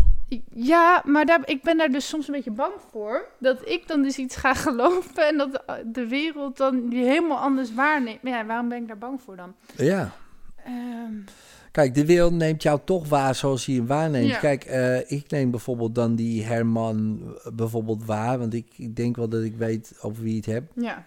Ja, 0.54 1.02
maar 1.06 1.26
daar, 1.26 1.40
ik 1.44 1.62
ben 1.62 1.76
daar 1.78 1.90
dus 1.90 2.08
soms 2.08 2.26
een 2.28 2.34
beetje 2.34 2.50
bang 2.50 2.72
voor. 2.90 3.28
Dat 3.38 3.68
ik 3.68 3.88
dan 3.88 4.02
dus 4.02 4.16
iets 4.16 4.36
ga 4.36 4.54
geloven 4.64 5.28
en 5.28 5.36
dat 5.36 5.62
de 5.92 6.06
wereld 6.06 6.56
dan 6.56 6.88
die 6.88 7.04
helemaal 7.04 7.38
anders 7.38 7.74
waarneemt. 7.74 8.22
Maar 8.22 8.32
ja, 8.32 8.46
waarom 8.46 8.68
ben 8.68 8.78
ik 8.82 8.88
daar 8.88 8.98
bang 8.98 9.20
voor 9.24 9.36
dan? 9.36 9.54
Ja. 9.76 10.12
Ehm, 10.64 11.12
Kijk, 11.70 11.94
de 11.94 12.04
wereld 12.06 12.32
neemt 12.32 12.62
jou 12.62 12.80
toch 12.84 13.08
waar 13.08 13.34
zoals 13.34 13.66
hij 13.66 13.74
hem 13.74 13.86
waarneemt. 13.86 14.28
Ja. 14.28 14.38
Kijk, 14.38 14.64
eh, 14.64 15.10
ik 15.10 15.30
neem 15.30 15.50
bijvoorbeeld 15.50 15.94
dan 15.94 16.14
die 16.14 16.44
Herman 16.44 17.20
eh, 17.44 17.52
bijvoorbeeld 17.52 18.04
waar. 18.04 18.38
Want 18.38 18.54
ik, 18.54 18.66
ik 18.76 18.96
denk 18.96 19.16
wel 19.16 19.28
dat 19.28 19.42
ik 19.42 19.56
weet 19.56 19.92
over 20.00 20.22
wie 20.22 20.36
het 20.36 20.46
heb. 20.46 20.70
ja. 20.74 21.06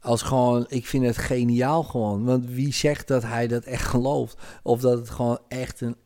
Als 0.00 0.22
gewoon, 0.22 0.64
ik 0.68 0.86
vind 0.86 1.04
het 1.04 1.16
geniaal 1.16 1.82
gewoon. 1.82 2.24
Want 2.24 2.44
wie 2.50 2.72
zegt 2.72 3.08
dat 3.08 3.22
hij 3.22 3.46
dat 3.46 3.64
echt 3.64 3.84
gelooft? 3.86 4.36
Of 4.62 4.80
dat 4.80 4.98
het 4.98 5.10
gewoon 5.10 5.38
echt 5.48 5.80
een 5.80 5.96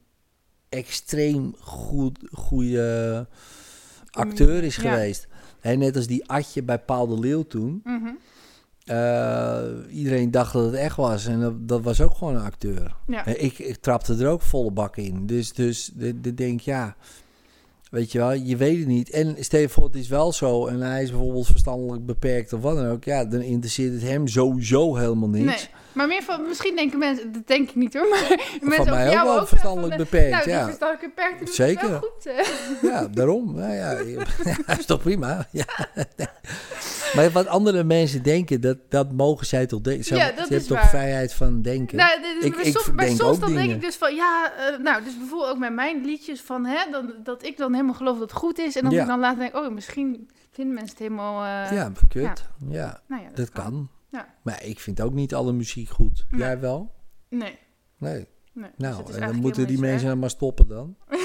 extreem 0.69 1.55
goed, 1.61 2.19
goede 2.33 3.27
acteur 4.11 4.63
is 4.65 4.77
Ja. 4.77 4.83
geweest. 4.91 5.27
Hè, 5.61 5.75
net 5.75 5.97
als 5.97 6.07
die 6.07 6.29
Atje 6.29 6.63
bij 6.63 6.79
Paul 6.79 7.07
de 7.07 7.19
Leeuw 7.19 7.43
toen. 7.43 7.81
Mhm. 7.85 8.11
Eh, 8.87 9.63
iedereen 9.91 10.31
dacht 10.31 10.53
dat 10.53 10.65
het 10.65 10.75
echt 10.75 10.97
was. 10.97 11.27
En 11.27 11.41
dat, 11.41 11.69
dat 11.69 11.83
was 11.83 12.01
ook 12.01 12.15
gewoon 12.15 12.35
een 12.37 12.45
acteur. 12.45 12.95
ja. 13.07 13.27
Eh, 13.27 13.45
Ik, 13.45 13.59
ik 13.59 13.77
trapte 13.77 14.15
er 14.17 14.29
ook 14.29 14.43
volle 14.43 14.71
bak 14.71 14.97
in. 14.97 15.27
Dus, 15.27 15.53
dus 15.53 15.91
de, 15.95 16.21
de 16.21 16.35
denk 16.35 16.61
ja, 16.61 16.97
weet 17.91 18.13
je 18.13 18.19
wel, 18.19 18.33
je 18.33 18.57
weet 18.57 18.79
het 18.79 18.87
niet. 18.87 19.11
En 19.11 19.27
het 19.35 19.95
is 19.95 20.09
wel 20.09 20.33
zo 20.33 20.67
en 20.67 20.81
hij 20.81 21.03
is 21.03 21.11
bijvoorbeeld 21.11 21.47
verstandelijk 21.47 22.07
beperkt 22.07 22.53
of 22.53 22.61
wat 22.61 22.77
dan 22.77 22.87
ook. 22.87 23.05
Ja, 23.05 23.25
dan 23.25 23.41
interesseert 23.41 23.93
het 23.93 24.03
hem 24.03 24.29
sowieso 24.29 24.97
helemaal 24.97 25.29
niks. 25.29 25.45
Nee, 25.47 25.69
maar 25.93 26.07
meer 26.07 26.23
van, 26.23 26.49
misschien 26.49 26.77
denken 26.77 26.99
mensen, 26.99 27.33
dat 27.33 27.47
denk 27.47 27.69
ik 27.69 27.75
niet 27.75 27.95
hoor, 27.95 28.09
maar 28.09 28.29
mensen 28.29 28.61
Van 28.61 28.81
over 28.81 28.93
mij 28.93 29.07
ook 29.07 29.13
jou 29.13 29.27
wel 29.29 29.41
ook 29.41 29.49
verstandelijk 29.49 29.95
van, 29.95 30.05
eh, 30.05 30.11
beperkt, 30.11 30.31
Nou, 30.31 30.45
die 30.45 30.53
ja. 30.53 30.65
verstandelijk 30.65 31.15
beperkt 31.15 31.55
Zeker. 31.55 31.91
wel 31.91 31.99
goed. 32.01 32.33
Ja, 32.83 33.09
daarom. 33.09 33.55
Nou 33.55 33.73
ja, 33.75 33.91
ja, 34.67 34.79
is 34.79 34.87
toch 34.87 35.01
prima. 35.01 35.47
Ja. 35.51 35.65
Maar 37.17 37.31
wat 37.31 37.47
andere 37.47 37.85
mensen 37.85 38.23
denken, 38.23 38.61
dat, 38.61 38.79
dat 38.89 39.13
mogen 39.13 39.47
zij 39.47 39.67
toch 39.67 39.81
denken. 39.81 40.05
Ze 40.05 40.15
Ja, 40.15 40.33
dat 40.33 40.47
ze 40.47 40.55
is 40.55 40.67
toch 40.67 40.79
waar. 40.79 40.89
vrijheid 40.89 41.35
van 41.35 41.63
denken. 41.63 41.97
Nou, 41.97 42.21
dit- 42.23 42.45
Ik- 42.45 42.57
maar 42.57 42.65
ik 42.67 42.73
soms, 42.73 42.91
maar 42.93 43.05
denk 43.05 43.21
soms 43.21 43.39
dan 43.39 43.53
denk 43.55 43.71
ik 43.71 43.81
dus 43.81 43.97
van, 43.97 44.15
ja, 44.15 44.53
eh, 44.57 44.79
nou, 44.79 45.05
dus 45.05 45.19
bijvoorbeeld 45.19 45.51
ook 45.51 45.59
met 45.59 45.73
mijn 45.75 46.05
liedjes 46.05 46.41
van, 46.41 46.65
hè, 46.67 46.91
dan, 46.91 47.15
dat 47.23 47.45
ik 47.45 47.57
dan 47.57 47.73
helemaal 47.73 47.95
geloof 47.95 48.19
dat 48.19 48.31
het 48.31 48.39
goed 48.39 48.59
is. 48.59 48.77
En 48.77 48.83
dan 48.83 48.93
Ja. 48.93 49.01
ik 49.01 49.07
dan 49.07 49.19
later 49.21 49.39
denk, 49.39 49.57
oh, 49.57 49.73
misschien 49.75 50.31
vinden 50.51 50.75
mensen 50.75 50.91
het 50.93 51.03
helemaal, 51.03 51.43
eh, 51.67 51.73
ja, 51.77 51.93
kut. 52.09 52.49
Ja, 52.69 53.01
nou 53.09 53.23
ja, 53.23 53.29
dat 53.35 53.51
kan. 53.51 53.89
Ja. 54.11 54.35
Maar 54.43 54.65
ik 54.65 54.81
vind 54.81 55.01
ook 55.01 55.13
niet 55.13 55.35
alle 55.35 55.53
muziek 55.53 55.89
goed. 55.89 56.27
Jij 56.31 56.61
wel? 56.61 56.95
Nee, 57.29 57.59
Nee. 57.99 58.13
nee. 58.19 58.27
Dus 58.55 58.71
Nou, 58.77 59.13
en 59.13 59.21
dan 59.21 59.37
moeten 59.37 59.67
die 59.67 59.79
mensen 59.79 60.19
maar 60.19 60.31
stoppen 60.31 60.69
dan. 60.69 60.97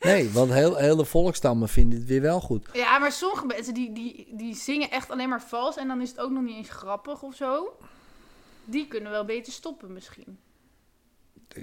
nee, 0.00 0.30
want 0.30 0.52
heel, 0.52 0.76
hele 0.76 1.04
volkstammen 1.04 1.68
vinden 1.68 1.98
het 1.98 2.08
weer 2.08 2.20
wel 2.20 2.40
goed. 2.40 2.68
Ja, 2.72 2.98
maar 2.98 3.12
sommige 3.12 3.46
mensen 3.46 3.74
die, 3.74 3.92
die, 3.92 4.32
die 4.36 4.54
zingen 4.54 4.90
echt 4.90 5.10
alleen 5.10 5.28
maar 5.28 5.42
vals 5.42 5.76
en 5.76 5.88
dan 5.88 6.00
is 6.00 6.08
het 6.08 6.18
ook 6.18 6.30
nog 6.30 6.42
niet 6.42 6.56
eens 6.56 6.70
grappig 6.70 7.22
of 7.22 7.34
zo. 7.34 7.76
Die 8.64 8.88
kunnen 8.88 9.10
wel 9.10 9.24
beter 9.24 9.52
stoppen 9.52 9.92
misschien. 9.92 10.38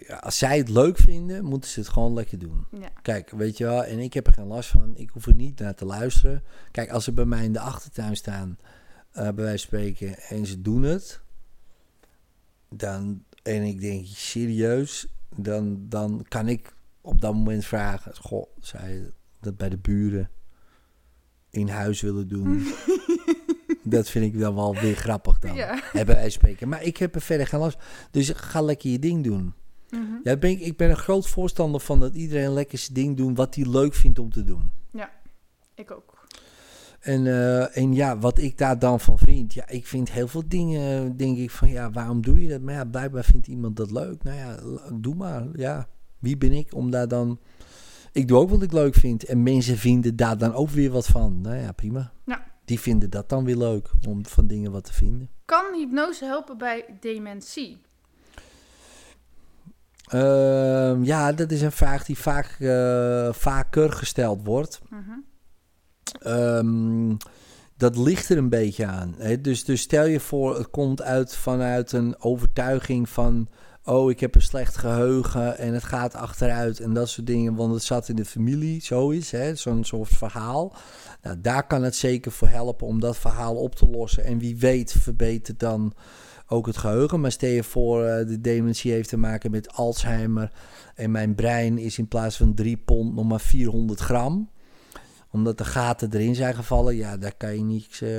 Ja, 0.07 0.15
als 0.15 0.38
zij 0.38 0.57
het 0.57 0.69
leuk 0.69 0.97
vinden, 0.97 1.45
moeten 1.45 1.69
ze 1.69 1.79
het 1.79 1.89
gewoon 1.89 2.13
lekker 2.13 2.39
doen. 2.39 2.65
Ja. 2.71 2.89
Kijk, 3.01 3.29
weet 3.29 3.57
je 3.57 3.63
wel, 3.63 3.83
en 3.83 3.99
ik 3.99 4.13
heb 4.13 4.27
er 4.27 4.33
geen 4.33 4.47
last 4.47 4.69
van. 4.69 4.93
Ik 4.95 5.09
hoef 5.09 5.25
er 5.25 5.35
niet 5.35 5.59
naar 5.59 5.75
te 5.75 5.85
luisteren. 5.85 6.43
Kijk, 6.71 6.89
als 6.91 7.03
ze 7.03 7.11
bij 7.11 7.25
mij 7.25 7.43
in 7.43 7.53
de 7.53 7.59
achtertuin 7.59 8.15
staan, 8.15 8.57
eh, 9.11 9.23
bij 9.23 9.43
wijze 9.43 9.67
van 9.67 9.79
spreken, 9.79 10.19
en 10.19 10.45
ze 10.45 10.61
doen 10.61 10.83
het, 10.83 11.21
dan, 12.69 13.23
en 13.43 13.63
ik 13.63 13.81
denk, 13.81 14.05
serieus, 14.05 15.07
dan, 15.35 15.85
dan 15.89 16.25
kan 16.27 16.47
ik 16.47 16.75
op 17.08 17.22
dat 17.22 17.34
moment 17.34 17.66
vragen, 17.66 18.16
goh, 18.16 18.47
zou 18.60 18.89
je 18.89 19.14
dat 19.39 19.58
bij 19.58 19.70
de 19.70 19.78
buren 19.78 20.30
in 21.49 21.68
huis 21.68 22.01
willen 22.01 22.28
doen? 22.28 22.68
dat 23.84 24.10
vind 24.10 24.34
ik 24.34 24.39
dan 24.39 24.55
wel 24.55 24.76
weer 24.76 24.95
grappig 24.95 25.39
dan. 25.39 25.55
Ja. 25.55 25.80
Hebben 25.91 26.16
wij 26.16 26.30
spreken. 26.30 26.70
Maar 26.70 26.84
ik 26.84 26.97
heb 26.97 27.16
er 27.16 27.22
verder 27.22 27.47
geen 27.47 27.60
last. 27.60 27.78
Dus 28.12 28.30
ga 28.36 28.62
lekker 28.62 28.89
je 28.89 28.99
ding 28.99 29.24
doen. 29.24 29.53
Mhm. 29.89 30.01
Ja, 30.24 30.38
ben 30.38 30.49
ik, 30.49 30.60
ik 30.60 30.78
ben 30.78 30.89
een 30.89 30.97
groot 30.97 31.28
voorstander 31.28 31.82
van 31.82 31.99
dat 31.99 32.16
iedereen 32.16 32.53
lekker 32.53 32.78
zijn 32.78 32.93
ding 32.93 33.18
doet 33.18 33.38
wat 33.38 33.55
hij 33.55 33.70
leuk 33.70 33.93
vindt 33.93 34.20
om 34.20 34.32
te 34.32 34.43
doen. 34.43 34.72
Ik 35.76 35.91
ook. 35.91 36.28
En, 36.99 37.28
eh, 37.28 37.78
en 37.78 37.93
ja, 37.93 38.18
wat 38.18 38.38
ik 38.38 38.58
daar 38.58 38.80
dan 38.80 38.99
van 38.99 39.18
vind. 39.18 39.53
Ja, 39.53 39.70
ik 39.70 39.88
vind 39.88 40.12
heel 40.12 40.28
veel 40.28 40.43
dingen, 40.47 41.18
denk 41.18 41.38
ik 41.38 41.51
van 41.51 41.70
ja, 41.70 41.91
waarom 41.91 42.22
doe 42.22 42.41
je 42.41 42.49
dat? 42.49 42.62
Maar 42.62 42.74
ja, 42.74 42.86
blijkbaar 42.86 43.24
vindt 43.24 43.47
iemand 43.47 43.76
dat 43.76 43.91
leuk. 43.91 44.24
Nou 44.24 44.38
ja, 44.38 44.60
doe 44.93 45.16
maar. 45.16 45.47
Ja, 45.53 45.88
wie 46.20 46.38
ben 46.38 46.51
ik 46.51 46.74
om 46.74 46.91
daar 46.91 47.07
dan... 47.07 47.39
Ik 48.11 48.28
doe 48.28 48.37
ook 48.37 48.50
wat 48.50 48.62
ik 48.62 48.71
leuk 48.71 48.96
vind. 48.96 49.25
En 49.25 49.43
mensen 49.43 49.78
vinden 49.78 50.16
daar 50.16 50.37
dan 50.37 50.54
ook 50.54 50.70
weer 50.70 50.91
wat 50.91 51.08
van. 51.08 51.41
Nou 51.41 51.55
ja, 51.55 51.71
prima. 51.71 52.12
Die 52.67 52.79
vinden 52.79 53.09
dat 53.09 53.29
dan 53.29 53.46
weer 53.46 53.58
leuk, 53.58 53.91
om 54.08 54.25
van 54.25 54.47
dingen 54.47 54.71
wat 54.71 54.83
te 54.83 54.93
vinden. 54.93 55.29
Kan 55.46 55.74
hypnose 55.74 56.25
helpen 56.25 56.58
bij 56.58 56.86
dementie? 57.00 57.78
Ehm, 60.08 61.04
ja, 61.04 61.32
dat 61.32 61.51
is 61.51 61.62
een 61.62 61.71
vraag 61.71 62.05
die 62.05 62.17
vaak, 62.17 62.55
eh, 62.59 63.33
vaker 63.33 63.91
gesteld 63.91 64.46
wordt. 64.46 64.82
Mhm. 64.89 65.20
Ehm, 66.20 67.16
dat 67.78 67.97
ligt 67.97 68.29
er 68.29 68.37
een 68.37 68.50
beetje 68.50 68.86
aan. 68.86 69.16
Hè? 69.17 69.41
Dus, 69.41 69.66
dus 69.66 69.82
stel 69.82 70.05
je 70.05 70.20
voor, 70.20 70.58
het 70.58 70.70
komt 70.70 71.01
uit 71.01 71.36
vanuit 71.36 71.91
een 71.91 72.21
overtuiging 72.21 73.09
van... 73.09 73.50
oh, 73.88 74.12
ik 74.12 74.20
heb 74.20 74.36
een 74.36 74.42
slecht 74.42 74.78
geheugen 74.78 75.58
en 75.58 75.74
het 75.74 75.84
gaat 75.84 76.16
achteruit 76.16 76.80
en 76.80 76.93
dat 76.93 77.09
soort 77.09 77.28
dingen... 77.28 77.55
want 77.55 77.74
het 77.74 77.84
zat 77.84 78.09
in 78.09 78.16
de 78.16 78.26
familie, 78.26 78.82
zoiets, 78.82 79.34
zo'n 79.54 79.84
soort 79.84 80.09
verhaal. 80.09 80.76
Nou, 81.22 81.42
daar 81.42 81.68
kan 81.68 81.84
het 81.84 81.96
zeker 81.96 82.32
voor 82.32 82.47
helpen 82.47 82.88
om 82.88 83.00
dat 83.00 83.18
verhaal 83.18 83.55
op 83.55 83.76
te 83.76 83.89
lossen. 83.89 84.24
En 84.24 84.39
wie 84.39 84.58
weet 84.58 84.92
verbetert 84.92 85.59
dan 85.59 85.93
ook 86.47 86.66
het 86.66 86.78
geheugen. 86.78 87.22
Maar 87.22 87.32
stel 87.32 87.50
je 87.50 87.64
voor, 87.64 88.05
eh, 88.05 88.28
de 88.28 88.42
dementie 88.42 88.92
heeft 88.92 89.09
te 89.09 89.18
maken 89.18 89.51
met 89.51 89.74
Alzheimer... 89.74 90.51
en 90.96 91.12
mijn 91.12 91.36
brein 91.36 91.78
is 91.78 91.97
in 91.97 92.08
plaats 92.08 92.38
van 92.38 92.54
3 92.54 92.78
pond 92.78 93.16
nog 93.16 93.26
maar 93.26 93.42
400 93.42 94.00
gram 94.00 94.50
omdat 95.32 95.58
de 95.58 95.66
gaten 95.66 96.13
erin 96.13 96.36
zijn 96.36 96.55
gevallen, 96.55 96.95
ja, 96.95 97.17
daar 97.17 97.36
kan 97.36 97.55
je 97.55 97.63
niets 97.63 98.01
uh, 98.01 98.09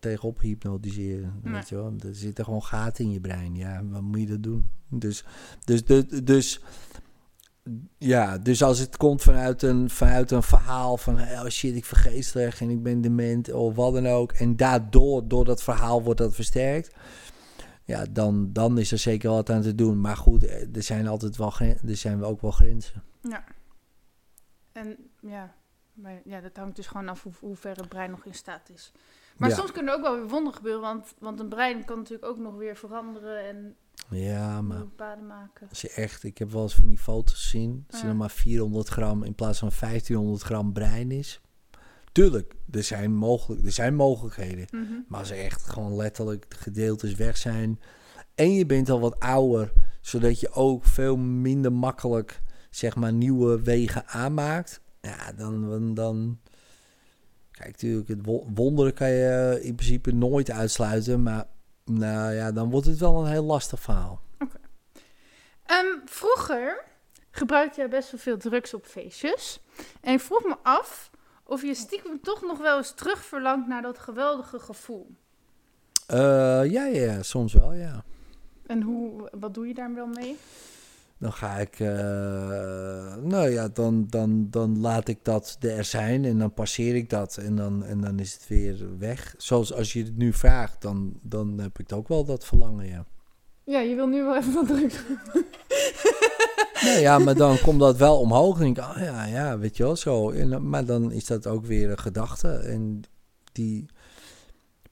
tegenop 0.00 0.40
hypnotiseren. 0.40 1.40
Nee. 1.42 1.52
Weet 1.52 1.68
je 1.68 1.74
wel? 1.74 1.94
Er 2.06 2.14
zitten 2.14 2.44
gewoon 2.44 2.62
gaten 2.62 3.04
in 3.04 3.10
je 3.10 3.20
brein. 3.20 3.56
Ja, 3.56 3.84
wat 3.84 4.02
moet 4.02 4.20
je 4.20 4.26
dat 4.26 4.42
doen? 4.42 4.70
Dus, 4.88 5.24
dus, 5.64 5.84
dus, 5.84 6.04
dus 6.24 6.60
ja, 7.98 8.38
dus 8.38 8.62
als 8.62 8.78
het 8.78 8.96
komt 8.96 9.22
vanuit 9.22 9.62
een, 9.62 9.90
vanuit 9.90 10.30
een 10.30 10.42
verhaal 10.42 10.96
van 10.96 11.14
oh 11.20 11.46
shit, 11.46 11.76
ik 11.76 11.84
vergeet 11.84 12.24
slecht 12.24 12.60
en 12.60 12.70
ik 12.70 12.82
ben 12.82 13.00
dement 13.00 13.52
of 13.52 13.74
wat 13.74 13.94
dan 13.94 14.06
ook. 14.06 14.32
En 14.32 14.56
daardoor, 14.56 15.28
door 15.28 15.44
dat 15.44 15.62
verhaal 15.62 16.02
wordt 16.02 16.20
dat 16.20 16.34
versterkt. 16.34 16.94
Ja, 17.84 18.04
dan, 18.10 18.52
dan 18.52 18.78
is 18.78 18.92
er 18.92 18.98
zeker 18.98 19.30
wat 19.30 19.50
aan 19.50 19.62
te 19.62 19.74
doen. 19.74 20.00
Maar 20.00 20.16
goed, 20.16 20.50
er 20.50 20.82
zijn 20.82 21.06
altijd 21.06 21.36
wel, 21.36 21.52
er 21.58 21.96
zijn 21.96 22.24
ook 22.24 22.40
wel 22.40 22.50
grenzen. 22.50 23.02
Ja. 23.22 23.44
En 24.72 24.96
ja, 25.20 25.54
maar, 26.02 26.20
ja, 26.24 26.40
dat 26.40 26.56
hangt 26.56 26.76
dus 26.76 26.86
gewoon 26.86 27.08
af 27.08 27.22
hoe, 27.22 27.32
hoe 27.40 27.56
ver 27.56 27.76
het 27.76 27.88
brein 27.88 28.10
nog 28.10 28.24
in 28.24 28.34
staat 28.34 28.68
is. 28.74 28.92
Maar 29.36 29.48
Ja. 29.48 29.54
soms 29.54 29.72
kunnen 29.72 29.92
er 29.92 29.98
ook 29.98 30.04
wel 30.04 30.16
weer 30.16 30.28
wonderen 30.28 30.54
gebeuren, 30.56 30.80
want, 30.82 31.14
want 31.18 31.40
een 31.40 31.48
brein 31.48 31.84
kan 31.84 31.96
natuurlijk 31.98 32.28
ook 32.28 32.38
nog 32.38 32.54
weer 32.54 32.76
veranderen 32.76 33.48
en 33.48 33.76
Ja, 34.10 34.62
maar 34.62 34.84
paden 34.96 35.26
maken. 35.26 35.68
als 35.68 35.80
je 35.80 35.90
echt, 35.90 36.24
ik 36.24 36.38
heb 36.38 36.50
wel 36.50 36.62
eens 36.62 36.74
van 36.74 36.88
die 36.88 36.98
foto's 36.98 37.34
gezien, 37.34 37.84
als 37.90 38.00
er 38.00 38.06
Ja. 38.08 38.14
maar 38.14 38.30
400 38.30 38.88
gram 38.88 39.22
in 39.22 39.34
plaats 39.34 39.58
van 39.58 39.70
1500 39.80 40.42
gram 40.42 40.72
brein 40.72 41.10
is. 41.10 41.40
Tuurlijk, 42.12 42.54
er 42.70 42.82
zijn, 42.82 43.12
mogelijk, 43.14 43.64
er 43.64 43.72
zijn 43.72 43.94
mogelijkheden. 43.94 44.66
Mhm. 44.70 44.92
Maar 45.08 45.18
als 45.20 45.30
er 45.30 45.38
echt 45.38 45.62
gewoon 45.62 45.96
letterlijk 45.96 46.50
de 46.50 46.56
gedeeltes 46.56 47.14
weg 47.14 47.36
zijn. 47.36 47.80
En 48.34 48.52
je 48.54 48.66
bent 48.66 48.90
al 48.90 49.00
wat 49.00 49.20
ouder, 49.20 49.72
zodat 50.00 50.40
je 50.40 50.50
ook 50.50 50.84
veel 50.84 51.16
minder 51.16 51.72
makkelijk 51.72 52.42
zeg 52.70 52.96
maar 52.96 53.12
nieuwe 53.12 53.62
wegen 53.62 54.06
aanmaakt. 54.06 54.80
Ja, 55.08 55.32
dan. 55.32 55.94
dan, 55.94 56.38
kijk, 57.50 57.70
natuurlijk, 57.70 58.08
het 58.08 58.26
wo- 58.26 58.46
wonderen 58.54 58.94
kan 58.94 59.08
je 59.10 59.58
in 59.62 59.74
principe 59.74 60.12
nooit 60.12 60.50
uitsluiten. 60.50 61.22
Maar 61.22 61.46
nou 61.84 62.32
ja, 62.32 62.52
dan 62.52 62.70
wordt 62.70 62.86
het 62.86 62.98
wel 62.98 63.20
een 63.24 63.30
heel 63.30 63.44
lastig 63.44 63.80
verhaal. 63.80 64.20
Ehm, 65.66 65.86
vroeger 66.04 66.84
gebruikte 67.30 67.80
jij 67.80 67.88
best 67.88 68.10
wel 68.10 68.20
veel 68.20 68.36
drugs 68.38 68.74
op 68.74 68.84
feestjes. 68.86 69.60
En 70.00 70.12
ik 70.12 70.20
vroeg 70.20 70.44
me 70.44 70.56
af 70.62 71.10
of 71.44 71.62
je 71.62 71.74
stiekem 71.74 72.20
toch 72.22 72.42
nog 72.42 72.58
wel 72.58 72.76
eens 72.76 72.94
terugverlangt 72.94 73.68
naar 73.68 73.82
dat 73.82 73.98
geweldige 73.98 74.58
gevoel. 74.58 75.10
Eh, 76.06 76.18
ja, 76.18 76.62
ja, 76.64 76.86
ja, 76.86 77.22
soms 77.22 77.52
wel, 77.52 77.72
ja. 77.72 78.04
En 78.66 78.82
hoe, 78.82 79.30
wat 79.38 79.54
doe 79.54 79.66
je 79.66 79.74
daar 79.74 79.94
wel 79.94 80.06
mee? 80.06 80.36
Dan 81.18 81.32
ga 81.32 81.56
ik, 81.56 81.80
eh, 81.80 83.16
nou 83.22 83.48
ja, 83.48 83.68
dan, 83.68 84.06
dan, 84.08 84.46
dan 84.50 84.80
laat 84.80 85.08
ik 85.08 85.18
dat 85.22 85.56
er 85.60 85.84
zijn 85.84 86.24
en 86.24 86.38
dan 86.38 86.54
passeer 86.54 86.94
ik 86.94 87.10
dat 87.10 87.36
en 87.36 87.56
dan, 87.56 87.84
en 87.84 88.00
dan 88.00 88.18
is 88.18 88.32
het 88.32 88.48
weer 88.48 88.98
weg. 88.98 89.34
Zoals 89.36 89.72
als 89.72 89.92
je 89.92 90.02
het 90.04 90.16
nu 90.16 90.32
vraagt, 90.32 90.82
dan, 90.82 91.18
dan 91.22 91.58
heb 91.60 91.78
ik 91.78 91.92
ook 91.92 92.08
wel 92.08 92.24
dat 92.24 92.44
verlangen, 92.44 92.86
ja. 92.86 93.04
Ja, 93.64 93.80
je 93.80 93.94
wil 93.94 94.06
nu 94.06 94.22
wel 94.22 94.36
even 94.36 94.52
wat 94.54 94.66
drugs. 94.66 94.96
Nou 96.82 96.98
ja, 97.00 97.18
maar 97.18 97.34
dan 97.34 97.60
komt 97.60 97.80
dat 97.80 97.96
wel 97.96 98.18
omhoog 98.20 98.56
en 98.58 98.64
denk 98.64 98.78
ik, 98.78 98.84
oh 98.84 98.96
ja, 99.02 99.24
ja, 99.24 99.58
weet 99.58 99.76
je 99.76 99.82
wel, 99.82 99.96
zo. 99.96 100.30
En, 100.30 100.68
maar 100.68 100.84
dan 100.84 101.12
is 101.12 101.26
dat 101.26 101.46
ook 101.46 101.64
weer 101.66 101.90
een 101.90 101.98
gedachte 101.98 102.48
en 102.56 103.02
die 103.52 103.86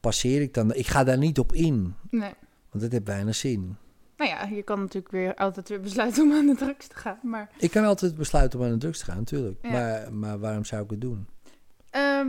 passeer 0.00 0.40
ik 0.40 0.54
dan. 0.54 0.74
Ik 0.74 0.86
ga 0.86 1.04
daar 1.04 1.18
niet 1.18 1.38
op 1.38 1.52
in, 1.52 1.94
Nee. 2.10 2.32
want 2.70 2.82
het 2.82 2.92
heeft 2.92 3.06
weinig 3.06 3.34
zin. 3.34 3.76
Nou 4.16 4.30
ja, 4.30 4.44
je 4.44 4.62
kan 4.62 4.80
natuurlijk 4.80 5.12
weer 5.12 5.34
altijd 5.34 5.68
weer 5.68 5.80
besluiten 5.80 6.22
om 6.22 6.32
aan 6.32 6.46
de 6.46 6.54
drugs 6.54 6.86
te 6.86 6.96
gaan. 6.96 7.18
Maar 7.22 7.50
Ik 7.58 7.70
kan 7.70 7.84
altijd 7.84 8.16
besluiten 8.16 8.58
om 8.58 8.64
aan 8.64 8.72
de 8.72 8.78
drugs 8.78 8.98
te 8.98 9.04
gaan, 9.04 9.16
natuurlijk. 9.16 9.58
Ja. 9.62 9.70
Maar, 9.70 10.12
maar 10.12 10.38
waarom 10.38 10.64
zou 10.64 10.84
ik 10.84 10.90
het 10.90 11.00
doen? 11.00 11.26
Ehm, 11.90 12.28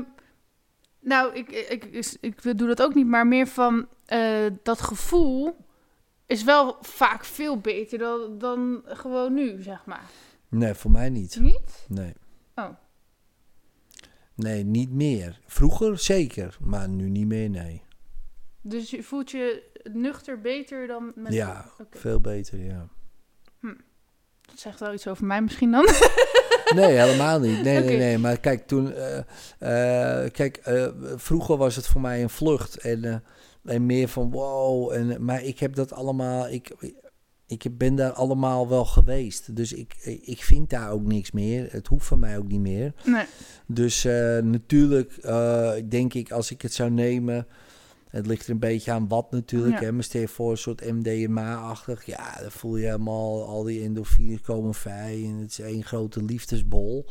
nou, 0.99 1.33
ik, 1.35 1.49
ik, 1.49 1.83
ik, 1.83 2.13
ik 2.21 2.57
doe 2.57 2.67
dat 2.67 2.81
ook 2.81 2.93
niet, 2.93 3.07
maar 3.07 3.27
meer 3.27 3.47
van 3.47 3.87
eh, 4.05 4.45
dat 4.63 4.81
gevoel 4.81 5.55
is 6.25 6.43
wel 6.43 6.77
vaak 6.81 7.25
veel 7.25 7.57
beter 7.59 7.99
dan, 7.99 8.37
dan 8.37 8.81
gewoon 8.85 9.33
nu, 9.33 9.61
zeg 9.61 9.85
maar. 9.85 10.05
Nee, 10.49 10.73
voor 10.73 10.91
mij 10.91 11.09
niet. 11.09 11.39
Niet? 11.39 11.85
Nee. 11.87 12.13
Oh. 12.55 12.69
Nee, 14.35 14.63
niet 14.63 14.91
meer. 14.91 15.39
Vroeger 15.45 15.99
zeker, 15.99 16.57
maar 16.61 16.89
nu 16.89 17.09
niet 17.09 17.27
meer, 17.27 17.49
nee. 17.49 17.81
Dus 18.61 18.89
je 18.89 19.03
voelt 19.03 19.31
je 19.31 19.66
nuchter 19.93 20.41
beter 20.41 20.87
dan 20.87 21.11
met... 21.15 21.33
Ja, 21.33 21.65
veel 21.91 22.21
beter, 22.21 22.59
ja. 22.59 22.87
Dat 24.41 24.59
zegt 24.59 24.79
wel 24.79 24.93
iets 24.93 25.07
over 25.07 25.25
mij 25.25 25.41
misschien 25.41 25.71
dan. 25.71 25.87
Nee, 26.75 26.99
helemaal 26.99 27.39
niet. 27.39 27.63
Nee, 27.63 27.83
nee, 27.83 27.97
nee. 27.97 28.17
Maar 28.17 28.39
kijk, 28.39 28.67
toen... 28.67 28.93
eh, 28.93 29.17
eh, 29.17 30.31
kijk, 30.31 30.57
eh, 30.57 30.87
vroeger 31.15 31.57
was 31.57 31.75
het 31.75 31.87
voor 31.87 32.01
mij 32.01 32.21
een 32.21 32.29
vlucht. 32.29 32.77
En, 32.77 33.23
en 33.63 33.85
meer 33.85 34.07
van 34.07 34.31
wow. 34.31 34.91
En, 34.91 35.25
maar 35.25 35.43
ik 35.43 35.59
heb 35.59 35.75
dat 35.75 35.93
allemaal... 35.93 36.47
Ik, 36.47 36.93
ik 37.47 37.77
ben 37.77 37.95
daar 37.95 38.11
allemaal 38.11 38.67
wel 38.69 38.85
geweest. 38.85 39.55
Dus 39.55 39.73
ik, 39.73 39.95
ik 40.21 40.43
vind 40.43 40.69
daar 40.69 40.91
ook 40.91 41.03
niks 41.03 41.31
meer. 41.31 41.67
Het 41.71 41.87
hoeft 41.87 42.07
van 42.07 42.19
mij 42.19 42.37
ook 42.37 42.47
niet 42.47 42.59
meer. 42.59 42.93
nee. 43.05 43.25
Dus 43.67 44.03
natuurlijk 44.43 45.21
denk 45.89 46.13
ik, 46.13 46.31
als 46.31 46.51
ik 46.51 46.61
het 46.61 46.73
zou 46.73 46.89
nemen... 46.89 47.47
Het 48.09 48.27
ligt 48.27 48.45
er 48.45 48.51
een 48.51 48.59
beetje 48.59 48.91
aan 48.91 49.07
wat 49.07 49.31
natuurlijk. 49.31 49.79
Ja. 49.79 49.85
Hè? 49.85 49.91
Maar 49.91 50.03
stel 50.03 50.27
voor 50.27 50.51
een 50.51 50.57
soort 50.57 50.91
MDMA-achtig. 50.91 52.05
Ja, 52.05 52.37
dan 52.41 52.51
voel 52.51 52.77
je 52.77 52.85
helemaal 52.85 53.47
al 53.47 53.63
die 53.63 53.81
endorfines 53.83 54.41
komen 54.41 54.73
vrij. 54.73 55.23
En 55.25 55.35
het 55.35 55.49
is 55.51 55.59
één 55.59 55.83
grote 55.83 56.23
liefdesbol. 56.23 57.05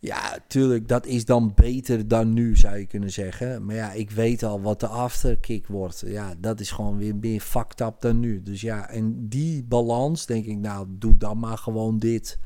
Ja, 0.00 0.38
tuurlijk, 0.46 0.88
dat 0.88 1.06
is 1.06 1.24
dan 1.24 1.52
beter 1.54 2.08
dan 2.08 2.32
nu, 2.32 2.56
zou 2.56 2.76
je 2.78 2.86
kunnen 2.86 3.10
zeggen. 3.10 3.64
Maar 3.64 3.74
ja, 3.74 3.92
ik 3.92 4.10
weet 4.10 4.42
al 4.42 4.60
wat 4.60 4.80
de 4.80 4.86
afterkick 4.86 5.66
wordt. 5.66 6.02
Ja, 6.06 6.34
dat 6.38 6.60
is 6.60 6.70
gewoon 6.70 6.96
weer 6.96 7.16
meer 7.16 7.40
fucked 7.40 7.80
up 7.80 7.94
dan 8.00 8.20
nu. 8.20 8.42
Dus 8.42 8.60
ja, 8.60 8.88
en 8.88 9.28
die 9.28 9.64
balans, 9.64 10.26
denk 10.26 10.44
ik, 10.44 10.56
nou, 10.58 10.86
doe 10.88 11.16
dan 11.16 11.38
maar 11.38 11.58
gewoon 11.58 11.98
dit. 11.98 12.38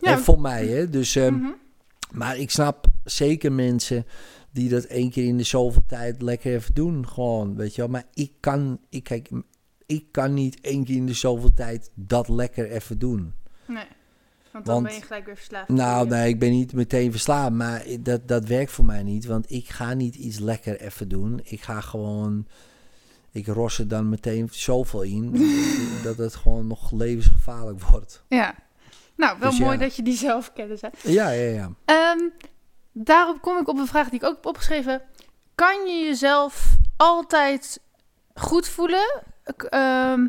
Ja. 0.00 0.18
Voor 0.18 0.40
mij, 0.40 0.66
hè. 0.66 0.90
Dus... 0.90 1.16
ehm, 1.16 1.34
Mhm. 1.34 1.50
maar 2.12 2.36
ik 2.38 2.50
snap 2.50 2.86
zeker 3.04 3.52
mensen 3.52 4.06
die 4.56 4.68
dat 4.68 4.84
één 4.84 5.10
keer 5.10 5.24
in 5.24 5.36
de 5.36 5.42
zoveel 5.42 5.82
tijd 5.86 6.22
lekker 6.22 6.54
even 6.54 6.74
doen. 6.74 7.08
Gewoon, 7.08 7.56
weet 7.56 7.74
je 7.74 7.80
wel. 7.80 7.90
Maar 7.90 8.04
ik 8.14 8.32
kan, 8.40 8.80
ik, 8.88 9.04
kijk, 9.04 9.28
ik 9.86 10.04
kan 10.10 10.34
niet 10.34 10.60
één 10.60 10.84
keer 10.84 10.96
in 10.96 11.06
de 11.06 11.12
zoveel 11.14 11.54
tijd 11.54 11.90
dat 11.94 12.28
lekker 12.28 12.70
even 12.70 12.98
doen. 12.98 13.34
Nee. 13.66 13.84
Want 14.52 14.64
dan 14.66 14.74
Want- 14.74 14.86
ben 14.86 14.96
je 14.96 15.02
gelijk 15.02 15.26
weer 15.26 15.36
verslaafd. 15.36 15.68
Nou, 15.68 16.08
nee, 16.08 16.28
ik 16.28 16.38
ben 16.38 16.50
niet 16.50 16.72
meteen 16.72 17.10
verslaafd. 17.10 17.52
Maar 17.52 17.84
dat, 18.00 18.28
dat 18.28 18.44
werkt 18.44 18.70
voor 18.70 18.84
mij 18.84 19.02
niet. 19.02 19.24
Want 19.26 19.50
ik 19.50 19.68
ga 19.68 19.94
niet 19.94 20.14
iets 20.14 20.38
lekker 20.38 20.80
even 20.80 21.08
doen. 21.08 21.40
Ik 21.44 21.60
ga 21.62 21.80
gewoon... 21.80 22.46
Ik 23.30 23.46
ros 23.46 23.78
er 23.78 23.88
dan 23.88 24.08
meteen 24.08 24.48
zoveel 24.50 25.02
in... 25.02 25.32
dat 26.04 26.16
het 26.16 26.34
gewoon 26.34 26.66
nog 26.66 26.92
levensgevaarlijk 26.92 27.80
wordt. 27.90 28.24
Ja. 28.28 28.54
Nou, 29.16 29.38
wel 29.38 29.50
Dus 29.50 29.58
mooi 29.58 29.72
ja. 29.72 29.78
dat 29.78 29.96
je 29.96 30.02
die 30.02 30.16
zelf 30.16 30.52
kennis 30.52 30.80
hebt. 30.80 31.02
Ja, 31.02 31.30
ja, 31.30 31.50
ja. 31.50 31.70
Ehm, 31.84 32.18
daarop 32.98 33.40
kom 33.40 33.58
ik 33.58 33.68
op 33.68 33.78
een 33.78 33.86
vraag 33.86 34.08
die 34.08 34.20
ik 34.20 34.26
ook 34.26 34.34
heb 34.34 34.46
opgeschreven. 34.46 35.02
Kan 35.54 35.86
je 35.86 36.04
jezelf 36.04 36.76
altijd 36.96 37.80
goed 38.34 38.68
voelen? 38.68 39.22
Ehm, 39.56 40.26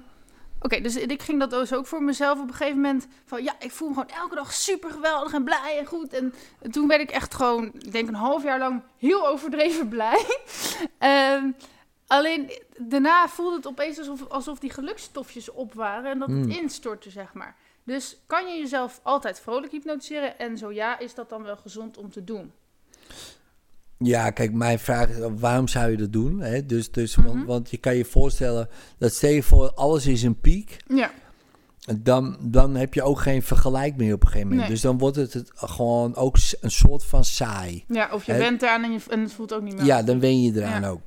Oké, 0.62 0.82
dus 0.82 0.96
ik 0.96 1.22
ging 1.22 1.40
dat 1.40 1.50
dus 1.50 1.74
ook 1.74 1.88
voor 1.88 2.04
mezelf 2.04 2.40
op 2.40 2.48
een 2.48 2.54
gegeven 2.54 2.82
moment 2.82 3.08
van 3.26 3.44
ja, 3.44 3.56
ik 3.60 3.72
voel 3.72 3.88
me 3.88 3.94
gewoon 3.94 4.10
elke 4.10 4.36
dag 4.36 4.54
super 4.54 4.92
geweldig 4.92 5.34
en 5.34 5.44
blij 5.44 5.78
en 5.80 5.86
goed. 5.86 6.14
En 6.14 6.34
toen 6.72 6.88
werd 6.88 7.02
ik 7.02 7.12
echt 7.12 7.34
gewoon, 7.34 7.66
ik 7.66 7.92
denk 7.92 8.08
een 8.08 8.14
half 8.14 8.44
jaar 8.44 8.60
lang 8.60 8.82
heel 8.98 9.28
overdreven 9.28 9.88
blij. 9.88 10.26
Ehm, 10.98 11.52
alleen 12.08 12.52
daarna 12.78 13.28
voelde 13.28 13.56
het 13.56 13.68
opeens 13.68 13.98
alsof, 13.98 14.30
alsof 14.30 14.60
die 14.60 14.70
gelukstofjes 14.70 15.52
op 15.52 15.74
waren 15.74 16.12
en 16.12 16.20
dat 16.20 16.28
het 16.30 16.38
Hmm. 16.38 16.50
instortte, 16.50 17.10
zeg 17.10 17.34
maar. 17.34 17.56
Dus 17.84 18.18
kan 18.28 18.48
je 18.48 18.60
jezelf 18.60 19.00
altijd 19.04 19.40
vrolijk 19.40 19.72
hypnotiseren? 19.72 20.40
En 20.40 20.58
zo 20.58 20.72
ja, 20.72 21.00
is 21.00 21.14
dat 21.14 21.30
dan 21.30 21.44
wel 21.44 21.58
gezond 21.58 21.98
om 21.98 22.12
te 22.12 22.24
doen? 22.24 22.54
Ja, 24.00 24.30
kijk, 24.30 24.54
mijn 24.54 24.80
vraag 24.80 25.10
is, 25.10 25.16
waarom 25.40 25.68
zou 25.68 25.92
je 25.92 25.98
dat 25.98 26.12
doen? 26.14 26.40
Hè? 26.42 26.66
Dus, 26.66 26.92
dus, 26.92 27.16
Mhm. 27.16 27.28
want, 27.28 27.46
want 27.46 27.70
je 27.70 27.78
kan 27.78 27.96
je 27.96 28.06
voorstellen, 28.06 28.70
dat 28.98 29.14
stel 29.14 29.30
je 29.30 29.44
voor, 29.44 29.72
alles 29.74 30.06
is 30.08 30.24
een 30.24 30.40
piek. 30.40 30.78
Ja. 30.88 31.12
Dan, 31.98 32.38
dan 32.42 32.76
heb 32.76 32.94
je 32.94 33.04
ook 33.04 33.20
geen 33.20 33.42
vergelijk 33.44 33.96
meer 33.98 34.14
op 34.14 34.22
een 34.22 34.28
gegeven 34.28 34.48
moment. 34.48 34.66
Nee. 34.68 34.76
Dus 34.76 34.82
dan 34.84 34.98
wordt 34.98 35.16
het, 35.16 35.34
het 35.34 35.52
gewoon 35.56 36.16
ook 36.16 36.38
een 36.62 36.72
soort 36.72 37.04
van 37.06 37.24
saai. 37.26 37.84
Ja, 37.88 38.10
of 38.14 38.24
je 38.26 38.32
Hè? 38.32 38.38
bent 38.38 38.62
eraan 38.62 38.84
en, 38.84 38.92
je, 38.92 39.00
en 39.10 39.20
het 39.20 39.34
voelt 39.34 39.54
ook 39.54 39.62
niet 39.62 39.76
meer. 39.76 39.86
Ja, 39.86 40.04
dan 40.04 40.20
wen 40.20 40.42
je 40.42 40.52
eraan 40.56 40.82
Ja. 40.82 40.90
ook. 40.90 41.02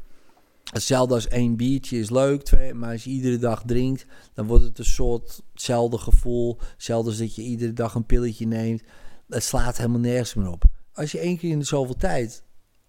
Hetzelfde 0.73 1.15
als 1.15 1.29
één 1.29 1.57
biertje 1.57 1.99
is 1.99 2.11
leuk, 2.11 2.43
twee, 2.43 2.75
maar 2.75 2.93
als 2.93 3.05
je 3.05 3.11
iedere 3.11 3.39
dag 3.39 3.63
drinkt, 3.67 4.07
dan 4.35 4.47
wordt 4.47 4.65
het 4.65 4.79
een 4.79 4.85
soort 4.85 5.41
hetzelfde 5.53 5.99
gevoel. 5.99 6.59
Hetzelfde 6.75 7.09
als 7.11 7.19
dat 7.19 7.35
je 7.35 7.43
iedere 7.43 7.73
dag 7.73 7.95
een 7.95 8.07
pilletje 8.07 8.47
neemt. 8.47 8.83
Het 9.29 9.43
slaat 9.43 9.77
helemaal 9.77 10.01
nergens 10.01 10.35
meer 10.35 10.51
op. 10.51 10.65
Als 10.95 11.13
je 11.13 11.19
één 11.19 11.39
keer 11.39 11.51
in 11.51 11.59
de 11.59 11.65
zoveel 11.65 11.97
tijd 11.97 12.43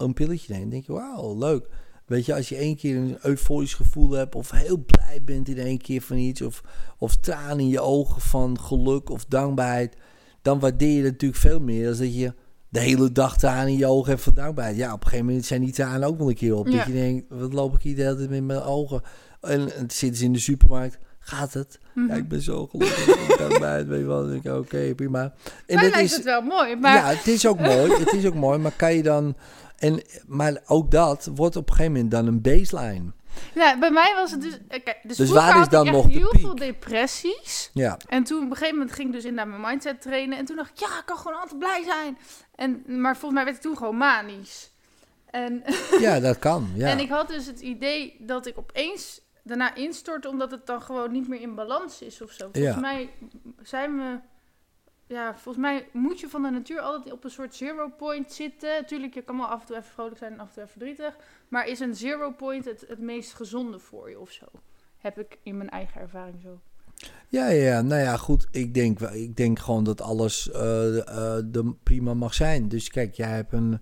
een 0.03 0.13
pilletje 0.13 0.53
neemt, 0.53 0.71
denk 0.71 0.85
je, 0.85 0.93
wauw, 0.93 1.37
leuk. 1.37 1.67
Weet 2.05 2.25
je, 2.25 2.35
als 2.35 2.49
je 2.49 2.55
één 2.55 2.75
keer 2.75 2.95
een 2.95 3.17
euforisch 3.21 3.73
gevoel 3.73 4.11
hebt 4.11 4.35
of 4.35 4.51
heel 4.51 4.77
blij 4.85 5.21
bent 5.23 5.47
in 5.47 5.57
één 5.57 5.81
keer 5.81 6.01
van 6.01 6.17
iets, 6.17 6.41
of, 6.41 6.63
of 6.97 7.15
tranen 7.15 7.59
in 7.59 7.67
je 7.67 7.81
ogen 7.81 8.21
van 8.21 8.59
geluk 8.59 9.09
of 9.09 9.25
dankbaarheid, 9.25 9.95
dan 10.41 10.59
waardeer 10.59 10.97
je 10.97 11.03
het 11.03 11.11
natuurlijk 11.11 11.41
veel 11.41 11.59
meer 11.59 11.85
dan 11.85 11.97
dat 11.97 12.15
je 12.15 12.33
de 12.69 12.79
hele 12.79 13.11
dag 13.11 13.37
tranen 13.37 13.67
in 13.67 13.77
je 13.77 13.85
ogen 13.85 14.09
hebt 14.09 14.23
van 14.23 14.33
dankbaarheid. 14.33 14.77
Ja, 14.77 14.93
op 14.93 15.01
een 15.01 15.07
gegeven 15.07 15.25
moment 15.25 15.45
zijn 15.45 15.61
die 15.61 15.73
tranen 15.73 16.07
ook 16.07 16.17
wel 16.17 16.29
een 16.29 16.35
keer 16.35 16.55
op. 16.55 16.67
Ja. 16.67 16.77
Dat 16.77 16.85
je 16.85 16.93
denkt, 16.93 17.25
wat 17.29 17.53
loop 17.53 17.75
ik 17.75 17.81
hier 17.81 17.95
de 17.95 18.01
hele 18.01 18.15
tijd 18.15 18.29
met 18.29 18.43
mijn 18.43 18.61
ogen? 18.61 19.01
En, 19.41 19.51
en 19.51 19.67
dan 19.75 19.89
zitten 19.89 20.15
ze 20.15 20.25
in 20.25 20.33
de 20.33 20.39
supermarkt. 20.39 20.97
Gaat 21.19 21.53
het? 21.53 21.79
Mhm. 21.93 22.07
Ja, 22.07 22.13
ik 22.13 22.27
ben 22.27 22.41
zo 22.41 22.67
gelukkig. 22.67 23.37
dankbaarheid. 23.37 23.87
Weet 23.87 23.99
je 23.99 24.05
wel. 24.05 24.21
Dan 24.21 24.29
denk 24.29 24.43
ik, 24.43 24.53
oké, 24.53 24.95
prima. 24.95 25.33
En 25.65 25.75
dat 25.75 25.79
lijkt 25.81 25.97
is, 25.97 26.15
het 26.15 26.23
wel 26.23 26.41
mooi, 26.41 26.75
maar... 26.75 26.95
ja, 26.95 27.05
het 27.05 27.27
is 27.27 27.47
ook 27.47 27.59
mooi. 27.59 27.93
Het 27.93 28.13
is 28.13 28.25
ook 28.25 28.35
mooi, 28.35 28.57
maar 28.57 28.73
kan 28.75 28.93
je 28.93 29.03
dan... 29.03 29.35
En, 29.81 30.01
maar 30.27 30.61
ook 30.65 30.91
dat 30.91 31.29
wordt 31.35 31.55
op 31.55 31.69
een 31.69 31.75
gegeven 31.75 31.93
moment 31.93 32.11
dan 32.11 32.27
een 32.27 32.41
baseline. 32.41 33.11
Ja, 33.53 33.79
bij 33.79 33.91
mij 33.91 34.13
was 34.15 34.31
het 34.31 34.41
dus... 34.41 34.57
eh, 34.67 34.83
Kijk, 34.83 34.99
dus, 35.03 35.17
Dus 35.17 35.29
waar 35.29 35.61
is 35.61 35.67
dan 35.69 35.85
nog 35.91 36.07
heel 36.07 36.33
veel 36.39 36.55
depressies. 36.55 37.69
Ja, 37.73 37.97
En 38.07 38.23
toen 38.23 38.43
op 38.43 38.49
een 38.49 38.55
gegeven 38.57 38.75
moment 38.77 38.95
ging 38.95 39.07
ik 39.07 39.13
dus 39.13 39.25
in 39.25 39.33
naar 39.33 39.47
mijn 39.47 39.61
mindset 39.61 40.01
trainen. 40.01 40.37
En 40.37 40.45
toen 40.45 40.55
dacht 40.55 40.69
ik, 40.71 40.77
ja, 40.77 40.87
ik 40.99 41.05
kan 41.05 41.17
gewoon 41.17 41.39
altijd 41.39 41.59
blij 41.59 41.83
zijn. 41.83 42.17
En, 42.55 42.83
maar 43.01 43.13
volgens 43.17 43.33
mij 43.33 43.43
werd 43.43 43.55
ik 43.55 43.61
toen 43.61 43.77
gewoon 43.77 43.97
manisch. 43.97 44.71
En, 45.25 45.63
ja 45.99 46.19
dat 46.29 46.39
kan. 46.39 46.69
Ja. 46.75 46.87
en 46.89 46.99
ik 46.99 47.09
had 47.09 47.27
dus 47.27 47.45
het 47.45 47.59
idee 47.59 48.15
dat 48.19 48.45
ik 48.45 48.57
opeens 48.57 49.21
daarna 49.43 49.75
instortte... 49.75 50.29
omdat 50.29 50.51
het 50.51 50.65
dan 50.65 50.81
gewoon 50.81 51.11
niet 51.11 51.27
meer 51.27 51.41
in 51.41 51.55
balans 51.55 52.01
is 52.01 52.21
of 52.21 52.31
zo. 52.31 52.49
Volgens 52.51 52.75
Ja. 52.75 52.79
mij 52.79 53.09
zijn 53.61 53.97
we... 53.97 54.19
Ja, 55.11 55.33
volgens 55.33 55.65
mij 55.65 55.87
moet 55.93 56.19
je 56.19 56.29
van 56.29 56.41
de 56.41 56.49
natuur 56.49 56.79
altijd 56.79 57.13
op 57.13 57.23
een 57.23 57.29
soort 57.29 57.55
zero 57.55 57.89
point 57.97 58.31
zitten. 58.31 58.85
Tuurlijk, 58.85 59.13
je 59.13 59.21
kan 59.21 59.37
wel 59.37 59.45
af 59.45 59.61
en 59.61 59.67
toe 59.67 59.75
even 59.75 59.91
vrolijk 59.91 60.17
zijn 60.17 60.33
en 60.33 60.39
af 60.39 60.47
en 60.47 60.53
toe 60.53 60.63
even 60.63 60.79
verdrietig. 60.79 61.17
Maar 61.47 61.67
is 61.67 61.79
een 61.79 61.95
zero 61.95 62.31
point 62.31 62.65
het, 62.65 62.85
het 62.87 62.99
meest 62.99 63.33
gezonde 63.33 63.79
voor 63.79 64.09
je 64.09 64.19
of 64.19 64.31
zo? 64.31 64.45
Heb 64.97 65.19
ik 65.19 65.37
in 65.43 65.57
mijn 65.57 65.69
eigen 65.69 66.01
ervaring 66.01 66.41
zo. 66.41 66.59
Ja, 67.27 67.47
ja, 67.47 67.81
nou 67.81 68.01
ja, 68.01 68.17
goed. 68.17 68.47
Ik 68.51 68.73
denk, 68.73 68.99
ik 68.99 69.35
denk 69.35 69.59
gewoon 69.59 69.83
dat 69.83 70.01
alles 70.01 70.51
eh 70.51 71.37
eh, 71.57 71.67
prima 71.83 72.13
mag 72.13 72.33
zijn. 72.33 72.67
Dus 72.67 72.89
kijk, 72.89 73.15
jij 73.15 73.29
hebt 73.35 73.53
een, 73.53 73.81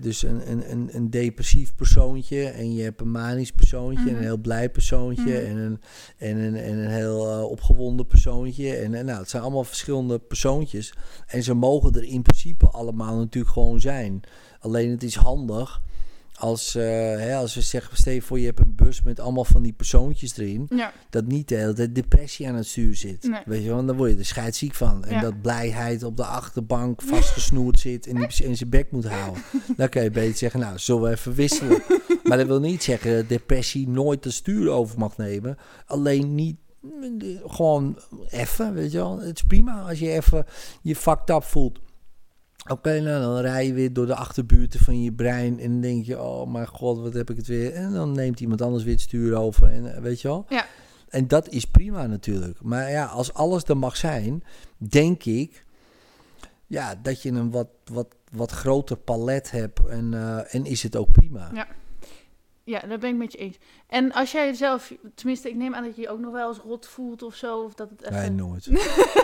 dus 0.00 0.22
een, 0.22 0.50
een, 0.50 0.70
een, 0.70 0.88
een 0.92 1.10
depressief 1.10 1.74
persoontje 1.74 2.44
en 2.44 2.74
je 2.74 2.82
hebt 2.82 3.00
een 3.00 3.10
manisch 3.10 3.52
persoontje 3.52 3.98
en 4.04 4.10
Mhm. 4.10 4.16
een 4.16 4.22
heel 4.22 4.36
blij 4.38 4.70
persoontje 4.70 5.22
Mhm. 5.22 5.44
en, 5.46 5.56
een, 5.56 5.80
en, 6.18 6.36
een, 6.36 6.56
en 6.56 6.78
een 6.78 6.90
heel 6.90 7.30
eh, 7.30 7.42
opgewonden 7.42 8.06
persoontje. 8.06 8.76
En, 8.76 8.94
en 8.94 9.04
nou, 9.04 9.18
het 9.18 9.30
zijn 9.30 9.42
allemaal 9.42 9.64
verschillende 9.64 10.18
persoontjes. 10.18 10.94
En 11.26 11.42
ze 11.42 11.54
mogen 11.54 11.92
er 11.94 12.04
in 12.04 12.22
principe 12.22 12.68
allemaal 12.68 13.16
natuurlijk 13.16 13.52
gewoon 13.52 13.80
zijn. 13.80 14.20
Alleen 14.60 14.90
het 14.90 15.02
is 15.02 15.14
handig 15.14 15.82
als, 16.40 16.74
eh, 16.74 16.82
hè, 17.16 17.36
als 17.36 17.54
we 17.54 17.60
zeggen, 17.60 17.96
stel 17.96 18.12
je 18.12 18.22
voor 18.22 18.38
je 18.38 18.46
hebt 18.46 18.60
een 18.60 18.74
bus 18.74 19.02
met 19.02 19.20
allemaal 19.20 19.44
van 19.44 19.62
die 19.62 19.72
persoontjes 19.72 20.36
erin 20.36 20.66
Ja, 20.68 20.92
dat 21.10 21.26
niet 21.26 21.48
de 21.48 21.54
hele 21.54 21.72
tijd 21.72 21.94
depressie 21.94 22.48
aan 22.48 22.54
het 22.54 22.66
stuur 22.66 22.96
zit. 22.96 23.22
Nee. 23.22 23.40
Weet 23.44 23.62
je 23.62 23.68
wel, 23.68 23.86
dan 23.86 23.96
word 23.96 24.10
je 24.10 24.16
er 24.16 24.24
scheidsziek 24.24 24.74
van. 24.74 25.04
En 25.04 25.14
Ja. 25.14 25.20
dat 25.20 25.40
blijheid 25.40 26.02
op 26.02 26.16
de 26.16 26.24
achterbank 26.24 27.02
vastgesnoerd 27.02 27.78
zit 27.78 28.06
en 28.06 28.14
die 28.14 28.44
in 28.44 28.56
zijn 28.56 28.70
bek 28.70 28.90
moet 28.90 29.06
houden. 29.08 29.42
Dan 29.76 29.88
kan 29.88 30.02
je 30.02 30.10
beter 30.10 30.36
zeggen, 30.36 30.60
nou, 30.60 30.78
zullen 30.78 31.02
we 31.02 31.10
even 31.10 31.34
wisselen. 31.34 31.82
maar 32.24 32.38
dat 32.38 32.46
wil 32.46 32.60
niet 32.60 32.82
zeggen 32.82 33.16
dat 33.16 33.28
depressie 33.28 33.88
nooit 33.88 34.24
het 34.24 34.32
stuur 34.32 34.70
over 34.70 34.98
mag 34.98 35.16
nemen. 35.16 35.56
Alleen 35.86 36.34
niet 36.34 36.56
gewoon 37.46 37.98
even, 38.28 38.74
weet 38.74 38.92
je 38.92 38.98
wel. 38.98 39.18
Het 39.18 39.36
is 39.36 39.42
prima 39.46 39.80
als 39.80 39.98
je 39.98 40.10
even 40.10 40.46
je 40.82 40.96
fucked 40.96 41.30
up 41.30 41.42
voelt. 41.42 41.78
Oké, 42.70 43.00
nou 43.00 43.20
dan 43.20 43.38
rij 43.38 43.66
je 43.66 43.72
weer 43.72 43.92
door 43.92 44.06
de 44.06 44.14
achterbuurten 44.14 44.80
van 44.80 45.02
je 45.02 45.12
brein 45.12 45.60
en 45.60 45.70
dan 45.70 45.80
denk 45.80 46.04
je, 46.04 46.22
oh 46.22 46.52
mijn 46.52 46.66
god, 46.66 47.00
wat 47.00 47.12
heb 47.12 47.30
ik 47.30 47.36
het 47.36 47.46
weer. 47.46 47.72
En 47.72 47.92
dan 47.92 48.12
neemt 48.12 48.40
iemand 48.40 48.62
anders 48.62 48.84
weer 48.84 48.92
het 48.92 49.02
stuur 49.02 49.36
over 49.36 49.68
en 49.68 49.94
eh, 49.94 50.00
weet 50.00 50.20
je 50.20 50.28
wel. 50.28 50.46
Ja. 50.48 50.66
En 51.08 51.28
dat 51.28 51.48
is 51.48 51.64
prima 51.64 52.06
natuurlijk. 52.06 52.62
Maar 52.62 52.90
ja, 52.90 53.04
als 53.04 53.34
alles 53.34 53.64
er 53.64 53.76
mag 53.76 53.96
zijn, 53.96 54.44
denk 54.76 55.24
ik, 55.24 55.64
ja, 56.66 56.94
dat 57.02 57.22
je 57.22 57.30
een 57.30 57.50
wat, 57.50 57.68
wat, 57.84 58.14
wat 58.32 58.50
groter 58.50 58.96
palet 58.96 59.50
hebt 59.50 59.86
en, 59.86 60.14
eh, 60.14 60.54
en 60.54 60.64
is 60.64 60.82
het 60.82 60.96
ook 60.96 61.12
prima. 61.12 61.50
Ja. 61.54 61.66
Ja, 62.70 62.80
daar 62.80 62.98
ben 62.98 63.10
ik 63.10 63.16
met 63.16 63.32
je 63.32 63.38
eens. 63.38 63.58
En 63.86 64.12
als 64.12 64.32
jij 64.32 64.52
zelf, 64.52 64.92
tenminste, 65.14 65.48
ik 65.48 65.54
neem 65.54 65.74
aan 65.74 65.84
dat 65.84 65.96
je 65.96 66.02
je 66.02 66.08
ook 66.08 66.18
nog 66.18 66.32
wel 66.32 66.48
eens 66.48 66.58
rot 66.58 66.86
voelt 66.86 67.22
of 67.22 67.34
zo. 67.34 67.58
Of 67.58 67.74
dat 67.74 67.90
het 67.90 68.02
even... 68.02 68.20
Nee, 68.20 68.30
nooit. 68.30 68.68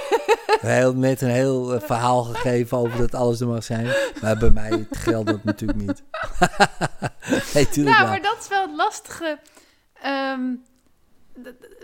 heel, 0.60 0.94
net 0.94 1.20
een 1.20 1.28
heel 1.28 1.74
eh, 1.74 1.80
verhaal 1.80 2.22
gegeven 2.22 2.78
over 2.78 2.98
dat 2.98 3.14
alles 3.14 3.40
er 3.40 3.46
mag 3.46 3.64
zijn. 3.64 3.86
Maar 4.22 4.36
bij 4.38 4.50
mij 4.50 4.86
geldt 4.90 5.30
dat 5.30 5.44
natuurlijk 5.44 5.78
niet. 5.78 6.02
nee, 7.54 7.84
nou, 7.84 8.06
maar 8.06 8.22
dat 8.22 8.36
is 8.40 8.48
wel 8.48 8.62
het 8.62 8.76
lastige. 8.76 9.38
Ehm, 9.92 10.54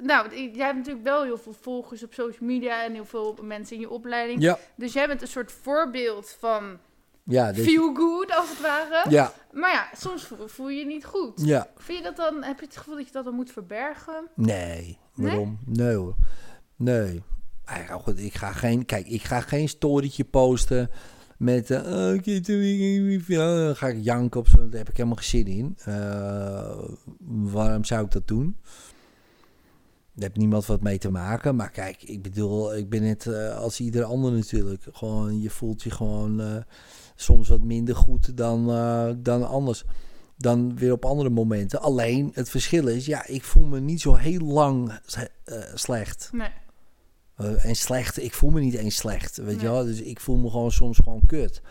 nou, 0.02 0.36
jij 0.36 0.66
hebt 0.66 0.76
natuurlijk 0.76 1.04
wel 1.04 1.22
heel 1.22 1.38
veel 1.38 1.56
volgers 1.60 2.02
op 2.02 2.14
social 2.14 2.48
media 2.48 2.84
en 2.84 2.92
heel 2.92 3.04
veel 3.04 3.38
mensen 3.42 3.74
in 3.76 3.80
je 3.80 3.90
opleiding. 3.90 4.42
Ja, 4.42 4.58
Dus 4.74 4.92
jij 4.92 5.06
bent 5.06 5.22
een 5.22 5.28
soort 5.28 5.52
voorbeeld 5.52 6.36
van 6.38 6.78
ja, 7.24 7.52
dus, 7.52 7.64
feel 7.64 7.94
good, 7.94 8.36
als 8.36 8.48
het 8.48 8.60
ware. 8.60 9.10
ja, 9.10 9.32
Maar 9.52 9.70
ja, 9.72 9.88
soms 9.96 10.30
voel, 10.46 10.68
je 10.68 10.78
je 10.78 10.86
niet 10.86 11.04
goed. 11.04 11.40
ja. 11.44 11.66
Vind 11.76 11.98
je 11.98 12.04
dat 12.04 12.16
dan, 12.16 12.42
heb 12.42 12.58
je 12.58 12.66
het 12.66 12.76
gevoel 12.76 12.96
dat 12.96 13.06
je 13.06 13.12
dat 13.12 13.24
dan 13.24 13.34
moet 13.34 13.50
verbergen? 13.52 14.28
Nee, 14.34 14.98
waarom? 15.14 15.58
Nee 15.66 15.94
hoor. 15.94 16.14
Nee. 16.76 17.22
Ja, 17.66 17.98
goed, 17.98 18.18
ik 18.18 18.34
ga 18.34 18.52
geen, 18.52 18.84
kijk, 18.84 19.06
ik 19.06 19.22
ga 19.22 19.40
geen 19.40 19.68
storytje 19.68 20.24
posten 20.24 20.90
met, 21.36 21.68
ja, 21.68 21.82
dan 23.26 23.76
ga 23.76 23.86
ik 23.88 24.04
janken 24.04 24.40
op 24.40 24.48
zo, 24.48 24.68
daar 24.68 24.78
heb 24.78 24.88
ik 24.88 24.96
helemaal 24.96 25.16
geen 25.18 25.44
zin 25.44 25.46
in. 25.46 25.76
Eh, 25.84 26.78
waarom 27.28 27.84
zou 27.84 28.04
ik 28.04 28.10
dat 28.10 28.28
doen? 28.28 28.56
Daar 30.14 30.24
heeft 30.28 30.36
niemand 30.36 30.66
wat 30.66 30.82
mee 30.82 30.98
te 30.98 31.10
maken. 31.10 31.56
Maar 31.56 31.70
kijk, 31.70 32.02
ik 32.02 32.22
bedoel, 32.22 32.76
ik 32.76 32.88
ben 32.88 33.02
net 33.02 33.26
eh, 33.26 33.56
als 33.56 33.80
ieder 33.80 34.04
ander 34.04 34.32
natuurlijk. 34.32 34.82
Gewoon, 34.92 35.40
je 35.40 35.50
voelt 35.50 35.82
je 35.82 35.90
gewoon 35.90 36.64
soms 37.14 37.48
wat 37.48 37.62
minder 37.62 37.96
goed 37.96 38.36
dan, 38.36 38.70
eh, 38.70 39.10
dan 39.16 39.48
anders. 39.48 39.84
Dan 40.36 40.76
weer 40.76 40.92
op 40.92 41.04
andere 41.04 41.30
momenten. 41.30 41.80
Alleen 41.80 42.30
het 42.34 42.50
verschil 42.50 42.86
is, 42.86 43.06
ja, 43.06 43.26
ik 43.26 43.44
voel 43.44 43.64
me 43.64 43.80
niet 43.80 44.00
zo 44.00 44.14
heel 44.14 44.40
lang 44.40 45.00
eh, 45.44 45.58
slecht. 45.74 46.28
Nee. 46.32 46.50
Eh, 47.34 47.64
en 47.64 47.76
slecht, 47.76 48.22
ik 48.22 48.34
voel 48.34 48.50
me 48.50 48.60
niet 48.60 48.74
eens 48.74 48.96
slecht, 48.96 49.36
weet 49.36 49.60
je 49.60 49.66
wel. 49.66 49.84
Dus 49.84 50.00
ik 50.00 50.20
voel 50.20 50.36
me 50.36 50.50
gewoon 50.50 50.72
soms 50.72 50.98
gewoon 50.98 51.22
kut. 51.26 51.62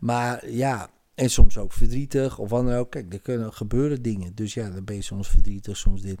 Maar 0.00 0.50
ja, 0.50 0.90
en 1.14 1.30
soms 1.30 1.58
ook 1.58 1.72
verdrietig 1.72 2.38
of 2.38 2.50
wat 2.50 2.64
dan 2.64 2.74
ook. 2.74 2.90
Kijk, 2.90 3.12
er 3.12 3.20
kunnen 3.20 3.52
gebeuren 3.52 4.02
dingen. 4.02 4.34
Dus 4.34 4.54
ja, 4.54 4.70
dan 4.70 4.84
ben 4.84 4.94
je 4.94 5.02
soms 5.02 5.28
verdrietig, 5.28 5.76
soms 5.76 6.02
dit. 6.02 6.20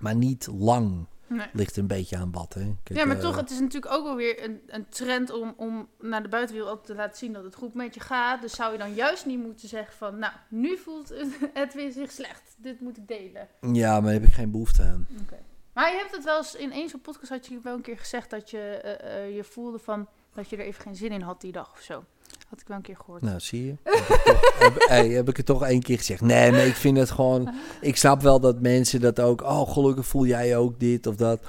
Maar 0.00 0.16
niet 0.16 0.48
lang. 0.58 1.06
Nee. 1.26 1.46
Ligt 1.52 1.76
een 1.76 1.86
beetje 1.86 2.16
aan 2.16 2.32
wat, 2.32 2.54
hè. 2.54 2.74
Kijk, 2.82 2.98
Ja, 2.98 3.04
maar 3.04 3.16
eh, 3.16 3.22
toch, 3.22 3.36
het 3.36 3.50
is 3.50 3.60
natuurlijk 3.60 3.92
ook 3.92 4.04
wel 4.04 4.16
weer 4.16 4.44
een, 4.44 4.60
een 4.66 4.88
trend 4.88 5.30
om, 5.30 5.54
om 5.56 5.88
naar 6.00 6.22
de 6.22 6.28
buitenwereld 6.28 6.72
ook 6.72 6.84
te 6.84 6.94
laten 6.94 7.18
zien 7.18 7.32
dat 7.32 7.44
het 7.44 7.54
goed 7.54 7.74
met 7.74 7.94
je 7.94 8.00
gaat. 8.00 8.40
Dus 8.40 8.54
zou 8.54 8.72
je 8.72 8.78
dan 8.78 8.94
juist 8.94 9.26
niet 9.26 9.42
moeten 9.42 9.68
zeggen 9.68 9.96
van, 9.96 10.18
nou, 10.18 10.32
nu 10.48 10.76
voelt 10.76 11.12
het 11.52 11.74
weer 11.78 11.92
zich 11.92 12.12
slecht. 12.12 12.54
Dit 12.56 12.80
moet 12.80 12.96
ik 12.96 13.08
delen. 13.08 13.48
Ja, 13.72 13.92
maar 13.92 14.02
daar 14.02 14.12
heb 14.12 14.28
ik 14.28 14.34
geen 14.34 14.50
behoefte 14.50 14.82
aan. 14.82 15.06
Oké. 15.22 15.38
Maar 15.76 15.90
je 15.90 15.96
hebt 15.96 16.14
het 16.16 16.24
wel 16.24 16.36
eens, 16.36 16.54
in 16.54 16.72
een 16.72 16.88
zo'n 16.88 17.00
podcast 17.00 17.28
had 17.28 17.46
je 17.46 17.60
wel 17.62 17.74
een 17.74 17.82
keer 17.82 17.98
gezegd 17.98 18.30
dat 18.30 18.50
je 18.50 18.58
eh, 18.58 19.24
eh, 19.24 19.36
je 19.36 19.44
voelde 19.44 19.78
van, 19.78 20.08
dat 20.34 20.50
je 20.50 20.56
er 20.56 20.64
even 20.64 20.82
geen 20.82 20.96
zin 20.96 21.12
in 21.12 21.20
had 21.20 21.40
die 21.40 21.52
dag 21.52 21.72
of 21.72 21.80
zo. 21.80 22.04
Had 22.48 22.60
ik 22.60 22.66
wel 22.68 22.76
een 22.76 22.82
keer 22.82 22.96
gehoord. 22.96 23.22
Nou, 23.22 23.40
zie 23.40 23.64
je. 23.66 23.74
heb, 23.82 23.94
ik 23.94 24.24
toch, 24.24 24.58
heb, 24.64 24.84
hey, 24.88 25.08
heb 25.08 25.28
ik 25.28 25.36
het 25.36 25.46
toch 25.46 25.62
één 25.64 25.82
keer 25.82 25.96
gezegd. 25.98 26.20
Nee, 26.20 26.50
maar 26.50 26.66
ik 26.66 26.74
vind 26.74 26.96
het 26.98 27.10
gewoon... 27.10 27.54
Ik 27.80 27.96
snap 27.96 28.22
wel 28.22 28.40
dat 28.40 28.60
mensen 28.60 29.00
dat 29.00 29.20
ook... 29.20 29.42
Oh, 29.42 29.70
gelukkig 29.72 30.06
voel 30.06 30.26
jij 30.26 30.56
ook 30.56 30.80
dit 30.80 31.06
of 31.06 31.16
dat. 31.16 31.40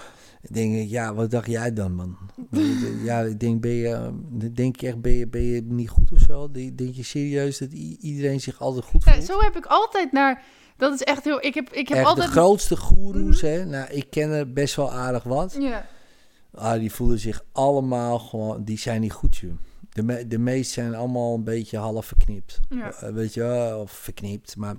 Ik 0.42 0.54
denk, 0.54 0.90
ja, 0.90 1.14
wat 1.14 1.32
dacht 1.32 1.48
jij 1.48 1.74
dan, 1.74 1.94
man? 1.96 2.18
Ja, 3.04 3.20
ik 3.22 3.40
denk, 3.40 3.62
ben 3.62 3.72
je, 3.72 4.12
denk 4.54 4.80
je 4.80 4.88
echt, 4.88 5.02
ben 5.02 5.12
je, 5.12 5.28
ben 5.28 5.42
je 5.42 5.62
niet 5.62 5.90
goed 5.90 6.12
of 6.12 6.20
zo? 6.20 6.52
Denk 6.52 6.94
je 6.96 7.04
serieus 7.04 7.58
dat 7.58 7.72
iedereen 8.00 8.42
zich 8.42 8.60
altijd 8.60 8.86
goed 8.86 9.04
Ja, 9.04 9.14
voelt? 9.14 9.26
zo 9.26 9.40
heb 9.40 9.56
ik 9.56 9.66
altijd 9.66 10.12
naar, 10.12 10.44
dat 10.78 10.94
is 10.94 11.02
echt 11.04 11.24
heel, 11.24 11.46
ik 11.46 11.54
heb, 11.54 11.70
ik 11.70 11.88
heb 11.88 11.98
echt 11.98 12.08
altijd... 12.08 12.28
de 12.28 12.34
grootste 12.34 12.78
goeroes, 12.78 13.42
hè? 13.42 13.66
Nou, 13.66 13.90
ik 13.92 14.10
ken 14.10 14.30
er 14.32 14.54
best 14.54 14.76
wel 14.76 14.92
aardig 14.92 15.24
wat. 15.24 15.56
Ja, 15.60 15.86
Ah, 16.54 16.80
die 16.80 16.92
voelen 16.94 17.20
zich 17.20 17.44
allemaal 17.52 18.20
gewoon... 18.20 18.64
Die 18.64 18.78
zijn 18.80 19.02
niet 19.02 19.12
goed, 19.14 19.38
joh. 19.38 19.52
De, 19.98 20.04
me, 20.04 20.28
de 20.28 20.38
meest 20.38 20.72
zijn 20.72 20.96
allemaal 20.96 21.34
een 21.34 21.44
beetje 21.44 21.78
half 21.78 22.06
verknipt. 22.06 22.60
ja. 22.70 22.94
Eh, 22.94 23.14
weet 23.14 23.34
je 23.34 23.78
of 23.82 23.92
verknipt. 23.92 24.56
Maar 24.56 24.76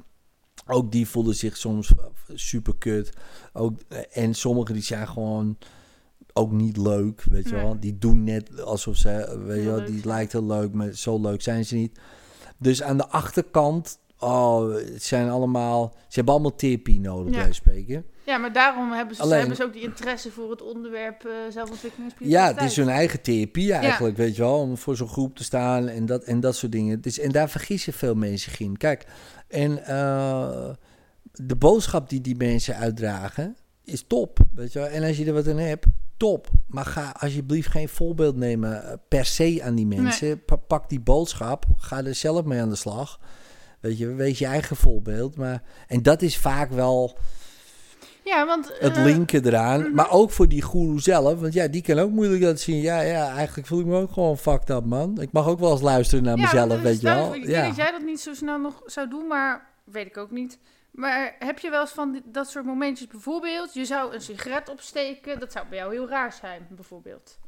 ook 0.67 0.93
die 0.93 1.09
voelen 1.09 1.35
zich 1.35 1.57
soms 1.57 1.93
super 2.35 2.77
kut. 2.77 3.13
Ook, 3.53 3.81
eh, 3.89 3.99
en 4.13 4.35
sommigen 4.35 4.75
die 4.75 4.83
zijn 4.83 5.09
gewoon 5.09 5.59
ook 6.33 6.53
niet 6.53 6.77
leuk, 6.77 7.23
weet 7.23 7.49
je 7.49 7.55
wel. 7.55 7.81
Die 7.81 7.99
doen 7.99 8.25
net 8.25 8.61
alsof 8.61 8.97
ze, 8.97 9.11
eh, 9.11 9.45
weet 9.45 9.63
je 9.63 9.71
wel, 9.71 9.85
die 9.85 10.07
lijkt 10.07 10.33
heel 10.33 10.47
leuk, 10.47 10.73
maar 10.73 10.93
zo 10.93 11.21
leuk 11.21 11.43
zijn 11.43 11.65
ze 11.65 11.75
niet. 11.75 11.99
Dus 12.59 12.83
aan 12.83 12.97
de 12.97 13.09
achterkant, 13.09 13.99
oh, 14.19 14.75
het 14.75 15.03
zijn 15.03 15.31
allemaal, 15.31 15.93
ze 15.95 16.15
hebben 16.15 16.35
allemaal 16.35 16.55
therapie 16.55 17.01
nodig, 17.01 17.35
Ja. 17.35 17.43
bij 17.43 17.53
spreken. 17.53 18.05
ja, 18.25 18.39
maar 18.39 18.53
daarom 18.53 18.93
hebben 18.93 19.17
ze, 19.17 19.23
Alleen- 19.23 19.39
hebben 19.39 19.57
ze 19.57 19.65
ook 19.65 19.73
die 19.73 19.83
interesse 19.83 20.31
voor 20.31 20.51
het 20.51 20.63
onderwerp 20.63 21.25
eh, 21.25 21.33
zelfontwikkeling 21.53 22.13
Ja, 22.19 22.47
het 22.47 22.63
is 22.63 22.77
hun 22.77 22.89
eigen 22.89 23.21
therapie 23.23 23.73
eigenlijk, 23.73 24.17
weet 24.17 24.37
je 24.37 24.43
wel. 24.43 24.59
Om 24.61 24.77
voor 24.77 24.97
zo'n 24.97 25.09
groep 25.09 25.37
te 25.37 25.45
staan 25.45 25.89
en 25.89 26.07
dat, 26.07 26.25
en 26.25 26.41
dat 26.41 26.57
soort 26.57 26.73
dingen. 26.73 27.01
Dus, 27.01 27.19
en 27.19 27.33
daar 27.33 27.51
vergissen 27.51 27.93
veel 27.93 28.15
mensen 28.15 28.53
in. 28.59 28.77
Kijk, 28.77 29.07
en 29.49 29.85
eh, 29.87 30.69
de 31.33 31.57
boodschap 31.57 32.09
die 32.09 32.21
die 32.21 32.37
mensen 32.37 32.77
uitdragen 32.77 33.57
is 33.85 34.05
top, 34.07 34.39
weet 34.55 34.73
je 34.73 34.79
wel. 34.79 34.89
En 34.89 35.03
als 35.05 35.17
je 35.17 35.25
er 35.27 35.33
wat 35.33 35.49
aan 35.49 35.57
hebt, 35.59 35.87
top. 36.17 36.49
Maar 36.67 36.85
ga 36.85 37.15
alsjeblieft 37.19 37.71
geen 37.71 37.89
voorbeeld 37.89 38.37
nemen 38.37 38.85
eh, 38.85 38.93
per 39.09 39.25
se 39.25 39.61
aan 39.65 39.75
die 39.75 39.87
mensen. 39.87 40.45
Pa- 40.45 40.57
Pak 40.57 40.89
die 40.89 41.01
boodschap, 41.01 41.65
ga 41.77 42.05
er 42.05 42.15
zelf 42.15 42.45
mee 42.45 42.61
aan 42.61 42.69
de 42.69 42.77
slag. 42.77 43.21
Weet 43.81 43.99
je, 43.99 44.15
wees 44.15 44.39
je 44.39 44.47
eigen 44.47 44.77
voorbeeld. 44.77 45.37
Maar, 45.37 45.63
en 45.87 46.03
dat 46.03 46.23
is 46.23 46.37
vaak 46.39 46.71
wel 46.71 47.17
Ja, 48.25 48.47
want... 48.47 48.73
het 48.79 48.97
eh, 48.97 49.05
linken 49.05 49.47
eraan. 49.47 49.81
mhm. 49.81 49.95
Maar 49.95 50.11
ook 50.11 50.31
voor 50.31 50.49
die 50.49 50.63
guru 50.65 50.99
zelf. 50.99 51.41
Want 51.41 51.53
ja, 51.53 51.69
die 51.69 51.83
kan 51.83 51.99
ook 51.99 52.11
moeilijk 52.11 52.43
dat 52.43 52.61
zien. 52.61 52.81
Ja, 52.81 53.01
ja, 53.01 53.35
eigenlijk 53.35 53.67
voel 53.69 53.81
ik 53.81 53.87
me 53.87 54.01
ook 54.01 54.13
gewoon 54.13 54.39
fucked 54.39 54.71
up, 54.71 54.85
man. 54.85 55.21
Ik 55.21 55.33
mag 55.33 55.47
ook 55.47 55.59
wel 55.59 55.71
eens 55.73 55.81
luisteren 55.81 56.25
naar 56.25 56.37
ja, 56.37 56.43
mezelf, 56.43 56.81
weet 56.81 57.01
je 57.01 57.07
wel. 57.07 57.35
Ik 57.35 57.45
Ja. 57.47 57.47
denk 57.51 57.67
dat 57.67 57.77
jij 57.77 57.91
dat 57.91 58.03
niet 58.05 58.21
zo 58.21 58.35
snel 58.35 58.59
nog 58.59 58.83
zou 58.87 59.09
doen, 59.09 59.27
maar 59.27 59.67
weet 59.85 60.07
ik 60.07 60.17
ook 60.17 60.31
niet. 60.31 60.59
Maar 60.91 61.37
heb 61.39 61.59
je 61.59 61.71
wel 61.71 61.81
eens 61.81 61.91
van 61.91 62.23
dat 62.25 62.51
soort 62.51 62.65
momentjes 62.65 63.09
bijvoorbeeld, 63.09 63.75
je 63.75 63.85
zou 63.85 64.15
een 64.15 64.21
sigaret 64.21 64.69
opsteken, 64.69 65.41
dat 65.41 65.53
zou 65.53 65.67
bij 65.69 65.79
jou 65.79 65.93
heel 65.93 66.09
raar 66.09 66.33
zijn, 66.33 66.67
bijvoorbeeld. 66.71 67.39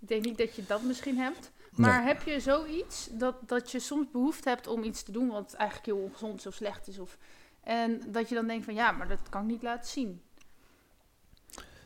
Ik 0.00 0.08
denk 0.08 0.24
niet 0.24 0.38
dat 0.38 0.54
je 0.54 0.62
dat 0.66 0.82
misschien 0.82 1.18
hebt. 1.18 1.50
Maar 1.78 2.04
heb 2.04 2.22
je 2.22 2.40
zoiets 2.40 3.08
dat, 3.12 3.34
dat 3.46 3.70
je 3.70 3.78
soms 3.80 4.06
behoefte 4.12 4.48
hebt 4.48 4.66
om 4.66 4.82
iets 4.84 5.02
te 5.02 5.12
doen 5.12 5.28
wat 5.28 5.52
eigenlijk 5.54 5.86
heel 5.86 6.04
ongezond 6.04 6.38
is 6.38 6.46
of 6.46 6.54
slecht 6.54 6.88
is? 6.88 6.98
Of, 6.98 7.18
en 7.60 8.00
dat 8.08 8.28
je 8.28 8.34
dan 8.34 8.46
denkt 8.46 8.64
van 8.64 8.74
ja, 8.74 8.92
maar 8.92 9.08
dat 9.08 9.28
kan 9.28 9.42
ik 9.42 9.48
niet 9.48 9.62
laten 9.62 9.90
zien. 9.90 10.20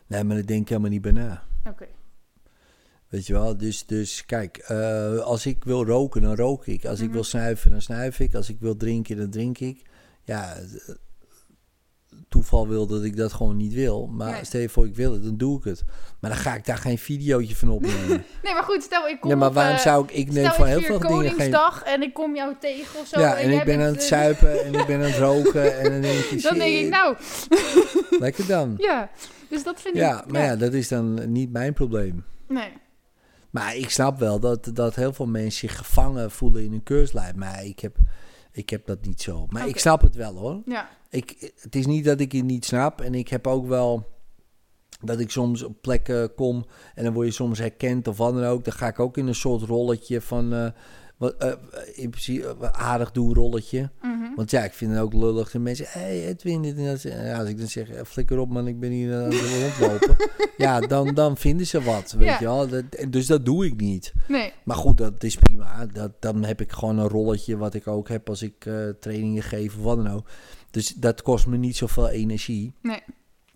Nee, 0.07 0.25
maar 0.25 0.37
daar 0.37 0.47
denk 0.47 0.61
ik 0.63 0.69
helemaal 0.69 0.91
niet 0.91 1.03
bij 1.03 1.13
na. 1.13 1.45
Oké. 1.69 1.87
Weet 3.09 3.27
je 3.27 3.33
wel, 3.33 3.57
dus, 3.57 3.87
dus 3.87 4.25
kijk, 4.25 4.57
eh, 4.57 5.19
als 5.19 5.47
ik 5.47 5.65
wil 5.65 5.85
roken, 5.85 6.23
dan 6.23 6.35
rook 6.35 6.67
ik. 6.67 6.85
Als 6.85 6.99
ik 6.99 7.05
Mhm. 7.05 7.15
wil 7.15 7.25
snuiven, 7.25 7.71
dan 7.71 7.83
snuif 7.83 8.21
ik. 8.21 8.35
Als 8.35 8.49
ik 8.49 8.61
wil 8.61 8.77
drinken, 8.77 9.17
dan 9.17 9.31
drink 9.31 9.59
ik. 9.59 9.83
Ja, 10.23 10.55
eh, 10.57 10.65
toeval 12.29 12.69
wil 12.69 12.87
dat 12.87 13.05
ik 13.05 13.17
dat 13.17 13.33
gewoon 13.33 13.57
niet 13.57 13.73
wil. 13.75 14.07
Maar 14.07 14.33
Nee. 14.33 14.45
stel 14.45 14.61
je 14.61 14.69
voor, 14.69 14.87
ik 14.87 14.95
wil 14.97 15.13
het, 15.13 15.25
dan 15.25 15.37
doe 15.37 15.59
ik 15.59 15.65
het. 15.65 15.85
Maar 16.21 16.31
dan 16.31 16.39
ga 16.41 16.55
ik 16.55 16.65
daar 16.65 16.77
geen 16.79 16.99
videootje 16.99 17.57
van 17.57 17.69
opnemen. 17.69 18.25
Nee, 18.43 18.53
maar 18.53 18.63
goed, 18.63 18.83
stel 18.83 19.09
ik 19.09 19.21
kom 19.21 19.31
nee, 19.31 19.39
maar 19.39 19.53
waarom 19.53 19.77
eh, 19.77 19.81
zou 19.83 20.05
ik... 20.05 20.11
Ik 20.11 20.33
neem 20.33 20.51
van 20.51 20.67
ik 20.67 20.73
heel 20.73 20.81
veel 20.83 20.99
dingen 20.99 21.23
geen... 21.23 21.33
Koningsdag 21.33 21.83
en 21.83 22.03
ik 22.03 22.15
kom 22.15 22.35
jou 22.37 22.55
tegen 22.61 23.01
of 23.01 23.07
zo. 23.07 23.21
Ja, 23.21 23.37
en 23.37 23.51
ik 23.51 23.65
ben 23.65 23.81
aan 23.81 23.93
het 23.93 24.03
zuipen 24.03 24.65
en 24.65 24.75
ik 24.75 24.87
ben 24.87 24.97
aan 24.97 25.11
het 25.11 25.19
roken. 25.29 25.79
En 25.79 25.91
dan 25.91 26.01
denk 26.01 26.43
Dan 26.43 26.59
denk 26.59 26.79
ik, 26.85 26.89
nou, 26.89 27.17
lekker 28.25 28.47
dan. 28.47 28.75
ja. 28.79 29.11
Dus 29.49 29.63
dat 29.65 29.81
vind 29.81 29.97
Ja, 29.97 30.21
ik... 30.25 30.33
maar 30.33 30.43
ja, 30.43 30.57
dat 30.57 30.73
is 30.73 30.89
dan 30.89 31.33
niet 31.33 31.53
mijn 31.53 31.73
probleem. 31.73 32.25
Nee. 32.49 32.73
Maar 33.51 33.77
ik 33.77 33.91
snap 33.91 34.19
wel 34.19 34.41
dat, 34.41 34.71
dat 34.75 34.95
heel 34.95 35.13
veel 35.13 35.27
mensen 35.27 35.69
zich 35.69 35.77
gevangen 35.79 36.31
voelen 36.31 36.65
in 36.65 36.73
een 36.73 36.83
keurslijf. 36.83 37.35
Maar 37.35 37.65
ik 37.65 37.81
heb, 37.81 37.97
ik 38.53 38.71
heb 38.71 38.87
dat 38.87 39.05
niet 39.05 39.23
zo. 39.23 39.47
Maar 39.49 39.69
ik 39.69 39.79
snap 39.79 40.01
het 40.01 40.15
wel 40.15 40.35
hoor. 40.35 40.63
Ja. 40.67 40.89
Ik, 41.11 41.53
het 41.61 41.77
is 41.77 41.87
niet 41.87 42.05
dat 42.05 42.21
ik 42.21 42.33
het 42.33 42.45
niet 42.45 42.65
snap. 42.65 43.01
En 43.01 43.15
ik 43.15 43.29
heb 43.29 43.47
ook 43.47 43.67
wel 43.67 44.11
dat 45.01 45.21
ik 45.21 45.31
soms 45.31 45.63
op 45.63 45.77
plekken 45.81 46.35
kom 46.35 46.65
en 46.95 47.05
dan 47.05 47.13
word 47.13 47.27
je 47.27 47.33
soms 47.33 47.59
herkend 47.59 48.09
of 48.09 48.17
wat 48.17 48.35
dan 48.35 48.45
ook. 48.45 48.65
Dan 48.65 48.73
ga 48.73 48.87
ik 48.87 49.01
ook 49.01 49.17
in 49.17 49.27
een 49.27 49.35
soort 49.35 49.63
rolletje 49.63 50.21
van, 50.21 50.53
eh, 50.53 50.67
wat, 51.23 51.37
eh, 51.37 51.53
in 51.95 52.11
principe 52.11 52.57
eh, 52.61 52.69
aardig 52.69 53.13
doen 53.13 53.35
rolletje. 53.35 53.91
Mhm. 54.03 54.35
Want 54.37 54.51
ja, 54.51 54.65
ik 54.65 54.73
vind 54.73 54.93
het 54.93 55.01
ook 55.01 55.13
lullig 55.13 55.51
dat 55.51 55.63
mensen, 55.63 55.87
hé 55.89 56.01
hey, 56.01 56.27
Edwin, 56.27 56.63
dit 56.63 56.77
en 56.77 56.85
dat. 56.85 57.03
Ja, 57.03 57.39
als 57.39 57.49
ik 57.49 57.59
dan 57.59 57.69
zeg, 57.69 57.89
eh, 57.91 58.05
flikker 58.05 58.39
op 58.39 58.49
man, 58.51 58.67
ik 58.67 58.81
ben 58.81 58.91
hier 58.91 59.15
aan 59.15 59.31
het 59.31 59.79
rondlopen. 59.79 60.17
ja, 60.57 60.81
dan, 60.81 61.15
dan 61.15 61.37
vinden 61.37 61.67
ze 61.67 61.83
wat, 61.83 62.13
weet 62.13 62.29
Ja. 62.29 62.39
je 62.39 62.45
wel. 62.45 62.69
Dat, 62.69 62.85
dus 63.09 63.27
dat 63.27 63.45
doe 63.45 63.67
ik 63.67 63.81
niet. 63.81 64.13
Nee. 64.29 64.53
Maar 64.65 64.77
goed, 64.77 64.97
dat 64.99 65.25
is 65.25 65.37
prima. 65.37 65.87
Dat, 65.87 66.13
dan 66.21 66.45
heb 66.45 66.61
ik 66.61 66.73
gewoon 66.73 66.99
een 66.99 67.09
rolletje 67.09 67.57
wat 67.57 67.75
ik 67.75 67.87
ook 67.87 68.09
heb 68.09 68.29
als 68.29 68.43
ik 68.43 68.67
eh, 68.67 68.89
trainingen 69.01 69.43
geef 69.43 69.77
of 69.77 69.83
wat 69.83 69.97
dan 69.97 70.09
ook. 70.11 70.29
Dus 70.71 70.89
dat 70.95 71.23
kost 71.23 71.47
me 71.47 71.57
niet 71.57 71.77
zoveel 71.77 72.09
energie. 72.09 72.75
Nee. 72.83 73.03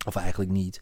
Of 0.05 0.15
eigenlijk 0.15 0.51
niet. 0.51 0.81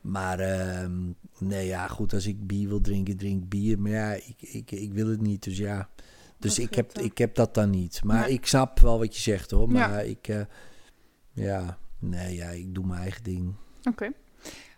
Maar 0.00 0.38
ehm, 0.38 0.92
nee, 1.38 1.66
ja, 1.66 1.86
goed, 1.88 2.12
als 2.12 2.26
ik 2.26 2.46
bier 2.46 2.68
wil 2.68 2.80
drinken, 2.80 3.16
drink 3.16 3.48
bier. 3.48 3.80
Maar 3.80 3.90
ja, 3.90 4.12
ik, 4.12 4.34
ik, 4.38 4.70
ik 4.70 4.92
wil 4.92 5.06
het 5.06 5.20
niet, 5.20 5.42
dus 5.44 5.56
ja. 5.56 5.88
Dus 6.42 6.58
ik 6.58 6.74
heb, 6.74 6.98
ik 6.98 7.18
heb 7.18 7.34
dat 7.34 7.54
dan 7.54 7.70
niet. 7.70 8.00
Maar 8.04 8.28
ik 8.28 8.46
snap 8.46 8.80
wel 8.80 8.98
wat 8.98 9.14
je 9.16 9.20
zegt 9.22 9.50
hoor. 9.50 9.72
Ja. 9.72 9.88
Maar 9.88 10.04
ik, 10.04 10.28
eh, 10.28 10.40
ja, 11.32 11.78
nee, 11.98 12.34
ja, 12.34 12.48
ik 12.48 12.74
doe 12.74 12.86
mijn 12.86 13.00
eigen 13.00 13.22
ding. 13.22 13.54
Oké. 13.90 14.12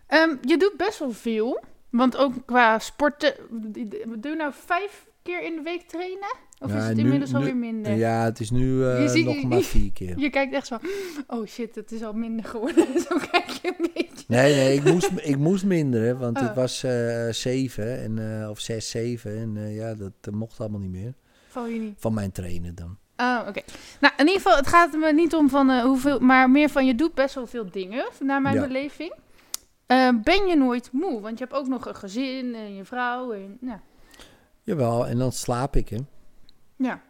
Ehm, 0.07 0.35
je 0.41 0.57
doet 0.57 0.73
best 0.77 0.99
wel 0.99 1.11
veel. 1.11 1.63
Want 1.89 2.17
ook 2.17 2.33
qua 2.45 2.79
sporten... 2.79 3.33
Doe 4.19 4.31
je 4.31 4.35
nou 4.37 4.53
vijf 4.65 5.07
keer 5.23 5.43
in 5.43 5.55
de 5.55 5.61
week 5.61 5.81
trainen? 5.81 6.35
Of 6.59 6.71
Ja, 6.71 6.77
is 6.77 6.87
het 6.87 6.97
inmiddels 6.97 7.31
nu- 7.31 7.37
alweer 7.37 7.55
minder? 7.55 7.93
Ja, 7.95 8.23
het 8.23 8.39
is 8.39 8.49
nu 8.51 8.83
eh, 8.85 9.01
Je 9.01 9.09
ziet- 9.09 9.25
nog 9.25 9.43
maar 9.43 9.61
vier 9.61 9.91
keer. 9.91 10.19
Je 10.19 10.29
kijkt 10.29 10.53
echt 10.53 10.67
zo... 10.67 10.77
Oh 11.27 11.45
shit, 11.45 11.75
het 11.75 11.91
is 11.91 12.03
al 12.03 12.13
minder 12.13 12.45
geworden. 12.45 12.85
zo 13.09 13.17
kijk 13.31 13.49
je 13.49 13.73
een 13.77 13.89
beetje. 13.93 14.25
Nee, 14.27 14.55
nee, 14.55 14.75
ik 14.75 14.83
moest, 14.83 15.11
ik 15.15 15.37
moest 15.37 15.65
minderen, 15.65 16.17
want 16.19 16.39
het 16.39 16.49
Oh. 16.49 16.55
was 16.55 16.83
eh 16.83 17.27
zeven 17.29 17.99
en, 18.17 18.49
of 18.49 18.59
zes, 18.59 18.89
zeven. 18.89 19.37
En 19.37 19.73
ja, 19.73 19.93
dat 19.93 20.33
mocht 20.33 20.59
allemaal 20.59 20.79
niet 20.79 20.91
meer. 20.91 21.13
Val 21.55 21.67
je 21.67 21.79
niet. 21.79 21.95
Van 21.97 22.13
mijn 22.13 22.31
trainer 22.31 22.75
dan. 22.75 22.97
Oh, 23.17 23.39
oké. 23.47 23.61
Nou, 23.99 24.13
in 24.17 24.27
ieder 24.27 24.41
geval, 24.41 24.57
het 24.57 24.67
gaat 24.67 24.93
me 24.93 25.13
niet 25.13 25.35
om 25.35 25.49
van 25.49 25.69
eh, 25.69 25.81
hoeveel, 25.83 26.19
maar 26.19 26.49
meer 26.49 26.69
van 26.69 26.85
je 26.85 26.95
doet 26.95 27.13
best 27.13 27.35
wel 27.35 27.47
veel 27.47 27.71
dingen, 27.71 28.05
naar 28.19 28.41
mijn 28.41 28.55
Ja. 28.55 28.67
beleving. 28.67 29.13
Eh, 29.85 30.09
ben 30.23 30.47
je 30.47 30.55
nooit 30.55 30.89
moe? 30.91 31.21
Want 31.21 31.37
je 31.37 31.43
hebt 31.43 31.55
ook 31.57 31.67
nog 31.67 31.85
een 31.85 31.95
gezin 31.95 32.55
en 32.55 32.75
je 32.75 32.85
vrouw. 32.85 33.31
En, 33.33 33.57
ja. 33.61 33.81
Jawel, 34.63 35.07
en 35.07 35.17
dan 35.17 35.31
slaap 35.31 35.75
ik, 35.75 35.89
hè. 35.89 35.97
ja. 36.75 37.01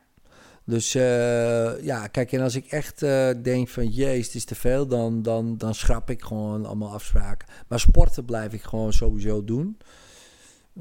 Dus 0.64 0.96
eh, 0.96 1.84
ja, 1.84 2.08
kijk, 2.08 2.32
en 2.32 2.42
als 2.42 2.56
ik 2.56 2.66
echt 2.66 3.00
denk 3.44 3.68
van, 3.68 3.88
jezus, 3.88 4.26
het 4.26 4.36
is 4.36 4.46
te 4.46 4.56
veel, 4.56 4.88
dan, 4.88 5.22
dan, 5.22 5.58
dan 5.58 5.76
schrap 5.76 6.10
ik 6.10 6.22
gewoon 6.22 6.66
allemaal 6.66 6.94
afspraken. 6.94 7.48
Maar 7.68 7.80
sporten 7.80 8.26
blijf 8.26 8.54
ik 8.54 8.62
gewoon 8.62 8.94
sowieso 8.94 9.44
doen. 9.44 9.78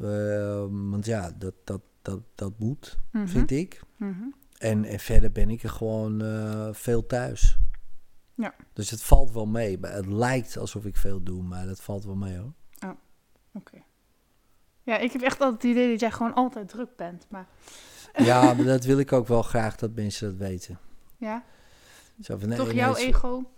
Eh, 0.02 0.64
want 0.68 1.06
ja, 1.06 1.32
dat, 1.38 1.54
dat, 1.64 1.80
dat, 2.04 2.20
dat 2.34 2.52
moet, 2.58 2.96
Mhm. 3.12 3.26
vind 3.26 3.50
ik. 3.50 3.80
Mhm. 3.96 4.22
En, 4.58 4.84
en 4.84 4.98
verder 4.98 5.32
ben 5.32 5.50
ik 5.50 5.62
er 5.62 5.70
gewoon 5.70 6.22
eh, 6.22 6.68
veel 6.72 7.06
thuis. 7.06 7.58
Ja. 8.34 8.54
Dus 8.72 8.90
het 8.90 9.02
valt 9.02 9.32
wel 9.32 9.46
mee. 9.46 9.78
Het 9.80 10.06
lijkt 10.06 10.56
alsof 10.56 10.84
ik 10.84 10.96
veel 10.96 11.22
doe, 11.22 11.42
maar 11.42 11.66
dat 11.66 11.80
valt 11.80 12.04
wel 12.04 12.14
mee 12.16 12.36
hoor. 12.38 12.52
Oké. 13.54 13.82
Ja, 14.82 14.98
ik 14.98 15.12
heb 15.12 15.22
echt 15.22 15.40
altijd 15.40 15.62
het 15.62 15.70
idee 15.70 15.90
dat 15.90 16.00
jij 16.00 16.10
gewoon 16.10 16.34
altijd 16.34 16.68
druk 16.68 16.96
bent. 16.96 17.26
Maar 17.28 17.46
Ja, 18.28 18.54
maar 18.54 18.64
dat 18.64 18.84
wil 18.84 18.98
ik 18.98 19.12
ook 19.12 19.26
wel 19.28 19.42
graag 19.42 19.76
dat 19.76 19.94
mensen 19.94 20.28
dat 20.38 20.48
weten. 20.48 20.78
ja, 21.16 21.44
Zo 22.20 22.36
van, 22.38 22.48
nee, 22.48 22.58
toch 22.58 22.72
jouw 22.72 22.94
ego? 22.96 23.50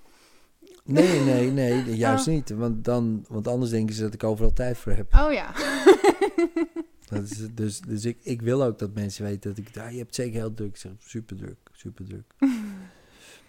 Nee, 0.85 1.21
nee, 1.21 1.51
nee, 1.51 1.85
juist 1.97 2.27
Oh. 2.29 2.35
niet. 2.35 2.51
Want, 2.51 2.85
dan, 2.85 3.25
want 3.29 3.49
anders 3.49 3.71
denken 3.71 3.95
ze 3.95 4.03
dat 4.03 4.15
ik 4.15 4.25
overal 4.25 4.53
tijd 4.53 4.79
voor 4.79 4.93
heb. 4.93 5.15
Oh 5.15 5.33
ja. 5.33 5.53
Dat 7.07 7.23
is, 7.23 7.55
dus 7.55 7.81
dus 7.81 8.05
ik, 8.05 8.19
ik 8.23 8.43
wil 8.43 8.63
ook 8.63 8.79
dat 8.79 8.95
mensen 8.95 9.25
weten 9.25 9.55
dat 9.55 9.67
ik... 9.67 9.77
Ah, 9.77 9.91
je 9.91 9.99
hebt 9.99 10.15
zeker 10.15 10.35
heel 10.35 10.55
druk. 10.55 10.69
Ik 10.69 10.77
zeg, 10.77 10.93
super 10.99 11.37
druk, 11.37 11.59
super 11.73 12.05
druk. 12.05 12.35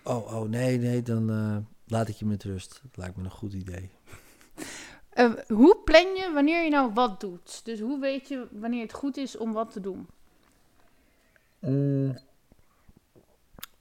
oh, 0.03 0.33
oh, 0.33 0.49
nee, 0.49 0.77
nee, 0.77 1.01
dan 1.01 1.29
eh, 1.29 1.57
laat 1.85 2.07
ik 2.07 2.15
je 2.15 2.25
met 2.25 2.43
rust. 2.43 2.79
Dat 2.83 2.97
lijkt 2.97 3.17
me 3.17 3.23
een 3.23 3.31
goed 3.31 3.53
idee. 3.53 3.89
Eh, 5.17 5.31
hoe 5.47 5.77
plan 5.83 6.15
je 6.15 6.31
wanneer 6.33 6.63
je 6.63 6.69
nou 6.69 6.93
wat 6.93 7.19
doet? 7.19 7.65
Dus 7.65 7.79
hoe 7.79 7.99
weet 7.99 8.27
je 8.27 8.47
wanneer 8.51 8.81
het 8.81 8.93
goed 8.93 9.17
is 9.17 9.37
om 9.37 9.53
wat 9.53 9.71
te 9.71 9.79
doen? 9.79 10.07
Mm. 11.59 12.17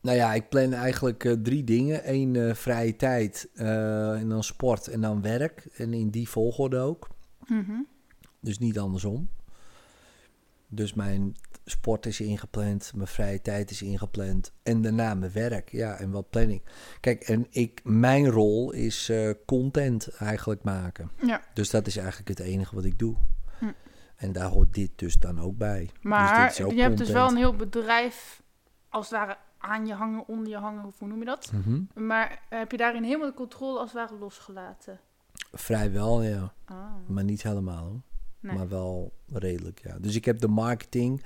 Nou 0.01 0.17
ja, 0.17 0.35
ik 0.35 0.49
plan 0.49 0.73
eigenlijk 0.73 1.25
eh, 1.25 1.33
drie 1.33 1.65
dingen. 1.65 2.13
Eén 2.13 2.37
eh, 2.37 2.55
vrije 2.55 2.97
tijd, 2.97 3.49
en 3.55 4.29
dan 4.29 4.45
sport 4.45 4.89
en 4.89 5.01
dan 5.01 5.23
werk. 5.23 5.69
En 5.77 5.93
in 5.93 6.11
die 6.11 6.29
volgorde 6.29 6.79
ook. 6.79 7.09
Mhm. 7.47 7.81
Dus 8.41 8.59
niet 8.59 8.79
andersom. 8.79 9.29
Dus 10.69 10.95
mijn 10.95 11.37
sport 11.65 12.07
is 12.07 12.21
ingepland, 12.21 12.93
mijn 12.95 13.09
vrije 13.09 13.41
tijd 13.43 13.71
is 13.71 13.83
ingepland 13.83 14.53
en 14.63 14.83
daarna 14.83 15.15
mijn 15.15 15.33
werk. 15.33 15.73
Ja, 15.73 15.97
en 15.97 16.11
wat 16.11 16.31
plan 16.31 16.49
ik? 16.49 16.63
Kijk, 17.01 17.23
en 17.23 17.47
ik, 17.51 17.81
mijn 17.85 18.29
rol 18.29 18.73
is 18.73 19.09
eh, 19.09 19.31
content 19.47 20.09
eigenlijk 20.09 20.63
maken. 20.63 21.11
Ja. 21.23 21.43
Dus 21.55 21.71
dat 21.71 21.87
is 21.87 21.97
eigenlijk 21.97 22.29
het 22.29 22.41
enige 22.41 22.75
wat 22.75 22.85
ik 22.85 22.99
doe. 22.99 23.17
Hm. 23.59 23.73
En 24.17 24.33
daar 24.33 24.49
hoort 24.49 24.75
dit 24.75 24.91
dus 24.97 25.15
dan 25.15 25.41
ook 25.41 25.57
bij. 25.57 25.91
Maar 26.03 26.29
dus 26.29 26.43
dit 26.47 26.59
is 26.59 26.65
ook 26.65 26.73
je 26.73 26.83
hebt 26.83 26.99
dus 26.99 27.11
wel 27.11 27.29
een 27.29 27.37
heel 27.37 27.57
bedrijf 27.57 28.43
als 28.89 29.11
het 29.11 29.19
ware 29.19 29.37
aan 29.59 29.87
je 29.87 29.95
hangen, 29.95 30.29
onder 30.29 30.49
je 30.49 30.57
hangen, 30.57 30.85
of 30.85 30.99
hoe 30.99 31.09
noem 31.09 31.19
je 31.19 31.25
dat? 31.25 31.53
Mhm. 31.53 32.07
Maar 32.07 32.43
heb 32.49 32.71
je 32.71 32.77
daarin 32.77 33.03
helemaal 33.03 33.29
de 33.29 33.35
controle 33.35 33.79
als 33.79 33.93
het 33.93 34.01
ware 34.01 34.19
losgelaten? 34.19 35.01
Vrijwel, 35.53 36.23
ja. 36.23 36.53
Ah. 36.65 36.77
Maar 37.07 37.25
niet 37.25 37.43
helemaal. 37.43 37.85
hoor. 37.85 38.01
Nee. 38.41 38.57
Maar 38.57 38.69
wel 38.69 39.13
redelijk, 39.33 39.81
ja. 39.83 39.99
Dus 39.99 40.15
ik 40.15 40.25
heb 40.25 40.41
de 40.41 40.49
marketing 40.49 41.23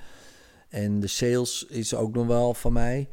en 0.69 0.99
de 0.99 1.07
sales 1.07 1.65
is 1.65 1.93
ook 1.93 2.13
nog 2.13 2.27
wel 2.27 2.53
van 2.53 2.73
mij. 2.73 3.09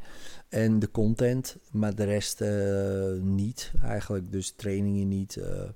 En 0.49 0.79
de 0.79 0.91
content, 0.91 1.57
maar 1.71 1.95
de 1.95 2.03
rest 2.03 2.41
eh, 2.41 3.11
niet 3.21 3.71
eigenlijk. 3.83 4.31
Dus 4.31 4.51
trainingen 4.51 5.07
niet, 5.07 5.37
eh 5.37 5.69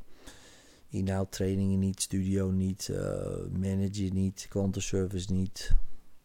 inhoudtrainingen 0.89 1.79
niet, 1.79 2.01
studio 2.01 2.51
niet, 2.51 2.89
eh 2.89 3.25
manager 3.59 4.13
niet, 4.13 4.45
klantenservice 4.49 5.33
niet. 5.33 5.71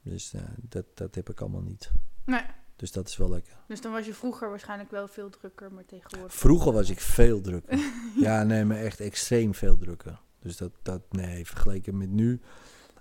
Dus 0.02 0.32
dat, 0.68 0.84
dat 0.94 1.14
heb 1.14 1.30
ik 1.30 1.40
allemaal 1.40 1.62
niet. 1.62 1.90
Nee. 2.24 2.42
Dus 2.76 2.92
dat 2.92 3.08
is 3.08 3.16
wel 3.16 3.30
lekker. 3.30 3.56
Dus 3.68 3.80
dan 3.80 3.92
was 3.92 4.06
je 4.06 4.14
vroeger 4.14 4.48
waarschijnlijk 4.48 4.90
wel 4.90 5.08
veel 5.08 5.30
drukker, 5.30 5.72
maar 5.72 5.84
tegenwoordig... 5.84 6.34
Vroeger 6.34 6.72
was 6.72 6.90
ik 6.90 7.00
veel 7.00 7.40
drukker. 7.40 7.78
ja, 8.26 8.42
nee, 8.42 8.64
maar 8.64 8.76
echt 8.76 9.00
extreem 9.00 9.54
veel 9.54 9.76
drukker. 9.76 10.20
Dus 10.40 10.56
dat, 10.56 10.72
dat 10.82 11.02
nee, 11.10 11.46
vergeleken 11.46 11.96
met 11.96 12.10
nu 12.10 12.40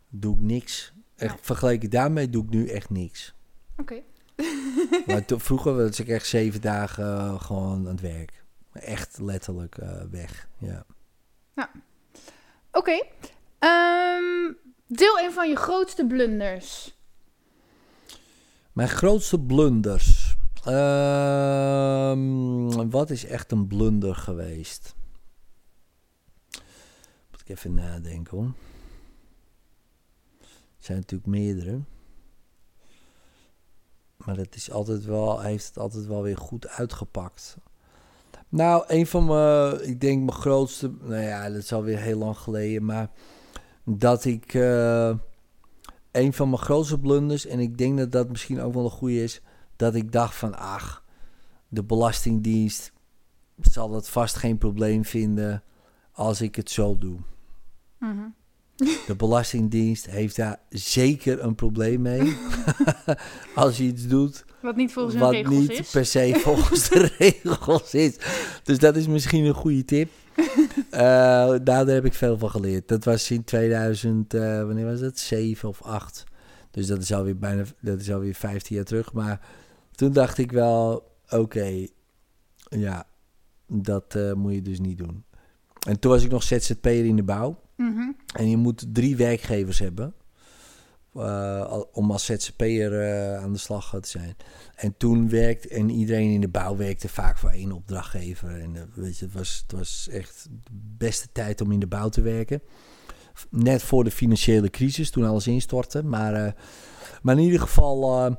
doe 0.09 0.33
ik 0.35 0.41
niks. 0.41 0.93
Echt, 1.15 1.33
Nee. 1.33 1.43
Vergeleken 1.43 1.89
daarmee 1.89 2.29
doe 2.29 2.43
ik 2.43 2.49
nu 2.49 2.67
echt 2.67 2.89
niks. 2.89 3.33
Oké. 3.77 4.01
Maar 5.07 5.25
to- 5.25 5.37
vroeger 5.37 5.75
was 5.75 5.99
ik 5.99 6.07
echt 6.07 6.25
zeven 6.27 6.61
dagen 6.61 7.41
gewoon 7.41 7.77
aan 7.77 7.85
het 7.85 8.01
werk. 8.01 8.43
Echt 8.73 9.19
letterlijk 9.19 9.77
eh, 9.77 10.01
weg. 10.11 10.47
Ja. 10.57 10.85
Oké. 12.71 13.03
Ehm, 13.59 14.53
deel 14.87 15.19
een 15.19 15.31
van 15.31 15.49
je 15.49 15.55
grootste 15.55 16.05
blunders. 16.05 16.97
Mijn 18.73 18.89
grootste 18.89 19.39
blunders. 19.39 20.35
Ehm, 20.63 22.19
wat 22.89 23.09
is 23.09 23.25
echt 23.25 23.51
een 23.51 23.67
blunder 23.67 24.15
geweest? 24.15 24.95
Even 27.47 27.73
nadenken. 27.73 28.55
Er 30.39 30.45
zijn 30.77 30.97
natuurlijk 30.97 31.29
meerdere. 31.29 31.79
Maar 34.17 34.37
het 34.37 34.55
is 34.55 34.71
altijd 34.71 35.05
wel, 35.05 35.39
hij 35.39 35.51
heeft 35.51 35.67
het 35.67 35.77
altijd 35.77 36.05
wel 36.05 36.21
weer 36.21 36.37
goed 36.37 36.67
uitgepakt. 36.67 37.57
Nou, 38.49 38.83
een 38.87 39.07
van 39.07 39.25
mijn, 39.25 39.87
ik 39.87 40.01
denk 40.01 40.17
mijn 40.23 40.37
grootste, 40.37 40.91
nou 41.01 41.21
ja, 41.21 41.49
dat 41.49 41.57
is 41.57 41.73
alweer 41.73 41.99
heel 41.99 42.17
lang 42.17 42.37
geleden, 42.37 42.85
maar 42.85 43.09
dat 43.83 44.25
ik, 44.25 44.53
eh, 44.53 45.15
een 46.11 46.33
van 46.33 46.49
mijn 46.49 46.61
grootste 46.61 46.99
blunders, 46.99 47.45
en 47.45 47.59
ik 47.59 47.77
denk 47.77 47.97
dat 47.97 48.11
dat 48.11 48.29
misschien 48.29 48.61
ook 48.61 48.73
wel 48.73 48.83
een 48.83 48.89
goede 48.89 49.23
is, 49.23 49.41
dat 49.75 49.95
ik 49.95 50.11
dacht 50.11 50.35
van, 50.35 50.57
ach, 50.57 51.03
de 51.67 51.83
Belastingdienst 51.83 52.91
zal 53.61 53.93
het 53.93 54.09
vast 54.09 54.35
geen 54.35 54.57
probleem 54.57 55.05
vinden 55.05 55.63
als 56.11 56.41
ik 56.41 56.55
het 56.55 56.69
zo 56.69 56.97
doe. 56.97 57.19
Mhm. 57.99 58.27
De 58.77 59.15
Belastingdienst 59.17 60.05
heeft 60.05 60.35
daar 60.35 60.59
zeker 60.69 61.43
een 61.43 61.55
probleem 61.55 62.01
mee. 62.01 62.37
als 63.55 63.77
je 63.77 63.83
iets 63.83 64.07
doet 64.07 64.45
Wat 64.61 64.75
niet 64.75 64.93
volgens 64.93 65.15
wat 65.15 65.31
regels 65.31 65.55
niet 65.55 65.71
is. 65.71 65.91
per 65.91 66.05
se 66.05 66.39
volgens 66.43 66.89
de 66.89 67.13
regels 67.17 67.93
is. 67.93 68.17
Dus 68.63 68.79
dat 68.79 68.95
is 68.95 69.07
misschien 69.07 69.45
een 69.45 69.53
goede 69.53 69.85
tip. 69.85 70.09
Eh, 70.89 71.01
nou, 71.01 71.63
daar 71.63 71.87
heb 71.87 72.05
ik 72.05 72.13
veel 72.13 72.37
van 72.37 72.49
geleerd. 72.49 72.87
Dat 72.87 73.03
was 73.03 73.31
in 73.31 73.43
2000, 73.43 74.33
eh, 74.33 74.63
wanneer 74.63 74.85
was 74.85 74.99
het? 74.99 75.19
7 75.19 75.69
of 75.69 75.81
8. 75.81 76.23
Dus 76.71 76.87
dat 76.87 77.01
is 77.01 77.13
alweer 77.13 77.37
bijna, 77.37 77.63
dat 77.81 77.99
is 77.99 78.11
alweer 78.11 78.33
15 78.33 78.75
jaar 78.75 78.85
terug. 78.85 79.13
Maar 79.13 79.41
toen 79.91 80.11
dacht 80.11 80.37
ik 80.37 80.51
wel, 80.51 81.11
oké, 81.29 81.87
ja, 82.69 83.07
dat 83.67 84.15
eh, 84.15 84.33
moet 84.33 84.53
je 84.53 84.61
dus 84.61 84.79
niet 84.79 84.97
doen. 84.97 85.23
En 85.87 85.99
toen 85.99 86.11
was 86.11 86.23
ik 86.23 86.31
nog 86.31 86.43
ZZP'er 86.43 87.05
in 87.05 87.15
de 87.15 87.23
bouw. 87.23 87.59
En 88.35 88.49
je 88.49 88.57
moet 88.57 88.85
drie 88.93 89.15
werkgevers 89.15 89.79
hebben. 89.79 90.13
eh, 91.13 91.81
om 91.91 92.11
als 92.11 92.25
ZZP'er 92.25 93.01
eh 93.01 93.37
aan 93.43 93.53
de 93.53 93.59
slag 93.59 93.89
te 94.01 94.07
zijn. 94.09 94.35
En 94.75 94.95
toen 94.97 95.29
werkte, 95.29 95.67
en 95.69 95.89
iedereen 95.89 96.31
in 96.31 96.41
de 96.41 96.47
bouw 96.47 96.75
werkte 96.75 97.09
vaak 97.09 97.37
voor 97.37 97.49
één 97.49 97.71
opdrachtgever. 97.71 98.61
En 98.61 98.75
eh, 98.75 98.81
weet 98.93 99.17
je, 99.17 99.25
het 99.25 99.33
was, 99.33 99.63
het 99.67 99.77
was 99.77 100.07
echt 100.11 100.47
de 100.63 100.71
beste 100.97 101.27
tijd 101.31 101.61
om 101.61 101.71
in 101.71 101.79
de 101.79 101.87
bouw 101.87 102.09
te 102.09 102.21
werken. 102.21 102.61
Net 103.49 103.83
voor 103.83 104.03
de 104.03 104.11
financiële 104.11 104.69
crisis, 104.69 105.09
toen 105.11 105.25
alles 105.25 105.47
instortte. 105.47 106.03
Maar, 106.03 106.55
maar 107.21 107.37
in 107.37 107.43
ieder 107.43 107.59
geval, 107.59 108.25
eh, 108.25 108.35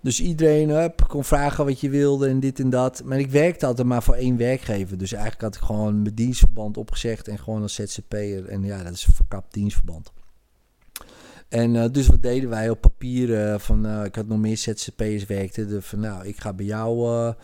dus 0.00 0.20
iedereen 0.20 0.92
kon 1.08 1.24
vragen 1.24 1.64
wat 1.64 1.80
je 1.80 1.90
wilde 1.90 2.28
en 2.28 2.40
dit 2.40 2.60
en 2.60 2.70
dat. 2.70 3.02
Maar 3.04 3.18
ik 3.18 3.30
werkte 3.30 3.66
altijd 3.66 3.86
maar 3.86 4.02
voor 4.02 4.14
één 4.14 4.36
werkgever. 4.36 4.98
Dus 4.98 5.12
eigenlijk 5.12 5.42
had 5.42 5.54
ik 5.54 5.60
gewoon 5.60 6.02
mijn 6.02 6.14
dienstverband 6.14 6.76
opgezegd 6.76 7.28
en 7.28 7.38
gewoon 7.38 7.62
als 7.62 7.74
ZZP'er. 7.74 8.48
En 8.48 8.62
ja, 8.62 8.82
dat 8.82 8.92
is 8.92 9.06
een 9.06 9.14
verkapt 9.14 9.52
dienstverband. 9.52 10.12
En 11.48 11.76
eh, 11.76 11.90
dus 11.92 12.06
wat 12.06 12.22
deden 12.22 12.50
wij 12.50 12.70
op 12.70 12.80
papier? 12.80 13.46
eh, 13.46 13.58
van, 13.58 14.04
ik 14.04 14.14
had 14.14 14.26
nog 14.26 14.38
meer 14.38 14.56
ZZP'ers 14.56 15.26
werkten. 15.26 15.68
De, 15.68 15.82
van, 15.82 16.00
nou, 16.00 16.26
ik 16.26 16.40
ga 16.40 16.52
bij 16.52 16.66
jou... 16.66 17.34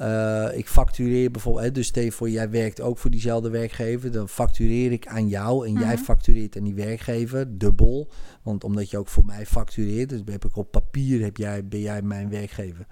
eh, 0.00 0.48
ik 0.52 0.68
factureer 0.68 1.30
bijvoorbeeld... 1.30 1.64
Hè, 1.64 1.72
dus 1.72 1.86
stel 1.86 2.10
voor, 2.10 2.30
jij 2.30 2.50
werkt 2.50 2.80
ook 2.80 2.98
voor 2.98 3.10
diezelfde 3.10 3.50
werkgever. 3.50 4.12
Dan 4.12 4.28
factureer 4.28 4.92
ik 4.92 5.06
aan 5.06 5.28
jou 5.28 5.66
en 5.66 5.72
jij 5.72 5.94
Mhm. 5.94 6.02
factureert 6.02 6.56
aan 6.56 6.64
die 6.64 6.74
werkgever. 6.74 7.58
Dubbel. 7.58 8.08
Want 8.42 8.64
omdat 8.64 8.90
je 8.90 8.98
ook 8.98 9.08
voor 9.08 9.24
mij 9.24 9.46
factureert. 9.46 10.08
Dus 10.08 10.20
heb 10.24 10.44
ik 10.44 10.56
op 10.56 10.70
papier 10.70 11.22
heb 11.22 11.36
jij, 11.36 11.66
ben 11.66 11.80
jij 11.80 12.02
mijn 12.02 12.30
werkgever. 12.30 12.86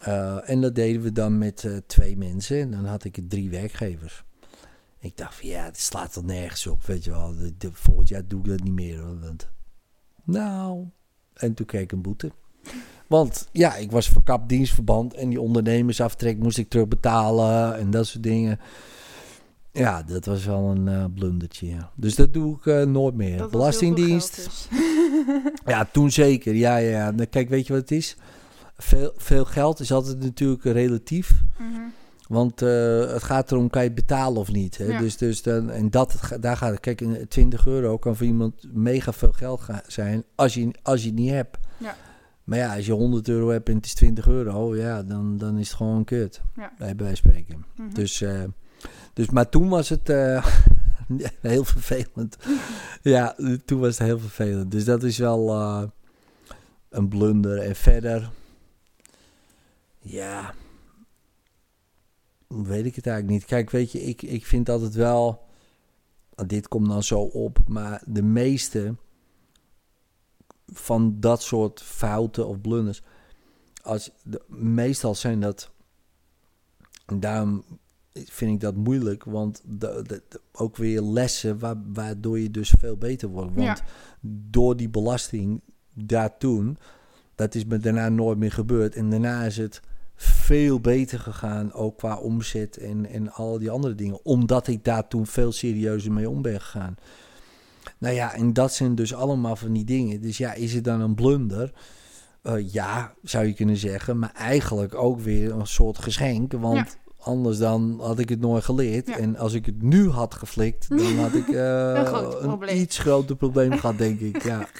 Eh, 0.00 0.50
en 0.50 0.60
dat 0.60 0.74
deden 0.74 1.02
we 1.02 1.12
dan 1.12 1.38
met 1.38 1.64
eh, 1.64 1.76
twee 1.86 2.16
mensen. 2.16 2.60
En 2.60 2.70
dan 2.70 2.84
had 2.84 3.04
ik 3.04 3.18
drie 3.28 3.50
werkgevers. 3.50 4.24
Ik 4.98 5.16
dacht 5.16 5.34
van 5.34 5.48
ja, 5.48 5.64
het 5.64 5.78
slaat 5.80 6.16
er 6.16 6.24
nergens 6.24 6.66
op, 6.66 6.82
weet 6.82 7.04
je 7.04 7.10
wel. 7.10 7.34
Volgend 7.72 8.08
jaar 8.08 8.26
doe 8.26 8.40
ik 8.40 8.46
dat 8.46 8.62
niet 8.62 8.72
meer. 8.72 9.20
Want, 9.20 9.48
nou, 10.24 10.84
en 11.34 11.54
toen 11.54 11.66
kreeg 11.66 11.82
ik 11.82 11.92
een 11.92 12.02
boete. 12.02 12.32
Want 13.06 13.48
ja, 13.52 13.76
ik 13.76 13.90
was 13.90 14.08
verkapt 14.08 14.48
dienstverband 14.48 15.14
en 15.14 15.28
die 15.28 15.40
ondernemersaftrek 15.40 16.38
moest 16.38 16.58
ik 16.58 16.68
terugbetalen 16.68 17.78
en 17.78 17.90
dat 17.90 18.06
soort 18.06 18.22
dingen. 18.22 18.58
Ja, 19.72 20.02
dat 20.02 20.24
was 20.24 20.44
wel 20.44 20.70
een 20.70 20.88
eh, 20.88 21.04
blundertje. 21.14 21.68
Ja. 21.68 21.90
Dus 21.94 22.14
dat 22.14 22.34
doe 22.34 22.56
ik 22.56 22.66
eh, 22.66 22.82
nooit 22.82 23.14
meer. 23.14 23.38
Dat 23.38 23.50
Belastingdienst. 23.50 24.34
dus. 24.34 24.68
Ja, 25.66 25.88
toen 25.92 26.10
zeker. 26.10 26.54
Ja, 26.54 26.76
ja, 26.76 26.90
ja. 26.90 27.10
Nou, 27.10 27.26
Kijk, 27.26 27.48
weet 27.48 27.66
je 27.66 27.72
wat 27.72 27.82
het 27.82 27.90
is? 27.90 28.16
Veel, 28.76 29.12
veel 29.16 29.44
geld 29.44 29.80
is 29.80 29.92
altijd 29.92 30.22
natuurlijk 30.22 30.64
relatief. 30.64 31.42
Mhm. 31.58 31.80
Want 32.28 32.62
eh, 32.62 32.98
het 33.12 33.22
gaat 33.22 33.52
erom, 33.52 33.70
kan 33.70 33.82
je 33.82 33.86
het 33.88 33.96
betalen 33.96 34.40
of 34.40 34.52
niet. 34.52 34.76
Hè? 34.76 34.84
Ja. 34.84 34.98
Dus, 34.98 35.16
dus 35.16 35.42
dan, 35.42 35.70
en 35.70 35.90
dat, 35.90 36.14
daar 36.40 36.56
gaat 36.56 36.70
het. 36.70 36.80
Kijk, 36.80 37.00
een 37.00 37.28
20 37.28 37.66
euro 37.66 37.98
kan 37.98 38.16
voor 38.16 38.26
iemand 38.26 38.54
mega 38.72 39.12
veel 39.12 39.32
geld 39.32 39.60
zijn 39.86 40.24
als 40.34 40.54
je, 40.54 40.70
als 40.82 41.02
je 41.02 41.06
het 41.06 41.18
niet 41.18 41.30
hebt. 41.30 41.58
Ja. 41.76 41.96
Maar 42.44 42.58
ja, 42.58 42.76
als 42.76 42.86
je 42.86 42.92
100 42.92 43.28
euro 43.28 43.48
hebt 43.48 43.68
en 43.68 43.74
het 43.74 43.84
is 43.84 43.94
20 43.94 44.28
euro, 44.28 44.76
ja, 44.76 45.02
dan, 45.02 45.38
dan 45.38 45.58
is 45.58 45.68
het 45.68 45.76
gewoon 45.76 46.04
kut. 46.04 46.40
Ja. 46.56 46.72
Bij 46.78 46.96
wij 46.96 47.14
spreken. 47.14 47.64
Mhm. 47.76 47.94
Dus, 47.94 48.20
eh, 48.20 48.42
dus, 49.12 49.30
maar 49.30 49.48
toen 49.48 49.68
was 49.68 49.88
het 49.88 50.08
eh, 50.08 50.46
heel 51.40 51.64
vervelend. 51.64 52.36
ja, 53.02 53.36
toen 53.64 53.80
was 53.80 53.98
het 53.98 54.06
heel 54.06 54.18
vervelend. 54.18 54.70
Dus 54.70 54.84
dat 54.84 55.02
is 55.02 55.18
wel 55.18 55.50
eh, 55.50 55.82
een 56.88 57.08
blunder. 57.08 57.58
En 57.58 57.76
verder, 57.76 58.30
ja, 59.98 60.54
weet 62.48 62.86
ik 62.86 62.94
het 62.96 63.06
eigenlijk 63.06 63.38
niet. 63.38 63.44
Kijk, 63.44 63.70
weet 63.70 63.92
je, 63.92 64.02
ik, 64.02 64.22
ik 64.22 64.46
vind 64.46 64.68
altijd 64.68 64.94
wel, 64.94 65.46
dit 66.46 66.68
komt 66.68 66.88
dan 66.88 67.02
zo 67.02 67.20
op, 67.20 67.58
maar 67.66 68.02
de 68.06 68.22
meeste 68.22 68.94
van 70.72 71.16
dat 71.20 71.42
soort 71.42 71.82
fouten 71.82 72.46
of 72.46 72.60
blunders, 72.60 73.02
als, 73.82 74.10
de, 74.22 74.42
meestal 74.48 75.14
zijn 75.14 75.40
dat, 75.40 75.70
daarom 77.18 77.64
vind 78.12 78.52
ik 78.52 78.60
dat 78.60 78.74
moeilijk, 78.74 79.24
want 79.24 79.62
de, 79.64 80.02
de- 80.06 80.22
de- 80.28 80.40
ook 80.52 80.76
weer 80.76 81.00
lessen 81.02 81.58
wa- 81.58 81.82
waardoor 81.92 82.38
je 82.38 82.50
dus 82.50 82.74
veel 82.78 82.96
beter 82.96 83.28
wordt. 83.28 83.54
Want 83.54 83.78
Ja. 83.78 83.84
door 84.50 84.76
die 84.76 84.88
belasting 84.88 85.60
daar 85.94 86.36
toen, 86.38 86.78
dat 87.34 87.54
is 87.54 87.64
me 87.64 87.78
daarna 87.78 88.08
nooit 88.08 88.38
meer 88.38 88.52
gebeurd. 88.52 88.94
En 88.94 89.10
daarna 89.10 89.42
is 89.44 89.56
het 89.56 89.80
veel 90.14 90.80
beter 90.80 91.18
gegaan, 91.18 91.72
ook 91.72 91.96
qua 91.98 92.16
omzet 92.16 92.76
en, 92.76 93.06
en 93.06 93.32
al 93.32 93.58
die 93.58 93.70
andere 93.70 93.94
dingen. 93.94 94.24
Omdat 94.24 94.66
ik 94.66 94.84
daar 94.84 95.08
toen 95.08 95.26
veel 95.26 95.52
serieuzer 95.52 96.12
mee 96.12 96.28
om 96.30 96.42
ben 96.42 96.60
gegaan. 96.60 96.96
Nou 97.98 98.14
ja, 98.14 98.34
en 98.34 98.52
dat 98.52 98.72
zijn 98.74 98.94
dus 98.94 99.14
allemaal 99.14 99.56
van 99.56 99.72
die 99.72 99.84
dingen. 99.84 100.20
Dus 100.20 100.38
ja, 100.38 100.52
is 100.52 100.74
het 100.74 100.84
dan 100.84 101.00
een 101.00 101.14
blunder? 101.14 101.72
Eh, 102.42 102.72
ja, 102.72 103.14
zou 103.22 103.46
je 103.46 103.52
kunnen 103.54 103.76
zeggen. 103.76 104.18
Maar 104.18 104.32
eigenlijk 104.34 104.94
ook 104.94 105.20
weer 105.20 105.52
een 105.52 105.66
soort 105.66 105.98
geschenk. 105.98 106.52
Want 106.52 106.76
Ja. 106.76 106.86
anders 107.18 107.58
dan 107.58 108.00
had 108.02 108.18
ik 108.18 108.28
het 108.28 108.40
nooit 108.40 108.64
geleerd. 108.64 109.06
Ja. 109.06 109.16
En 109.16 109.36
als 109.36 109.52
ik 109.52 109.66
het 109.66 109.82
nu 109.82 110.08
had 110.10 110.34
geflikt, 110.34 110.88
dan 110.88 111.18
had 111.24 111.34
ik 111.34 111.48
eh, 111.48 111.94
Een 111.94 112.06
groot 112.06 112.70
iets 112.70 112.98
groter 112.98 113.36
probleem 113.36 113.72
gehad, 113.72 113.98
denk 113.98 114.20
ik. 114.20 114.42
Ja. 114.42 114.66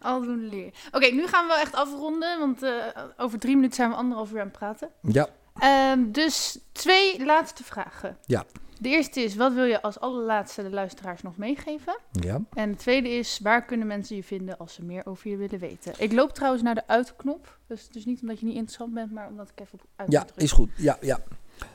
Aldoende 0.00 0.48
leren. 0.56 0.72
Oké, 0.92 1.06
nu 1.06 1.26
gaan 1.26 1.46
we 1.46 1.52
wel 1.52 1.62
echt 1.62 1.74
afronden, 1.74 2.38
want 2.38 2.62
eh, 2.62 2.72
over 3.16 3.38
drie 3.38 3.54
minuten 3.54 3.76
zijn 3.76 3.90
we 3.90 3.96
anderhalf 3.96 4.32
uur 4.32 4.40
aan 4.40 4.46
het 4.46 4.58
praten. 4.58 4.88
ja, 5.02 5.28
Ehm, 5.58 6.10
dus 6.12 6.58
twee 6.72 7.24
laatste 7.24 7.64
vragen. 7.64 8.16
Ja. 8.26 8.44
De 8.80 8.88
eerste 8.88 9.20
is, 9.20 9.36
wat 9.36 9.52
wil 9.52 9.64
je 9.64 9.82
als 9.82 10.00
allerlaatste 10.00 10.62
de 10.62 10.70
luisteraars 10.70 11.22
nog 11.22 11.36
meegeven? 11.36 11.98
ja. 12.10 12.40
En 12.52 12.70
de 12.70 12.76
tweede 12.76 13.08
is, 13.08 13.40
waar 13.42 13.64
kunnen 13.64 13.86
mensen 13.86 14.16
je 14.16 14.22
vinden 14.22 14.58
als 14.58 14.74
ze 14.74 14.84
meer 14.84 15.06
over 15.06 15.30
je 15.30 15.36
willen 15.36 15.58
weten? 15.58 15.92
Ik 15.98 16.12
loop 16.12 16.32
trouwens 16.32 16.62
naar 16.62 16.74
de 16.74 16.86
uitknop. 16.86 17.58
Dus 17.66 17.88
is 17.92 18.04
niet 18.04 18.20
omdat 18.20 18.40
je 18.40 18.46
niet 18.46 18.54
interessant 18.54 18.94
bent, 18.94 19.12
maar 19.12 19.28
omdat 19.28 19.48
ik 19.48 19.60
even 19.60 19.78
op 19.78 19.86
uit 19.96 20.12
Ja, 20.12 20.26
is 20.36 20.52
goed. 20.52 20.70
Ja, 20.76 20.96
ja. 21.00 21.18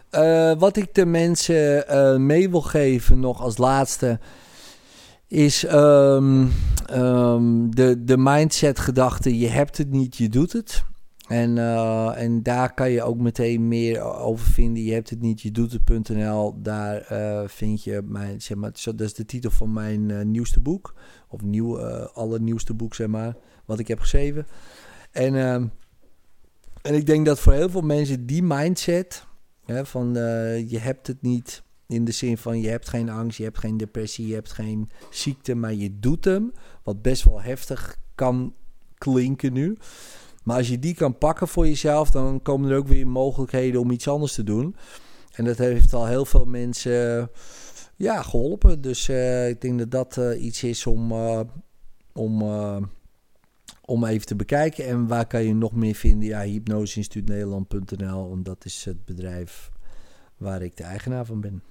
Eh, 0.10 0.60
wat 0.60 0.78
ik 0.78 0.94
de 0.94 1.06
mensen 1.06 1.88
eh, 1.88 2.16
mee 2.18 2.50
wil 2.50 2.62
geven 2.62 3.20
nog 3.20 3.42
als 3.42 3.58
laatste 3.58 4.20
is 5.28 5.66
ehm, 5.66 6.48
ehm, 6.86 7.70
de, 7.70 8.04
de 8.04 8.18
mindset 8.18 8.80
gedachte 8.80 9.40
je 9.40 9.48
hebt 9.48 9.78
het 9.78 9.92
niet, 9.92 10.18
je 10.18 10.30
doet 10.30 10.54
het. 10.54 10.84
En, 11.28 11.58
uh, 11.58 12.22
en 12.22 12.44
daar 12.44 12.74
kan 12.74 12.92
je 12.92 13.04
ook 13.04 13.18
meteen 13.18 13.68
meer 13.68 14.02
over 14.02 14.48
vinden. 14.48 14.84
Je 14.84 14.94
hebt 14.94 15.10
het 15.10 15.22
niet, 15.22 15.42
je 15.42 15.52
doet 15.52 15.72
het.nl. 15.72 16.62
Daar 16.62 17.08
uh, 17.12 17.48
vind 17.48 17.84
je 17.84 18.02
mijn, 18.04 18.42
zeg 18.42 18.58
maar, 18.58 18.72
dat 18.84 19.02
is 19.02 19.14
de 19.14 19.26
titel 19.26 19.52
van 19.52 19.74
mijn 19.74 20.10
uh, 20.10 20.22
nieuwste 20.22 20.60
boek. 20.60 20.94
Of 21.30 21.42
nieuw, 21.42 21.80
allernieuwste 22.08 22.74
boek, 22.74 22.96
zeg 22.96 23.08
maar, 23.08 23.36
wat 23.66 23.80
ik 23.80 23.88
heb 23.88 24.00
geschreven. 24.00 24.48
En, 25.12 25.36
ehm, 25.36 25.68
en 26.82 26.94
ik 26.94 27.06
denk 27.06 27.26
dat 27.26 27.40
voor 27.40 27.54
heel 27.54 27.70
veel 27.70 27.82
mensen 27.82 28.26
die 28.26 28.44
mindset, 28.44 29.26
hè, 29.66 29.86
van 29.86 30.14
je 30.68 30.80
hebt 30.80 31.08
het 31.08 31.22
niet 31.22 31.64
in 31.88 32.06
de 32.06 32.12
zin 32.12 32.38
van 32.38 32.62
je 32.62 32.70
hebt 32.70 32.90
geen 32.90 33.10
angst, 33.10 33.38
je 33.38 33.44
hebt 33.44 33.58
geen 33.58 33.78
depressie, 33.78 34.28
je 34.28 34.34
hebt 34.34 34.52
geen 34.52 34.90
ziekte, 35.10 35.56
maar 35.56 35.74
je 35.74 36.00
doet 36.00 36.26
hem. 36.26 36.52
Wat 36.84 37.02
best 37.02 37.24
wel 37.24 37.42
heftig 37.42 37.98
kan 38.16 38.54
klinken 38.98 39.54
nu. 39.54 39.78
Maar 40.46 40.58
als 40.58 40.68
je 40.68 40.80
die 40.80 40.96
kan 40.96 41.18
pakken 41.18 41.48
voor 41.48 41.68
jezelf, 41.68 42.12
dan 42.12 42.42
komen 42.42 42.72
er 42.72 42.78
ook 42.78 42.88
weer 42.88 43.08
mogelijkheden 43.08 43.82
om 43.82 43.92
iets 43.92 44.08
anders 44.08 44.34
te 44.34 44.44
doen. 44.44 44.76
En 45.32 45.46
dat 45.46 45.58
heeft 45.58 45.94
al 45.94 46.06
heel 46.06 46.26
veel 46.26 46.46
mensen 46.46 47.30
ja, 47.96 48.22
geholpen. 48.22 48.82
Dus 48.82 49.10
uh, 49.10 49.50
ik 49.50 49.62
denk 49.62 49.80
dat 49.80 49.92
dat 49.92 50.18
uh, 50.18 50.44
iets 50.44 50.64
is 50.64 50.86
om, 50.86 51.12
uh, 51.12 51.40
om, 52.14 52.42
om 53.86 54.06
even 54.06 54.28
te 54.28 54.36
bekijken. 54.36 54.88
En 54.88 55.08
waar 55.08 55.28
kan 55.28 55.44
je 55.44 55.54
nog 55.54 55.72
meer 55.72 55.96
vinden? 55.96 56.28
Ja, 56.28 56.42
hypnoseinstituutnederland.nl. 56.42 58.32
En 58.32 58.44
dat 58.44 58.66
is 58.66 58.86
het 58.86 59.06
bedrijf 59.06 59.72
waar 60.38 60.62
ik 60.62 60.78
de 60.78 60.84
eigenaar 60.84 61.26
van 61.26 61.42
ben. 61.42 61.62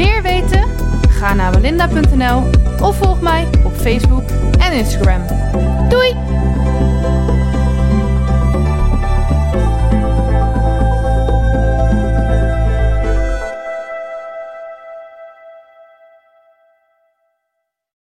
Meer 0.00 0.22
weten? 0.22 0.64
Ga 1.08 1.34
naar 1.34 1.52
belinda.nl 1.52 2.50
of 2.82 2.96
volg 2.96 3.20
mij 3.20 3.48
op 3.64 3.76
Facebook 3.76 4.22
en 4.58 4.72
Instagram. 4.72 5.22
Doei! 5.88 6.14